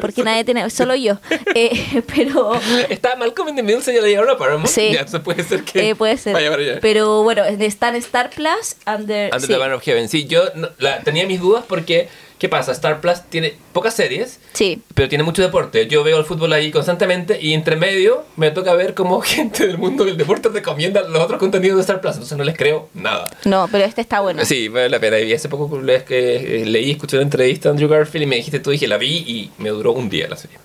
Porque 0.01 0.23
nadie 0.23 0.45
tiene, 0.45 0.69
solo 0.71 0.95
yo. 0.95 1.19
Eh, 1.57 2.03
pero... 2.15 2.59
Está 2.89 3.15
Malcolm 3.15 3.51
in 3.51 3.57
the 3.57 3.63
Middle, 3.63 3.81
se 3.81 3.93
la 4.01 4.09
llevaron 4.09 4.35
a 4.35 4.39
Paramount. 4.39 4.67
Sí. 4.67 4.93
Ya, 4.93 5.05
puede 5.21 5.45
ser 5.45 5.63
que... 5.63 5.91
Eh, 5.91 5.95
puede 5.95 6.17
ser. 6.17 6.81
Pero 6.81 7.23
bueno, 7.23 7.45
está 7.45 7.91
en 7.91 7.97
Star 7.97 8.31
Plus, 8.31 8.75
and 8.87 9.07
Under 9.32 9.49
the 9.49 9.57
Banner 9.57 9.74
of 9.74 9.82
Heaven. 9.82 10.09
Sí, 10.09 10.27
yo 10.27 10.43
la, 10.78 11.01
tenía 11.01 11.27
mis 11.27 11.41
dudas 11.41 11.65
porque 11.69 12.09
¿Qué 12.39 12.49
pasa? 12.49 12.73
Star 12.73 13.01
Plus 13.01 13.23
tiene 13.31 13.55
pocas 13.73 13.95
series, 13.95 14.41
Sí. 14.53 14.82
pero 14.95 15.09
tiene 15.09 15.23
mucho 15.23 15.41
deporte. 15.41 15.86
Yo 15.86 16.03
veo 16.03 16.19
el 16.19 16.24
fútbol 16.24 16.53
ahí 16.53 16.70
constantemente 16.73 17.39
y 17.41 17.55
entre 17.55 17.77
medio 17.77 18.24
me 18.36 18.51
toca 18.51 18.74
ver 18.74 18.93
cómo 18.93 19.20
gente 19.23 19.66
del 19.66 19.78
mundo 19.78 20.05
del 20.05 20.16
deporte 20.16 20.49
recomienda 20.49 21.09
los 21.09 21.23
otros 21.23 21.39
contenidos 21.39 21.77
de 21.77 21.82
Star 21.82 22.01
Plus. 22.01 22.15
Entonces 22.15 22.36
no 22.36 22.45
les 22.45 22.57
creo 22.57 22.91
nada. 22.93 23.31
No, 23.45 23.69
pero 23.70 23.85
este 23.85 24.01
está 24.01 24.20
bueno. 24.20 24.45
Sí, 24.45 24.69
vale 24.69 24.91
la 24.91 24.99
pena. 24.99 25.19
Y 25.20 25.32
hace 25.32 25.49
poco 25.49 25.81
les 25.81 26.03
que 26.03 26.62
eh, 26.62 26.66
leí, 26.66 26.91
escuché 26.91 27.16
una 27.16 27.23
entrevista 27.24 27.69
a 27.69 27.73
Andrew 27.73 27.89
Garfield 27.89 28.24
y 28.24 28.27
me 28.27 28.36
dijiste 28.36 28.59
tú, 28.59 28.73
dije, 28.73 28.89
la 28.89 28.99
vi 28.99 29.24
y 29.27 29.51
me 29.59 29.70
duró 29.70 29.93
un 29.93 30.11
día 30.11 30.28
la 30.28 30.36
serie. 30.36 30.59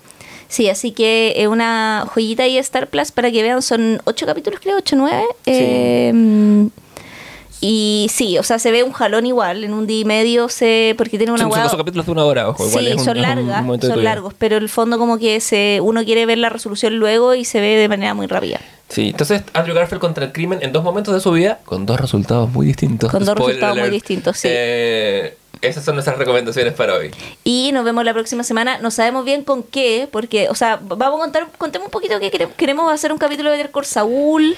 Sí, 0.48 0.68
así 0.68 0.90
que 0.90 1.34
es 1.36 1.46
una 1.46 2.04
joyita 2.12 2.42
ahí 2.42 2.58
Star 2.58 2.88
Plus 2.88 3.12
para 3.12 3.30
que 3.30 3.42
vean. 3.42 3.62
Son 3.62 4.02
ocho 4.04 4.26
capítulos, 4.26 4.58
creo, 4.60 4.76
ocho, 4.76 4.96
nueve. 4.96 5.24
Eh, 5.46 6.12
y 7.60 8.08
sí, 8.10 8.38
o 8.38 8.42
sea, 8.42 8.58
se 8.58 8.70
ve 8.70 8.82
un 8.82 8.92
jalón 8.92 9.26
igual. 9.26 9.64
En 9.64 9.74
un 9.74 9.86
día 9.86 10.00
y 10.00 10.04
medio 10.04 10.48
se... 10.48 10.94
Porque 10.96 11.18
tiene 11.18 11.32
una 11.32 11.42
Son, 11.42 11.68
son 11.68 11.78
capítulos 11.78 12.06
de 12.06 12.12
una 12.12 12.24
hora, 12.24 12.48
ojo. 12.48 12.66
Igual 12.66 12.84
Sí, 12.84 12.98
son 12.98 13.16
un 13.18 13.22
largas, 13.22 13.64
son 13.82 14.04
largos, 14.04 14.34
pero 14.38 14.56
el 14.56 14.68
fondo 14.68 14.98
como 14.98 15.18
que 15.18 15.40
se 15.40 15.80
uno 15.82 16.04
quiere 16.04 16.24
ver 16.26 16.38
la 16.38 16.48
resolución 16.48 16.96
luego 16.96 17.34
y 17.34 17.44
se 17.44 17.60
ve 17.60 17.76
de 17.76 17.88
manera 17.88 18.14
muy 18.14 18.26
rápida. 18.26 18.60
Sí, 18.88 19.10
entonces 19.10 19.42
Andrew 19.52 19.74
Garfield 19.74 20.00
contra 20.00 20.24
el 20.24 20.32
crimen 20.32 20.58
en 20.62 20.72
dos 20.72 20.82
momentos 20.82 21.14
de 21.14 21.20
su 21.20 21.30
vida 21.30 21.60
con 21.64 21.86
dos 21.86 22.00
resultados 22.00 22.50
muy 22.50 22.66
distintos. 22.66 23.10
Con 23.10 23.24
dos 23.24 23.34
Spoiler 23.34 23.56
resultados 23.56 23.78
muy 23.78 23.90
distintos, 23.90 24.36
sí. 24.38 24.48
Eh, 24.50 25.36
esas 25.62 25.84
son 25.84 25.94
nuestras 25.94 26.16
recomendaciones 26.18 26.72
para 26.74 26.94
hoy. 26.94 27.10
Y 27.44 27.70
nos 27.72 27.84
vemos 27.84 28.04
la 28.04 28.12
próxima 28.14 28.42
semana. 28.44 28.78
No 28.78 28.90
sabemos 28.90 29.24
bien 29.24 29.44
con 29.44 29.62
qué, 29.62 30.08
porque, 30.10 30.48
o 30.48 30.54
sea, 30.54 30.80
vamos 30.82 31.18
a 31.20 31.22
contar, 31.22 31.48
contemos 31.58 31.86
un 31.86 31.90
poquito 31.92 32.18
que 32.20 32.30
queremos, 32.30 32.54
queremos 32.56 32.92
hacer 32.92 33.12
un 33.12 33.18
capítulo 33.18 33.50
de 33.50 33.56
Better 33.58 33.72
Call 33.72 33.84
Saúl. 33.84 34.56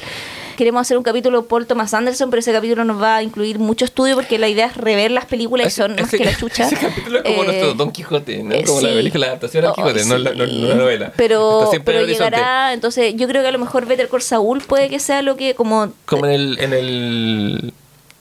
Queremos 0.56 0.82
hacer 0.82 0.98
un 0.98 1.02
capítulo 1.02 1.46
Paul 1.46 1.66
Thomas 1.66 1.94
Anderson, 1.94 2.28
pero 2.28 2.40
ese 2.40 2.52
capítulo 2.52 2.84
nos 2.84 3.00
va 3.00 3.16
a 3.16 3.22
incluir 3.22 3.58
mucho 3.58 3.86
estudio 3.86 4.14
porque 4.14 4.38
la 4.38 4.48
idea 4.50 4.66
es 4.66 4.76
rever 4.76 5.10
las 5.10 5.24
películas 5.24 5.66
y 5.68 5.70
son 5.70 5.92
más 5.96 6.02
Ese- 6.08 6.18
que 6.18 6.24
la 6.26 6.36
chucha. 6.38 6.66
Ese 6.66 6.76
capítulo 6.76 7.18
es 7.18 7.24
como 7.24 7.42
Eh, 7.42 7.46
nuestro 7.46 7.74
Don 7.74 7.90
Quijote, 7.90 8.42
¿no? 8.42 8.54
como 8.66 8.82
la 8.82 8.90
película, 8.90 9.26
la 9.26 9.32
adaptación 9.32 9.64
al 9.64 9.70
Oh, 9.70 9.74
Quijote, 9.74 10.04
no, 10.04 10.18
la, 10.18 10.34
no- 10.34 10.44
la 10.44 10.74
novela. 10.74 11.12
Pero, 11.16 11.70
pero 11.86 12.04
llegará, 12.04 12.74
entonces 12.74 13.14
yo 13.16 13.26
creo 13.28 13.40
que 13.40 13.48
a 13.48 13.52
lo 13.52 13.58
mejor 13.58 13.86
Better 13.86 14.08
Call 14.10 14.20
Saúl 14.22 14.60
puede 14.60 14.90
que 14.90 15.00
sea 15.00 15.22
lo 15.22 15.36
que 15.36 15.54
como... 15.54 15.90
Como 16.04 16.26
en 16.26 16.32
el, 16.32 16.58
en 16.60 16.72
el 16.74 17.72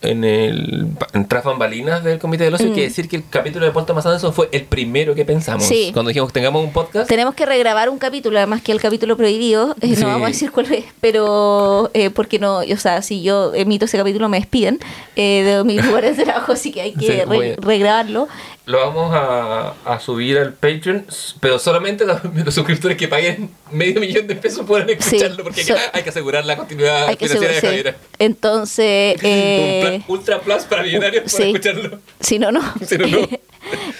en 0.02 0.24
el 0.24 0.88
en 1.14 1.28
tras 1.28 1.44
bambalinas 1.44 2.04
del 2.04 2.18
comité 2.18 2.44
del 2.46 2.56
ocio 2.56 2.68
hay 2.68 2.74
que 2.74 2.82
decir 2.82 3.08
que 3.08 3.18
el 3.18 3.24
capítulo 3.30 3.66
de 3.66 3.72
Paul 3.72 3.86
Thomas 3.86 4.06
Anderson 4.06 4.34
fue 4.34 4.50
el 4.52 4.64
primero 4.64 5.14
que 5.14 5.26
pensamos 5.26 5.66
Mm. 5.66 5.70
Sí. 5.70 5.90
cuando 5.94 6.10
dijimos 6.10 6.30
que 6.30 6.34
tengamos 6.34 6.64
un 6.64 6.72
podcast 6.74 7.08
Tenemos 7.08 7.36
que 7.36 7.46
regrabar 7.46 7.90
un 7.90 8.00
capítulo, 8.00 8.38
además 8.38 8.62
que 8.64 8.72
el 8.72 8.82
capítulo 8.82 9.16
prohibido, 9.16 9.76
eh, 9.82 9.96
Sí. 9.96 10.02
no 10.02 10.08
vamos 10.08 10.26
a 10.26 10.32
decir 10.32 10.52
cuál 10.52 10.72
es, 10.74 10.86
pero 11.02 11.92
eh, 11.94 12.10
porque 12.10 12.40
no, 12.40 12.60
o 12.60 12.78
sea, 12.78 13.02
si 13.04 13.22
yo 13.22 13.54
emito 13.54 13.86
ese 13.86 13.98
capítulo 13.98 14.28
me 14.30 14.38
despiden 14.40 14.80
eh, 15.16 15.44
de 15.44 15.64
mis 15.64 15.86
lugares 15.86 16.18
de 16.18 16.24
trabajo, 16.24 16.52
así 16.54 16.72
que 16.72 16.82
hay 16.82 16.94
que 16.94 17.06
Sí, 17.06 17.22
re- 17.28 17.56
regrabarlo. 17.62 18.28
Lo 18.72 18.80
vamos 18.80 19.14
a, 19.14 19.74
a 19.86 20.00
subir 20.00 20.38
al 20.38 20.54
Patreon 20.54 21.06
pero 21.40 21.60
solamente 21.60 22.06
los, 22.06 22.20
los 22.46 22.54
suscriptores 22.54 22.98
que 22.98 23.08
paguen 23.08 23.52
medio 23.72 24.00
millón 24.02 24.26
de 24.28 24.36
pesos 24.36 24.66
puedan 24.66 24.90
escucharlo 24.90 25.44
porque 25.44 25.62
hay 25.62 25.66
que- 25.68 25.74
so- 25.74 25.80
hay 25.94 26.04
que 26.04 26.10
asegurar 26.10 26.46
la 26.46 26.56
continuidad 26.58 27.08
financiera 27.18 27.40
de 27.40 27.58
asegurar- 27.58 27.62
sí. 27.62 27.68
Javier 27.68 27.96
Entonces, 28.20 29.20
eh, 29.24 29.82
un 29.84 30.04
plan 30.04 30.04
ultra 30.08 30.40
plus 30.42 30.64
para 30.64 30.84
millonarios 30.84 31.24
para 31.32 31.38
sí. 31.38 31.44
escucharlo 31.52 32.00
Si 32.20 32.40
no, 32.40 32.52
no. 32.52 32.62
Si 32.88 32.98
no, 32.98 33.08
no. 33.08 33.28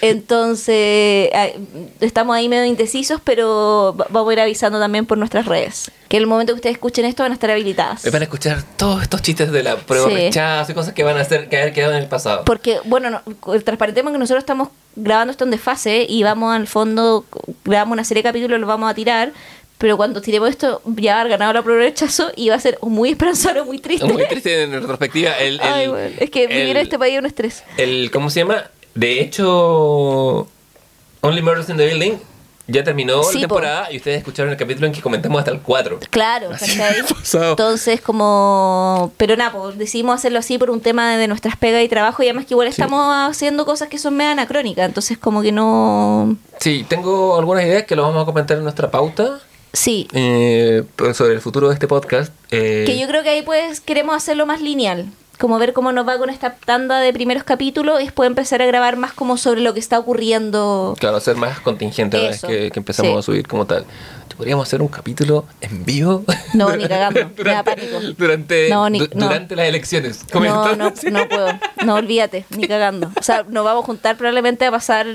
Entonces, 0.02 1.30
estamos 2.00 2.36
ahí 2.36 2.48
medio 2.50 2.66
indecisos, 2.66 3.22
pero 3.24 3.96
va- 4.00 4.08
vamos 4.10 4.30
a 4.30 4.34
ir 4.34 4.40
avisando 4.40 4.80
también 4.80 5.06
por 5.06 5.18
nuestras 5.18 5.46
redes. 5.46 5.92
Que 6.10 6.18
en 6.18 6.24
el 6.24 6.28
momento 6.28 6.54
que 6.54 6.58
ustedes 6.58 6.76
escuchen 6.76 7.06
esto 7.06 7.24
van 7.24 7.32
a 7.32 7.36
estar 7.36 7.50
habilitadas. 7.52 8.10
van 8.12 8.22
a 8.22 8.26
escuchar 8.26 8.64
todos 8.78 9.02
estos 9.02 9.22
chistes 9.22 9.52
de 9.52 9.64
la 9.64 9.78
prueba 9.78 10.08
Sí. 10.10 10.16
rechazo 10.16 10.72
y 10.72 10.76
cosas 10.76 10.94
que 10.94 11.04
van 11.04 11.18
a 11.18 11.22
hacer 11.22 11.48
que 11.50 11.58
haber 11.58 11.74
quedado 11.74 11.94
en 11.94 12.00
el 12.04 12.08
pasado 12.10 12.44
Porque, 12.46 12.80
bueno, 12.86 13.10
no, 13.10 13.22
transparentemos 13.64 14.12
que 14.12 14.20
nosotros 14.20 14.42
estamos 14.42 14.70
grabando 14.96 15.32
esto 15.32 15.46
en 15.46 15.52
desfase 15.52 16.06
y 16.08 16.24
vamos 16.24 16.54
al 16.56 16.68
fondo, 16.68 17.26
grabamos 17.64 17.94
una 17.94 18.04
serie 18.04 18.24
de 18.24 18.30
capítulos, 18.30 18.60
los 18.60 18.68
vamos 18.68 18.90
a 18.90 18.94
tirar. 18.94 19.32
Pero 19.78 19.98
cuando 19.98 20.22
tiremos 20.22 20.48
esto, 20.48 20.80
ya 20.86 21.14
va 21.14 21.18
a 21.18 21.22
haber 21.22 21.32
ganado 21.32 21.54
la 21.54 21.64
prueba 21.64 21.82
de 21.82 21.88
rechazo 21.90 22.32
y 22.36 22.50
va 22.50 22.56
a 22.56 22.60
ser 22.60 22.78
muy 22.84 23.10
esperanzador 23.12 23.66
muy 23.66 23.80
triste. 23.80 24.06
muy 24.06 24.28
triste 24.28 24.62
en 24.62 24.72
retrospectiva 24.74 25.32
el, 25.40 25.56
el- 25.60 25.62
Ay, 25.62 25.88
bueno, 25.88 26.16
es 26.20 26.30
que 26.30 26.46
vivir 26.46 26.62
el- 26.64 26.78
en 26.78 26.84
este 26.84 27.00
país 27.00 27.14
es 27.16 27.20
un 27.20 27.26
estrés. 27.26 27.64
el 27.78 28.12
¿cómo 28.12 28.30
se 28.30 28.42
llama? 28.42 28.66
De 28.96 29.22
hecho 29.22 30.48
Only 31.22 31.42
Murders 31.42 31.70
in 31.70 31.78
the 31.78 31.86
Building 31.88 32.14
ya 32.68 32.84
terminó 32.84 33.22
Sí, 33.24 33.42
la 33.42 33.48
po. 33.48 33.56
temporada 33.56 33.92
y 33.92 33.98
ustedes 33.98 34.20
escucharon 34.20 34.52
el 34.52 34.58
capítulo 34.58 34.88
en 34.88 34.94
que 34.94 35.02
comentamos 35.02 35.40
hasta 35.40 35.52
el 35.52 35.60
4 35.60 36.00
Claro. 36.10 36.52
Entonces, 37.34 38.00
como. 38.02 39.12
Pero 39.18 39.36
nada, 39.36 39.52
pues 39.52 39.78
decidimos 39.78 40.16
hacerlo 40.16 40.40
así 40.40 40.58
por 40.58 40.70
un 40.70 40.80
tema 40.80 41.18
de 41.18 41.28
nuestras 41.28 41.58
pegas 41.58 41.84
y 41.84 41.90
trabajo, 41.90 42.24
y 42.24 42.28
además 42.28 42.46
que 42.46 42.54
igual 42.54 42.68
Sí. 42.68 42.72
estamos 42.82 43.06
haciendo 43.30 43.66
cosas 43.66 43.90
que 43.90 43.98
son 43.98 44.16
medio 44.16 44.32
anacrónicas, 44.32 44.86
entonces, 44.88 45.18
como 45.18 45.42
que 45.42 45.52
no. 45.52 46.38
Sí, 46.60 46.86
tengo 46.88 47.38
algunas 47.38 47.66
ideas 47.66 47.84
que 47.84 47.96
lo 47.96 48.04
vamos 48.04 48.22
a 48.24 48.26
comentar 48.26 48.56
en 48.58 48.64
nuestra 48.64 48.90
pauta 48.90 49.40
Sí. 49.74 50.08
eh, 50.14 50.84
sobre 51.14 51.34
el 51.34 51.42
futuro 51.42 51.68
de 51.70 51.74
este 51.74 51.88
podcast. 51.88 52.32
eh, 52.52 52.84
Que 52.86 52.98
yo 52.98 53.08
creo 53.08 53.24
que 53.24 53.30
ahí 53.30 53.42
pues 53.42 53.82
queremos 53.82 54.16
hacerlo 54.16 54.46
más 54.46 54.62
lineal. 54.62 55.08
Como 55.42 55.58
ver 55.58 55.74
cómo 55.74 55.92
nos 55.92 56.08
va 56.08 56.20
con 56.20 56.30
esta 56.30 56.54
tanda 56.54 57.00
de 57.00 57.12
primeros 57.12 57.44
capítulos 57.44 58.00
y 58.00 58.04
después 58.04 58.28
empezar 58.28 58.62
a 58.62 58.68
grabar 58.68 58.96
más 58.96 59.12
como 59.12 59.38
sobre 59.38 59.62
lo 59.62 59.74
que 59.74 59.80
está 59.80 59.98
ocurriendo. 59.98 60.96
Claro, 61.00 61.20
ser 61.20 61.36
más 61.36 61.60
contingente 61.62 62.20
una 62.20 62.30
vez 62.30 62.42
que, 62.42 62.70
que 62.70 62.80
empezamos 62.80 63.12
sí. 63.14 63.18
a 63.18 63.22
subir 63.24 63.48
como 63.48 63.66
tal. 63.66 63.84
¿Podríamos 64.38 64.68
hacer 64.68 64.84
un 64.84 64.88
capítulo 64.88 65.46
en 65.60 65.84
vivo? 65.84 66.24
No, 66.54 66.76
ni 66.78 66.88
cagando, 66.88 67.20
me 67.20 67.26
da 67.26 67.64
durante, 67.64 67.72
pánico. 67.76 68.00
Durante, 68.18 68.70
No, 68.70 68.88
ni- 68.88 69.00
du- 69.00 69.10
no. 69.16 69.26
durante 69.26 69.56
las 69.56 69.66
elecciones. 69.68 70.26
No, 70.32 70.76
no, 70.76 70.94
no 71.12 71.28
puedo. 71.28 71.48
No, 71.86 71.96
olvídate, 71.96 72.46
ni 72.56 72.68
cagando. 72.68 73.12
O 73.20 73.24
sea, 73.24 73.44
nos 73.50 73.66
vamos 73.66 73.84
a 73.84 73.86
juntar 73.88 74.18
probablemente 74.18 74.66
a 74.66 74.72
pasar 74.72 75.08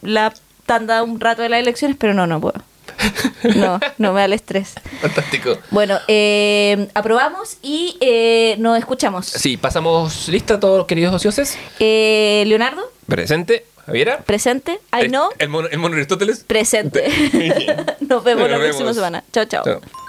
la 0.00 0.32
tanda 0.64 1.02
un 1.02 1.20
rato 1.20 1.42
de 1.42 1.50
las 1.50 1.60
elecciones, 1.60 1.98
pero 2.00 2.14
no, 2.14 2.26
no 2.26 2.40
puedo. 2.40 2.62
No, 3.56 3.78
no 3.98 4.12
me 4.12 4.20
da 4.20 4.24
el 4.24 4.32
estrés. 4.32 4.74
Fantástico. 5.00 5.58
Bueno, 5.70 5.98
eh, 6.08 6.88
aprobamos 6.94 7.58
y 7.62 7.96
eh, 8.00 8.56
nos 8.58 8.78
escuchamos. 8.78 9.26
Sí, 9.26 9.56
pasamos 9.56 10.28
lista 10.28 10.58
todos 10.58 10.86
queridos 10.86 11.14
ociosos. 11.14 11.54
Eh, 11.78 12.44
Leonardo, 12.46 12.82
Presente. 13.06 13.66
Javiera. 13.86 14.18
presente. 14.20 14.80
Ay, 14.90 15.08
no, 15.10 15.28
El 15.38 15.50
mono, 15.50 15.68
el 15.68 15.78
mono 15.78 15.94
Aristóteles. 15.96 16.42
presente. 16.46 17.04
Nos 18.00 18.24
vemos 18.24 18.48
la 18.48 18.56
Nos 18.56 18.64
próxima 18.66 18.78
vemos. 18.84 18.96
semana. 18.96 19.24
Chao, 19.32 19.44
chao. 19.44 19.62
Chao. 19.64 20.03